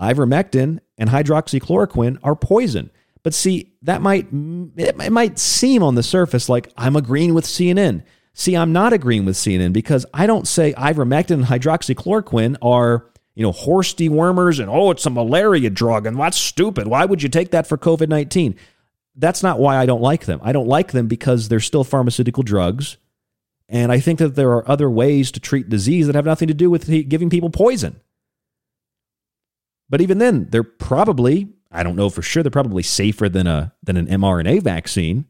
Ivermectin 0.00 0.78
and 0.96 1.10
hydroxychloroquine 1.10 2.18
are 2.22 2.36
poison. 2.36 2.90
But 3.22 3.34
see, 3.34 3.72
that 3.82 4.02
might 4.02 4.28
it 4.32 5.12
might 5.12 5.38
seem 5.38 5.82
on 5.82 5.94
the 5.94 6.02
surface 6.02 6.48
like 6.48 6.72
I'm 6.76 6.96
agreeing 6.96 7.34
with 7.34 7.44
CNN. 7.44 8.02
See, 8.34 8.56
I'm 8.56 8.72
not 8.72 8.92
agreeing 8.92 9.24
with 9.24 9.36
CNN 9.36 9.72
because 9.72 10.06
I 10.14 10.26
don't 10.26 10.48
say 10.48 10.72
ivermectin 10.72 11.32
and 11.32 11.44
hydroxychloroquine 11.44 12.56
are, 12.62 13.10
you 13.34 13.42
know, 13.42 13.52
horse 13.52 13.94
dewormers 13.94 14.58
and 14.58 14.70
oh, 14.70 14.90
it's 14.90 15.04
a 15.04 15.10
malaria 15.10 15.70
drug 15.70 16.06
and 16.06 16.18
that's 16.18 16.38
stupid. 16.38 16.86
Why 16.86 17.04
would 17.04 17.22
you 17.22 17.28
take 17.28 17.50
that 17.50 17.66
for 17.66 17.76
COVID 17.76 18.08
19? 18.08 18.56
That's 19.14 19.42
not 19.42 19.58
why 19.58 19.76
I 19.76 19.84
don't 19.84 20.00
like 20.00 20.24
them. 20.24 20.40
I 20.42 20.52
don't 20.52 20.66
like 20.66 20.92
them 20.92 21.06
because 21.06 21.48
they're 21.48 21.60
still 21.60 21.84
pharmaceutical 21.84 22.42
drugs. 22.42 22.96
And 23.68 23.92
I 23.92 24.00
think 24.00 24.18
that 24.18 24.34
there 24.34 24.50
are 24.52 24.68
other 24.68 24.90
ways 24.90 25.30
to 25.32 25.40
treat 25.40 25.68
disease 25.68 26.06
that 26.06 26.14
have 26.14 26.24
nothing 26.24 26.48
to 26.48 26.54
do 26.54 26.70
with 26.70 26.88
giving 27.08 27.30
people 27.30 27.50
poison. 27.50 28.00
But 29.88 30.00
even 30.00 30.18
then, 30.18 30.48
they're 30.50 30.62
probably, 30.62 31.50
I 31.70 31.82
don't 31.82 31.96
know 31.96 32.08
for 32.08 32.22
sure, 32.22 32.42
they're 32.42 32.50
probably 32.50 32.82
safer 32.82 33.28
than 33.28 33.46
a 33.46 33.74
than 33.82 33.96
an 33.98 34.06
mRNA 34.06 34.62
vaccine. 34.62 35.26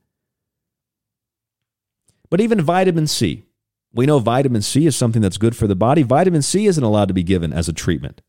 But 2.33 2.41
even 2.41 2.63
vitamin 2.63 3.07
C, 3.09 3.45
we 3.93 4.07
know 4.07 4.19
vitamin 4.19 4.63
C 4.63 4.87
is 4.87 4.97
something 4.97 5.21
that's 5.21 5.37
good 5.37 5.55
for 5.55 5.67
the 5.67 5.77
body. 5.77 6.03
Vitamin 6.03 6.41
C 6.41 6.65
isn't 6.65 6.83
allowed 6.83 7.09
to 7.09 7.15
be 7.15 7.23
given 7.23 7.53
as 7.53 7.69
a 7.69 7.75
treatment. 7.75 8.23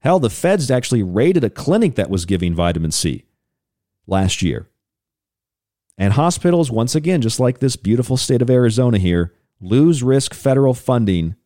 Hell, 0.00 0.18
the 0.18 0.30
feds 0.30 0.70
actually 0.70 1.02
raided 1.02 1.44
a 1.44 1.50
clinic 1.50 1.94
that 1.96 2.08
was 2.08 2.24
giving 2.24 2.54
vitamin 2.54 2.90
C 2.90 3.26
last 4.06 4.40
year. 4.40 4.70
And 5.98 6.14
hospitals, 6.14 6.70
once 6.70 6.94
again, 6.94 7.20
just 7.20 7.38
like 7.38 7.58
this 7.58 7.76
beautiful 7.76 8.16
state 8.16 8.40
of 8.40 8.48
Arizona 8.48 8.96
here, 8.96 9.34
lose 9.60 10.02
risk 10.02 10.32
federal 10.32 10.72
funding, 10.72 11.36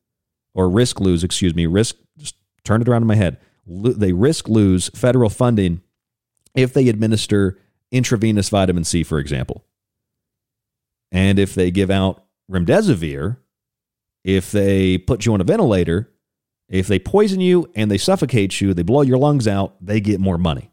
or 0.55 0.71
risk 0.71 1.01
lose, 1.01 1.25
excuse 1.25 1.57
me, 1.57 1.67
risk, 1.67 1.97
just 2.17 2.37
turn 2.63 2.81
it 2.81 2.89
around 2.89 3.03
in 3.03 3.09
my 3.09 3.17
head. 3.17 3.39
They 3.67 4.13
risk 4.13 4.49
lose 4.49 4.89
federal 4.91 5.31
funding 5.31 5.81
if 6.55 6.73
they 6.73 6.89
administer 6.89 7.59
intravenous 7.91 8.51
vitamin 8.51 8.85
C, 8.85 9.03
for 9.03 9.19
example. 9.19 9.65
And 11.11 11.39
if 11.39 11.55
they 11.55 11.71
give 11.71 11.91
out 11.91 12.25
remdesivir, 12.51 13.39
if 14.25 14.51
they 14.53 14.99
put 14.99 15.25
you 15.25 15.35
on 15.35 15.41
a 15.41 15.45
ventilator, 15.45 16.11
if 16.69 16.87
they 16.87 16.99
poison 16.99 17.41
you 17.41 17.71
and 17.75 17.91
they 17.91 17.99
suffocate 17.99 18.61
you, 18.61 18.75
they 18.75 18.83
blow 18.83 19.03
your 19.03 19.19
lungs 19.19 19.49
out, 19.49 19.75
they 19.81 20.01
get 20.01 20.21
more 20.21 20.39
money. 20.39 20.71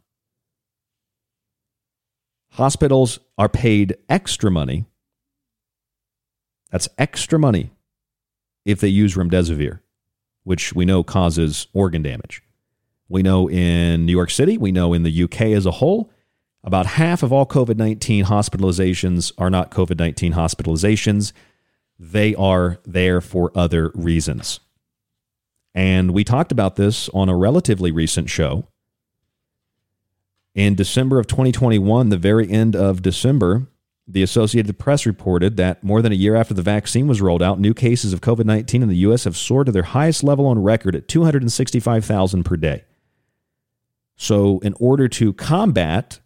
Hospitals 2.52 3.20
are 3.38 3.49
paid 3.49 3.98
extra 4.10 4.52
money. 4.52 4.86
That's 6.72 6.90
extra 6.98 7.40
money 7.40 7.72
if 8.66 8.80
they 8.80 8.88
use 8.88 9.16
remdesivir, 9.16 9.80
which 10.44 10.74
we 10.74 10.86
know 10.86 11.03
causes 11.03 11.68
organ 11.74 12.02
damage. 12.02 12.41
We 13.07 13.22
know 13.22 13.49
in 13.49 14.06
New 14.06 14.12
York 14.12 14.32
City, 14.32 14.57
we 14.57 14.72
know 14.72 14.94
in 14.94 15.03
the 15.03 15.24
UK 15.24 15.41
as 15.41 15.66
a 15.66 15.72
whole, 15.72 16.12
about 16.65 16.87
half 16.87 17.21
of 17.23 17.31
all 17.31 17.45
COVID 17.45 17.77
19 17.77 18.25
hospitalizations 18.25 19.31
are 19.37 19.51
not 19.51 19.71
COVID 19.71 19.99
19 19.99 20.33
hospitalizations, 20.33 21.31
they 21.97 22.35
are 22.35 22.79
there 22.83 23.21
for 23.21 23.51
other 23.55 23.91
reasons. 23.93 24.59
And 25.73 26.11
we 26.11 26.23
talked 26.23 26.51
about 26.51 26.75
this 26.75 27.07
on 27.09 27.29
a 27.29 27.37
relatively 27.37 27.91
recent 27.91 28.29
show. 28.29 28.67
In 30.55 30.73
December 30.73 31.19
of 31.19 31.27
2021, 31.27 32.09
the 32.09 32.17
very 32.17 32.49
end 32.49 32.75
of 32.75 33.01
December, 33.01 33.67
the 34.07 34.23
Associated 34.23 34.79
Press 34.79 35.05
reported 35.05 35.57
that 35.57 35.83
more 35.83 36.01
than 36.01 36.13
a 36.13 36.15
year 36.15 36.35
after 36.35 36.53
the 36.53 36.61
vaccine 36.61 37.07
was 37.07 37.21
rolled 37.21 37.43
out, 37.43 37.59
new 37.59 37.73
cases 37.73 38.11
of 38.13 38.21
COVID 38.21 38.45
19 38.45 38.81
in 38.81 38.89
the 38.89 38.97
U.S. 38.97 39.25
have 39.25 39.37
soared 39.37 39.67
to 39.67 39.71
their 39.71 39.83
highest 39.83 40.23
level 40.23 40.47
on 40.47 40.63
record 40.63 40.95
at 40.95 41.07
265,000 41.07 42.43
per 42.43 42.57
day. 42.57 42.85
So, 44.15 44.59
in 44.59 44.73
order 44.79 45.07
to 45.09 45.33
combat 45.33 46.19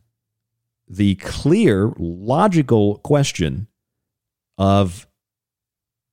the 0.89 1.15
clear, 1.15 1.93
logical 1.97 2.97
question 2.97 3.67
of, 4.57 5.07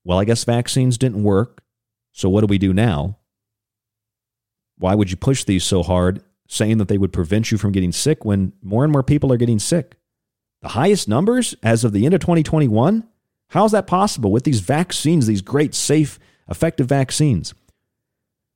well, 0.05 0.19
I 0.19 0.25
guess 0.25 0.45
vaccines 0.45 0.99
didn't 0.99 1.23
work. 1.23 1.63
So 2.13 2.29
what 2.29 2.43
do 2.43 2.47
we 2.47 2.59
do 2.59 2.73
now? 2.73 3.19
Why 4.79 4.95
would 4.95 5.11
you 5.11 5.17
push 5.17 5.45
these 5.45 5.65
so 5.65 5.83
hard, 5.83 6.23
saying 6.49 6.79
that 6.79 6.89
they 6.89 6.99
would 6.99 7.13
prevent 7.13 7.51
you 7.51 7.59
from 7.59 7.73
getting 7.73 7.93
sick 7.93 8.25
when 8.25 8.53
more 8.63 8.85
and 8.85 8.93
more 8.93 9.03
people 9.03 9.33
are 9.33 9.39
getting 9.39 9.59
sick? 9.59 9.97
The 10.63 10.69
highest 10.69 11.09
numbers 11.09 11.55
as 11.63 11.83
of 11.83 11.93
the 11.93 12.05
end 12.05 12.15
of 12.15 12.21
2021? 12.21 13.09
How 13.51 13.65
is 13.65 13.73
that 13.73 13.87
possible 13.87 14.31
with 14.31 14.45
these 14.45 14.61
vaccines, 14.61 15.27
these 15.27 15.43
great, 15.43 15.75
safe, 15.75 16.19
effective 16.49 16.87
vaccines? 16.87 17.55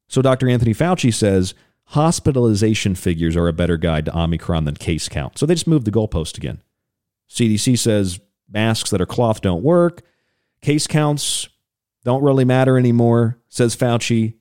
So 0.09 0.21
Dr. 0.21 0.49
Anthony 0.49 0.75
Fauci 0.75 1.15
says 1.15 1.55
hospitalization 1.91 2.95
figures 2.95 3.37
are 3.37 3.49
a 3.49 3.53
better 3.53 3.77
guide 3.77 4.05
to 4.05 4.17
Omicron 4.17 4.65
than 4.65 4.77
case 4.77 5.09
count. 5.09 5.39
So 5.39 5.45
they 5.45 5.55
just 5.55 5.67
moved 5.67 5.87
the 5.87 5.91
goalpost 5.91 6.37
again. 6.37 6.63
CDC 7.29 7.79
says 7.79 8.21
masks 8.49 8.91
that 8.91 9.01
are 9.01 9.07
cloth 9.07 9.41
don't 9.41 9.63
work. 9.63 10.03
Case 10.63 10.87
counts 10.87 11.49
don't 12.05 12.23
really 12.23 12.45
matter 12.45 12.79
anymore, 12.79 13.39
says 13.49 13.75
Fauci. 13.75 14.35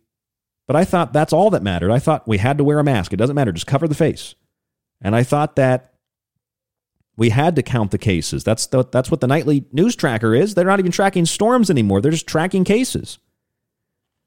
But 0.68 0.76
I 0.76 0.86
thought 0.86 1.12
that's 1.12 1.34
all 1.34 1.50
that 1.50 1.64
mattered. 1.64 1.90
I 1.90 1.98
thought 1.98 2.28
we 2.28 2.38
had 2.38 2.60
to 2.60 2.64
wear 2.64 2.78
a 2.78 2.84
mask. 2.84 3.14
It 3.14 3.18
doesn't 3.18 3.36
matter, 3.36 3.52
just 3.52 3.66
cover 3.66 3.88
the 3.88 3.96
face. 3.96 4.36
And 5.02 5.16
I 5.16 5.24
thought 5.24 5.56
that 5.56 5.96
we 7.18 7.30
had 7.32 7.56
to 7.56 7.64
count 7.64 7.90
the 7.90 7.98
cases. 7.98 8.44
That's 8.44 8.68
the, 8.68 8.86
that's 8.86 9.10
what 9.10 9.22
the 9.22 9.28
nightly 9.28 9.66
news 9.72 9.96
tracker 9.96 10.36
is. 10.36 10.54
They're 10.54 10.66
not 10.66 10.80
even 10.80 10.92
tracking 10.92 11.26
storms 11.26 11.72
anymore. 11.72 12.00
They're 12.00 12.12
just 12.12 12.28
tracking 12.28 12.64
cases. 12.64 13.18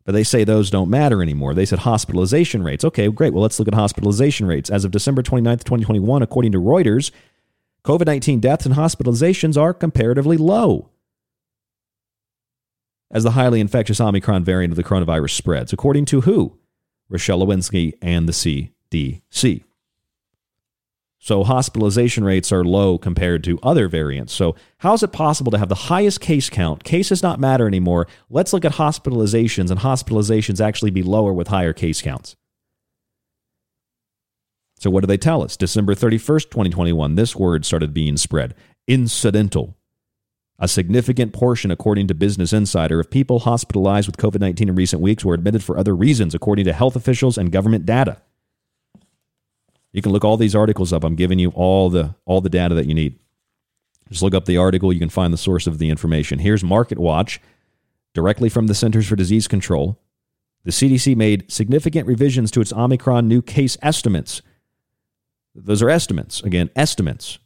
But 0.04 0.12
they 0.12 0.24
say 0.24 0.42
those 0.42 0.70
don't 0.70 0.90
matter 0.90 1.22
anymore. 1.22 1.54
They 1.54 1.64
said 1.64 1.80
hospitalization 1.80 2.62
rates. 2.62 2.84
Okay, 2.84 3.08
great. 3.08 3.32
Well, 3.32 3.42
let's 3.42 3.58
look 3.58 3.68
at 3.68 3.74
hospitalization 3.74 4.46
rates. 4.46 4.68
As 4.68 4.84
of 4.84 4.90
December 4.90 5.22
29th, 5.22 5.64
2021, 5.64 6.22
according 6.22 6.52
to 6.52 6.58
Reuters, 6.58 7.10
COVID 7.84 8.06
19 8.06 8.40
deaths 8.40 8.66
and 8.66 8.74
hospitalizations 8.74 9.60
are 9.60 9.74
comparatively 9.74 10.36
low 10.36 10.88
as 13.12 13.24
the 13.24 13.32
highly 13.32 13.60
infectious 13.60 14.00
Omicron 14.00 14.42
variant 14.42 14.72
of 14.72 14.76
the 14.76 14.84
coronavirus 14.84 15.30
spreads, 15.30 15.72
according 15.72 16.06
to 16.06 16.22
who? 16.22 16.58
Rochelle 17.08 17.40
Walensky 17.40 17.92
and 18.00 18.26
the 18.26 18.32
CDC. 18.32 19.64
So 21.24 21.44
hospitalization 21.44 22.24
rates 22.24 22.51
are 22.51 22.65
low 22.65 22.99
compared 22.99 23.44
to 23.44 23.61
other 23.62 23.86
variants. 23.86 24.32
So 24.32 24.57
how 24.78 24.94
is 24.94 25.05
it 25.05 25.12
possible 25.12 25.53
to 25.53 25.59
have 25.59 25.69
the 25.69 25.86
highest 25.86 26.20
case 26.20 26.51
count? 26.51 26.82
Cases 26.82 27.23
not 27.23 27.39
matter 27.39 27.69
anymore. 27.69 28.09
Let's 28.28 28.53
look 28.53 28.65
at 28.65 28.73
hospitalizations 28.73 29.70
and 29.70 29.78
hospitalizations 29.78 30.61
actually 30.61 30.90
be 30.90 31.05
lower 31.05 31.32
with 31.32 31.47
higher 31.47 31.73
case 31.73 32.03
counts. 32.03 32.35
So 34.81 34.90
what 34.90 35.03
do 35.03 35.07
they 35.07 35.16
tell 35.16 35.44
us? 35.44 35.57
December 35.57 35.94
31st, 35.94 36.51
2021, 36.51 37.15
this 37.15 37.36
word 37.36 37.65
started 37.65 37.94
being 37.94 38.16
spread. 38.16 38.57
Incidental. 38.89 39.77
A 40.59 40.66
significant 40.66 41.32
portion, 41.32 41.70
according 41.70 42.09
to 42.09 42.15
Business 42.15 42.53
Insider, 42.53 42.99
of 42.99 43.12
people 43.12 43.39
hospitalized 43.39 44.09
with 44.09 44.16
COVID 44.16 44.40
19 44.40 44.70
in 44.70 44.74
recent 44.74 45.01
weeks 45.01 45.24
were 45.24 45.35
admitted 45.35 45.62
for 45.62 45.78
other 45.78 45.94
reasons, 45.94 46.35
according 46.35 46.65
to 46.65 46.73
health 46.73 46.97
officials 46.97 47.39
and 47.39 47.53
government 47.53 47.86
data. 47.86 48.20
You 49.93 50.02
can 50.02 50.12
look 50.12 50.24
all 50.24 50.36
these 50.36 50.55
articles 50.55 50.93
up. 50.93 51.05
I'm 51.05 51.16
giving 51.16 51.39
you 51.39 51.51
all 51.51 51.90
the 51.90 52.14
all 52.24 52.40
the 52.40 52.51
data 52.51 52.74
that 52.74 52.86
you 52.86 52.94
need. 52.94 53.19
Just 54.09 54.23
look 54.23 54.35
up 54.35 54.47
the 54.47 54.56
article. 54.56 54.93
You 54.93 54.98
can 54.98 55.09
find 55.09 55.32
the 55.32 55.39
source 55.39 55.66
of 55.66 55.78
the 55.78 55.90
information. 55.90 56.39
Here's 56.39 56.64
Market 56.64 56.98
Watch, 56.98 57.40
directly 58.14 58.48
from 58.48 58.66
the 58.66 58.74
Centers 58.74 59.09
for 59.09 59.16
Disease 59.16 59.48
Control. 59.48 59.98
The 60.64 60.70
CDC 60.70 61.16
made 61.16 61.51
significant 61.51 62.06
revisions 62.06 62.51
to 62.52 62.60
its 62.60 62.73
Omicron 62.73 63.27
new 63.27 63.43
case 63.43 63.77
estimates. 63.82 64.43
Those 65.55 65.82
are 65.82 65.90
estimates. 65.90 66.40
Again, 66.43 66.70
estimates. 66.77 67.39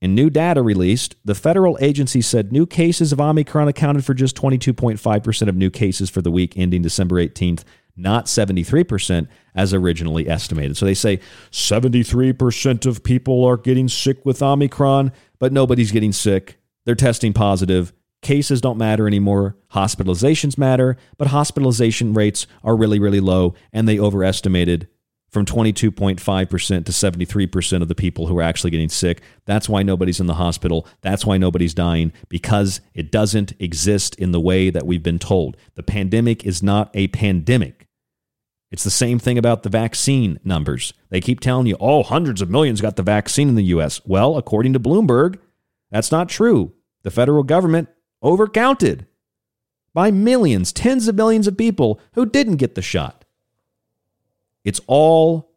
In 0.00 0.16
new 0.16 0.30
data 0.30 0.62
released, 0.62 1.14
the 1.24 1.34
federal 1.34 1.78
agency 1.80 2.22
said 2.22 2.50
new 2.50 2.66
cases 2.66 3.12
of 3.12 3.20
Omicron 3.20 3.68
accounted 3.68 4.04
for 4.04 4.14
just 4.14 4.36
22.5% 4.36 5.48
of 5.48 5.54
new 5.54 5.70
cases 5.70 6.10
for 6.10 6.20
the 6.22 6.30
week 6.30 6.54
ending 6.56 6.82
December 6.82 7.16
18th, 7.24 7.62
not 7.96 8.26
73% 8.26 9.28
as 9.54 9.74
originally 9.74 10.28
estimated. 10.28 10.76
So 10.76 10.86
they 10.86 10.94
say 10.94 11.20
73% 11.50 12.86
of 12.86 13.04
people 13.04 13.44
are 13.44 13.56
getting 13.56 13.88
sick 13.88 14.24
with 14.24 14.42
Omicron, 14.42 15.12
but 15.38 15.52
nobody's 15.52 15.92
getting 15.92 16.12
sick. 16.12 16.58
They're 16.84 16.94
testing 16.94 17.32
positive. 17.32 17.92
Cases 18.22 18.60
don't 18.60 18.78
matter 18.78 19.06
anymore. 19.06 19.56
Hospitalizations 19.72 20.56
matter, 20.56 20.96
but 21.18 21.28
hospitalization 21.28 22.14
rates 22.14 22.46
are 22.62 22.76
really, 22.76 22.98
really 22.98 23.20
low, 23.20 23.54
and 23.72 23.88
they 23.88 23.98
overestimated 23.98 24.88
from 25.28 25.46
22.5% 25.46 26.18
to 26.84 26.92
73% 26.92 27.82
of 27.82 27.88
the 27.88 27.94
people 27.94 28.26
who 28.26 28.38
are 28.38 28.42
actually 28.42 28.70
getting 28.70 28.90
sick. 28.90 29.22
That's 29.46 29.66
why 29.68 29.82
nobody's 29.82 30.20
in 30.20 30.26
the 30.26 30.34
hospital. 30.34 30.86
That's 31.00 31.24
why 31.24 31.38
nobody's 31.38 31.72
dying, 31.72 32.12
because 32.28 32.82
it 32.94 33.10
doesn't 33.10 33.54
exist 33.58 34.14
in 34.16 34.32
the 34.32 34.40
way 34.40 34.68
that 34.68 34.86
we've 34.86 35.02
been 35.02 35.18
told. 35.18 35.56
The 35.74 35.82
pandemic 35.82 36.44
is 36.44 36.62
not 36.62 36.90
a 36.92 37.08
pandemic. 37.08 37.81
It's 38.72 38.84
the 38.84 38.90
same 38.90 39.18
thing 39.18 39.36
about 39.36 39.64
the 39.64 39.68
vaccine 39.68 40.40
numbers. 40.44 40.94
They 41.10 41.20
keep 41.20 41.40
telling 41.40 41.66
you, 41.66 41.76
oh, 41.78 42.02
hundreds 42.02 42.40
of 42.40 42.48
millions 42.48 42.80
got 42.80 42.96
the 42.96 43.02
vaccine 43.02 43.50
in 43.50 43.54
the 43.54 43.64
U.S. 43.64 44.00
Well, 44.06 44.38
according 44.38 44.72
to 44.72 44.80
Bloomberg, 44.80 45.38
that's 45.90 46.10
not 46.10 46.30
true. 46.30 46.72
The 47.02 47.10
federal 47.10 47.42
government 47.42 47.90
overcounted 48.24 49.04
by 49.92 50.10
millions, 50.10 50.72
tens 50.72 51.06
of 51.06 51.14
millions 51.14 51.46
of 51.46 51.58
people 51.58 52.00
who 52.14 52.24
didn't 52.24 52.56
get 52.56 52.74
the 52.74 52.80
shot. 52.80 53.26
It's 54.64 54.80
all 54.86 55.52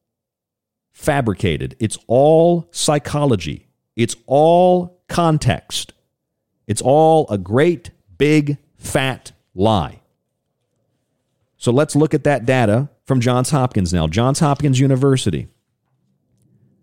fabricated, 0.91 1.77
it's 1.79 1.97
all 2.07 2.67
psychology, 2.71 3.69
it's 3.95 4.17
all 4.27 4.99
context, 5.07 5.93
it's 6.67 6.81
all 6.81 7.27
a 7.29 7.37
great, 7.37 7.91
big, 8.17 8.57
fat 8.77 9.31
lie. 9.53 10.01
So 11.55 11.71
let's 11.71 11.95
look 11.95 12.13
at 12.13 12.25
that 12.25 12.45
data 12.45 12.89
from 13.05 13.21
Johns 13.21 13.51
Hopkins 13.51 13.93
now. 13.93 14.07
Johns 14.07 14.39
Hopkins 14.39 14.79
University. 14.79 15.47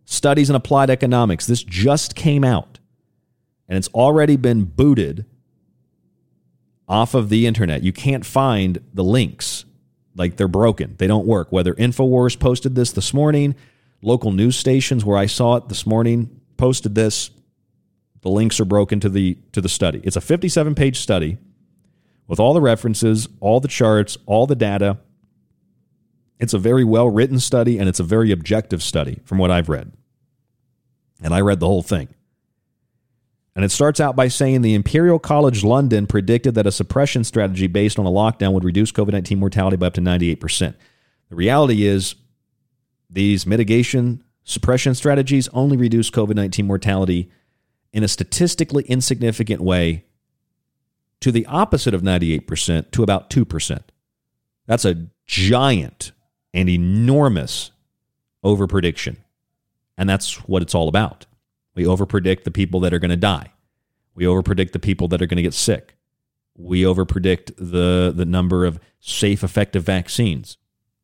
Studies 0.04 0.50
in 0.50 0.56
Applied 0.56 0.90
Economics. 0.90 1.46
This 1.46 1.62
just 1.62 2.14
came 2.14 2.44
out 2.44 2.78
and 3.68 3.78
it's 3.78 3.88
already 3.88 4.36
been 4.36 4.64
booted 4.64 5.24
off 6.88 7.14
of 7.14 7.28
the 7.28 7.46
internet. 7.46 7.82
You 7.82 7.92
can't 7.92 8.26
find 8.26 8.80
the 8.92 9.04
links. 9.04 9.64
Like 10.14 10.36
they're 10.36 10.46
broken. 10.46 10.94
They 10.98 11.06
don't 11.06 11.26
work. 11.26 11.50
Whether 11.50 11.72
InfoWars 11.74 12.38
posted 12.38 12.74
this 12.74 12.92
this 12.92 13.14
morning, 13.14 13.54
local 14.02 14.30
news 14.30 14.56
stations 14.56 15.04
where 15.04 15.16
I 15.16 15.24
saw 15.24 15.56
it 15.56 15.70
this 15.70 15.86
morning 15.86 16.40
posted 16.58 16.94
this, 16.94 17.30
the 18.20 18.28
links 18.28 18.60
are 18.60 18.66
broken 18.66 19.00
to 19.00 19.08
the 19.08 19.38
to 19.52 19.62
the 19.62 19.70
study. 19.70 20.02
It's 20.04 20.16
a 20.16 20.20
57-page 20.20 20.98
study 20.98 21.38
with 22.26 22.38
all 22.38 22.52
the 22.52 22.60
references, 22.60 23.26
all 23.40 23.58
the 23.58 23.68
charts, 23.68 24.18
all 24.26 24.46
the 24.46 24.54
data. 24.54 24.98
It's 26.42 26.52
a 26.52 26.58
very 26.58 26.82
well 26.82 27.08
written 27.08 27.38
study 27.38 27.78
and 27.78 27.88
it's 27.88 28.00
a 28.00 28.04
very 28.04 28.32
objective 28.32 28.82
study 28.82 29.20
from 29.24 29.38
what 29.38 29.52
I've 29.52 29.68
read. 29.68 29.92
And 31.22 31.32
I 31.32 31.40
read 31.40 31.60
the 31.60 31.68
whole 31.68 31.84
thing. 31.84 32.08
And 33.54 33.64
it 33.64 33.70
starts 33.70 34.00
out 34.00 34.16
by 34.16 34.26
saying 34.26 34.62
the 34.62 34.74
Imperial 34.74 35.20
College 35.20 35.62
London 35.62 36.04
predicted 36.08 36.56
that 36.56 36.66
a 36.66 36.72
suppression 36.72 37.22
strategy 37.22 37.68
based 37.68 37.96
on 37.96 38.06
a 38.06 38.10
lockdown 38.10 38.54
would 38.54 38.64
reduce 38.64 38.90
COVID 38.90 39.12
19 39.12 39.38
mortality 39.38 39.76
by 39.76 39.86
up 39.86 39.94
to 39.94 40.00
98%. 40.00 40.74
The 41.28 41.36
reality 41.36 41.86
is, 41.86 42.16
these 43.08 43.46
mitigation 43.46 44.24
suppression 44.42 44.96
strategies 44.96 45.46
only 45.52 45.76
reduce 45.76 46.10
COVID 46.10 46.34
19 46.34 46.66
mortality 46.66 47.30
in 47.92 48.02
a 48.02 48.08
statistically 48.08 48.82
insignificant 48.88 49.60
way 49.60 50.06
to 51.20 51.30
the 51.30 51.46
opposite 51.46 51.94
of 51.94 52.02
98% 52.02 52.90
to 52.90 53.04
about 53.04 53.30
2%. 53.30 53.80
That's 54.66 54.84
a 54.84 55.06
giant 55.26 56.10
and 56.54 56.68
enormous 56.68 57.70
overprediction. 58.44 59.16
And 59.96 60.08
that's 60.08 60.48
what 60.48 60.62
it's 60.62 60.74
all 60.74 60.88
about. 60.88 61.26
We 61.74 61.84
overpredict 61.84 62.44
the 62.44 62.50
people 62.50 62.80
that 62.80 62.92
are 62.92 62.98
going 62.98 63.10
to 63.10 63.16
die. 63.16 63.52
We 64.14 64.24
overpredict 64.24 64.72
the 64.72 64.78
people 64.78 65.08
that 65.08 65.22
are 65.22 65.26
going 65.26 65.36
to 65.36 65.42
get 65.42 65.54
sick. 65.54 65.96
We 66.56 66.82
overpredict 66.82 67.54
the, 67.56 68.12
the 68.14 68.26
number 68.26 68.66
of 68.66 68.78
safe, 69.00 69.42
effective 69.42 69.84
vaccines. 69.84 70.58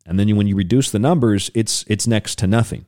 And 0.04 0.18
then 0.18 0.36
when 0.36 0.46
you 0.46 0.56
reduce 0.56 0.90
the 0.90 0.98
numbers, 0.98 1.50
it's, 1.54 1.84
it's 1.86 2.06
next 2.06 2.38
to 2.38 2.46
nothing. 2.46 2.86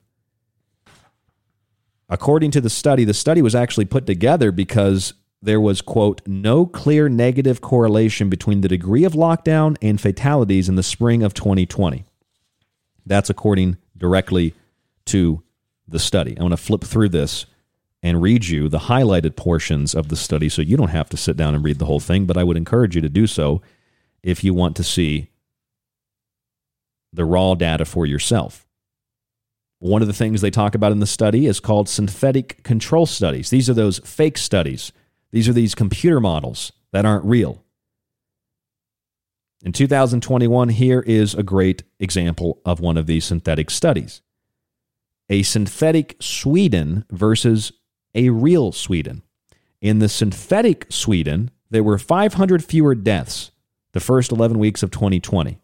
According 2.09 2.51
to 2.53 2.61
the 2.61 2.71
study, 2.71 3.05
the 3.05 3.15
study 3.15 3.41
was 3.41 3.55
actually 3.55 3.85
put 3.85 4.05
together 4.05 4.51
because 4.51 5.15
there 5.41 5.61
was, 5.61 5.81
quote, 5.81 6.21
no 6.27 6.67
clear 6.67 7.09
negative 7.09 7.61
correlation 7.61 8.29
between 8.29 8.61
the 8.61 8.69
degree 8.69 9.05
of 9.05 9.13
lockdown 9.13 9.77
and 9.81 10.01
fatalities 10.01 10.69
in 10.69 10.75
the 10.75 10.83
spring 10.83 11.23
of 11.23 11.33
2020. 11.35 12.05
That's 13.07 13.31
according 13.31 13.79
directly 13.97 14.55
to 15.07 15.43
the 15.87 15.99
study. 15.99 16.39
I 16.39 16.43
want 16.43 16.53
to 16.53 16.57
flip 16.57 16.85
through 16.85 17.11
this 17.11 17.47
and 18.03 18.23
read 18.23 18.47
you 18.47 18.69
the 18.69 18.79
highlighted 18.79 19.37
portions 19.37 19.95
of 19.95 20.09
the 20.09 20.17
study 20.17 20.49
so 20.49 20.63
you 20.63 20.77
don't 20.77 20.89
have 20.89 21.11
to 21.11 21.17
sit 21.17 21.37
down 21.37 21.55
and 21.55 21.65
read 21.65 21.79
the 21.79 21.87
whole 21.87 22.01
thing, 22.01 22.25
but 22.25 22.37
I 22.37 22.45
would 22.45 22.57
encourage 22.57 22.95
you 22.95 23.03
to 23.03 23.09
do 23.09 23.27
so 23.27 23.61
if 24.23 24.43
you 24.43 24.55
want 24.55 24.77
to 24.77 24.85
see 24.85 25.31
the 27.13 27.25
raw 27.25 27.55
data 27.55 27.85
for 27.85 28.07
yourself. 28.07 28.67
One 29.81 30.03
of 30.03 30.09
the 30.09 30.15
things 30.15 30.41
they 30.41 30.51
talk 30.51 30.75
about 30.75 30.93
in 30.93 31.01
the 31.01 31.07
study 31.07 31.47
is 31.47 31.59
called 31.59 31.89
synthetic 31.89 32.63
control 32.63 33.07
studies. 33.07 33.51
These 33.51 33.69
are 33.69 33.75
those 33.75 33.99
fake 34.01 34.39
studies. 34.39 34.93
These 35.31 35.49
are 35.49 35.55
these 35.55 35.75
computer 35.75 36.21
models 36.21 36.73
that 36.93 37.07
aren't 37.07 37.25
real. 37.25 37.65
In 39.63 39.73
2021, 39.73 40.71
here 40.71 41.01
is 41.01 41.35
a 41.35 41.43
great 41.43 41.83
example 41.99 42.61
of 42.65 42.81
one 42.81 42.97
of 42.97 43.07
these 43.07 43.25
synthetic 43.25 43.71
studies 43.71 44.23
a 45.29 45.43
synthetic 45.43 46.17
Sweden 46.19 47.05
versus 47.09 47.71
a 48.17 48.31
real 48.31 48.73
Sweden. 48.73 49.23
In 49.81 50.01
the 50.01 50.09
synthetic 50.09 50.87
Sweden, 50.89 51.53
there 51.71 51.85
were 51.85 51.99
500 51.99 52.65
fewer 52.65 52.97
deaths 52.97 53.53
the 53.93 54.01
first 54.01 54.33
11 54.33 54.59
weeks 54.59 54.83
of 54.83 54.91
2020 54.91 55.59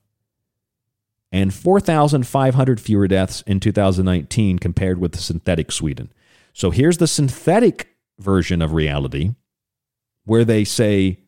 and 1.32 1.52
4,500 1.52 2.80
fewer 2.80 3.08
deaths 3.08 3.42
in 3.42 3.58
2019 3.58 4.60
compared 4.60 4.98
with 4.98 5.12
the 5.12 5.18
synthetic 5.18 5.72
Sweden. 5.72 6.12
So 6.52 6.70
here's 6.70 6.98
the 6.98 7.08
synthetic 7.08 7.96
version 8.18 8.62
of 8.62 8.72
reality 8.72 9.34
where 10.24 10.44
they 10.44 10.62
say 10.62 11.18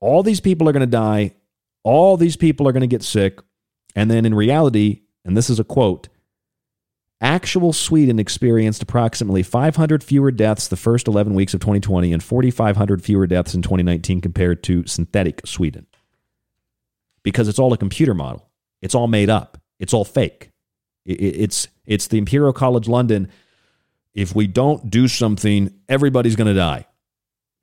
all 0.00 0.24
these 0.24 0.40
people 0.40 0.68
are 0.68 0.72
going 0.72 0.80
to 0.80 0.86
die, 0.86 1.35
all 1.86 2.16
these 2.16 2.36
people 2.36 2.66
are 2.66 2.72
going 2.72 2.80
to 2.80 2.88
get 2.88 3.04
sick, 3.04 3.40
And 3.94 4.10
then 4.10 4.26
in 4.26 4.34
reality, 4.34 5.02
and 5.24 5.36
this 5.36 5.48
is 5.48 5.60
a 5.60 5.64
quote, 5.64 6.08
actual 7.20 7.72
Sweden 7.72 8.18
experienced 8.18 8.82
approximately 8.82 9.44
500 9.44 10.02
fewer 10.02 10.32
deaths 10.32 10.66
the 10.66 10.76
first 10.76 11.06
11 11.06 11.32
weeks 11.34 11.54
of 11.54 11.60
2020 11.60 12.12
and 12.12 12.22
4,500 12.22 13.02
fewer 13.02 13.26
deaths 13.28 13.54
in 13.54 13.62
2019 13.62 14.20
compared 14.20 14.64
to 14.64 14.84
synthetic 14.84 15.46
Sweden. 15.46 15.86
Because 17.22 17.46
it's 17.46 17.58
all 17.60 17.72
a 17.72 17.78
computer 17.78 18.14
model. 18.14 18.50
It's 18.82 18.94
all 18.96 19.06
made 19.06 19.30
up. 19.30 19.56
It's 19.78 19.94
all 19.94 20.04
fake. 20.04 20.50
It's 21.04 21.68
it's 21.86 22.08
the 22.08 22.18
Imperial 22.18 22.52
College 22.52 22.88
London. 22.88 23.30
If 24.12 24.34
we 24.34 24.48
don't 24.48 24.90
do 24.90 25.06
something, 25.06 25.72
everybody's 25.88 26.34
going 26.34 26.48
to 26.48 26.54
die. 26.54 26.85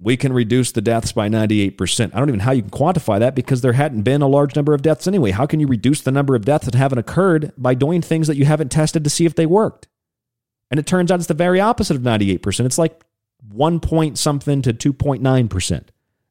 We 0.04 0.18
can 0.18 0.34
reduce 0.34 0.74
the 0.74 0.82
deaths 0.82 1.14
by 1.14 1.30
98%. 1.30 2.12
I 2.14 2.20
don't 2.20 2.28
even 2.28 2.40
know 2.40 2.44
how 2.44 2.52
you 2.52 2.62
can 2.62 2.72
quantify 2.72 3.20
that 3.20 3.36
because 3.36 3.62
there 3.62 3.72
hadn't 3.72 4.02
been 4.02 4.22
a 4.22 4.28
large 4.28 4.54
number 4.54 4.74
of 4.74 4.82
deaths 4.82 5.08
anyway. 5.08 5.32
How 5.32 5.46
can 5.46 5.62
you 5.62 5.68
reduce 5.68 6.02
the 6.02 6.12
number 6.12 6.36
of 6.36 6.44
deaths 6.44 6.66
that 6.66 6.76
haven't 6.76 6.98
occurred 6.98 7.54
by 7.58 7.74
doing 7.74 8.02
things 8.02 8.28
that 8.28 8.36
you 8.36 8.44
haven't 8.44 8.70
tested 8.70 9.06
to 9.06 9.10
see 9.10 9.26
if 9.26 9.36
they 9.36 9.46
worked? 9.46 9.88
And 10.70 10.78
it 10.78 10.86
turns 10.86 11.10
out 11.10 11.20
it's 11.20 11.28
the 11.28 11.34
very 11.34 11.62
opposite 11.62 11.96
of 11.96 12.04
98%. 12.04 12.66
It's 12.66 12.78
like 12.78 13.02
1 13.50 13.80
point 13.80 14.18
something 14.18 14.62
to 14.64 14.74
2.9%. 14.74 15.84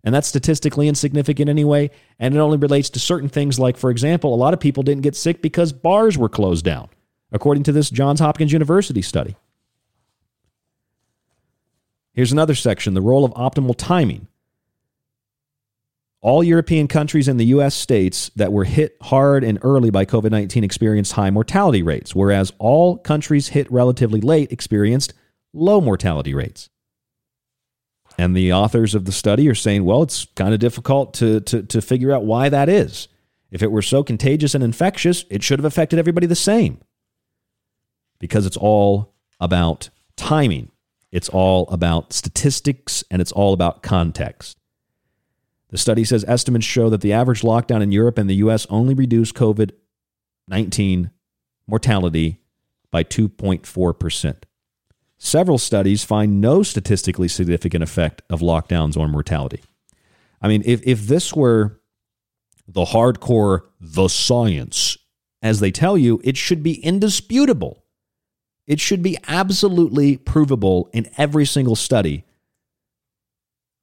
And 0.04 0.14
that's 0.14 0.28
statistically 0.28 0.86
insignificant 0.86 1.48
anyway. 1.48 1.90
And 2.18 2.34
it 2.34 2.40
only 2.40 2.58
relates 2.58 2.90
to 2.90 3.00
certain 3.00 3.30
things 3.30 3.58
like, 3.58 3.78
for 3.78 3.90
example, 3.90 4.34
a 4.34 4.36
lot 4.36 4.52
of 4.52 4.60
people 4.60 4.82
didn't 4.82 5.02
get 5.02 5.16
sick 5.16 5.40
because 5.40 5.72
bars 5.72 6.18
were 6.18 6.28
closed 6.28 6.64
down 6.64 6.90
according 7.32 7.62
to 7.62 7.72
this 7.72 7.88
Johns 7.88 8.20
Hopkins 8.20 8.52
University 8.52 9.00
study. 9.00 9.36
Here's 12.12 12.32
another 12.32 12.54
section 12.54 12.94
the 12.94 13.00
role 13.00 13.24
of 13.24 13.32
optimal 13.32 13.74
timing. 13.76 14.28
All 16.20 16.44
European 16.44 16.86
countries 16.86 17.26
and 17.26 17.40
the 17.40 17.46
U.S. 17.46 17.74
states 17.74 18.30
that 18.36 18.52
were 18.52 18.64
hit 18.64 18.96
hard 19.02 19.42
and 19.42 19.58
early 19.62 19.90
by 19.90 20.04
COVID 20.04 20.30
19 20.30 20.62
experienced 20.62 21.12
high 21.12 21.30
mortality 21.30 21.82
rates, 21.82 22.14
whereas 22.14 22.52
all 22.58 22.96
countries 22.96 23.48
hit 23.48 23.70
relatively 23.72 24.20
late 24.20 24.52
experienced 24.52 25.14
low 25.52 25.80
mortality 25.80 26.34
rates. 26.34 26.68
And 28.18 28.36
the 28.36 28.52
authors 28.52 28.94
of 28.94 29.04
the 29.04 29.12
study 29.12 29.48
are 29.48 29.54
saying, 29.54 29.84
well, 29.84 30.02
it's 30.02 30.26
kind 30.36 30.54
of 30.54 30.60
difficult 30.60 31.14
to, 31.14 31.40
to, 31.40 31.62
to 31.62 31.80
figure 31.80 32.12
out 32.12 32.24
why 32.24 32.48
that 32.48 32.68
is. 32.68 33.08
If 33.50 33.62
it 33.62 33.70
were 33.70 33.82
so 33.82 34.02
contagious 34.02 34.54
and 34.54 34.62
infectious, 34.62 35.24
it 35.30 35.42
should 35.42 35.58
have 35.58 35.64
affected 35.64 35.98
everybody 35.98 36.26
the 36.26 36.34
same 36.34 36.80
because 38.18 38.46
it's 38.46 38.56
all 38.56 39.14
about 39.40 39.90
timing. 40.16 40.71
It's 41.12 41.28
all 41.28 41.68
about 41.68 42.12
statistics 42.12 43.04
and 43.10 43.20
it's 43.20 43.32
all 43.32 43.52
about 43.52 43.82
context. 43.82 44.58
The 45.68 45.78
study 45.78 46.04
says 46.04 46.24
estimates 46.26 46.66
show 46.66 46.90
that 46.90 47.02
the 47.02 47.12
average 47.12 47.42
lockdown 47.42 47.82
in 47.82 47.92
Europe 47.92 48.18
and 48.18 48.28
the 48.28 48.36
US 48.36 48.66
only 48.68 48.94
reduced 48.94 49.34
COVID 49.34 49.72
19 50.48 51.10
mortality 51.66 52.40
by 52.90 53.04
2.4%. 53.04 54.42
Several 55.16 55.58
studies 55.58 56.02
find 56.02 56.40
no 56.40 56.62
statistically 56.62 57.28
significant 57.28 57.84
effect 57.84 58.22
of 58.28 58.40
lockdowns 58.40 58.96
on 58.96 59.10
mortality. 59.10 59.60
I 60.40 60.48
mean, 60.48 60.62
if, 60.66 60.82
if 60.82 61.06
this 61.06 61.32
were 61.32 61.80
the 62.66 62.86
hardcore, 62.86 63.62
the 63.80 64.08
science, 64.08 64.98
as 65.40 65.60
they 65.60 65.70
tell 65.70 65.96
you, 65.96 66.20
it 66.24 66.36
should 66.36 66.62
be 66.62 66.84
indisputable 66.84 67.81
it 68.66 68.80
should 68.80 69.02
be 69.02 69.18
absolutely 69.26 70.16
provable 70.16 70.88
in 70.92 71.08
every 71.16 71.44
single 71.44 71.76
study, 71.76 72.24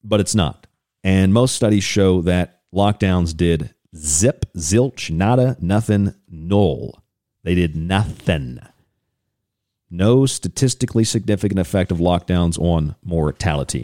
but 0.03 0.19
it's 0.19 0.35
not. 0.35 0.67
And 1.03 1.33
most 1.33 1.55
studies 1.55 1.83
show 1.83 2.21
that 2.21 2.61
lockdowns 2.73 3.35
did 3.35 3.73
zip, 3.95 4.45
zilch, 4.55 5.09
nada, 5.09 5.57
nothing, 5.59 6.13
null. 6.29 7.01
They 7.43 7.55
did 7.55 7.75
nothing. 7.75 8.59
No 9.89 10.25
statistically 10.25 11.03
significant 11.03 11.59
effect 11.59 11.91
of 11.91 11.97
lockdowns 11.97 12.59
on 12.59 12.95
mortality. 13.03 13.83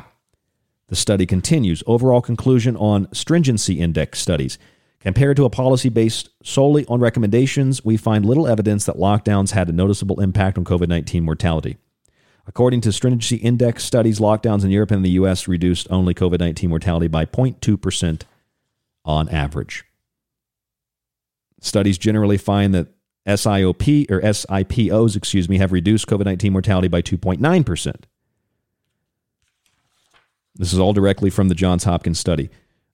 The 0.87 0.95
study 0.95 1.25
continues. 1.25 1.81
Overall 1.87 2.21
conclusion 2.21 2.77
on 2.77 3.11
stringency 3.11 3.79
index 3.79 4.19
studies. 4.19 4.59
Compared 4.99 5.37
to 5.37 5.45
a 5.45 5.49
policy 5.49 5.89
based 5.89 6.29
solely 6.43 6.85
on 6.87 6.99
recommendations, 6.99 7.85
we 7.85 7.95
find 7.95 8.25
little 8.25 8.47
evidence 8.47 8.85
that 8.85 8.95
lockdowns 8.97 9.51
had 9.51 9.69
a 9.69 9.73
noticeable 9.73 10.19
impact 10.19 10.57
on 10.57 10.63
COVID 10.63 10.87
19 10.87 11.23
mortality. 11.23 11.77
According 12.47 12.81
to 12.81 12.91
Stringency 12.91 13.37
Index 13.37 13.83
studies, 13.83 14.19
lockdowns 14.19 14.63
in 14.63 14.71
Europe 14.71 14.91
and 14.91 15.03
the 15.03 15.11
US 15.11 15.47
reduced 15.47 15.87
only 15.89 16.13
COVID 16.13 16.39
19 16.39 16.69
mortality 16.69 17.07
by 17.07 17.25
0.2% 17.25 18.23
on 19.03 19.29
average. 19.29 19.83
Studies 21.59 21.97
generally 21.97 22.37
find 22.37 22.73
that 22.73 22.87
SIOP 23.27 24.09
or 24.11 24.21
SIPOs, 24.21 25.15
excuse 25.15 25.49
me, 25.49 25.57
have 25.57 25.71
reduced 25.71 26.07
COVID 26.07 26.25
19 26.25 26.53
mortality 26.53 26.87
by 26.87 27.01
2.9%. 27.01 27.95
This 30.55 30.71
is 30.71 30.79
all 30.79 30.93
directly 30.93 31.29
from 31.29 31.49
the 31.49 31.55
Johns 31.55 31.83
Hopkins 31.83 32.19
study. 32.19 32.49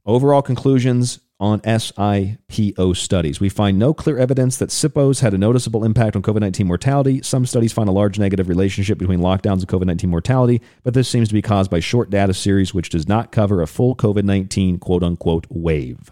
Overall 0.05 0.41
conclusions 0.41 1.19
on 1.41 1.59
SIPO 1.61 2.95
studies. 2.95 3.39
We 3.39 3.49
find 3.49 3.79
no 3.79 3.95
clear 3.95 4.19
evidence 4.19 4.57
that 4.57 4.69
SIPOs 4.69 5.21
had 5.21 5.33
a 5.33 5.39
noticeable 5.39 5.83
impact 5.83 6.15
on 6.15 6.21
COVID 6.21 6.39
19 6.39 6.67
mortality. 6.67 7.21
Some 7.23 7.47
studies 7.47 7.73
find 7.73 7.89
a 7.89 7.91
large 7.91 8.19
negative 8.19 8.47
relationship 8.47 8.99
between 8.99 9.19
lockdowns 9.19 9.59
and 9.59 9.67
COVID 9.67 9.87
19 9.87 10.09
mortality, 10.09 10.61
but 10.83 10.93
this 10.93 11.09
seems 11.09 11.27
to 11.29 11.33
be 11.33 11.41
caused 11.41 11.71
by 11.71 11.79
short 11.79 12.11
data 12.11 12.33
series 12.35 12.73
which 12.73 12.89
does 12.89 13.07
not 13.07 13.31
cover 13.31 13.61
a 13.61 13.67
full 13.67 13.95
COVID 13.95 14.23
19 14.23 14.77
quote 14.77 15.01
unquote 15.01 15.47
wave. 15.49 16.11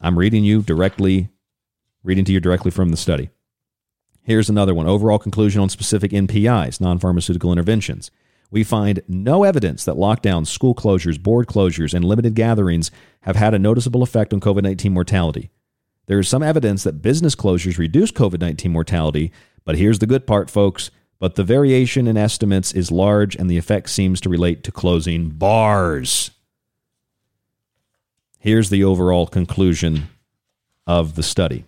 I'm 0.00 0.18
reading 0.18 0.44
you 0.44 0.60
directly, 0.60 1.30
reading 2.02 2.24
to 2.24 2.32
you 2.32 2.40
directly 2.40 2.72
from 2.72 2.90
the 2.90 2.96
study. 2.96 3.30
Here's 4.22 4.50
another 4.50 4.74
one 4.74 4.88
overall 4.88 5.20
conclusion 5.20 5.62
on 5.62 5.68
specific 5.68 6.10
NPIs, 6.10 6.80
non 6.80 6.98
pharmaceutical 6.98 7.52
interventions 7.52 8.10
we 8.56 8.64
find 8.64 9.02
no 9.06 9.44
evidence 9.44 9.84
that 9.84 9.96
lockdowns, 9.96 10.46
school 10.46 10.74
closures, 10.74 11.22
board 11.22 11.46
closures, 11.46 11.92
and 11.92 12.02
limited 12.02 12.34
gatherings 12.34 12.90
have 13.20 13.36
had 13.36 13.52
a 13.52 13.58
noticeable 13.58 14.02
effect 14.02 14.32
on 14.32 14.40
COVID 14.40 14.62
19 14.62 14.94
mortality. 14.94 15.50
There 16.06 16.18
is 16.18 16.26
some 16.26 16.42
evidence 16.42 16.82
that 16.84 17.02
business 17.02 17.36
closures 17.36 17.76
reduce 17.76 18.10
COVID 18.12 18.40
19 18.40 18.72
mortality, 18.72 19.30
but 19.66 19.76
here's 19.76 19.98
the 19.98 20.06
good 20.06 20.26
part, 20.26 20.48
folks. 20.48 20.90
But 21.18 21.34
the 21.34 21.44
variation 21.44 22.06
in 22.06 22.16
estimates 22.16 22.72
is 22.72 22.90
large, 22.90 23.36
and 23.36 23.50
the 23.50 23.58
effect 23.58 23.90
seems 23.90 24.22
to 24.22 24.30
relate 24.30 24.64
to 24.64 24.72
closing 24.72 25.28
bars. 25.28 26.30
Here's 28.38 28.70
the 28.70 28.84
overall 28.84 29.26
conclusion 29.26 30.08
of 30.86 31.14
the 31.14 31.22
study. 31.22 31.66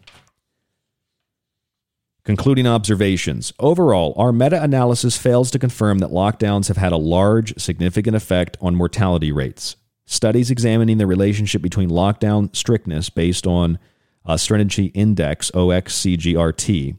Concluding 2.28 2.66
observations. 2.66 3.54
Overall, 3.58 4.12
our 4.18 4.32
meta 4.32 4.62
analysis 4.62 5.16
fails 5.16 5.50
to 5.50 5.58
confirm 5.58 6.00
that 6.00 6.10
lockdowns 6.10 6.68
have 6.68 6.76
had 6.76 6.92
a 6.92 6.98
large, 6.98 7.58
significant 7.58 8.14
effect 8.14 8.58
on 8.60 8.74
mortality 8.74 9.32
rates. 9.32 9.76
Studies 10.04 10.50
examining 10.50 10.98
the 10.98 11.06
relationship 11.06 11.62
between 11.62 11.88
lockdown 11.88 12.54
strictness 12.54 13.08
based 13.08 13.46
on 13.46 13.78
a 14.26 14.38
Stringency 14.38 14.88
Index, 14.88 15.50
OXCGRT, 15.52 16.98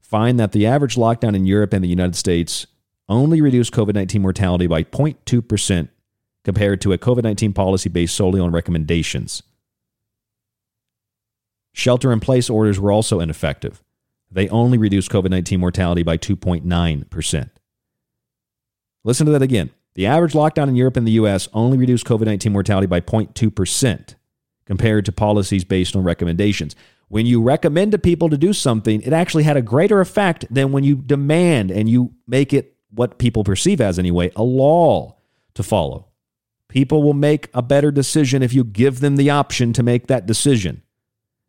find 0.00 0.40
that 0.40 0.52
the 0.52 0.66
average 0.66 0.96
lockdown 0.96 1.36
in 1.36 1.44
Europe 1.44 1.74
and 1.74 1.84
the 1.84 1.88
United 1.88 2.16
States 2.16 2.66
only 3.06 3.42
reduced 3.42 3.74
COVID 3.74 3.92
19 3.92 4.22
mortality 4.22 4.66
by 4.66 4.82
0.2% 4.82 5.90
compared 6.42 6.80
to 6.80 6.94
a 6.94 6.98
COVID 6.98 7.24
19 7.24 7.52
policy 7.52 7.90
based 7.90 8.16
solely 8.16 8.40
on 8.40 8.50
recommendations. 8.50 9.42
Shelter 11.74 12.14
in 12.14 12.20
place 12.20 12.48
orders 12.48 12.80
were 12.80 12.90
also 12.90 13.20
ineffective. 13.20 13.82
They 14.30 14.48
only 14.48 14.78
reduced 14.78 15.10
COVID 15.10 15.30
19 15.30 15.58
mortality 15.60 16.02
by 16.02 16.16
2.9%. 16.16 17.50
Listen 19.02 19.26
to 19.26 19.32
that 19.32 19.42
again. 19.42 19.70
The 19.94 20.06
average 20.06 20.34
lockdown 20.34 20.68
in 20.68 20.76
Europe 20.76 20.96
and 20.96 21.06
the 21.06 21.12
US 21.12 21.48
only 21.52 21.76
reduced 21.76 22.06
COVID 22.06 22.26
19 22.26 22.52
mortality 22.52 22.86
by 22.86 23.00
0.2% 23.00 24.14
compared 24.66 25.04
to 25.04 25.12
policies 25.12 25.64
based 25.64 25.96
on 25.96 26.04
recommendations. 26.04 26.76
When 27.08 27.26
you 27.26 27.42
recommend 27.42 27.90
to 27.90 27.98
people 27.98 28.30
to 28.30 28.38
do 28.38 28.52
something, 28.52 29.02
it 29.02 29.12
actually 29.12 29.42
had 29.42 29.56
a 29.56 29.62
greater 29.62 30.00
effect 30.00 30.44
than 30.48 30.70
when 30.70 30.84
you 30.84 30.94
demand 30.94 31.72
and 31.72 31.88
you 31.88 32.14
make 32.28 32.52
it 32.52 32.76
what 32.90 33.18
people 33.18 33.42
perceive 33.42 33.80
as, 33.80 33.98
anyway, 33.98 34.30
a 34.36 34.44
law 34.44 35.16
to 35.54 35.64
follow. 35.64 36.06
People 36.68 37.02
will 37.02 37.14
make 37.14 37.48
a 37.52 37.62
better 37.62 37.90
decision 37.90 38.44
if 38.44 38.52
you 38.52 38.62
give 38.62 39.00
them 39.00 39.16
the 39.16 39.28
option 39.28 39.72
to 39.72 39.82
make 39.82 40.06
that 40.06 40.24
decision, 40.24 40.82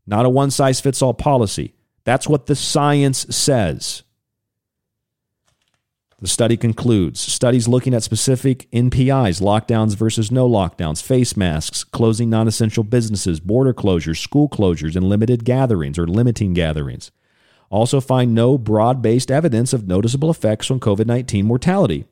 not 0.08 0.26
a 0.26 0.30
one 0.30 0.50
size 0.50 0.82
fits 0.82 1.00
all 1.00 1.14
policy. 1.14 1.76
That's 2.04 2.28
what 2.28 2.48
the 2.48 2.56
science 2.56 3.26
says. 3.36 4.04
The 6.22 6.28
study 6.28 6.56
concludes 6.56 7.20
studies 7.20 7.68
looking 7.68 7.96
at 7.96 8.04
specific 8.04 8.70
NPIs, 8.72 9.42
lockdowns 9.42 9.96
versus 9.96 10.32
no 10.32 10.48
lockdowns, 10.48 11.02
face 11.02 11.36
masks, 11.36 11.84
closing 11.84 12.30
non 12.30 12.48
essential 12.48 12.84
businesses, 12.84 13.40
border 13.40 13.74
closures, 13.74 14.22
school 14.22 14.48
closures, 14.48 14.96
and 14.96 15.10
limited 15.10 15.44
gatherings 15.44 15.98
or 15.98 16.06
limiting 16.06 16.54
gatherings. 16.54 17.12
Also 17.72 18.00
find 18.00 18.36
no 18.36 18.60
broad 18.60 19.02
based 19.02 19.32
evidence 19.32 19.74
of 19.74 19.88
noticeable 19.88 20.30
effects 20.30 20.70
on 20.70 20.80
COVID 20.80 21.08
19 21.08 21.44
mortality. 21.44 22.06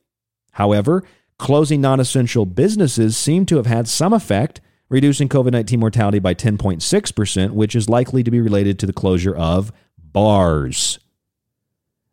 However, 0.54 1.04
closing 1.38 1.80
non 1.80 2.00
essential 2.00 2.48
businesses 2.48 3.16
seem 3.16 3.46
to 3.46 3.58
have 3.58 3.68
had 3.68 3.88
some 3.88 4.14
effect, 4.14 4.60
reducing 4.90 5.30
COVID 5.30 5.52
19 5.52 5.80
mortality 5.80 6.20
by 6.20 6.34
10.6%, 6.34 7.52
which 7.52 7.76
is 7.76 7.90
likely 7.90 8.24
to 8.24 8.32
be 8.32 8.42
related 8.42 8.80
to 8.80 8.86
the 8.86 8.94
closure 8.94 9.36
of 9.36 9.72
bars. 9.98 11.00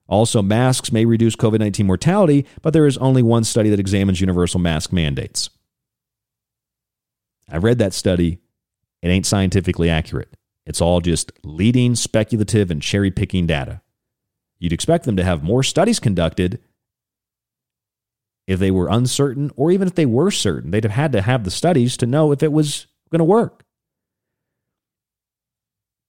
Also, 0.08 0.40
masks 0.40 0.92
may 0.92 1.04
reduce 1.04 1.34
COVID 1.34 1.58
19 1.58 1.86
mortality, 1.86 2.46
but 2.62 2.72
there 2.72 2.86
is 2.86 2.98
only 2.98 3.22
one 3.22 3.44
study 3.44 3.70
that 3.70 3.80
examines 3.80 4.20
universal 4.20 4.60
mask 4.60 4.92
mandates. 4.92 5.50
I've 7.50 7.64
read 7.64 7.78
that 7.78 7.94
study. 7.94 8.38
It 9.02 9.08
ain't 9.08 9.26
scientifically 9.26 9.90
accurate. 9.90 10.36
It's 10.64 10.80
all 10.80 11.00
just 11.00 11.32
leading, 11.44 11.94
speculative, 11.94 12.70
and 12.70 12.82
cherry 12.82 13.10
picking 13.10 13.46
data. 13.46 13.82
You'd 14.58 14.72
expect 14.72 15.04
them 15.04 15.16
to 15.16 15.24
have 15.24 15.42
more 15.42 15.62
studies 15.62 16.00
conducted 16.00 16.60
if 18.46 18.58
they 18.58 18.70
were 18.70 18.88
uncertain, 18.88 19.50
or 19.56 19.72
even 19.72 19.88
if 19.88 19.94
they 19.94 20.06
were 20.06 20.30
certain. 20.30 20.70
They'd 20.70 20.84
have 20.84 20.92
had 20.92 21.12
to 21.12 21.22
have 21.22 21.44
the 21.44 21.50
studies 21.50 21.96
to 21.98 22.06
know 22.06 22.32
if 22.32 22.42
it 22.42 22.52
was 22.52 22.86
going 23.10 23.18
to 23.18 23.24
work. 23.24 23.64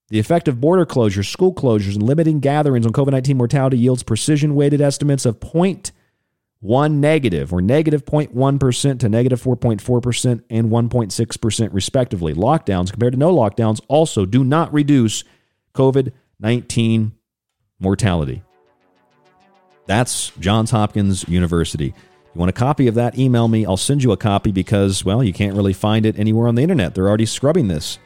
The 0.09 0.19
effect 0.19 0.47
of 0.47 0.61
border 0.61 0.85
closures, 0.85 1.29
school 1.29 1.53
closures, 1.53 1.95
and 1.95 2.03
limiting 2.03 2.39
gatherings 2.39 2.85
on 2.85 2.93
COVID 2.93 3.11
19 3.11 3.37
mortality 3.37 3.77
yields 3.77 4.03
precision 4.03 4.55
weighted 4.55 4.79
estimates 4.79 5.25
of 5.25 5.39
0.1 5.39 6.91
negative 6.93 7.51
or 7.51 7.61
negative 7.61 8.05
0.1% 8.05 8.99
to 8.99 9.09
negative 9.09 9.41
4.4% 9.41 10.43
and 10.49 10.69
1.6% 10.69 11.73
respectively. 11.73 12.33
Lockdowns 12.33 12.91
compared 12.91 13.13
to 13.13 13.19
no 13.19 13.35
lockdowns 13.35 13.81
also 13.89 14.25
do 14.25 14.43
not 14.45 14.71
reduce 14.71 15.25
COVID 15.73 16.13
19 16.39 17.11
mortality. 17.79 18.43
That's 19.87 20.31
Johns 20.39 20.71
Hopkins 20.71 21.27
University. 21.27 21.93
You 22.37 22.39
want 22.41 22.51
a 22.51 22.53
copy 22.53 22.85
of 22.85 22.93
that? 22.93 23.17
Email 23.17 23.47
me. 23.47 23.65
I'll 23.65 23.77
send 23.77 24.03
you 24.03 24.11
a 24.11 24.17
copy 24.17 24.51
because, 24.51 25.03
well, 25.03 25.23
you 25.23 25.33
can't 25.33 25.55
really 25.55 25.73
find 25.73 26.05
it 26.05 26.19
anywhere 26.19 26.47
on 26.47 26.53
the 26.53 26.61
internet. 26.61 26.93
They're 26.93 27.07
already 27.07 27.25
scrubbing 27.25 27.67
this. 27.67 27.97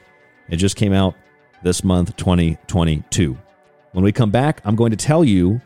It 0.48 0.56
just 0.56 0.78
came 0.78 0.94
out 0.94 1.16
this 1.64 1.84
month, 1.84 2.16
2022. 2.16 3.38
When 3.92 4.06
we 4.06 4.14
come 4.14 4.32
back, 4.32 4.62
I'm 4.64 4.78
going 4.78 4.92
to 4.92 4.96
tell 4.96 5.26
you 5.26 5.60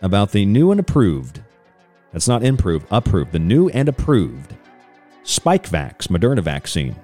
about 0.00 0.30
the 0.30 0.46
new 0.46 0.70
and 0.70 0.78
approved, 0.78 1.40
that's 2.12 2.28
not 2.28 2.44
improved, 2.44 2.86
approved, 2.92 3.32
the 3.32 3.40
new 3.40 3.68
and 3.70 3.88
approved 3.88 4.54
Spikevax 5.24 6.06
Moderna 6.06 6.40
vaccine. 6.40 6.94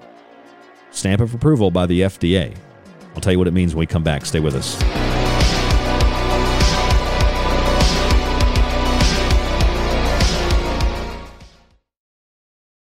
Stamp 0.93 1.21
of 1.21 1.35
approval 1.35 1.73
by 1.73 1.87
the 1.87 2.03
FDA. 2.03 2.55
I'll 3.17 3.21
tell 3.21 3.33
you 3.33 3.39
what 3.41 3.49
it 3.49 3.53
means 3.53 3.75
when 3.75 3.81
we 3.81 3.87
come 3.87 4.05
back. 4.05 4.25
Stay 4.25 4.39
with 4.39 4.55
us. 4.55 4.81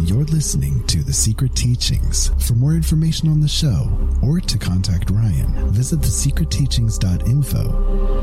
You're 0.00 0.24
listening 0.24 0.82
to 0.86 1.02
The 1.02 1.12
Secret 1.12 1.54
Teachings. 1.54 2.30
For 2.46 2.54
more 2.54 2.72
information 2.72 3.28
on 3.28 3.40
the 3.40 3.48
show 3.48 3.90
or 4.22 4.40
to 4.40 4.58
contact 4.58 5.10
Ryan, 5.10 5.70
visit 5.70 6.00
thesecretteachings.info 6.00 7.60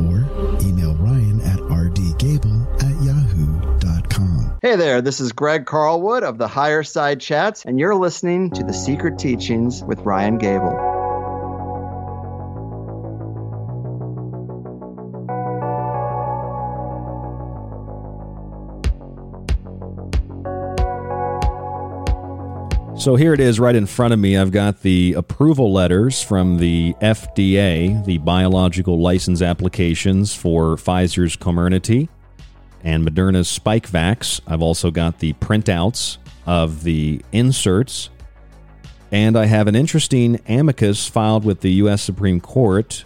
or 0.03 0.61
email 0.61 0.95
Ryan 0.95 1.41
at 1.41 1.59
rdgable 1.59 2.83
at 2.83 3.03
yahoo.com. 3.03 4.57
Hey 4.61 4.75
there, 4.75 5.01
this 5.01 5.19
is 5.19 5.31
Greg 5.31 5.65
Carlwood 5.65 6.23
of 6.23 6.39
the 6.39 6.47
Higher 6.47 6.83
Side 6.83 7.21
Chats, 7.21 7.65
and 7.65 7.79
you're 7.79 7.95
listening 7.95 8.49
to 8.51 8.63
The 8.63 8.73
Secret 8.73 9.19
Teachings 9.19 9.83
with 9.83 9.99
Ryan 9.99 10.37
Gable. 10.39 10.88
So 22.99 23.15
here 23.15 23.33
it 23.33 23.39
is 23.39 23.61
right 23.61 23.77
in 23.77 23.85
front 23.85 24.13
of 24.13 24.19
me. 24.19 24.35
I've 24.35 24.51
got 24.51 24.81
the 24.81 25.13
approval 25.13 25.71
letters 25.71 26.21
from 26.21 26.57
the 26.57 26.93
FDA, 27.01 28.03
the 28.03 28.17
biological 28.17 28.99
license 28.99 29.41
applications 29.41 30.35
for 30.35 30.75
Pfizer's 30.75 31.37
Comirnaty 31.37 32.09
and 32.83 33.07
Moderna's 33.07 33.47
Spikevax. 33.57 34.41
I've 34.45 34.61
also 34.61 34.91
got 34.91 35.19
the 35.19 35.31
printouts 35.33 36.17
of 36.45 36.83
the 36.83 37.21
inserts. 37.31 38.09
And 39.13 39.37
I 39.37 39.45
have 39.45 39.67
an 39.67 39.77
interesting 39.77 40.41
amicus 40.49 41.07
filed 41.07 41.45
with 41.45 41.61
the 41.61 41.71
U.S. 41.71 42.01
Supreme 42.01 42.41
Court 42.41 43.05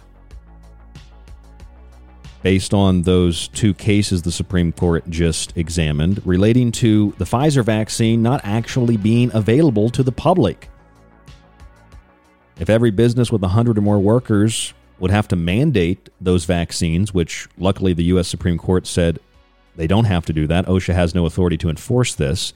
based 2.44 2.74
on 2.74 3.00
those 3.02 3.48
two 3.48 3.72
cases 3.72 4.20
the 4.20 4.30
Supreme 4.30 4.70
Court 4.70 5.08
just 5.08 5.56
examined 5.56 6.20
relating 6.26 6.70
to 6.70 7.14
the 7.16 7.24
Pfizer 7.24 7.64
vaccine 7.64 8.22
not 8.22 8.42
actually 8.44 8.98
being 8.98 9.30
available 9.32 9.88
to 9.88 10.02
the 10.02 10.12
public. 10.12 10.68
If 12.58 12.68
every 12.68 12.90
business 12.90 13.32
with 13.32 13.40
100 13.40 13.78
or 13.78 13.80
more 13.80 13.98
workers 13.98 14.74
would 14.98 15.10
have 15.10 15.26
to 15.28 15.36
mandate 15.36 16.10
those 16.20 16.44
vaccines, 16.44 17.14
which 17.14 17.48
luckily 17.56 17.94
the 17.94 18.04
U.S. 18.04 18.28
Supreme 18.28 18.58
Court 18.58 18.86
said 18.86 19.18
they 19.74 19.86
don't 19.86 20.04
have 20.04 20.26
to 20.26 20.34
do 20.34 20.46
that, 20.46 20.66
OSHA 20.66 20.92
has 20.92 21.14
no 21.14 21.24
authority 21.24 21.56
to 21.56 21.70
enforce 21.70 22.14
this. 22.14 22.52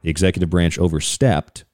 The 0.00 0.08
executive 0.08 0.48
branch 0.48 0.78
overstepped, 0.78 1.64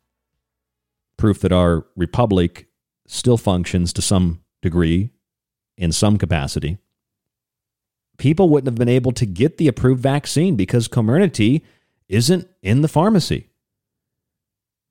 proof 1.16 1.38
that 1.42 1.52
our 1.52 1.86
republic 1.94 2.66
still 3.06 3.38
functions 3.38 3.92
to 3.92 4.02
some 4.02 4.42
degree 4.62 5.12
in 5.76 5.92
some 5.92 6.18
capacity 6.18 6.78
people 8.20 8.50
wouldn't 8.50 8.68
have 8.68 8.78
been 8.78 8.88
able 8.88 9.12
to 9.12 9.24
get 9.24 9.56
the 9.56 9.66
approved 9.66 10.02
vaccine 10.02 10.54
because 10.54 10.86
Comirnaty 10.86 11.62
isn't 12.06 12.46
in 12.62 12.82
the 12.82 12.88
pharmacy. 12.88 13.48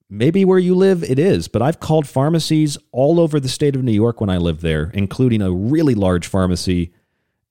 Maybe 0.10 0.44
where 0.44 0.58
you 0.58 0.74
live 0.74 1.04
it 1.04 1.20
is, 1.20 1.48
but 1.48 1.62
I've 1.62 1.80
called 1.80 2.08
pharmacies 2.08 2.76
all 2.92 3.20
over 3.20 3.40
the 3.40 3.48
state 3.48 3.76
of 3.76 3.84
New 3.84 3.92
York 3.92 4.20
when 4.20 4.32
I 4.32 4.38
lived 4.38 4.62
there, 4.62 4.90
including 4.96 5.44
a 5.44 5.52
really 5.52 5.94
large 5.94 6.26
pharmacy 6.26 6.92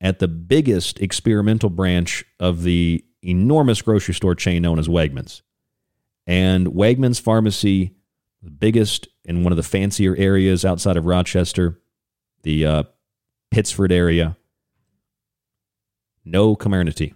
at 0.00 0.18
the 0.18 0.26
biggest 0.26 0.98
experimental 0.98 1.70
branch 1.70 2.24
of 2.40 2.64
the 2.64 3.04
enormous 3.22 3.80
grocery 3.80 4.14
store 4.14 4.34
chain 4.34 4.62
known 4.62 4.80
as 4.80 4.88
Wegmans. 4.88 5.42
And 6.26 6.66
Wegmans 6.68 7.20
Pharmacy, 7.20 7.94
the 8.42 8.50
biggest 8.50 9.06
in 9.24 9.44
one 9.44 9.52
of 9.52 9.56
the 9.56 9.62
fancier 9.62 10.16
areas 10.16 10.64
outside 10.64 10.96
of 10.96 11.06
Rochester, 11.06 11.78
the 12.42 12.66
uh, 12.66 12.82
Pittsford 13.52 13.92
area, 13.92 14.36
no 16.30 16.56
Comirnaty. 16.56 17.14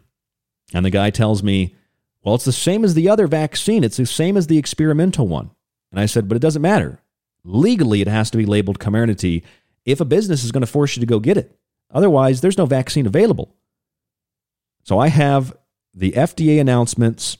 And 0.75 0.85
the 0.85 0.91
guy 0.91 1.11
tells 1.11 1.43
me, 1.43 1.77
well, 2.23 2.35
it's 2.35 2.45
the 2.45 2.53
same 2.53 2.85
as 2.85 2.95
the 2.95 3.09
other 3.09 3.27
vaccine. 3.27 3.85
It's 3.85 3.97
the 3.97 4.07
same 4.07 4.37
as 4.37 4.47
the 4.47 4.59
experimental 4.59 5.27
one. 5.27 5.51
And 5.91 6.01
I 6.01 6.07
said, 6.07 6.29
but 6.29 6.37
it 6.37 6.43
doesn't 6.43 6.63
matter. 6.63 7.01
Legally, 7.45 8.01
it 8.01 8.09
has 8.09 8.31
to 8.31 8.39
be 8.39 8.47
labeled 8.47 8.79
Comirnaty 8.79 9.43
if 9.85 10.01
a 10.01 10.05
business 10.05 10.45
is 10.45 10.53
going 10.53 10.63
to 10.63 10.67
force 10.67 10.97
you 10.97 11.01
to 11.01 11.07
go 11.07 11.19
get 11.19 11.37
it. 11.37 11.59
Otherwise, 11.91 12.41
there's 12.41 12.59
no 12.59 12.67
vaccine 12.67 13.07
available. 13.07 13.55
So 14.85 14.99
I 14.99 15.09
have 15.09 15.55
the 15.95 16.13
FDA 16.13 16.61
announcements, 16.61 17.39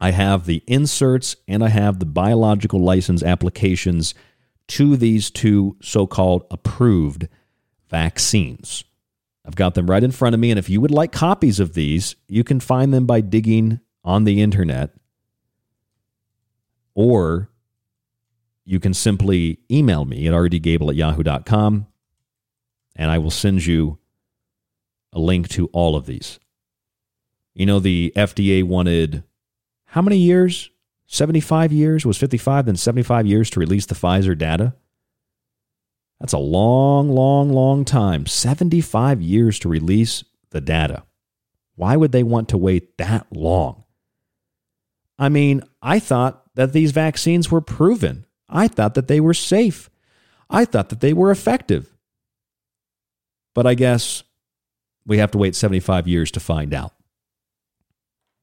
I 0.00 0.10
have 0.12 0.46
the 0.46 0.62
inserts, 0.66 1.36
and 1.48 1.64
I 1.64 1.68
have 1.68 1.98
the 1.98 2.06
biological 2.06 2.80
license 2.80 3.22
applications 3.22 4.14
to 4.68 4.96
these 4.96 5.30
two 5.30 5.76
so 5.80 6.06
called 6.06 6.44
approved 6.50 7.28
vaccines. 7.88 8.84
I've 9.46 9.54
got 9.54 9.74
them 9.74 9.88
right 9.88 10.02
in 10.02 10.10
front 10.10 10.34
of 10.34 10.40
me. 10.40 10.50
And 10.50 10.58
if 10.58 10.68
you 10.68 10.80
would 10.80 10.90
like 10.90 11.12
copies 11.12 11.60
of 11.60 11.74
these, 11.74 12.16
you 12.28 12.42
can 12.42 12.58
find 12.58 12.92
them 12.92 13.06
by 13.06 13.20
digging 13.20 13.80
on 14.02 14.24
the 14.24 14.42
internet. 14.42 14.90
Or 16.94 17.50
you 18.64 18.80
can 18.80 18.92
simply 18.92 19.60
email 19.70 20.04
me 20.04 20.26
at 20.26 20.34
rdgable 20.34 20.88
at 20.88 20.96
yahoo.com 20.96 21.86
and 22.96 23.10
I 23.10 23.18
will 23.18 23.30
send 23.30 23.64
you 23.64 23.98
a 25.12 25.20
link 25.20 25.48
to 25.50 25.66
all 25.68 25.94
of 25.94 26.06
these. 26.06 26.40
You 27.54 27.66
know, 27.66 27.78
the 27.78 28.12
FDA 28.16 28.64
wanted 28.64 29.22
how 29.86 30.02
many 30.02 30.18
years? 30.18 30.70
75 31.06 31.72
years? 31.72 32.04
Was 32.04 32.18
55 32.18 32.66
then 32.66 32.76
75 32.76 33.26
years 33.26 33.48
to 33.50 33.60
release 33.60 33.86
the 33.86 33.94
Pfizer 33.94 34.36
data? 34.36 34.74
That's 36.20 36.32
a 36.32 36.38
long, 36.38 37.10
long, 37.10 37.52
long 37.52 37.84
time 37.84 38.26
75 38.26 39.20
years 39.20 39.58
to 39.60 39.68
release 39.68 40.24
the 40.50 40.60
data. 40.60 41.04
Why 41.74 41.96
would 41.96 42.12
they 42.12 42.22
want 42.22 42.48
to 42.50 42.58
wait 42.58 42.96
that 42.98 43.26
long? 43.30 43.84
I 45.18 45.28
mean, 45.28 45.62
I 45.82 45.98
thought 45.98 46.42
that 46.54 46.72
these 46.72 46.92
vaccines 46.92 47.50
were 47.50 47.60
proven. 47.60 48.26
I 48.48 48.68
thought 48.68 48.94
that 48.94 49.08
they 49.08 49.20
were 49.20 49.34
safe. 49.34 49.90
I 50.48 50.64
thought 50.64 50.88
that 50.88 51.00
they 51.00 51.12
were 51.12 51.30
effective. 51.30 51.94
But 53.54 53.66
I 53.66 53.74
guess 53.74 54.22
we 55.06 55.18
have 55.18 55.30
to 55.32 55.38
wait 55.38 55.54
75 55.54 56.08
years 56.08 56.30
to 56.32 56.40
find 56.40 56.72
out. 56.74 56.92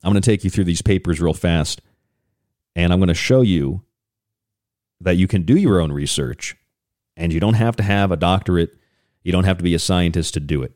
I'm 0.04 0.12
going 0.12 0.22
to 0.22 0.30
take 0.30 0.44
you 0.44 0.50
through 0.50 0.66
these 0.66 0.82
papers 0.82 1.22
real 1.22 1.34
fast, 1.34 1.82
and 2.76 2.92
I'm 2.92 3.00
going 3.00 3.08
to 3.08 3.14
show 3.14 3.42
you 3.42 3.84
that 5.00 5.16
you 5.16 5.28
can 5.28 5.44
do 5.44 5.56
your 5.56 5.80
own 5.80 5.92
research 5.92 6.56
and 7.16 7.32
you 7.32 7.40
don't 7.40 7.54
have 7.56 7.76
to 7.78 7.84
have 7.84 8.12
a 8.12 8.18
doctorate, 8.18 8.76
you 9.24 9.32
don't 9.32 9.44
have 9.46 9.58
to 9.58 9.64
be 9.64 9.76
a 9.76 9.80
scientist 9.80 10.34
to 10.34 10.40
do 10.40 10.64
it. 10.64 10.74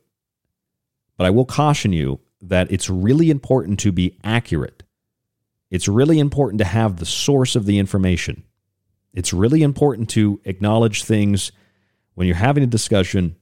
But 1.17 1.25
I 1.25 1.29
will 1.31 1.45
caution 1.45 1.93
you 1.93 2.19
that 2.41 2.71
it's 2.71 2.89
really 2.89 3.29
important 3.29 3.79
to 3.79 3.91
be 3.91 4.17
accurate. 4.23 4.83
It's 5.69 5.87
really 5.87 6.19
important 6.19 6.59
to 6.59 6.65
have 6.65 6.97
the 6.97 7.05
source 7.05 7.55
of 7.55 7.65
the 7.65 7.79
information. 7.79 8.43
It's 9.13 9.33
really 9.33 9.63
important 9.63 10.09
to 10.11 10.39
acknowledge 10.45 11.03
things 11.03 11.51
when 12.13 12.27
you're 12.27 12.35
having 12.35 12.63
a 12.63 12.67
discussion, 12.67 13.35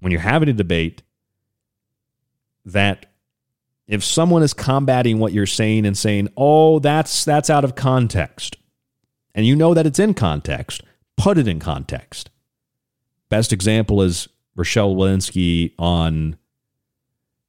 when 0.00 0.12
you're 0.12 0.20
having 0.20 0.48
a 0.48 0.52
debate, 0.52 1.02
that 2.64 3.06
if 3.86 4.04
someone 4.04 4.42
is 4.42 4.54
combating 4.54 5.18
what 5.18 5.32
you're 5.32 5.46
saying 5.46 5.86
and 5.86 5.96
saying, 5.96 6.28
"Oh, 6.36 6.78
that's 6.78 7.24
that's 7.24 7.50
out 7.50 7.64
of 7.64 7.74
context." 7.74 8.56
And 9.34 9.46
you 9.46 9.56
know 9.56 9.74
that 9.74 9.86
it's 9.86 9.98
in 9.98 10.14
context, 10.14 10.82
put 11.16 11.38
it 11.38 11.48
in 11.48 11.58
context. 11.58 12.30
Best 13.32 13.50
example 13.50 14.02
is 14.02 14.28
Rochelle 14.56 14.94
Walensky 14.94 15.72
on 15.78 16.36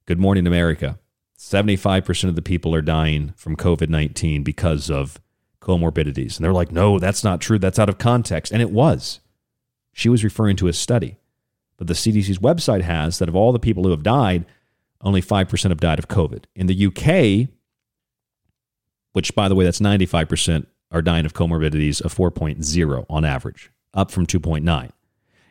Good 0.06 0.18
Morning 0.18 0.46
America. 0.46 0.98
75% 1.38 2.30
of 2.30 2.36
the 2.36 2.40
people 2.40 2.74
are 2.74 2.80
dying 2.80 3.34
from 3.36 3.54
COVID 3.54 3.90
19 3.90 4.42
because 4.42 4.90
of 4.90 5.20
comorbidities. 5.60 6.36
And 6.36 6.44
they're 6.44 6.54
like, 6.54 6.72
no, 6.72 6.98
that's 6.98 7.22
not 7.22 7.42
true. 7.42 7.58
That's 7.58 7.78
out 7.78 7.90
of 7.90 7.98
context. 7.98 8.50
And 8.50 8.62
it 8.62 8.70
was. 8.70 9.20
She 9.92 10.08
was 10.08 10.24
referring 10.24 10.56
to 10.56 10.68
a 10.68 10.72
study. 10.72 11.18
But 11.76 11.88
the 11.88 11.92
CDC's 11.92 12.38
website 12.38 12.80
has 12.80 13.18
that 13.18 13.28
of 13.28 13.36
all 13.36 13.52
the 13.52 13.58
people 13.58 13.84
who 13.84 13.90
have 13.90 14.02
died, 14.02 14.46
only 15.02 15.20
5% 15.20 15.68
have 15.68 15.80
died 15.80 15.98
of 15.98 16.08
COVID. 16.08 16.44
In 16.54 16.66
the 16.66 16.86
UK, 16.86 17.50
which 19.12 19.34
by 19.34 19.50
the 19.50 19.54
way, 19.54 19.66
that's 19.66 19.80
95%, 19.80 20.64
are 20.90 21.02
dying 21.02 21.26
of 21.26 21.34
comorbidities 21.34 22.00
of 22.00 22.14
4.0 22.14 23.04
on 23.10 23.24
average, 23.26 23.70
up 23.92 24.10
from 24.10 24.26
2.9. 24.26 24.92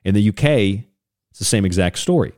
In 0.03 0.13
the 0.15 0.29
UK, 0.29 0.85
it's 1.31 1.39
the 1.39 1.45
same 1.45 1.65
exact 1.65 1.97
story. 1.97 2.33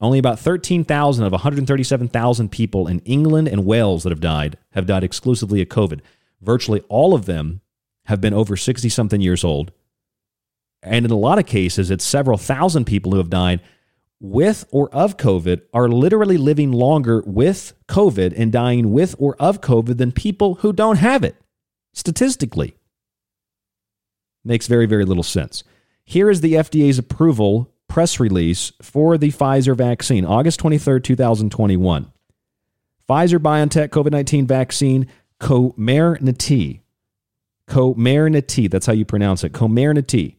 Only 0.00 0.18
about 0.18 0.38
13,000 0.38 1.24
of 1.24 1.32
137,000 1.32 2.50
people 2.50 2.88
in 2.88 2.98
England 3.00 3.48
and 3.48 3.64
Wales 3.64 4.02
that 4.02 4.10
have 4.10 4.20
died 4.20 4.58
have 4.72 4.86
died 4.86 5.04
exclusively 5.04 5.62
of 5.62 5.68
COVID. 5.68 6.00
Virtually 6.40 6.82
all 6.88 7.14
of 7.14 7.26
them 7.26 7.60
have 8.06 8.20
been 8.20 8.34
over 8.34 8.56
60 8.56 8.88
something 8.88 9.20
years 9.20 9.44
old. 9.44 9.72
And 10.82 11.06
in 11.06 11.10
a 11.10 11.16
lot 11.16 11.38
of 11.38 11.46
cases, 11.46 11.90
it's 11.90 12.04
several 12.04 12.36
thousand 12.36 12.84
people 12.84 13.12
who 13.12 13.18
have 13.18 13.30
died 13.30 13.60
with 14.20 14.66
or 14.70 14.92
of 14.94 15.16
COVID 15.16 15.62
are 15.72 15.88
literally 15.88 16.36
living 16.36 16.72
longer 16.72 17.22
with 17.26 17.72
COVID 17.88 18.34
and 18.36 18.52
dying 18.52 18.92
with 18.92 19.14
or 19.18 19.36
of 19.36 19.60
COVID 19.60 19.98
than 19.98 20.12
people 20.12 20.56
who 20.56 20.72
don't 20.72 20.96
have 20.96 21.24
it 21.24 21.36
statistically. 21.92 22.76
Makes 24.44 24.66
very, 24.66 24.86
very 24.86 25.04
little 25.04 25.22
sense. 25.22 25.64
Here 26.04 26.30
is 26.30 26.40
the 26.40 26.54
FDA's 26.54 26.98
approval 26.98 27.72
press 27.88 28.20
release 28.20 28.72
for 28.82 29.16
the 29.16 29.30
Pfizer 29.30 29.76
vaccine, 29.76 30.24
August 30.24 30.60
23rd, 30.60 31.04
2021. 31.04 32.12
Pfizer 33.08 33.38
BioNTech 33.38 33.88
COVID 33.88 34.10
19 34.10 34.46
vaccine, 34.46 35.06
Comirnaty. 35.40 36.80
Comirnaty, 37.68 38.70
that's 38.70 38.86
how 38.86 38.92
you 38.92 39.04
pronounce 39.04 39.44
it. 39.44 39.52
Comirnaty. 39.52 40.36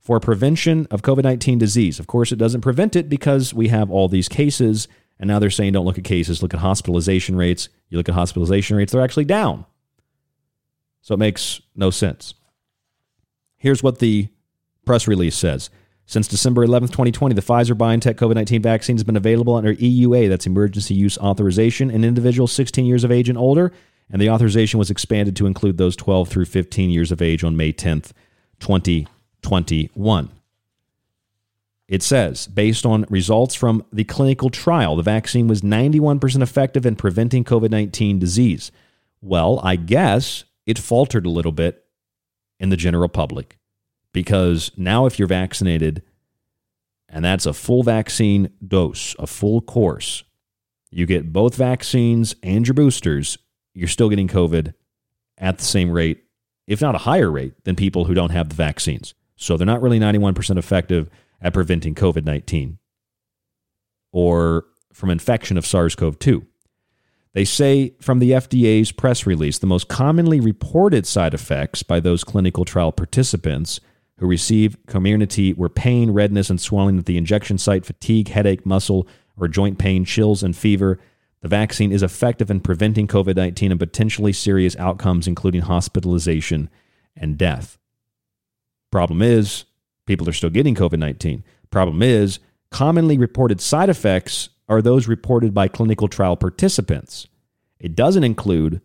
For 0.00 0.18
prevention 0.18 0.86
of 0.90 1.02
COVID 1.02 1.22
19 1.22 1.58
disease. 1.58 2.00
Of 2.00 2.06
course, 2.06 2.32
it 2.32 2.36
doesn't 2.36 2.60
prevent 2.60 2.96
it 2.96 3.08
because 3.08 3.54
we 3.54 3.68
have 3.68 3.90
all 3.90 4.08
these 4.08 4.28
cases. 4.28 4.88
And 5.18 5.28
now 5.28 5.38
they're 5.38 5.50
saying 5.50 5.74
don't 5.74 5.84
look 5.84 5.98
at 5.98 6.04
cases, 6.04 6.42
look 6.42 6.54
at 6.54 6.60
hospitalization 6.60 7.36
rates. 7.36 7.68
You 7.88 7.98
look 7.98 8.08
at 8.08 8.14
hospitalization 8.14 8.76
rates, 8.76 8.92
they're 8.92 9.02
actually 9.02 9.26
down. 9.26 9.66
So 11.02 11.14
it 11.14 11.18
makes 11.18 11.60
no 11.76 11.90
sense. 11.90 12.34
Here's 13.62 13.80
what 13.80 14.00
the 14.00 14.26
press 14.84 15.06
release 15.06 15.36
says. 15.36 15.70
Since 16.04 16.26
December 16.26 16.64
11, 16.64 16.88
2020, 16.88 17.36
the 17.36 17.40
Pfizer 17.40 17.76
BioNTech 17.76 18.16
COVID 18.16 18.34
19 18.34 18.60
vaccine 18.60 18.96
has 18.96 19.04
been 19.04 19.16
available 19.16 19.54
under 19.54 19.72
EUA, 19.72 20.28
that's 20.28 20.48
emergency 20.48 20.94
use 20.94 21.16
authorization, 21.18 21.88
in 21.88 22.02
individuals 22.02 22.50
16 22.50 22.84
years 22.84 23.04
of 23.04 23.12
age 23.12 23.28
and 23.28 23.38
older, 23.38 23.70
and 24.10 24.20
the 24.20 24.28
authorization 24.28 24.80
was 24.80 24.90
expanded 24.90 25.36
to 25.36 25.46
include 25.46 25.78
those 25.78 25.94
12 25.94 26.28
through 26.28 26.46
15 26.46 26.90
years 26.90 27.12
of 27.12 27.22
age 27.22 27.44
on 27.44 27.56
May 27.56 27.72
10th, 27.72 28.10
2021. 28.58 30.28
It 31.86 32.02
says, 32.02 32.48
based 32.48 32.84
on 32.84 33.06
results 33.08 33.54
from 33.54 33.84
the 33.92 34.02
clinical 34.02 34.50
trial, 34.50 34.96
the 34.96 35.04
vaccine 35.04 35.46
was 35.46 35.60
91% 35.60 36.42
effective 36.42 36.84
in 36.84 36.96
preventing 36.96 37.44
COVID 37.44 37.70
19 37.70 38.18
disease. 38.18 38.72
Well, 39.20 39.60
I 39.62 39.76
guess 39.76 40.42
it 40.66 40.80
faltered 40.80 41.26
a 41.26 41.30
little 41.30 41.52
bit 41.52 41.81
in 42.62 42.70
the 42.70 42.76
general 42.76 43.08
public. 43.08 43.58
Because 44.14 44.70
now, 44.76 45.04
if 45.04 45.18
you're 45.18 45.28
vaccinated 45.28 46.02
and 47.08 47.24
that's 47.24 47.44
a 47.44 47.52
full 47.52 47.82
vaccine 47.82 48.50
dose, 48.66 49.14
a 49.18 49.26
full 49.26 49.60
course. 49.60 50.24
You 50.90 51.04
get 51.04 51.32
both 51.32 51.54
vaccines 51.56 52.34
and 52.42 52.66
your 52.66 52.74
boosters, 52.74 53.36
you're 53.74 53.88
still 53.88 54.08
getting 54.08 54.28
COVID 54.28 54.72
at 55.36 55.58
the 55.58 55.64
same 55.64 55.90
rate, 55.90 56.24
if 56.66 56.80
not 56.80 56.94
a 56.94 56.98
higher 56.98 57.30
rate, 57.30 57.64
than 57.64 57.76
people 57.76 58.04
who 58.04 58.14
don't 58.14 58.30
have 58.30 58.48
the 58.48 58.54
vaccines. 58.54 59.14
So 59.36 59.56
they're 59.56 59.66
not 59.66 59.82
really 59.82 59.98
91% 59.98 60.56
effective 60.56 61.10
at 61.40 61.52
preventing 61.52 61.94
COVID 61.94 62.24
19 62.24 62.78
or 64.12 64.64
from 64.92 65.10
infection 65.10 65.58
of 65.58 65.66
SARS 65.66 65.94
CoV 65.94 66.18
2. 66.18 66.46
They 67.34 67.44
say 67.44 67.94
from 68.00 68.18
the 68.18 68.32
FDA's 68.32 68.92
press 68.92 69.26
release, 69.26 69.58
the 69.58 69.66
most 69.66 69.88
commonly 69.88 70.40
reported 70.40 71.06
side 71.06 71.32
effects 71.32 71.82
by 71.82 71.98
those 71.98 72.24
clinical 72.24 72.64
trial 72.64 72.92
participants 72.92 73.80
who 74.18 74.26
received 74.26 74.86
Comirnaty 74.86 75.56
were 75.56 75.70
pain, 75.70 76.10
redness, 76.10 76.50
and 76.50 76.60
swelling 76.60 76.98
at 76.98 77.06
the 77.06 77.16
injection 77.16 77.58
site, 77.58 77.86
fatigue, 77.86 78.28
headache, 78.28 78.66
muscle 78.66 79.06
or 79.36 79.48
joint 79.48 79.78
pain, 79.78 80.04
chills, 80.04 80.42
and 80.42 80.54
fever. 80.54 80.98
The 81.40 81.48
vaccine 81.48 81.90
is 81.90 82.02
effective 82.02 82.50
in 82.50 82.60
preventing 82.60 83.08
COVID 83.08 83.34
19 83.34 83.72
and 83.72 83.80
potentially 83.80 84.32
serious 84.32 84.76
outcomes, 84.76 85.26
including 85.26 85.62
hospitalization 85.62 86.68
and 87.16 87.38
death. 87.38 87.78
Problem 88.90 89.22
is, 89.22 89.64
people 90.06 90.28
are 90.28 90.34
still 90.34 90.50
getting 90.50 90.74
COVID 90.74 90.98
19. 90.98 91.42
Problem 91.70 92.02
is, 92.02 92.38
commonly 92.70 93.18
reported 93.18 93.60
side 93.60 93.88
effects 93.88 94.50
are 94.72 94.80
those 94.80 95.06
reported 95.06 95.52
by 95.52 95.68
clinical 95.68 96.08
trial 96.08 96.34
participants. 96.34 97.26
It 97.78 97.94
doesn't 97.94 98.24
include 98.24 98.80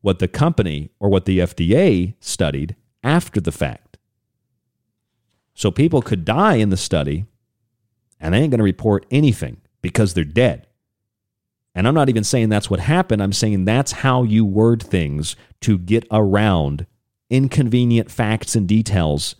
what 0.00 0.18
the 0.18 0.26
company 0.26 0.90
or 0.98 1.08
what 1.08 1.24
the 1.24 1.38
FDA 1.38 2.14
studied 2.18 2.74
after 3.04 3.40
the 3.40 3.52
fact. 3.52 3.96
So 5.54 5.70
people 5.70 6.02
could 6.02 6.24
die 6.24 6.56
in 6.56 6.70
the 6.70 6.76
study 6.76 7.26
and 8.18 8.34
they 8.34 8.38
ain't 8.38 8.50
going 8.50 8.58
to 8.58 8.64
report 8.64 9.06
anything 9.08 9.58
because 9.82 10.14
they're 10.14 10.24
dead. 10.24 10.66
And 11.76 11.86
I'm 11.86 11.94
not 11.94 12.08
even 12.08 12.24
saying 12.24 12.48
that's 12.48 12.68
what 12.68 12.80
happened. 12.80 13.22
I'm 13.22 13.32
saying 13.32 13.66
that's 13.66 13.92
how 13.92 14.24
you 14.24 14.44
word 14.44 14.82
things 14.82 15.36
to 15.60 15.78
get 15.78 16.08
around 16.10 16.86
inconvenient 17.30 18.10
facts 18.10 18.56
and 18.56 18.66
details 18.66 19.36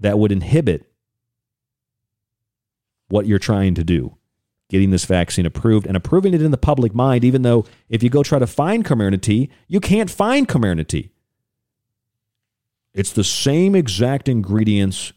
that 0.00 0.18
would 0.18 0.32
inhibit 0.32 0.90
what 3.08 3.26
you're 3.26 3.38
trying 3.38 3.76
to 3.76 3.84
do 3.84 4.17
getting 4.68 4.90
this 4.90 5.04
vaccine 5.04 5.46
approved 5.46 5.86
and 5.86 5.96
approving 5.96 6.34
it 6.34 6.42
in 6.42 6.50
the 6.50 6.58
public 6.58 6.94
mind, 6.94 7.24
even 7.24 7.42
though 7.42 7.64
if 7.88 8.02
you 8.02 8.10
go 8.10 8.22
try 8.22 8.38
to 8.38 8.46
find 8.46 8.84
Comirnaty, 8.84 9.48
you 9.66 9.80
can't 9.80 10.10
find 10.10 10.46
Comirnaty. 10.46 11.10
It's 12.92 13.12
the 13.12 13.24
same 13.24 13.74
exact 13.74 14.28
ingredients, 14.28 15.12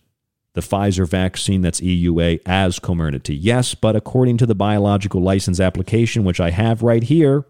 the 0.53 0.61
Pfizer 0.61 1.07
vaccine 1.07 1.61
that's 1.61 1.82
EUA, 1.82 2.41
as 2.45 2.80
Comirnaty. 2.80 3.38
Yes, 3.40 3.76
but 3.76 3.95
according 3.95 4.38
to 4.38 4.45
the 4.45 4.56
biological 4.56 5.22
license 5.22 5.60
application, 5.60 6.23
which 6.23 6.40
I 6.40 6.52
have 6.52 6.82
right 6.82 7.03
here, 7.03 7.45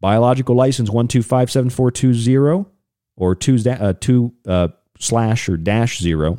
biological 0.00 0.56
license 0.56 0.90
1257420 0.90 2.66
or 3.16 3.34
2, 3.34 3.58
uh, 3.68 3.92
two 4.00 4.32
uh, 4.46 4.68
slash 4.98 5.48
or 5.48 5.56
dash 5.56 6.00
0, 6.00 6.38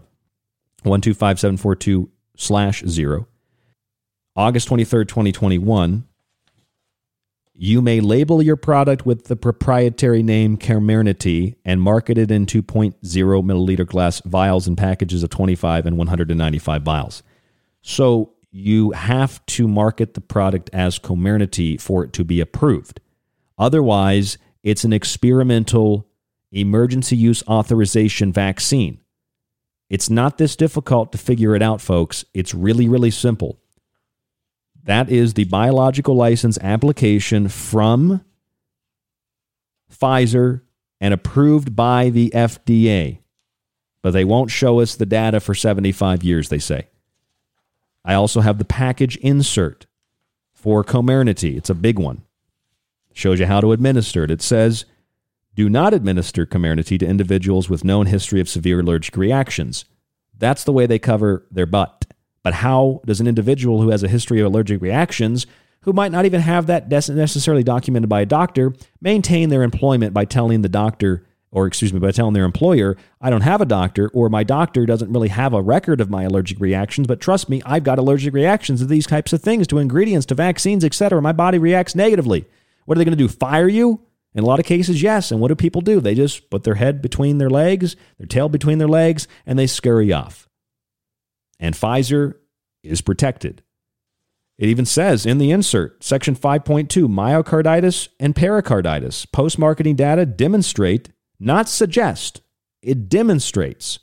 1257420 0.83 2.09
slash 2.35 2.83
0 2.85 3.27
August 4.35 4.69
23rd, 4.69 5.09
2021, 5.09 6.07
you 7.53 7.81
may 7.81 7.99
label 7.99 8.41
your 8.41 8.55
product 8.55 9.05
with 9.05 9.25
the 9.25 9.35
proprietary 9.35 10.23
name 10.23 10.57
Comirnaty 10.57 11.55
and 11.65 11.81
market 11.81 12.17
it 12.17 12.31
in 12.31 12.45
2.0 12.45 12.95
milliliter 13.03 13.85
glass 13.85 14.21
vials 14.21 14.67
and 14.67 14.77
packages 14.77 15.21
of 15.21 15.29
25 15.29 15.85
and 15.85 15.97
195 15.97 16.81
vials. 16.81 17.23
So 17.81 18.33
you 18.51 18.91
have 18.91 19.45
to 19.47 19.67
market 19.67 20.13
the 20.13 20.21
product 20.21 20.69
as 20.71 20.97
Comirnaty 20.97 21.79
for 21.79 22.05
it 22.05 22.13
to 22.13 22.23
be 22.23 22.39
approved. 22.39 23.01
Otherwise, 23.57 24.37
it's 24.63 24.85
an 24.85 24.93
experimental 24.93 26.07
emergency 26.53 27.17
use 27.17 27.43
authorization 27.47 28.31
vaccine. 28.31 28.99
It's 29.89 30.09
not 30.09 30.37
this 30.37 30.55
difficult 30.55 31.11
to 31.11 31.17
figure 31.17 31.53
it 31.53 31.61
out, 31.61 31.81
folks. 31.81 32.23
It's 32.33 32.53
really, 32.53 32.87
really 32.87 33.11
simple. 33.11 33.60
That 34.83 35.09
is 35.09 35.33
the 35.33 35.43
biological 35.45 36.15
license 36.15 36.57
application 36.59 37.47
from 37.47 38.23
Pfizer 39.91 40.61
and 40.99 41.13
approved 41.13 41.75
by 41.75 42.09
the 42.09 42.31
FDA. 42.33 43.19
But 44.01 44.11
they 44.11 44.25
won't 44.25 44.49
show 44.49 44.79
us 44.79 44.95
the 44.95 45.05
data 45.05 45.39
for 45.39 45.53
75 45.53 46.23
years, 46.23 46.49
they 46.49 46.59
say. 46.59 46.87
I 48.03 48.15
also 48.15 48.41
have 48.41 48.57
the 48.57 48.65
package 48.65 49.15
insert 49.17 49.85
for 50.53 50.83
Comirnaty. 50.83 51.55
It's 51.55 51.69
a 51.69 51.75
big 51.75 51.99
one. 51.99 52.23
Shows 53.13 53.39
you 53.39 53.45
how 53.45 53.61
to 53.61 53.73
administer 53.73 54.23
it. 54.23 54.31
It 54.31 54.41
says, 54.41 54.85
do 55.53 55.69
not 55.69 55.93
administer 55.93 56.45
Comirnaty 56.45 56.97
to 56.99 57.05
individuals 57.05 57.69
with 57.69 57.83
known 57.83 58.07
history 58.07 58.39
of 58.39 58.49
severe 58.49 58.79
allergic 58.79 59.17
reactions. 59.17 59.85
That's 60.37 60.63
the 60.63 60.71
way 60.71 60.87
they 60.87 60.97
cover 60.97 61.45
their 61.51 61.65
butt. 61.65 62.05
But 62.43 62.55
how 62.55 63.01
does 63.05 63.19
an 63.19 63.27
individual 63.27 63.81
who 63.81 63.89
has 63.89 64.03
a 64.03 64.07
history 64.07 64.39
of 64.39 64.47
allergic 64.47 64.81
reactions, 64.81 65.45
who 65.81 65.93
might 65.93 66.11
not 66.11 66.25
even 66.25 66.41
have 66.41 66.67
that 66.67 66.89
necessarily 66.89 67.63
documented 67.63 68.09
by 68.09 68.21
a 68.21 68.25
doctor, 68.25 68.73
maintain 69.01 69.49
their 69.49 69.63
employment 69.63 70.13
by 70.13 70.25
telling 70.25 70.61
the 70.61 70.69
doctor, 70.69 71.25
or 71.51 71.67
excuse 71.67 71.91
me, 71.91 71.99
by 71.99 72.11
telling 72.11 72.33
their 72.33 72.45
employer, 72.45 72.97
I 73.19 73.29
don't 73.29 73.41
have 73.41 73.61
a 73.61 73.65
doctor, 73.65 74.09
or 74.09 74.29
my 74.29 74.43
doctor 74.43 74.85
doesn't 74.85 75.11
really 75.11 75.29
have 75.29 75.53
a 75.53 75.61
record 75.61 75.99
of 75.99 76.09
my 76.09 76.23
allergic 76.23 76.59
reactions, 76.59 77.07
but 77.07 77.19
trust 77.19 77.49
me, 77.49 77.61
I've 77.65 77.83
got 77.83 77.99
allergic 77.99 78.33
reactions 78.33 78.79
to 78.79 78.85
these 78.85 79.07
types 79.07 79.33
of 79.33 79.41
things, 79.41 79.67
to 79.67 79.79
ingredients, 79.79 80.25
to 80.27 80.35
vaccines, 80.35 80.85
etc. 80.85 81.21
My 81.21 81.33
body 81.33 81.57
reacts 81.57 81.95
negatively. 81.95 82.45
What 82.85 82.97
are 82.97 82.99
they 82.99 83.05
going 83.05 83.17
to 83.17 83.23
do? 83.23 83.27
Fire 83.27 83.67
you? 83.67 84.01
In 84.33 84.43
a 84.43 84.47
lot 84.47 84.59
of 84.59 84.65
cases, 84.65 85.01
yes. 85.01 85.29
And 85.29 85.41
what 85.41 85.49
do 85.49 85.55
people 85.55 85.81
do? 85.81 85.99
They 85.99 86.15
just 86.15 86.49
put 86.49 86.63
their 86.63 86.75
head 86.75 87.01
between 87.01 87.37
their 87.37 87.49
legs, 87.49 87.95
their 88.17 88.27
tail 88.27 88.47
between 88.49 88.77
their 88.77 88.87
legs, 88.87 89.27
and 89.45 89.59
they 89.59 89.67
scurry 89.67 90.13
off 90.13 90.47
and 91.61 91.75
Pfizer 91.75 92.33
is 92.83 92.99
protected. 92.99 93.63
It 94.57 94.67
even 94.67 94.85
says 94.85 95.25
in 95.25 95.37
the 95.37 95.51
insert, 95.51 96.03
section 96.03 96.35
5.2 96.35 97.07
myocarditis 97.07 98.09
and 98.19 98.35
pericarditis. 98.35 99.25
Post 99.25 99.57
marketing 99.57 99.95
data 99.95 100.25
demonstrate, 100.25 101.09
not 101.39 101.69
suggest, 101.69 102.41
it 102.81 103.07
demonstrates 103.07 103.99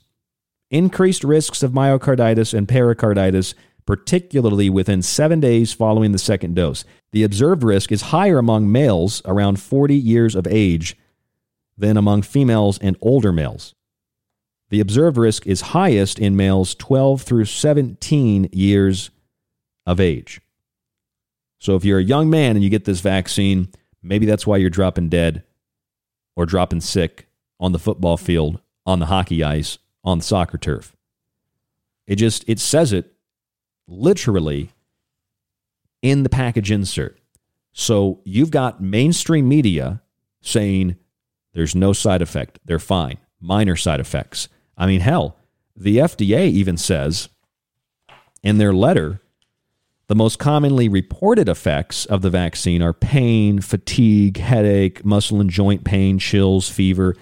increased 0.71 1.23
risks 1.23 1.63
of 1.63 1.71
myocarditis 1.71 2.53
and 2.53 2.67
pericarditis, 2.67 3.55
particularly 3.85 4.69
within 4.69 5.01
seven 5.01 5.39
days 5.39 5.73
following 5.73 6.11
the 6.11 6.19
second 6.19 6.55
dose. 6.55 6.85
The 7.11 7.23
observed 7.23 7.63
risk 7.63 7.91
is 7.91 8.03
higher 8.03 8.37
among 8.37 8.71
males 8.71 9.21
around 9.25 9.59
40 9.59 9.95
years 9.95 10.35
of 10.35 10.45
age 10.45 10.95
than 11.77 11.97
among 11.97 12.21
females 12.21 12.77
and 12.79 12.97
older 13.01 13.31
males. 13.31 13.73
The 14.69 14.79
observed 14.79 15.17
risk 15.17 15.47
is 15.47 15.61
highest 15.61 16.19
in 16.19 16.35
males 16.35 16.75
12 16.75 17.23
through 17.23 17.45
17 17.45 18.49
years 18.51 19.09
of 19.85 19.99
age. 19.99 20.41
So 21.59 21.75
if 21.75 21.83
you're 21.83 21.99
a 21.99 22.03
young 22.03 22.29
man 22.29 22.55
and 22.55 22.63
you 22.63 22.69
get 22.69 22.85
this 22.85 23.01
vaccine, 23.01 23.69
maybe 24.01 24.25
that's 24.25 24.45
why 24.47 24.57
you're 24.57 24.69
dropping 24.69 25.09
dead 25.09 25.43
or 26.35 26.45
dropping 26.45 26.81
sick 26.81 27.27
on 27.59 27.71
the 27.71 27.79
football 27.79 28.15
field, 28.15 28.61
on 28.85 28.99
the 28.99 29.07
hockey 29.07 29.43
ice, 29.43 29.77
on 30.03 30.19
the 30.19 30.23
soccer 30.23 30.57
turf. 30.57 30.95
It 32.07 32.15
just 32.15 32.47
it 32.47 32.59
says 32.59 32.93
it 32.93 33.13
literally 33.87 34.71
in 36.01 36.23
the 36.23 36.29
package 36.29 36.71
insert. 36.71 37.19
So 37.73 38.21
you've 38.23 38.51
got 38.51 38.81
mainstream 38.81 39.47
media 39.47 40.01
saying 40.41 40.95
there's 41.53 41.75
no 41.75 41.91
side 41.91 42.21
effect, 42.21 42.59
they're 42.63 42.79
fine, 42.79 43.17
minor 43.41 43.75
side 43.75 43.99
effects. 43.99 44.47
I 44.79 44.87
mean, 44.87 45.01
hell, 45.01 45.37
the 45.75 45.97
FDA 45.97 46.47
even 46.47 46.77
says 46.77 47.29
in 48.41 48.57
their 48.57 48.73
letter 48.73 49.21
the 50.07 50.15
most 50.15 50.39
commonly 50.39 50.89
reported 50.89 51.47
effects 51.47 52.05
of 52.05 52.23
the 52.23 52.31
vaccine 52.31 52.81
are 52.81 52.93
pain, 52.93 53.61
fatigue, 53.61 54.37
headache, 54.37 55.05
muscle 55.05 55.39
and 55.39 55.49
joint 55.49 55.83
pain, 55.83 56.17
chills, 56.17 56.67
fever, 56.67 57.15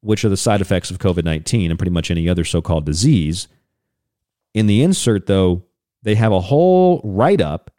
which 0.00 0.24
are 0.24 0.28
the 0.28 0.36
side 0.36 0.60
effects 0.60 0.90
of 0.90 0.98
COVID 0.98 1.24
19 1.24 1.70
and 1.70 1.78
pretty 1.78 1.92
much 1.92 2.10
any 2.10 2.28
other 2.28 2.44
so 2.44 2.60
called 2.60 2.84
disease. 2.84 3.48
In 4.52 4.66
the 4.66 4.82
insert, 4.82 5.26
though, 5.26 5.64
they 6.02 6.16
have 6.16 6.32
a 6.32 6.40
whole 6.40 7.00
write 7.02 7.40
up 7.40 7.70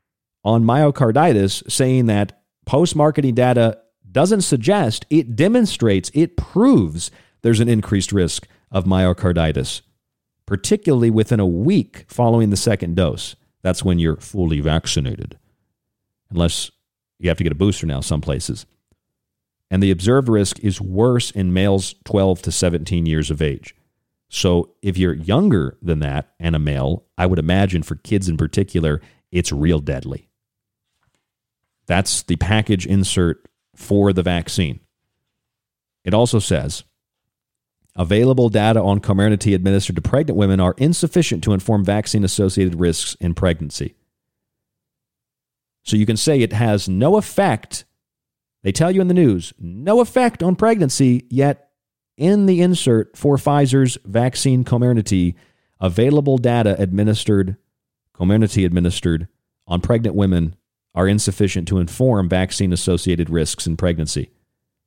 on 0.43 0.63
myocarditis 0.63 1.69
saying 1.69 2.07
that 2.07 2.41
post 2.65 2.95
marketing 2.95 3.35
data 3.35 3.79
doesn't 4.11 4.41
suggest, 4.41 5.05
it 5.09 5.35
demonstrates, 5.35 6.09
it 6.13 6.37
proves 6.37 7.11
there's 7.43 7.59
an 7.59 7.69
increased 7.69 8.11
risk 8.11 8.47
of 8.71 8.85
myocarditis, 8.85 9.81
particularly 10.45 11.09
within 11.09 11.39
a 11.39 11.45
week 11.45 12.05
following 12.07 12.49
the 12.49 12.57
second 12.57 12.95
dose. 12.95 13.35
That's 13.61 13.83
when 13.83 13.99
you're 13.99 14.17
fully 14.17 14.59
vaccinated, 14.59 15.37
unless 16.29 16.71
you 17.19 17.29
have 17.29 17.37
to 17.37 17.43
get 17.43 17.51
a 17.51 17.55
booster 17.55 17.87
now, 17.87 18.01
some 18.01 18.21
places. 18.21 18.65
And 19.71 19.81
the 19.81 19.91
observed 19.91 20.29
risk 20.29 20.59
is 20.59 20.79
worse 20.79 21.31
in 21.31 21.53
males 21.53 21.95
12 22.05 22.43
to 22.43 22.51
17 22.51 23.05
years 23.05 23.31
of 23.31 23.41
age. 23.41 23.75
So 24.29 24.75
if 24.81 24.97
you're 24.97 25.13
younger 25.13 25.77
than 25.81 25.99
that 25.99 26.33
and 26.39 26.55
a 26.55 26.59
male, 26.59 27.05
I 27.17 27.25
would 27.25 27.39
imagine 27.39 27.83
for 27.83 27.95
kids 27.95 28.29
in 28.29 28.37
particular, 28.37 29.01
it's 29.31 29.51
real 29.51 29.79
deadly. 29.79 30.29
That's 31.87 32.23
the 32.23 32.35
package 32.35 32.85
insert 32.85 33.47
for 33.75 34.13
the 34.13 34.23
vaccine. 34.23 34.79
It 36.03 36.13
also 36.13 36.39
says 36.39 36.83
available 37.95 38.49
data 38.49 38.81
on 38.81 38.99
Comirnaty 38.99 39.55
administered 39.55 39.95
to 39.95 40.01
pregnant 40.01 40.37
women 40.37 40.59
are 40.59 40.75
insufficient 40.77 41.43
to 41.43 41.53
inform 41.53 41.83
vaccine 41.83 42.23
associated 42.23 42.79
risks 42.79 43.15
in 43.21 43.33
pregnancy. 43.33 43.95
So 45.83 45.95
you 45.95 46.05
can 46.05 46.17
say 46.17 46.41
it 46.41 46.53
has 46.53 46.89
no 46.89 47.15
effect. 47.15 47.85
They 48.63 48.71
tell 48.71 48.91
you 48.91 49.01
in 49.01 49.07
the 49.07 49.13
news, 49.13 49.53
no 49.59 50.01
effect 50.01 50.41
on 50.41 50.55
pregnancy, 50.55 51.25
yet 51.29 51.69
in 52.17 52.47
the 52.47 52.61
insert 52.61 53.15
for 53.15 53.37
Pfizer's 53.37 53.97
vaccine 54.03 54.63
Comirnaty, 54.63 55.35
available 55.79 56.37
data 56.37 56.75
administered, 56.81 57.57
Comirnaty 58.15 58.65
administered 58.65 59.27
on 59.67 59.81
pregnant 59.81 60.15
women 60.15 60.55
are 60.95 61.07
insufficient 61.07 61.67
to 61.67 61.77
inform 61.77 62.29
vaccine 62.29 62.73
associated 62.73 63.29
risks 63.29 63.67
in 63.67 63.77
pregnancy. 63.77 64.31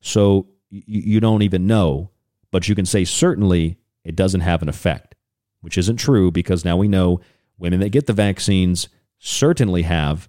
So 0.01 0.49
you 0.71 1.21
don't 1.21 1.43
even 1.43 1.67
know, 1.67 2.11
but 2.51 2.69
you 2.69 2.75
can 2.75 2.87
say 2.87 3.05
certainly 3.05 3.79
it 4.05 4.17
doesn't 4.17 4.41
have 4.41 4.63
an 4.63 4.69
effect, 4.69 5.15
which 5.61 5.79
isn't 5.79 5.97
true 5.97 6.31
because 6.31 6.65
now 6.65 6.77
we 6.77 6.89
know 6.89 7.21
women 7.59 7.81
that 7.81 7.91
get 7.91 8.07
the 8.07 8.13
vaccines 8.13 8.89
certainly 9.19 9.83
have 9.83 10.29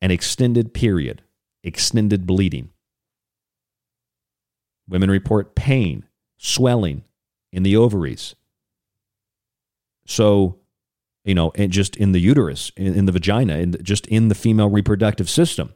an 0.00 0.10
extended 0.10 0.72
period, 0.74 1.22
extended 1.62 2.26
bleeding. 2.26 2.70
Women 4.88 5.10
report 5.10 5.54
pain, 5.54 6.04
swelling 6.36 7.04
in 7.52 7.62
the 7.62 7.76
ovaries. 7.76 8.34
So 10.06 10.60
you 11.24 11.34
know, 11.34 11.52
and 11.54 11.70
just 11.70 11.96
in 11.96 12.12
the 12.12 12.20
uterus, 12.20 12.72
in, 12.76 12.94
in 12.94 13.04
the 13.06 13.12
vagina, 13.12 13.58
and 13.58 13.82
just 13.84 14.06
in 14.06 14.28
the 14.28 14.34
female 14.34 14.70
reproductive 14.70 15.28
system. 15.28 15.74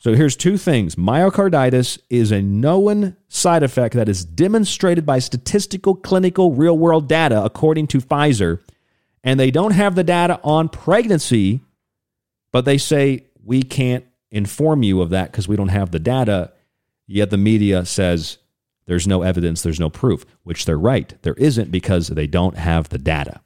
So 0.00 0.14
here's 0.14 0.34
two 0.34 0.56
things. 0.56 0.94
Myocarditis 0.94 1.98
is 2.08 2.32
a 2.32 2.40
known 2.40 3.16
side 3.28 3.62
effect 3.62 3.94
that 3.94 4.08
is 4.08 4.24
demonstrated 4.24 5.04
by 5.04 5.18
statistical, 5.18 5.94
clinical, 5.94 6.52
real 6.52 6.76
world 6.76 7.06
data, 7.06 7.44
according 7.44 7.86
to 7.88 7.98
Pfizer. 7.98 8.62
And 9.22 9.38
they 9.38 9.50
don't 9.50 9.72
have 9.72 9.96
the 9.96 10.02
data 10.02 10.40
on 10.42 10.70
pregnancy, 10.70 11.60
but 12.50 12.64
they 12.64 12.78
say 12.78 13.26
we 13.44 13.62
can't 13.62 14.06
inform 14.30 14.82
you 14.82 15.02
of 15.02 15.10
that 15.10 15.32
because 15.32 15.48
we 15.48 15.56
don't 15.56 15.68
have 15.68 15.90
the 15.90 15.98
data. 15.98 16.54
Yet 17.06 17.28
the 17.28 17.36
media 17.36 17.84
says 17.84 18.38
there's 18.86 19.06
no 19.06 19.20
evidence, 19.20 19.60
there's 19.62 19.78
no 19.78 19.90
proof, 19.90 20.24
which 20.44 20.64
they're 20.64 20.78
right. 20.78 21.14
There 21.20 21.34
isn't 21.34 21.70
because 21.70 22.08
they 22.08 22.26
don't 22.26 22.56
have 22.56 22.88
the 22.88 22.98
data. 22.98 23.42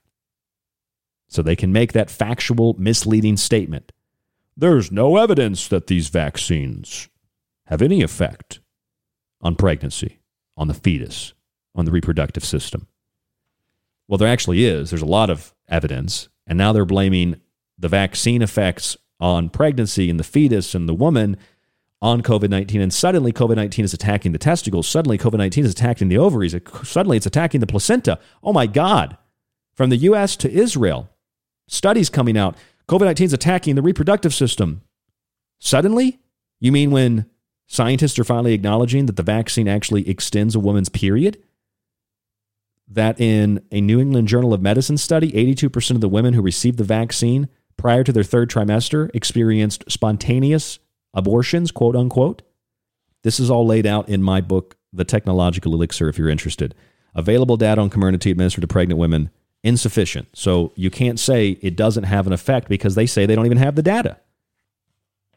So 1.27 1.43
they 1.43 1.57
can 1.57 1.73
make 1.73 1.95
that 1.95 2.11
factual, 2.11 2.77
misleading 2.79 3.39
statement. 3.39 3.91
There's 4.57 4.93
no 4.93 5.17
evidence 5.17 5.69
that 5.69 5.89
these 5.89 6.09
vaccines 6.09 7.09
have 7.67 7.83
any 7.83 8.03
effect 8.03 8.61
on 9.41 9.57
pregnancy, 9.57 10.21
on 10.57 10.69
the 10.69 10.75
fetus, 10.75 11.35
on 11.75 11.85
the 11.85 11.91
reproductive 11.91 12.45
system. 12.45 12.87
Well, 14.07 14.19
there 14.19 14.29
actually 14.29 14.65
is. 14.65 14.91
There's 14.91 15.03
a 15.03 15.07
lot 15.07 15.31
of 15.31 15.55
evidence. 15.69 16.29
And 16.47 16.59
now 16.59 16.73
they're 16.73 16.85
blaming 16.85 17.41
the 17.79 17.89
vaccine 17.89 18.43
effects 18.43 18.97
on 19.19 19.49
pregnancy 19.49 20.11
and 20.11 20.21
the 20.21 20.25
fetus 20.25 20.75
and 20.75 20.89
the 20.89 20.95
woman 20.95 21.37
on 22.03 22.23
COVID 22.23 22.51
19. 22.51 22.81
And 22.81 22.93
suddenly 22.93 23.33
COVID 23.33 23.57
19 23.57 23.85
is 23.85 23.95
attacking 23.95 24.33
the 24.33 24.39
testicles. 24.39 24.87
Suddenly 24.87 25.19
COVID 25.19 25.39
19 25.39 25.65
is 25.65 25.73
attacking 25.73 26.09
the 26.09 26.19
ovaries. 26.19 26.55
Suddenly 26.83 27.17
it's 27.17 27.27
attacking 27.27 27.61
the 27.61 27.67
placenta. 27.67 28.19
Oh 28.43 28.53
my 28.53 28.67
God. 28.67 29.17
From 29.73 29.91
the 29.91 29.97
US 29.97 30.37
to 30.37 30.51
Israel, 30.51 31.09
Studies 31.67 32.11
coming 32.11 32.37
out. 32.37 32.57
COVID 32.89 33.07
19 33.07 33.27
is 33.27 33.33
attacking 33.33 33.75
the 33.75 33.83
reproductive 33.83 34.35
system. 34.35 34.83
Suddenly? 35.59 36.21
You 36.61 36.73
mean 36.73 36.91
when 36.91 37.27
scientists 37.67 38.19
are 38.19 38.25
finally 38.25 38.53
acknowledging 38.53 39.07
that 39.07 39.17
the 39.17 39.23
vaccine 39.23 39.69
actually 39.69 40.09
extends 40.09 40.55
a 40.55 40.61
woman's 40.61 40.89
period? 40.89 41.43
That 42.87 43.19
in 43.19 43.63
a 43.73 43.81
New 43.81 44.01
England 44.01 44.29
Journal 44.29 44.53
of 44.53 44.61
Medicine 44.61 44.99
study, 44.99 45.33
82% 45.33 45.93
of 45.93 46.01
the 46.03 46.09
women 46.09 46.35
who 46.35 46.43
received 46.43 46.79
the 46.79 46.85
vaccine 46.85 47.49
prior 47.77 48.05
to 48.05 48.13
their 48.13 48.23
third 48.23 48.51
trimester 48.51 49.11
experienced 49.15 49.85
spontaneous 49.89 50.79
abortions, 51.15 51.71
quote 51.71 51.97
unquote. 51.97 52.43
This 53.23 53.41
is 53.41 53.51
all 53.51 53.67
laid 53.67 53.87
out 53.87 54.11
in 54.11 54.23
my 54.23 54.43
book, 54.43 54.77
The 54.93 55.05
Technological 55.05 55.73
Elixir, 55.73 56.11
if 56.11 56.19
you're 56.19 56.29
interested. 56.29 56.75
Available 57.15 57.57
data 57.57 57.81
on 57.81 57.89
Comirnaty 57.89 58.31
administered 58.31 58.63
to 58.63 58.69
pregnant 58.69 59.01
women 59.01 59.31
insufficient. 59.65 60.29
So 60.35 60.73
you 60.77 60.91
can't 60.91 61.19
say 61.19 61.59
it 61.61 61.75
doesn't 61.75 62.05
have 62.05 62.27
an 62.29 62.33
effect 62.33 62.69
because 62.69 62.95
they 62.95 63.07
say 63.07 63.27
they 63.27 63.35
don't 63.35 63.47
even 63.47 63.59
have 63.59 63.75
the 63.75 63.83
data. 63.83 64.19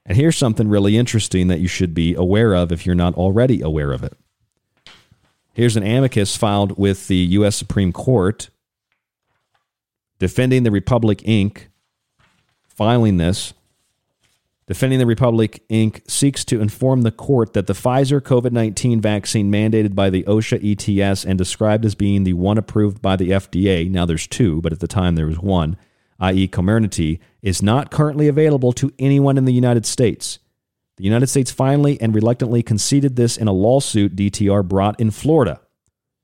And 0.05 0.15
here's 0.15 0.37
something 0.37 0.69
really 0.69 0.97
interesting 0.97 1.47
that 1.47 1.59
you 1.59 1.67
should 1.67 1.93
be 1.93 2.13
aware 2.13 2.53
of 2.53 2.71
if 2.71 2.85
you're 2.85 2.95
not 2.95 3.15
already 3.15 3.61
aware 3.61 3.91
of 3.91 4.03
it. 4.03 4.13
Here's 5.53 5.75
an 5.75 5.83
amicus 5.83 6.37
filed 6.37 6.77
with 6.77 7.07
the 7.07 7.15
U.S. 7.15 7.55
Supreme 7.55 7.91
Court 7.91 8.49
defending 10.19 10.63
the 10.63 10.71
Republic 10.71 11.19
Inc., 11.19 11.63
filing 12.67 13.17
this. 13.17 13.53
Defending 14.67 14.99
the 14.99 15.05
Republic 15.05 15.63
Inc. 15.69 16.01
seeks 16.11 16.43
to 16.43 16.59
inform 16.59 17.03
the 17.03 17.11
court 17.11 17.53
that 17.53 17.67
the 17.67 17.73
Pfizer 17.73 18.19
COVID 18.19 18.51
19 18.51 18.99
vaccine 18.99 19.49
mandated 19.49 19.95
by 19.95 20.09
the 20.09 20.23
OSHA 20.23 20.59
ETS 20.61 21.23
and 21.23 21.37
described 21.37 21.85
as 21.85 21.95
being 21.95 22.25
the 22.25 22.33
one 22.33 22.57
approved 22.57 23.01
by 23.01 23.15
the 23.15 23.29
FDA, 23.29 23.89
now 23.89 24.05
there's 24.05 24.27
two, 24.27 24.61
but 24.61 24.73
at 24.73 24.81
the 24.81 24.87
time 24.87 25.15
there 25.15 25.25
was 25.25 25.39
one, 25.39 25.77
i.e., 26.19 26.49
Comirnaty, 26.49 27.19
is 27.41 27.61
not 27.61 27.91
currently 27.91 28.27
available 28.27 28.73
to 28.73 28.91
anyone 28.99 29.37
in 29.37 29.45
the 29.45 29.53
United 29.53 29.85
States. 29.85 30.39
The 30.97 31.05
United 31.05 31.27
States 31.27 31.49
finally 31.49 31.99
and 32.01 32.13
reluctantly 32.13 32.61
conceded 32.61 33.15
this 33.15 33.37
in 33.37 33.47
a 33.47 33.53
lawsuit 33.53 34.17
DTR 34.17 34.67
brought 34.67 34.99
in 34.99 35.11
Florida. 35.11 35.61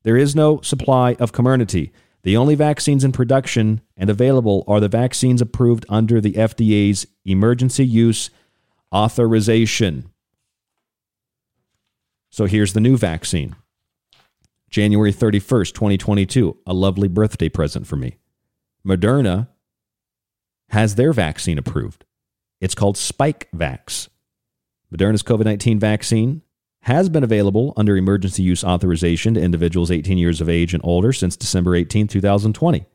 There 0.02 0.18
is 0.18 0.36
no 0.36 0.60
supply 0.60 1.16
of 1.18 1.32
Comirnaty. 1.32 1.92
The 2.24 2.38
only 2.38 2.56
vaccines 2.56 3.04
in 3.04 3.12
production 3.12 3.82
and 3.98 4.10
available 4.10 4.64
are 4.68 4.80
the 4.80 4.88
vaccines 4.88 5.42
approved 5.42 5.86
under 5.90 6.22
the 6.22 6.34
FDA's 6.34 7.06
emergency 7.26 7.86
use 7.86 8.30
authorization. 8.94 10.10
So 12.30 12.46
here's 12.46 12.74
the 12.74 12.80
new 12.80 12.98
vaccine. 12.98 13.56
January 14.70 15.14
31st, 15.14 15.74
2022, 15.74 16.58
a 16.66 16.74
lovely 16.74 17.08
birthday 17.08 17.50
present 17.50 17.86
for 17.86 17.96
me. 17.96 18.18
Moderna 18.88 19.50
has 20.70 20.96
their 20.96 21.14
vaccine 21.14 21.58
approved. 21.58 22.06
It's 22.60 22.74
called 22.74 22.96
Spikevax. 22.96 24.08
Moderna's 24.92 25.24
COVID 25.24 25.46
19 25.46 25.78
vaccine 25.80 26.42
has 26.84 27.08
been 27.08 27.24
available 27.24 27.74
under 27.78 27.96
emergency 27.96 28.44
use 28.44 28.64
authorization 28.64 29.34
to 29.34 29.42
individuals 29.42 29.90
18 29.90 30.18
years 30.18 30.42
of 30.42 30.50
age 30.50 30.74
and 30.74 30.84
older 30.84 31.14
since 31.14 31.38
December 31.38 31.76
18, 31.76 32.08
2020. 32.08 32.86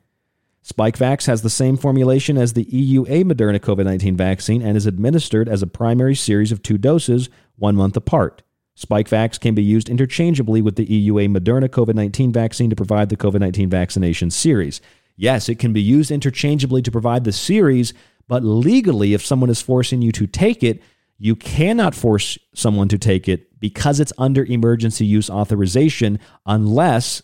Spikevax 0.63 1.25
has 1.25 1.41
the 1.41 1.49
same 1.49 1.75
formulation 1.75 2.37
as 2.37 2.53
the 2.53 2.65
EUA 2.65 3.23
Moderna 3.23 3.59
COVID 3.59 3.85
19 3.85 4.15
vaccine 4.15 4.61
and 4.61 4.77
is 4.77 4.85
administered 4.85 5.49
as 5.49 5.63
a 5.63 5.67
primary 5.67 6.13
series 6.13 6.51
of 6.51 6.61
two 6.61 6.77
doses, 6.77 7.29
one 7.55 7.75
month 7.75 7.97
apart. 7.97 8.43
Spikevax 8.77 9.39
can 9.39 9.55
be 9.55 9.63
used 9.63 9.89
interchangeably 9.89 10.61
with 10.61 10.75
the 10.75 10.85
EUA 10.85 11.35
Moderna 11.35 11.67
COVID 11.67 11.95
19 11.95 12.31
vaccine 12.31 12.69
to 12.69 12.75
provide 12.75 13.09
the 13.09 13.17
COVID 13.17 13.39
19 13.39 13.69
vaccination 13.69 14.29
series. 14.29 14.81
Yes, 15.15 15.49
it 15.49 15.55
can 15.55 15.73
be 15.73 15.81
used 15.81 16.11
interchangeably 16.11 16.83
to 16.83 16.91
provide 16.91 17.23
the 17.23 17.31
series, 17.31 17.93
but 18.27 18.43
legally, 18.43 19.15
if 19.15 19.25
someone 19.25 19.49
is 19.49 19.61
forcing 19.61 20.03
you 20.03 20.11
to 20.11 20.27
take 20.27 20.63
it, 20.63 20.81
you 21.19 21.35
cannot 21.35 21.93
force 21.93 22.37
someone 22.55 22.87
to 22.87 22.97
take 22.97 23.27
it 23.27 23.59
because 23.59 23.99
it's 23.99 24.13
under 24.17 24.45
emergency 24.45 25.05
use 25.05 25.29
authorization 25.29 26.17
unless 26.45 27.21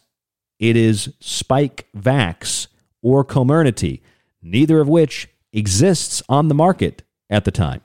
it 0.59 0.75
is 0.75 1.13
Spike 1.21 1.87
Vax 1.97 2.67
or 3.01 3.23
Comirnaty, 3.23 4.01
neither 4.41 4.81
of 4.81 4.89
which 4.89 5.29
exists 5.53 6.21
on 6.27 6.49
the 6.49 6.55
market 6.55 7.03
at 7.29 7.45
the 7.45 7.51
time. 7.51 7.81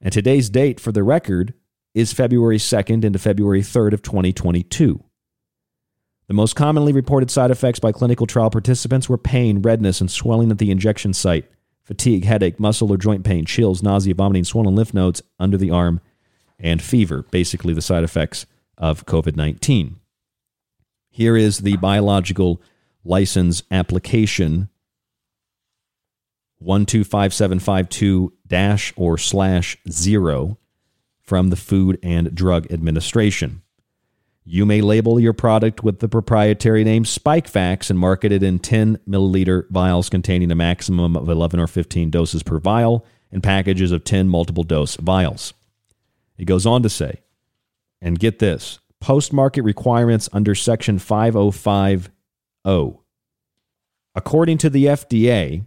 And 0.00 0.12
today's 0.12 0.48
date 0.48 0.78
for 0.78 0.92
the 0.92 1.02
record 1.02 1.54
is 1.92 2.12
February 2.12 2.58
2nd 2.58 3.04
into 3.04 3.18
February 3.18 3.62
3rd 3.62 3.92
of 3.92 4.02
2022. 4.02 5.02
The 6.28 6.34
most 6.34 6.54
commonly 6.54 6.92
reported 6.92 7.30
side 7.30 7.50
effects 7.50 7.80
by 7.80 7.92
clinical 7.92 8.26
trial 8.26 8.50
participants 8.50 9.08
were 9.08 9.18
pain, 9.18 9.62
redness, 9.62 10.00
and 10.00 10.10
swelling 10.10 10.50
at 10.50 10.58
the 10.58 10.70
injection 10.70 11.12
site 11.12 11.46
fatigue, 11.86 12.24
headache, 12.24 12.58
muscle 12.58 12.92
or 12.92 12.96
joint 12.96 13.24
pain, 13.24 13.44
chills, 13.44 13.82
nausea, 13.82 14.14
vomiting, 14.14 14.44
swollen 14.44 14.74
lymph 14.74 14.92
nodes 14.92 15.22
under 15.38 15.56
the 15.56 15.70
arm, 15.70 16.00
and 16.58 16.82
fever, 16.82 17.24
basically 17.30 17.72
the 17.72 17.80
side 17.80 18.04
effects 18.04 18.44
of 18.76 19.06
COVID 19.06 19.36
19. 19.36 19.96
Here 21.10 21.36
is 21.36 21.58
the 21.58 21.76
biological 21.76 22.60
license 23.04 23.62
application 23.70 24.68
125752 26.58 28.32
dash 28.46 28.92
or 28.96 29.16
slash 29.16 29.78
zero 29.88 30.58
from 31.20 31.50
the 31.50 31.56
Food 31.56 31.98
and 32.02 32.34
Drug 32.34 32.70
Administration. 32.72 33.62
You 34.48 34.64
may 34.64 34.80
label 34.80 35.18
your 35.18 35.32
product 35.32 35.82
with 35.82 35.98
the 35.98 36.08
proprietary 36.08 36.84
name 36.84 37.02
SpikeVax 37.02 37.90
and 37.90 37.98
market 37.98 38.30
it 38.30 38.44
in 38.44 38.60
10 38.60 38.98
milliliter 38.98 39.68
vials 39.70 40.08
containing 40.08 40.52
a 40.52 40.54
maximum 40.54 41.16
of 41.16 41.28
11 41.28 41.58
or 41.58 41.66
15 41.66 42.10
doses 42.10 42.44
per 42.44 42.60
vial 42.60 43.04
and 43.32 43.42
packages 43.42 43.90
of 43.90 44.04
10 44.04 44.28
multiple 44.28 44.62
dose 44.62 44.94
vials. 44.96 45.52
It 46.38 46.44
goes 46.44 46.64
on 46.64 46.84
to 46.84 46.88
say, 46.88 47.22
and 48.00 48.20
get 48.20 48.38
this 48.38 48.78
post 49.00 49.32
market 49.32 49.62
requirements 49.62 50.28
under 50.32 50.54
Section 50.54 51.00
5050. 51.00 52.12
According 54.14 54.58
to 54.58 54.70
the 54.70 54.84
FDA, 54.84 55.66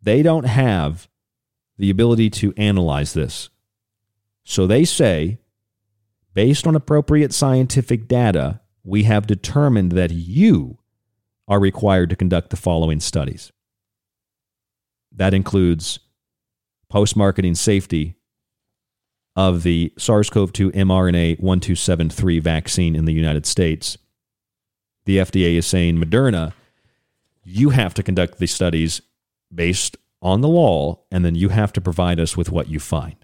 they 0.00 0.22
don't 0.22 0.46
have 0.46 1.06
the 1.76 1.90
ability 1.90 2.30
to 2.30 2.54
analyze 2.56 3.12
this. 3.12 3.50
So 4.44 4.66
they 4.66 4.86
say 4.86 5.38
Based 6.38 6.68
on 6.68 6.76
appropriate 6.76 7.34
scientific 7.34 8.06
data, 8.06 8.60
we 8.84 9.02
have 9.02 9.26
determined 9.26 9.90
that 9.90 10.12
you 10.12 10.78
are 11.48 11.58
required 11.58 12.10
to 12.10 12.14
conduct 12.14 12.50
the 12.50 12.56
following 12.56 13.00
studies. 13.00 13.50
That 15.10 15.34
includes 15.34 15.98
post 16.88 17.16
marketing 17.16 17.56
safety 17.56 18.14
of 19.34 19.64
the 19.64 19.92
SARS 19.98 20.30
CoV 20.30 20.52
2 20.52 20.70
mRNA 20.70 21.40
1273 21.40 22.38
vaccine 22.38 22.94
in 22.94 23.04
the 23.04 23.12
United 23.12 23.44
States. 23.44 23.98
The 25.06 25.16
FDA 25.16 25.56
is 25.56 25.66
saying, 25.66 25.96
Moderna, 25.96 26.52
you 27.42 27.70
have 27.70 27.94
to 27.94 28.04
conduct 28.04 28.38
the 28.38 28.46
studies 28.46 29.02
based 29.52 29.96
on 30.22 30.40
the 30.40 30.46
law, 30.46 31.00
and 31.10 31.24
then 31.24 31.34
you 31.34 31.48
have 31.48 31.72
to 31.72 31.80
provide 31.80 32.20
us 32.20 32.36
with 32.36 32.52
what 32.52 32.68
you 32.68 32.78
find. 32.78 33.17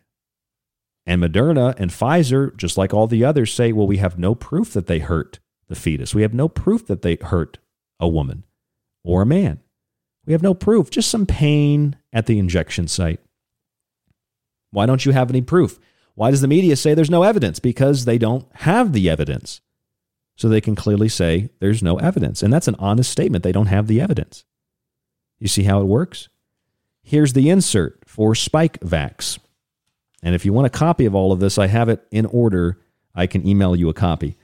And 1.06 1.22
Moderna 1.22 1.74
and 1.78 1.90
Pfizer, 1.90 2.56
just 2.56 2.78
like 2.78 2.94
all 2.94 3.06
the 3.06 3.24
others, 3.24 3.52
say, 3.52 3.72
well, 3.72 3.86
we 3.86 3.98
have 3.98 4.18
no 4.18 4.34
proof 4.34 4.72
that 4.72 4.86
they 4.86 5.00
hurt 5.00 5.38
the 5.68 5.74
fetus. 5.74 6.14
We 6.14 6.22
have 6.22 6.34
no 6.34 6.48
proof 6.48 6.86
that 6.86 7.02
they 7.02 7.16
hurt 7.20 7.58
a 8.00 8.08
woman 8.08 8.44
or 9.02 9.22
a 9.22 9.26
man. 9.26 9.60
We 10.26 10.32
have 10.32 10.42
no 10.42 10.54
proof, 10.54 10.90
just 10.90 11.10
some 11.10 11.26
pain 11.26 11.96
at 12.12 12.26
the 12.26 12.38
injection 12.38 12.88
site. 12.88 13.20
Why 14.70 14.86
don't 14.86 15.04
you 15.04 15.12
have 15.12 15.30
any 15.30 15.42
proof? 15.42 15.78
Why 16.14 16.30
does 16.30 16.40
the 16.40 16.48
media 16.48 16.76
say 16.76 16.94
there's 16.94 17.10
no 17.10 17.22
evidence? 17.22 17.58
Because 17.58 18.04
they 18.04 18.18
don't 18.18 18.46
have 18.54 18.92
the 18.92 19.10
evidence. 19.10 19.60
So 20.36 20.48
they 20.48 20.60
can 20.60 20.74
clearly 20.74 21.08
say 21.08 21.50
there's 21.60 21.82
no 21.82 21.96
evidence. 21.98 22.42
And 22.42 22.52
that's 22.52 22.68
an 22.68 22.76
honest 22.78 23.10
statement. 23.10 23.44
They 23.44 23.52
don't 23.52 23.66
have 23.66 23.86
the 23.86 24.00
evidence. 24.00 24.44
You 25.38 25.48
see 25.48 25.64
how 25.64 25.80
it 25.80 25.86
works? 25.86 26.28
Here's 27.02 27.34
the 27.34 27.50
insert 27.50 28.02
for 28.06 28.32
SpikeVax. 28.32 29.38
And 30.24 30.34
if 30.34 30.44
you 30.44 30.52
want 30.52 30.66
a 30.66 30.70
copy 30.70 31.04
of 31.04 31.14
all 31.14 31.30
of 31.30 31.38
this, 31.38 31.58
I 31.58 31.68
have 31.68 31.88
it 31.88 32.04
in 32.10 32.26
order. 32.26 32.80
I 33.14 33.28
can 33.28 33.46
email 33.46 33.76
you 33.76 33.88
a 33.90 33.94
copy. 33.94 34.36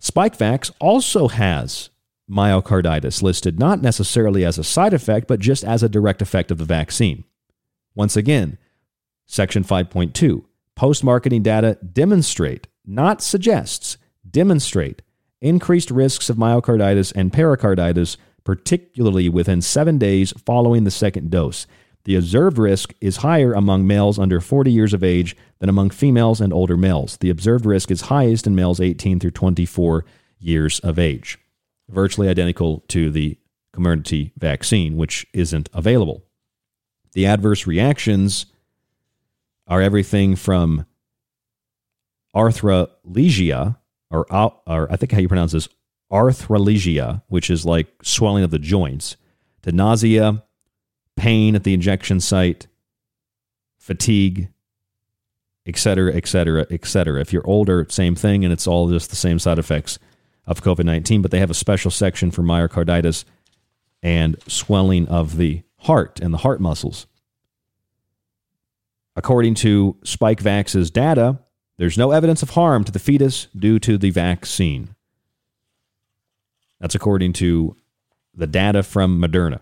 SpikeVax 0.00 0.72
also 0.80 1.28
has 1.28 1.90
myocarditis 2.28 3.22
listed 3.22 3.60
not 3.60 3.82
necessarily 3.82 4.44
as 4.44 4.58
a 4.58 4.64
side 4.64 4.94
effect, 4.94 5.28
but 5.28 5.38
just 5.38 5.62
as 5.62 5.82
a 5.82 5.88
direct 5.88 6.22
effect 6.22 6.50
of 6.50 6.58
the 6.58 6.64
vaccine. 6.64 7.22
Once 7.94 8.16
again, 8.16 8.58
Section 9.26 9.62
5.2 9.62 10.44
post 10.74 11.04
marketing 11.04 11.42
data 11.42 11.78
demonstrate, 11.92 12.66
not 12.84 13.22
suggests, 13.22 13.98
demonstrate 14.28 15.02
increased 15.40 15.90
risks 15.90 16.30
of 16.30 16.36
myocarditis 16.36 17.12
and 17.14 17.32
pericarditis, 17.32 18.16
particularly 18.42 19.28
within 19.28 19.60
seven 19.60 19.98
days 19.98 20.32
following 20.44 20.84
the 20.84 20.90
second 20.90 21.30
dose. 21.30 21.66
The 22.06 22.14
observed 22.14 22.56
risk 22.56 22.94
is 23.00 23.16
higher 23.16 23.52
among 23.52 23.84
males 23.84 24.16
under 24.16 24.40
40 24.40 24.70
years 24.70 24.94
of 24.94 25.02
age 25.02 25.36
than 25.58 25.68
among 25.68 25.90
females 25.90 26.40
and 26.40 26.52
older 26.52 26.76
males. 26.76 27.16
The 27.16 27.30
observed 27.30 27.66
risk 27.66 27.90
is 27.90 28.02
highest 28.02 28.46
in 28.46 28.54
males 28.54 28.80
18 28.80 29.18
through 29.18 29.32
24 29.32 30.04
years 30.38 30.78
of 30.80 31.00
age, 31.00 31.36
virtually 31.88 32.28
identical 32.28 32.84
to 32.88 33.10
the 33.10 33.36
Comirnaty 33.74 34.30
vaccine, 34.38 34.96
which 34.96 35.26
isn't 35.32 35.68
available. 35.74 36.22
The 37.12 37.26
adverse 37.26 37.66
reactions 37.66 38.46
are 39.66 39.82
everything 39.82 40.36
from 40.36 40.86
arthralgia, 42.36 43.78
or, 44.12 44.32
or 44.32 44.92
I 44.92 44.94
think 44.94 45.10
how 45.10 45.18
you 45.18 45.26
pronounce 45.26 45.50
this, 45.50 45.68
arthralgia, 46.12 47.22
which 47.26 47.50
is 47.50 47.66
like 47.66 47.88
swelling 48.04 48.44
of 48.44 48.52
the 48.52 48.60
joints, 48.60 49.16
to 49.62 49.72
nausea, 49.72 50.44
pain 51.16 51.56
at 51.56 51.64
the 51.64 51.74
injection 51.74 52.20
site, 52.20 52.66
fatigue, 53.78 54.48
et 55.66 55.76
cetera, 55.76 56.14
et 56.14 56.26
cetera, 56.26 56.66
et 56.70 56.86
cetera. 56.86 57.20
If 57.20 57.32
you're 57.32 57.46
older, 57.46 57.86
same 57.88 58.14
thing, 58.14 58.44
and 58.44 58.52
it's 58.52 58.66
all 58.66 58.88
just 58.88 59.10
the 59.10 59.16
same 59.16 59.38
side 59.38 59.58
effects 59.58 59.98
of 60.46 60.62
COVID 60.62 60.84
19, 60.84 61.22
but 61.22 61.30
they 61.30 61.40
have 61.40 61.50
a 61.50 61.54
special 61.54 61.90
section 61.90 62.30
for 62.30 62.42
myocarditis 62.42 63.24
and 64.02 64.36
swelling 64.46 65.08
of 65.08 65.36
the 65.36 65.62
heart 65.78 66.20
and 66.20 66.32
the 66.32 66.38
heart 66.38 66.60
muscles. 66.60 67.06
According 69.16 69.54
to 69.56 69.96
SpikeVax's 70.04 70.90
data, 70.90 71.38
there's 71.78 71.98
no 71.98 72.10
evidence 72.12 72.42
of 72.42 72.50
harm 72.50 72.84
to 72.84 72.92
the 72.92 72.98
fetus 72.98 73.48
due 73.56 73.78
to 73.80 73.98
the 73.98 74.10
vaccine. 74.10 74.94
That's 76.80 76.94
according 76.94 77.32
to 77.34 77.76
the 78.34 78.46
data 78.46 78.82
from 78.82 79.20
Moderna. 79.20 79.60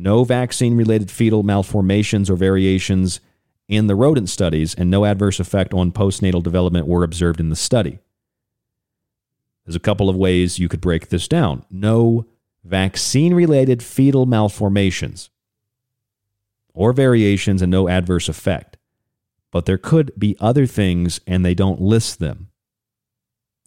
No 0.00 0.22
vaccine 0.22 0.76
related 0.76 1.10
fetal 1.10 1.42
malformations 1.42 2.30
or 2.30 2.36
variations 2.36 3.20
in 3.66 3.88
the 3.88 3.96
rodent 3.96 4.30
studies, 4.30 4.74
and 4.74 4.90
no 4.90 5.04
adverse 5.04 5.40
effect 5.40 5.74
on 5.74 5.92
postnatal 5.92 6.42
development 6.42 6.86
were 6.86 7.02
observed 7.02 7.40
in 7.40 7.50
the 7.50 7.56
study. 7.56 7.98
There's 9.66 9.76
a 9.76 9.80
couple 9.80 10.08
of 10.08 10.16
ways 10.16 10.58
you 10.58 10.68
could 10.68 10.80
break 10.80 11.08
this 11.08 11.28
down. 11.28 11.64
No 11.68 12.26
vaccine 12.64 13.34
related 13.34 13.82
fetal 13.82 14.24
malformations 14.24 15.30
or 16.72 16.92
variations, 16.92 17.60
and 17.60 17.70
no 17.72 17.88
adverse 17.88 18.28
effect. 18.28 18.76
But 19.50 19.66
there 19.66 19.78
could 19.78 20.12
be 20.16 20.36
other 20.38 20.64
things, 20.64 21.20
and 21.26 21.44
they 21.44 21.54
don't 21.54 21.80
list 21.80 22.20
them. 22.20 22.50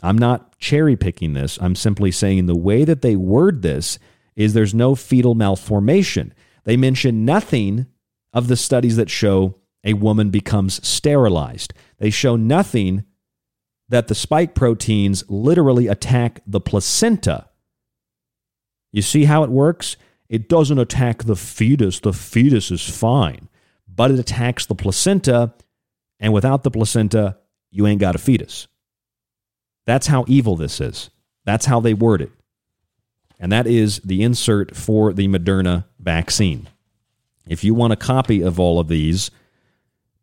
I'm 0.01 0.17
not 0.17 0.57
cherry 0.57 0.95
picking 0.95 1.33
this. 1.33 1.59
I'm 1.61 1.75
simply 1.75 2.11
saying 2.11 2.45
the 2.45 2.55
way 2.55 2.85
that 2.85 3.01
they 3.01 3.17
word 3.17 3.61
this 3.63 3.99
is 4.35 4.53
there's 4.53 4.73
no 4.73 4.95
fetal 4.95 5.35
malformation. 5.35 6.33
They 6.63 6.77
mention 6.77 7.25
nothing 7.25 7.87
of 8.33 8.47
the 8.47 8.55
studies 8.55 8.95
that 8.95 9.09
show 9.09 9.55
a 9.83 9.93
woman 9.93 10.29
becomes 10.29 10.85
sterilized. 10.87 11.73
They 11.97 12.09
show 12.09 12.35
nothing 12.35 13.03
that 13.89 14.07
the 14.07 14.15
spike 14.15 14.55
proteins 14.55 15.23
literally 15.27 15.87
attack 15.87 16.41
the 16.45 16.61
placenta. 16.61 17.47
You 18.91 19.01
see 19.01 19.25
how 19.25 19.43
it 19.43 19.49
works? 19.49 19.97
It 20.29 20.47
doesn't 20.47 20.79
attack 20.79 21.23
the 21.23 21.35
fetus. 21.35 21.99
The 21.99 22.13
fetus 22.13 22.71
is 22.71 22.87
fine, 22.87 23.49
but 23.87 24.11
it 24.11 24.19
attacks 24.19 24.65
the 24.65 24.75
placenta. 24.75 25.53
And 26.19 26.31
without 26.31 26.63
the 26.63 26.71
placenta, 26.71 27.37
you 27.69 27.87
ain't 27.87 27.99
got 27.99 28.15
a 28.15 28.19
fetus. 28.19 28.67
That's 29.85 30.07
how 30.07 30.25
evil 30.27 30.55
this 30.55 30.79
is. 30.79 31.09
That's 31.43 31.65
how 31.65 31.79
they 31.79 31.93
word 31.93 32.21
it 32.21 32.31
and 33.41 33.51
that 33.51 33.65
is 33.65 33.99
the 34.05 34.21
insert 34.21 34.75
for 34.75 35.11
the 35.11 35.27
Moderna 35.27 35.85
vaccine. 35.99 36.69
If 37.47 37.63
you 37.63 37.73
want 37.73 37.91
a 37.91 37.97
copy 37.97 38.41
of 38.41 38.59
all 38.59 38.79
of 38.79 38.87
these, 38.87 39.31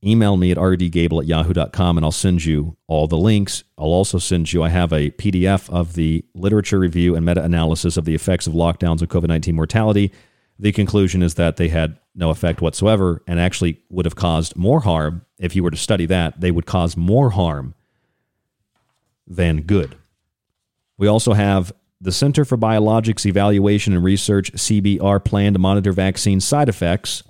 email 0.05 0.37
me 0.37 0.53
at 0.53 0.57
rdgable 0.57 1.21
at 1.21 1.27
yahoo.com 1.27 1.99
and 1.99 2.07
I'll 2.07 2.13
send 2.13 2.45
you 2.45 2.77
all 2.87 3.09
the 3.09 3.19
links. 3.19 3.65
I'll 3.77 3.87
also 3.87 4.19
send 4.19 4.53
you, 4.53 4.63
I 4.63 4.69
have 4.69 4.93
a 4.93 5.11
PDF 5.11 5.69
of 5.69 5.95
the 5.95 6.25
literature 6.33 6.79
review 6.79 7.17
and 7.17 7.27
meta 7.27 7.43
analysis 7.43 7.97
of 7.97 8.05
the 8.05 8.15
effects 8.15 8.47
of 8.47 8.53
lockdowns 8.53 9.03
on 9.03 9.09
COVID 9.09 9.27
19 9.27 9.55
mortality. 9.55 10.13
The 10.61 10.71
conclusion 10.71 11.21
is 11.21 11.35
that 11.35 11.57
they 11.57 11.69
had 11.69 11.99
no 12.15 12.31
effect 12.31 12.61
whatsoever 12.61 13.23
and 13.27 13.41
actually 13.41 13.81
would 13.91 14.07
have 14.07 14.17
caused 14.17 14.57
more 14.57 14.81
harm. 14.81 15.25
If 15.39 15.57
you 15.57 15.65
were 15.65 15.73
to 15.73 15.77
study 15.77 16.07
that, 16.07 16.41
they 16.41 16.53
would 16.53 16.67
cause 16.67 16.97
more 16.97 17.31
harm 17.31 17.75
than 19.27 19.63
good. 19.63 19.97
We 20.97 21.09
also 21.09 21.33
have 21.33 21.73
the 22.01 22.13
Center 22.13 22.45
for 22.45 22.57
Biologics 22.57 23.27
Evaluation 23.27 23.93
and 23.93 24.05
Research, 24.05 24.53
CBER, 24.53 25.25
plan 25.25 25.53
to 25.53 25.59
monitor 25.59 25.93
vaccine 25.93 26.41
side 26.41 26.69
effects. 26.69 27.23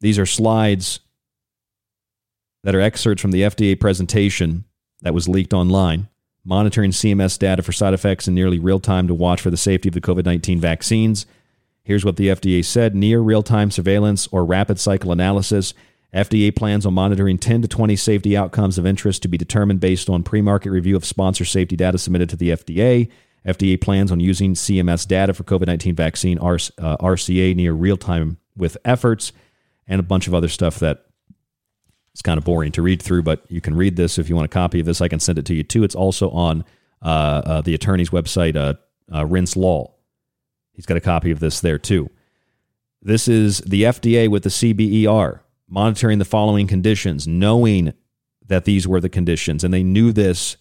These 0.00 0.18
are 0.18 0.26
slides 0.26 1.00
that 2.62 2.74
are 2.74 2.80
excerpts 2.80 3.22
from 3.22 3.32
the 3.32 3.42
FDA 3.42 3.78
presentation 3.78 4.64
that 5.02 5.14
was 5.14 5.28
leaked 5.28 5.52
online, 5.52 6.08
monitoring 6.44 6.92
CMS 6.92 7.38
data 7.38 7.62
for 7.62 7.72
side 7.72 7.94
effects 7.94 8.28
in 8.28 8.34
nearly 8.34 8.58
real 8.58 8.80
time 8.80 9.08
to 9.08 9.14
watch 9.14 9.40
for 9.40 9.50
the 9.50 9.56
safety 9.56 9.88
of 9.88 9.94
the 9.94 10.00
COVID 10.00 10.24
19 10.24 10.60
vaccines. 10.60 11.26
Here's 11.82 12.04
what 12.04 12.16
the 12.16 12.28
FDA 12.28 12.64
said 12.64 12.94
near 12.94 13.20
real 13.20 13.42
time 13.42 13.70
surveillance 13.70 14.26
or 14.28 14.44
rapid 14.44 14.78
cycle 14.78 15.12
analysis. 15.12 15.74
FDA 16.14 16.54
plans 16.54 16.86
on 16.86 16.94
monitoring 16.94 17.38
10 17.38 17.62
to 17.62 17.68
20 17.68 17.96
safety 17.96 18.36
outcomes 18.36 18.78
of 18.78 18.86
interest 18.86 19.22
to 19.22 19.28
be 19.28 19.36
determined 19.36 19.80
based 19.80 20.08
on 20.08 20.22
pre 20.22 20.40
market 20.40 20.70
review 20.70 20.96
of 20.96 21.04
sponsor 21.04 21.44
safety 21.44 21.76
data 21.76 21.98
submitted 21.98 22.28
to 22.30 22.36
the 22.36 22.50
FDA. 22.50 23.10
FDA 23.46 23.78
plans 23.78 24.10
on 24.10 24.20
using 24.20 24.54
CMS 24.54 25.06
data 25.06 25.34
for 25.34 25.44
COVID 25.44 25.66
19 25.66 25.94
vaccine 25.94 26.38
RCA 26.38 27.52
uh, 27.52 27.54
near 27.54 27.72
real 27.72 27.96
time 27.96 28.38
with 28.56 28.76
efforts 28.84 29.32
and 29.86 30.00
a 30.00 30.04
bunch 30.04 30.28
of 30.28 30.34
other 30.34 30.48
stuff 30.48 30.78
that 30.78 31.04
It's 32.12 32.22
kind 32.22 32.38
of 32.38 32.44
boring 32.44 32.72
to 32.72 32.82
read 32.82 33.02
through, 33.02 33.24
but 33.24 33.44
you 33.48 33.60
can 33.60 33.74
read 33.74 33.96
this 33.96 34.16
if 34.16 34.28
you 34.28 34.36
want 34.36 34.46
a 34.46 34.48
copy 34.48 34.80
of 34.80 34.86
this. 34.86 35.00
I 35.00 35.08
can 35.08 35.20
send 35.20 35.38
it 35.38 35.44
to 35.46 35.54
you 35.54 35.64
too. 35.64 35.82
It's 35.82 35.96
also 35.96 36.30
on 36.30 36.64
uh, 37.02 37.42
uh, 37.44 37.60
the 37.60 37.74
attorney's 37.74 38.10
website, 38.10 38.56
uh, 38.56 38.74
uh, 39.12 39.24
Renz 39.24 39.56
Law. 39.56 39.92
He's 40.72 40.86
got 40.86 40.96
a 40.96 41.00
copy 41.00 41.32
of 41.32 41.40
this 41.40 41.60
there 41.60 41.78
too. 41.78 42.08
This 43.02 43.28
is 43.28 43.58
the 43.58 43.82
FDA 43.82 44.28
with 44.28 44.44
the 44.44 44.48
CBER 44.48 45.40
monitoring 45.74 46.20
the 46.20 46.24
following 46.24 46.68
conditions, 46.68 47.26
knowing 47.26 47.92
that 48.46 48.64
these 48.64 48.86
were 48.86 49.00
the 49.00 49.08
conditions, 49.08 49.64
and 49.64 49.74
they 49.74 49.82
knew 49.82 50.12
this 50.12 50.56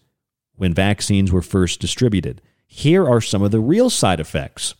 when 0.55 0.73
vaccines 0.73 1.31
were 1.31 1.43
first 1.43 1.79
distributed. 1.79 2.41
Here 2.65 3.07
are 3.07 3.21
some 3.21 3.43
of 3.43 3.51
the 3.51 3.59
real 3.59 3.91
side 3.91 4.19
effects 4.19 4.73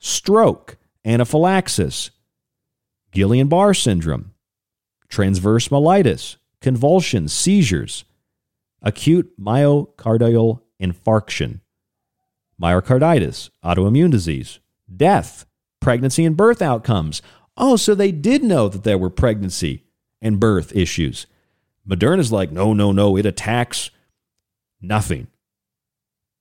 stroke, 0.00 0.76
anaphylaxis, 1.04 2.10
Guillain 3.12 3.48
Barré 3.48 3.80
syndrome, 3.80 4.32
transverse 5.08 5.68
myelitis, 5.68 6.36
convulsions, 6.60 7.32
seizures, 7.32 8.04
acute 8.82 9.30
myocardial 9.40 10.62
infarction, 10.82 11.60
myocarditis, 12.60 13.50
autoimmune 13.64 14.10
disease, 14.10 14.58
death, 14.94 15.46
pregnancy 15.80 16.24
and 16.24 16.36
birth 16.36 16.60
outcomes. 16.60 17.22
Oh, 17.62 17.76
so 17.76 17.94
they 17.94 18.10
did 18.10 18.42
know 18.42 18.70
that 18.70 18.84
there 18.84 18.96
were 18.96 19.10
pregnancy 19.10 19.84
and 20.22 20.40
birth 20.40 20.74
issues. 20.74 21.26
Moderna's 21.86 22.32
like, 22.32 22.50
no, 22.50 22.72
no, 22.72 22.90
no, 22.90 23.18
it 23.18 23.26
attacks 23.26 23.90
nothing. 24.80 25.26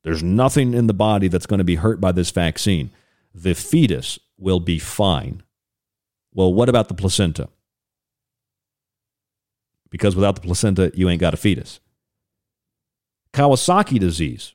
There's 0.05 0.23
nothing 0.23 0.73
in 0.73 0.87
the 0.87 0.93
body 0.93 1.27
that's 1.27 1.45
going 1.45 1.57
to 1.57 1.65
be 1.65 1.75
hurt 1.75 1.99
by 1.99 2.13
this 2.13 2.31
vaccine. 2.31 2.91
The 3.35 3.53
fetus 3.53 4.17
will 4.37 4.61
be 4.61 4.79
fine. 4.79 5.43
Well, 6.33 6.53
what 6.53 6.69
about 6.69 6.87
the 6.87 6.93
placenta? 6.93 7.49
Because 9.89 10.15
without 10.15 10.35
the 10.35 10.41
placenta, 10.41 10.89
you 10.95 11.09
ain't 11.09 11.19
got 11.19 11.33
a 11.33 11.37
fetus. 11.37 11.81
Kawasaki 13.33 13.99
disease, 13.99 14.53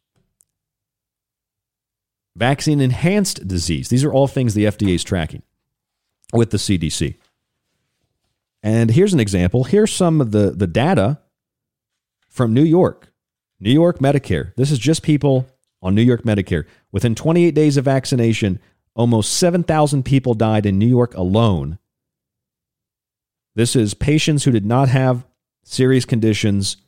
vaccine 2.34 2.80
enhanced 2.80 3.46
disease. 3.46 3.90
These 3.90 4.02
are 4.02 4.12
all 4.12 4.28
things 4.28 4.54
the 4.54 4.64
FDA 4.64 4.94
is 4.94 5.04
tracking 5.04 5.42
with 6.34 6.50
the 6.50 6.56
CDC. 6.56 7.16
And 8.62 8.90
here's 8.90 9.12
an 9.12 9.20
example. 9.20 9.64
Here's 9.64 9.92
some 9.92 10.20
of 10.20 10.30
the, 10.30 10.50
the 10.50 10.66
data 10.66 11.18
from 12.28 12.54
New 12.54 12.64
York. 12.64 13.12
New 13.60 13.72
York 13.72 13.98
Medicare. 13.98 14.54
This 14.56 14.70
is 14.70 14.78
just 14.78 15.02
people 15.02 15.46
on 15.82 15.94
New 15.94 16.02
York 16.02 16.22
Medicare. 16.22 16.64
Within 16.90 17.14
28 17.14 17.54
days 17.54 17.76
of 17.76 17.84
vaccination, 17.84 18.58
almost 18.94 19.34
7,000 19.34 20.04
people 20.04 20.34
died 20.34 20.66
in 20.66 20.78
New 20.78 20.86
York 20.86 21.14
alone. 21.14 21.78
This 23.54 23.76
is 23.76 23.94
patients 23.94 24.44
who 24.44 24.50
did 24.50 24.66
not 24.66 24.88
have 24.88 25.26
serious 25.62 26.04
conditions 26.04 26.78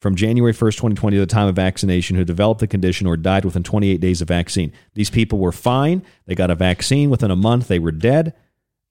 from 0.00 0.14
January 0.14 0.52
1st, 0.52 0.76
2020 0.76 1.16
to 1.16 1.20
the 1.20 1.26
time 1.26 1.48
of 1.48 1.56
vaccination 1.56 2.16
who 2.16 2.24
developed 2.24 2.60
the 2.60 2.66
condition 2.66 3.06
or 3.06 3.16
died 3.16 3.44
within 3.44 3.62
28 3.62 4.00
days 4.00 4.20
of 4.22 4.28
vaccine. 4.28 4.72
These 4.94 5.10
people 5.10 5.38
were 5.38 5.52
fine. 5.52 6.02
They 6.26 6.34
got 6.34 6.50
a 6.50 6.54
vaccine 6.54 7.10
within 7.10 7.30
a 7.30 7.36
month, 7.36 7.68
they 7.68 7.78
were 7.78 7.92
dead, 7.92 8.34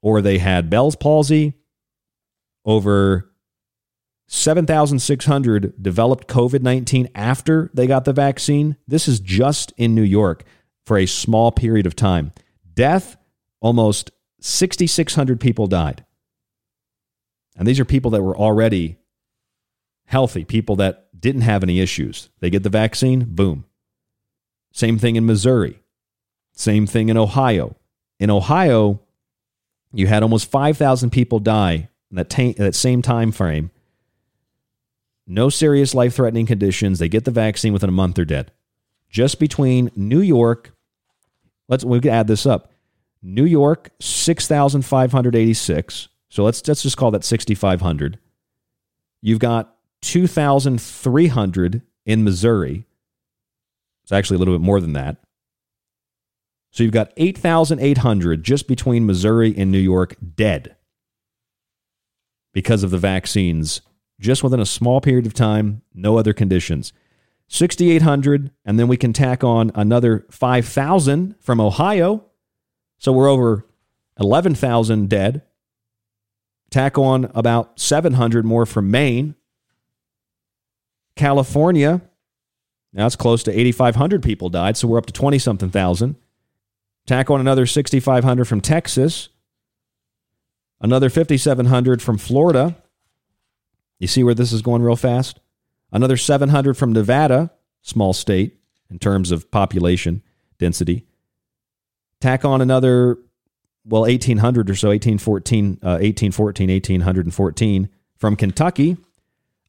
or 0.05 0.21
they 0.21 0.37
had 0.37 0.69
Bell's 0.69 0.95
palsy. 0.95 1.55
Over 2.63 3.33
7,600 4.27 5.81
developed 5.81 6.27
COVID 6.27 6.61
19 6.61 7.09
after 7.15 7.71
they 7.73 7.87
got 7.87 8.05
the 8.05 8.13
vaccine. 8.13 8.77
This 8.87 9.07
is 9.07 9.19
just 9.19 9.73
in 9.77 9.95
New 9.95 10.03
York 10.03 10.43
for 10.85 10.99
a 10.99 11.07
small 11.07 11.51
period 11.51 11.87
of 11.87 11.95
time. 11.95 12.33
Death, 12.71 13.17
almost 13.61 14.11
6,600 14.41 15.39
people 15.39 15.65
died. 15.65 16.05
And 17.57 17.67
these 17.67 17.79
are 17.79 17.85
people 17.85 18.11
that 18.11 18.21
were 18.21 18.37
already 18.37 18.99
healthy, 20.05 20.45
people 20.45 20.75
that 20.75 21.09
didn't 21.19 21.41
have 21.41 21.63
any 21.63 21.79
issues. 21.79 22.29
They 22.41 22.51
get 22.51 22.61
the 22.61 22.69
vaccine, 22.69 23.25
boom. 23.25 23.65
Same 24.71 24.99
thing 24.99 25.15
in 25.15 25.25
Missouri. 25.25 25.79
Same 26.53 26.85
thing 26.85 27.09
in 27.09 27.17
Ohio. 27.17 27.75
In 28.19 28.29
Ohio, 28.29 29.01
you 29.95 30.07
had 30.07 30.23
almost 30.23 30.49
5,000 30.51 31.09
people 31.09 31.39
die 31.39 31.87
in 32.11 32.17
that, 32.17 32.29
that 32.57 32.75
same 32.75 33.01
time 33.01 33.31
frame. 33.31 33.71
No 35.25 35.49
serious 35.49 35.95
life 35.95 36.15
threatening 36.15 36.45
conditions. 36.45 36.99
They 36.99 37.09
get 37.09 37.25
the 37.25 37.31
vaccine 37.31 37.73
within 37.73 37.89
a 37.89 37.93
month, 37.93 38.15
they're 38.15 38.25
dead. 38.25 38.51
Just 39.09 39.39
between 39.39 39.89
New 39.95 40.19
York, 40.19 40.75
let's 41.67 41.83
we 41.85 42.01
can 42.01 42.11
add 42.11 42.27
this 42.27 42.45
up. 42.45 42.71
New 43.23 43.45
York, 43.45 43.89
6,586. 43.99 46.09
So 46.29 46.43
let's 46.43 46.67
let's 46.67 46.83
just 46.83 46.97
call 46.97 47.09
that 47.11 47.23
6,500. 47.23 48.19
You've 49.21 49.39
got 49.39 49.75
2,300 50.01 51.81
in 52.05 52.23
Missouri. 52.23 52.85
It's 54.03 54.11
actually 54.11 54.35
a 54.35 54.39
little 54.39 54.53
bit 54.53 54.61
more 54.61 54.79
than 54.79 54.93
that. 54.93 55.17
So 56.75 56.83
you've 56.83 56.91
got 56.91 57.13
8,800 57.15 58.43
just 58.43 58.67
between 58.67 59.05
Missouri 59.05 59.53
and 59.55 59.71
New 59.71 59.79
York 59.79 60.17
dead 60.35 60.75
because 62.53 62.83
of 62.83 62.91
the 62.91 62.97
vaccines, 62.97 63.79
just 64.19 64.43
within 64.43 64.59
a 64.59 64.65
small 64.65 64.99
period 64.99 65.25
of 65.25 65.33
time, 65.33 65.83
no 65.93 66.17
other 66.17 66.33
conditions. 66.33 66.91
6,800, 67.47 68.51
and 68.65 68.77
then 68.77 68.89
we 68.89 68.97
can 68.97 69.13
tack 69.13 69.41
on 69.41 69.71
another 69.73 70.25
5,000 70.29 71.35
from 71.39 71.61
Ohio. 71.61 72.25
So 72.97 73.13
we're 73.13 73.29
over 73.29 73.65
11,000 74.19 75.07
dead. 75.07 75.43
Tack 76.71 76.97
on 76.97 77.31
about 77.33 77.79
700 77.79 78.43
more 78.43 78.65
from 78.65 78.91
Maine. 78.91 79.35
California, 81.15 82.01
now 82.91 83.05
it's 83.05 83.15
close 83.15 83.43
to 83.43 83.57
8,500 83.57 84.21
people 84.21 84.49
died, 84.49 84.75
so 84.75 84.89
we're 84.89 84.97
up 84.97 85.05
to 85.05 85.13
20 85.13 85.39
something 85.39 85.69
thousand. 85.69 86.17
Tack 87.05 87.29
on 87.29 87.39
another 87.39 87.65
6,500 87.65 88.45
from 88.45 88.61
Texas, 88.61 89.29
another 90.81 91.09
5,700 91.09 92.01
from 92.01 92.17
Florida. 92.17 92.75
You 93.99 94.07
see 94.07 94.23
where 94.23 94.33
this 94.33 94.51
is 94.51 94.61
going 94.61 94.81
real 94.81 94.95
fast? 94.95 95.39
Another 95.91 96.17
700 96.17 96.75
from 96.75 96.93
Nevada, 96.93 97.51
small 97.81 98.11
state 98.11 98.57
in 98.89 98.99
terms 98.99 99.31
of 99.31 99.51
population 99.51 100.23
density. 100.57 101.05
Tack 102.21 102.43
on 102.43 102.61
another, 102.61 103.17
well, 103.85 104.01
1,800 104.01 104.69
or 104.69 104.75
so, 104.75 104.89
1814, 104.89 105.79
uh, 105.83 106.01
1814, 106.01 106.69
1,814 106.69 107.89
from 108.17 108.35
Kentucky. 108.35 108.97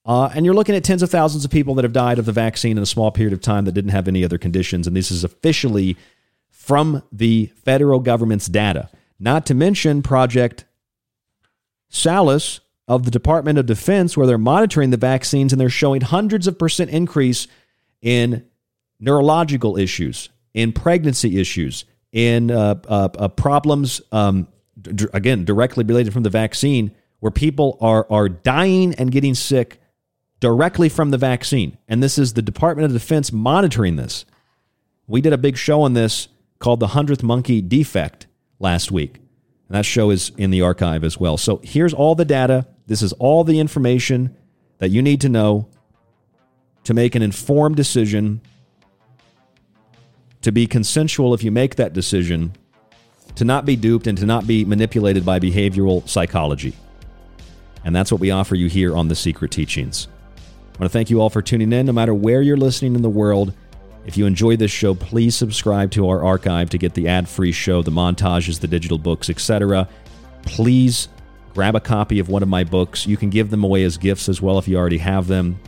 Uh, 0.07 0.31
and 0.35 0.47
you're 0.47 0.55
looking 0.55 0.75
at 0.75 0.85
tens 0.85 1.03
of 1.03 1.11
thousands 1.11 1.45
of 1.45 1.51
people 1.51 1.75
that 1.75 1.85
have 1.85 1.93
died 1.93 2.19
of 2.19 2.25
the 2.25 2.33
vaccine 2.33 2.77
in 2.77 2.83
a 2.83 2.87
small 2.87 3.11
period 3.11 3.33
of 3.33 3.41
time 3.41 3.65
that 3.65 3.73
didn't 3.73 3.91
have 3.91 4.09
any 4.09 4.25
other 4.25 4.39
conditions. 4.39 4.87
And 4.87 4.97
this 4.97 5.11
is 5.11 5.25
officially 5.25 5.97
from 6.67 7.01
the 7.13 7.49
federal 7.65 8.01
government's 8.01 8.47
data. 8.49 8.91
Not 9.21 9.47
to 9.47 9.55
mention 9.55 10.03
Project 10.03 10.65
Salus 11.89 12.59
of 12.89 13.05
the 13.05 13.11
Department 13.13 13.57
of 13.57 13.67
Defense, 13.67 14.17
where 14.17 14.27
they're 14.27 14.37
monitoring 14.37 14.91
the 14.91 14.97
vaccines 14.97 15.53
and 15.53 15.61
they're 15.61 15.69
showing 15.69 16.01
hundreds 16.01 16.49
of 16.49 16.59
percent 16.59 16.91
increase 16.91 17.47
in 18.03 18.45
neurological 18.99 19.77
issues, 19.77 20.29
in 20.55 20.73
pregnancy 20.73 21.39
issues, 21.39 21.85
in 22.11 22.51
uh, 22.51 22.75
uh, 22.89 23.11
uh, 23.17 23.29
problems, 23.29 24.01
um, 24.11 24.49
d- 24.83 25.07
again, 25.15 25.45
directly 25.45 25.85
related 25.85 26.13
from 26.13 26.25
the 26.25 26.31
vaccine, 26.31 26.91
where 27.21 27.31
people 27.31 27.79
are, 27.81 28.09
are 28.11 28.29
dying 28.29 28.93
and 28.97 29.13
getting 29.13 29.37
sick 29.37 29.79
directly 30.41 30.89
from 30.89 31.13
the 31.13 31.19
vaccine. 31.19 31.79
And 31.87 32.03
this 32.03 32.19
is 32.19 32.33
the 32.33 32.43
Department 32.43 32.87
of 32.87 32.93
Defense 32.93 33.33
monitoring 33.33 33.95
this. 33.95 34.25
We 35.07 35.21
did 35.21 35.33
a 35.33 35.39
big 35.39 35.57
show 35.57 35.83
on 35.83 35.93
this 35.93 36.27
called 36.59 36.81
The 36.81 36.89
100th 36.89 37.23
Monkey 37.23 37.61
Defect 37.61 38.27
last 38.59 38.91
week. 38.91 39.17
And 39.69 39.77
that 39.77 39.85
show 39.85 40.11
is 40.11 40.31
in 40.37 40.51
the 40.51 40.63
archive 40.63 41.05
as 41.05 41.19
well. 41.19 41.37
So 41.37 41.61
here's 41.63 41.93
all 41.93 42.15
the 42.15 42.25
data. 42.25 42.67
This 42.87 43.03
is 43.03 43.13
all 43.15 43.45
the 43.45 43.59
information 43.59 44.37
that 44.79 44.91
you 44.91 45.03
need 45.03 45.21
to 45.23 45.29
know 45.29 45.69
to 46.85 46.95
make 46.95 47.15
an 47.17 47.23
informed 47.23 47.75
decision, 47.75 48.41
to 50.43 50.53
be 50.53 50.67
consensual 50.67 51.35
if 51.35 51.43
you 51.43 51.51
make 51.51 51.75
that 51.77 51.93
decision, 51.93 52.53
to 53.35 53.45
not 53.45 53.67
be 53.67 53.75
duped 53.75 54.07
and 54.07 54.17
to 54.19 54.25
not 54.25 54.47
be 54.47 54.65
manipulated 54.65 55.25
by 55.25 55.41
behavioral 55.41 56.09
psychology. 56.09 56.75
And 57.85 57.95
that's 57.95 58.13
what 58.13 58.21
we 58.21 58.31
offer 58.31 58.55
you 58.55 58.69
here 58.69 58.97
on 58.97 59.09
The 59.09 59.17
Secret 59.17 59.51
Teachings. 59.51 60.09
I 60.77 60.79
want 60.79 60.93
to 60.93 60.97
thank 60.97 61.11
you 61.11 61.21
all 61.21 61.31
for 61.31 61.43
tuning 61.43 61.73
in, 61.73 61.87
no 61.87 61.93
matter 61.93 62.15
where 62.15 62.43
you're 62.43 62.57
listening 62.57 62.95
in 62.95 63.03
the 63.03 63.11
world. 63.11 63.53
If 64.07 64.17
you 64.17 64.27
enjoy 64.27 64.57
this 64.57 64.71
show, 64.71 64.95
please 64.95 65.35
subscribe 65.35 65.91
to 65.91 66.09
our 66.09 66.23
archive 66.25 66.71
to 66.71 66.79
get 66.79 66.95
the 66.95 67.09
ad 67.09 67.29
free 67.29 67.51
show, 67.51 67.83
the 67.83 67.91
montages, 67.91 68.61
the 68.61 68.69
digital 68.69 68.99
books, 68.99 69.29
etc. 69.29 69.89
Please 70.43 71.09
grab 71.53 71.75
a 71.75 71.81
copy 71.81 72.21
of 72.21 72.29
one 72.29 72.45
of 72.45 72.49
my 72.49 72.63
books. 72.63 73.05
You 73.07 73.17
can 73.17 73.31
give 73.31 73.51
them 73.51 73.65
away 73.65 73.83
as 73.83 73.99
gifts 73.99 74.29
as 74.29 74.41
well 74.41 74.59
if 74.59 74.69
you 74.69 74.77
already 74.77 74.99
have 74.99 75.27
them. 75.27 75.59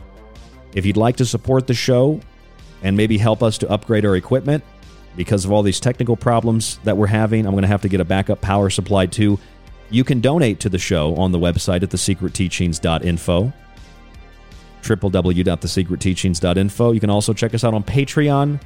If 0.73 0.85
you'd 0.85 0.97
like 0.97 1.17
to 1.17 1.25
support 1.25 1.67
the 1.67 1.73
show 1.73 2.21
and 2.81 2.95
maybe 2.95 3.17
help 3.17 3.43
us 3.43 3.57
to 3.57 3.69
upgrade 3.69 4.05
our 4.05 4.15
equipment 4.15 4.63
because 5.17 5.43
of 5.43 5.51
all 5.51 5.61
these 5.61 5.81
technical 5.81 6.15
problems 6.15 6.79
that 6.85 6.95
we're 6.95 7.07
having, 7.07 7.45
I'm 7.45 7.51
going 7.51 7.63
to 7.63 7.67
have 7.67 7.81
to 7.81 7.89
get 7.89 7.99
a 7.99 8.05
backup 8.05 8.39
power 8.39 8.69
supply 8.69 9.05
too. 9.05 9.37
You 9.89 10.05
can 10.05 10.21
donate 10.21 10.61
to 10.61 10.69
the 10.69 10.77
show 10.77 11.13
on 11.15 11.33
the 11.33 11.39
website 11.39 11.83
at 11.83 11.89
thesecretteachings.info 11.89 13.51
www.thesecretteachings.info. 14.81 16.91
You 16.91 16.99
can 16.99 17.09
also 17.09 17.33
check 17.33 17.53
us 17.53 17.63
out 17.63 17.73
on 17.73 17.83
Patreon. 17.83 18.59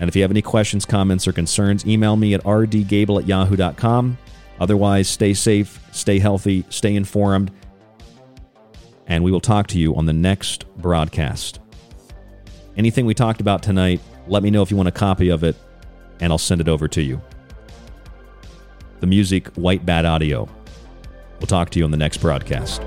And 0.00 0.08
if 0.08 0.16
you 0.16 0.22
have 0.22 0.30
any 0.30 0.42
questions, 0.42 0.84
comments, 0.84 1.28
or 1.28 1.32
concerns, 1.32 1.86
email 1.86 2.16
me 2.16 2.34
at 2.34 2.42
rdgable 2.44 3.20
at 3.20 3.28
yahoo.com. 3.28 4.18
Otherwise, 4.58 5.08
stay 5.08 5.34
safe, 5.34 5.80
stay 5.92 6.18
healthy, 6.18 6.64
stay 6.68 6.94
informed, 6.94 7.50
and 9.06 9.24
we 9.24 9.32
will 9.32 9.40
talk 9.40 9.66
to 9.68 9.78
you 9.78 9.96
on 9.96 10.06
the 10.06 10.12
next 10.12 10.66
broadcast. 10.76 11.60
Anything 12.76 13.06
we 13.06 13.14
talked 13.14 13.40
about 13.40 13.62
tonight, 13.62 14.00
let 14.26 14.42
me 14.42 14.50
know 14.50 14.62
if 14.62 14.70
you 14.70 14.76
want 14.76 14.88
a 14.88 14.92
copy 14.92 15.30
of 15.30 15.44
it, 15.44 15.56
and 16.20 16.32
I'll 16.32 16.38
send 16.38 16.60
it 16.60 16.68
over 16.68 16.88
to 16.88 17.02
you. 17.02 17.20
The 19.00 19.06
music, 19.06 19.48
White 19.54 19.84
Bat 19.84 20.04
Audio. 20.04 20.48
We'll 21.38 21.46
talk 21.46 21.70
to 21.70 21.78
you 21.78 21.84
on 21.84 21.90
the 21.90 21.96
next 21.96 22.18
broadcast. 22.18 22.82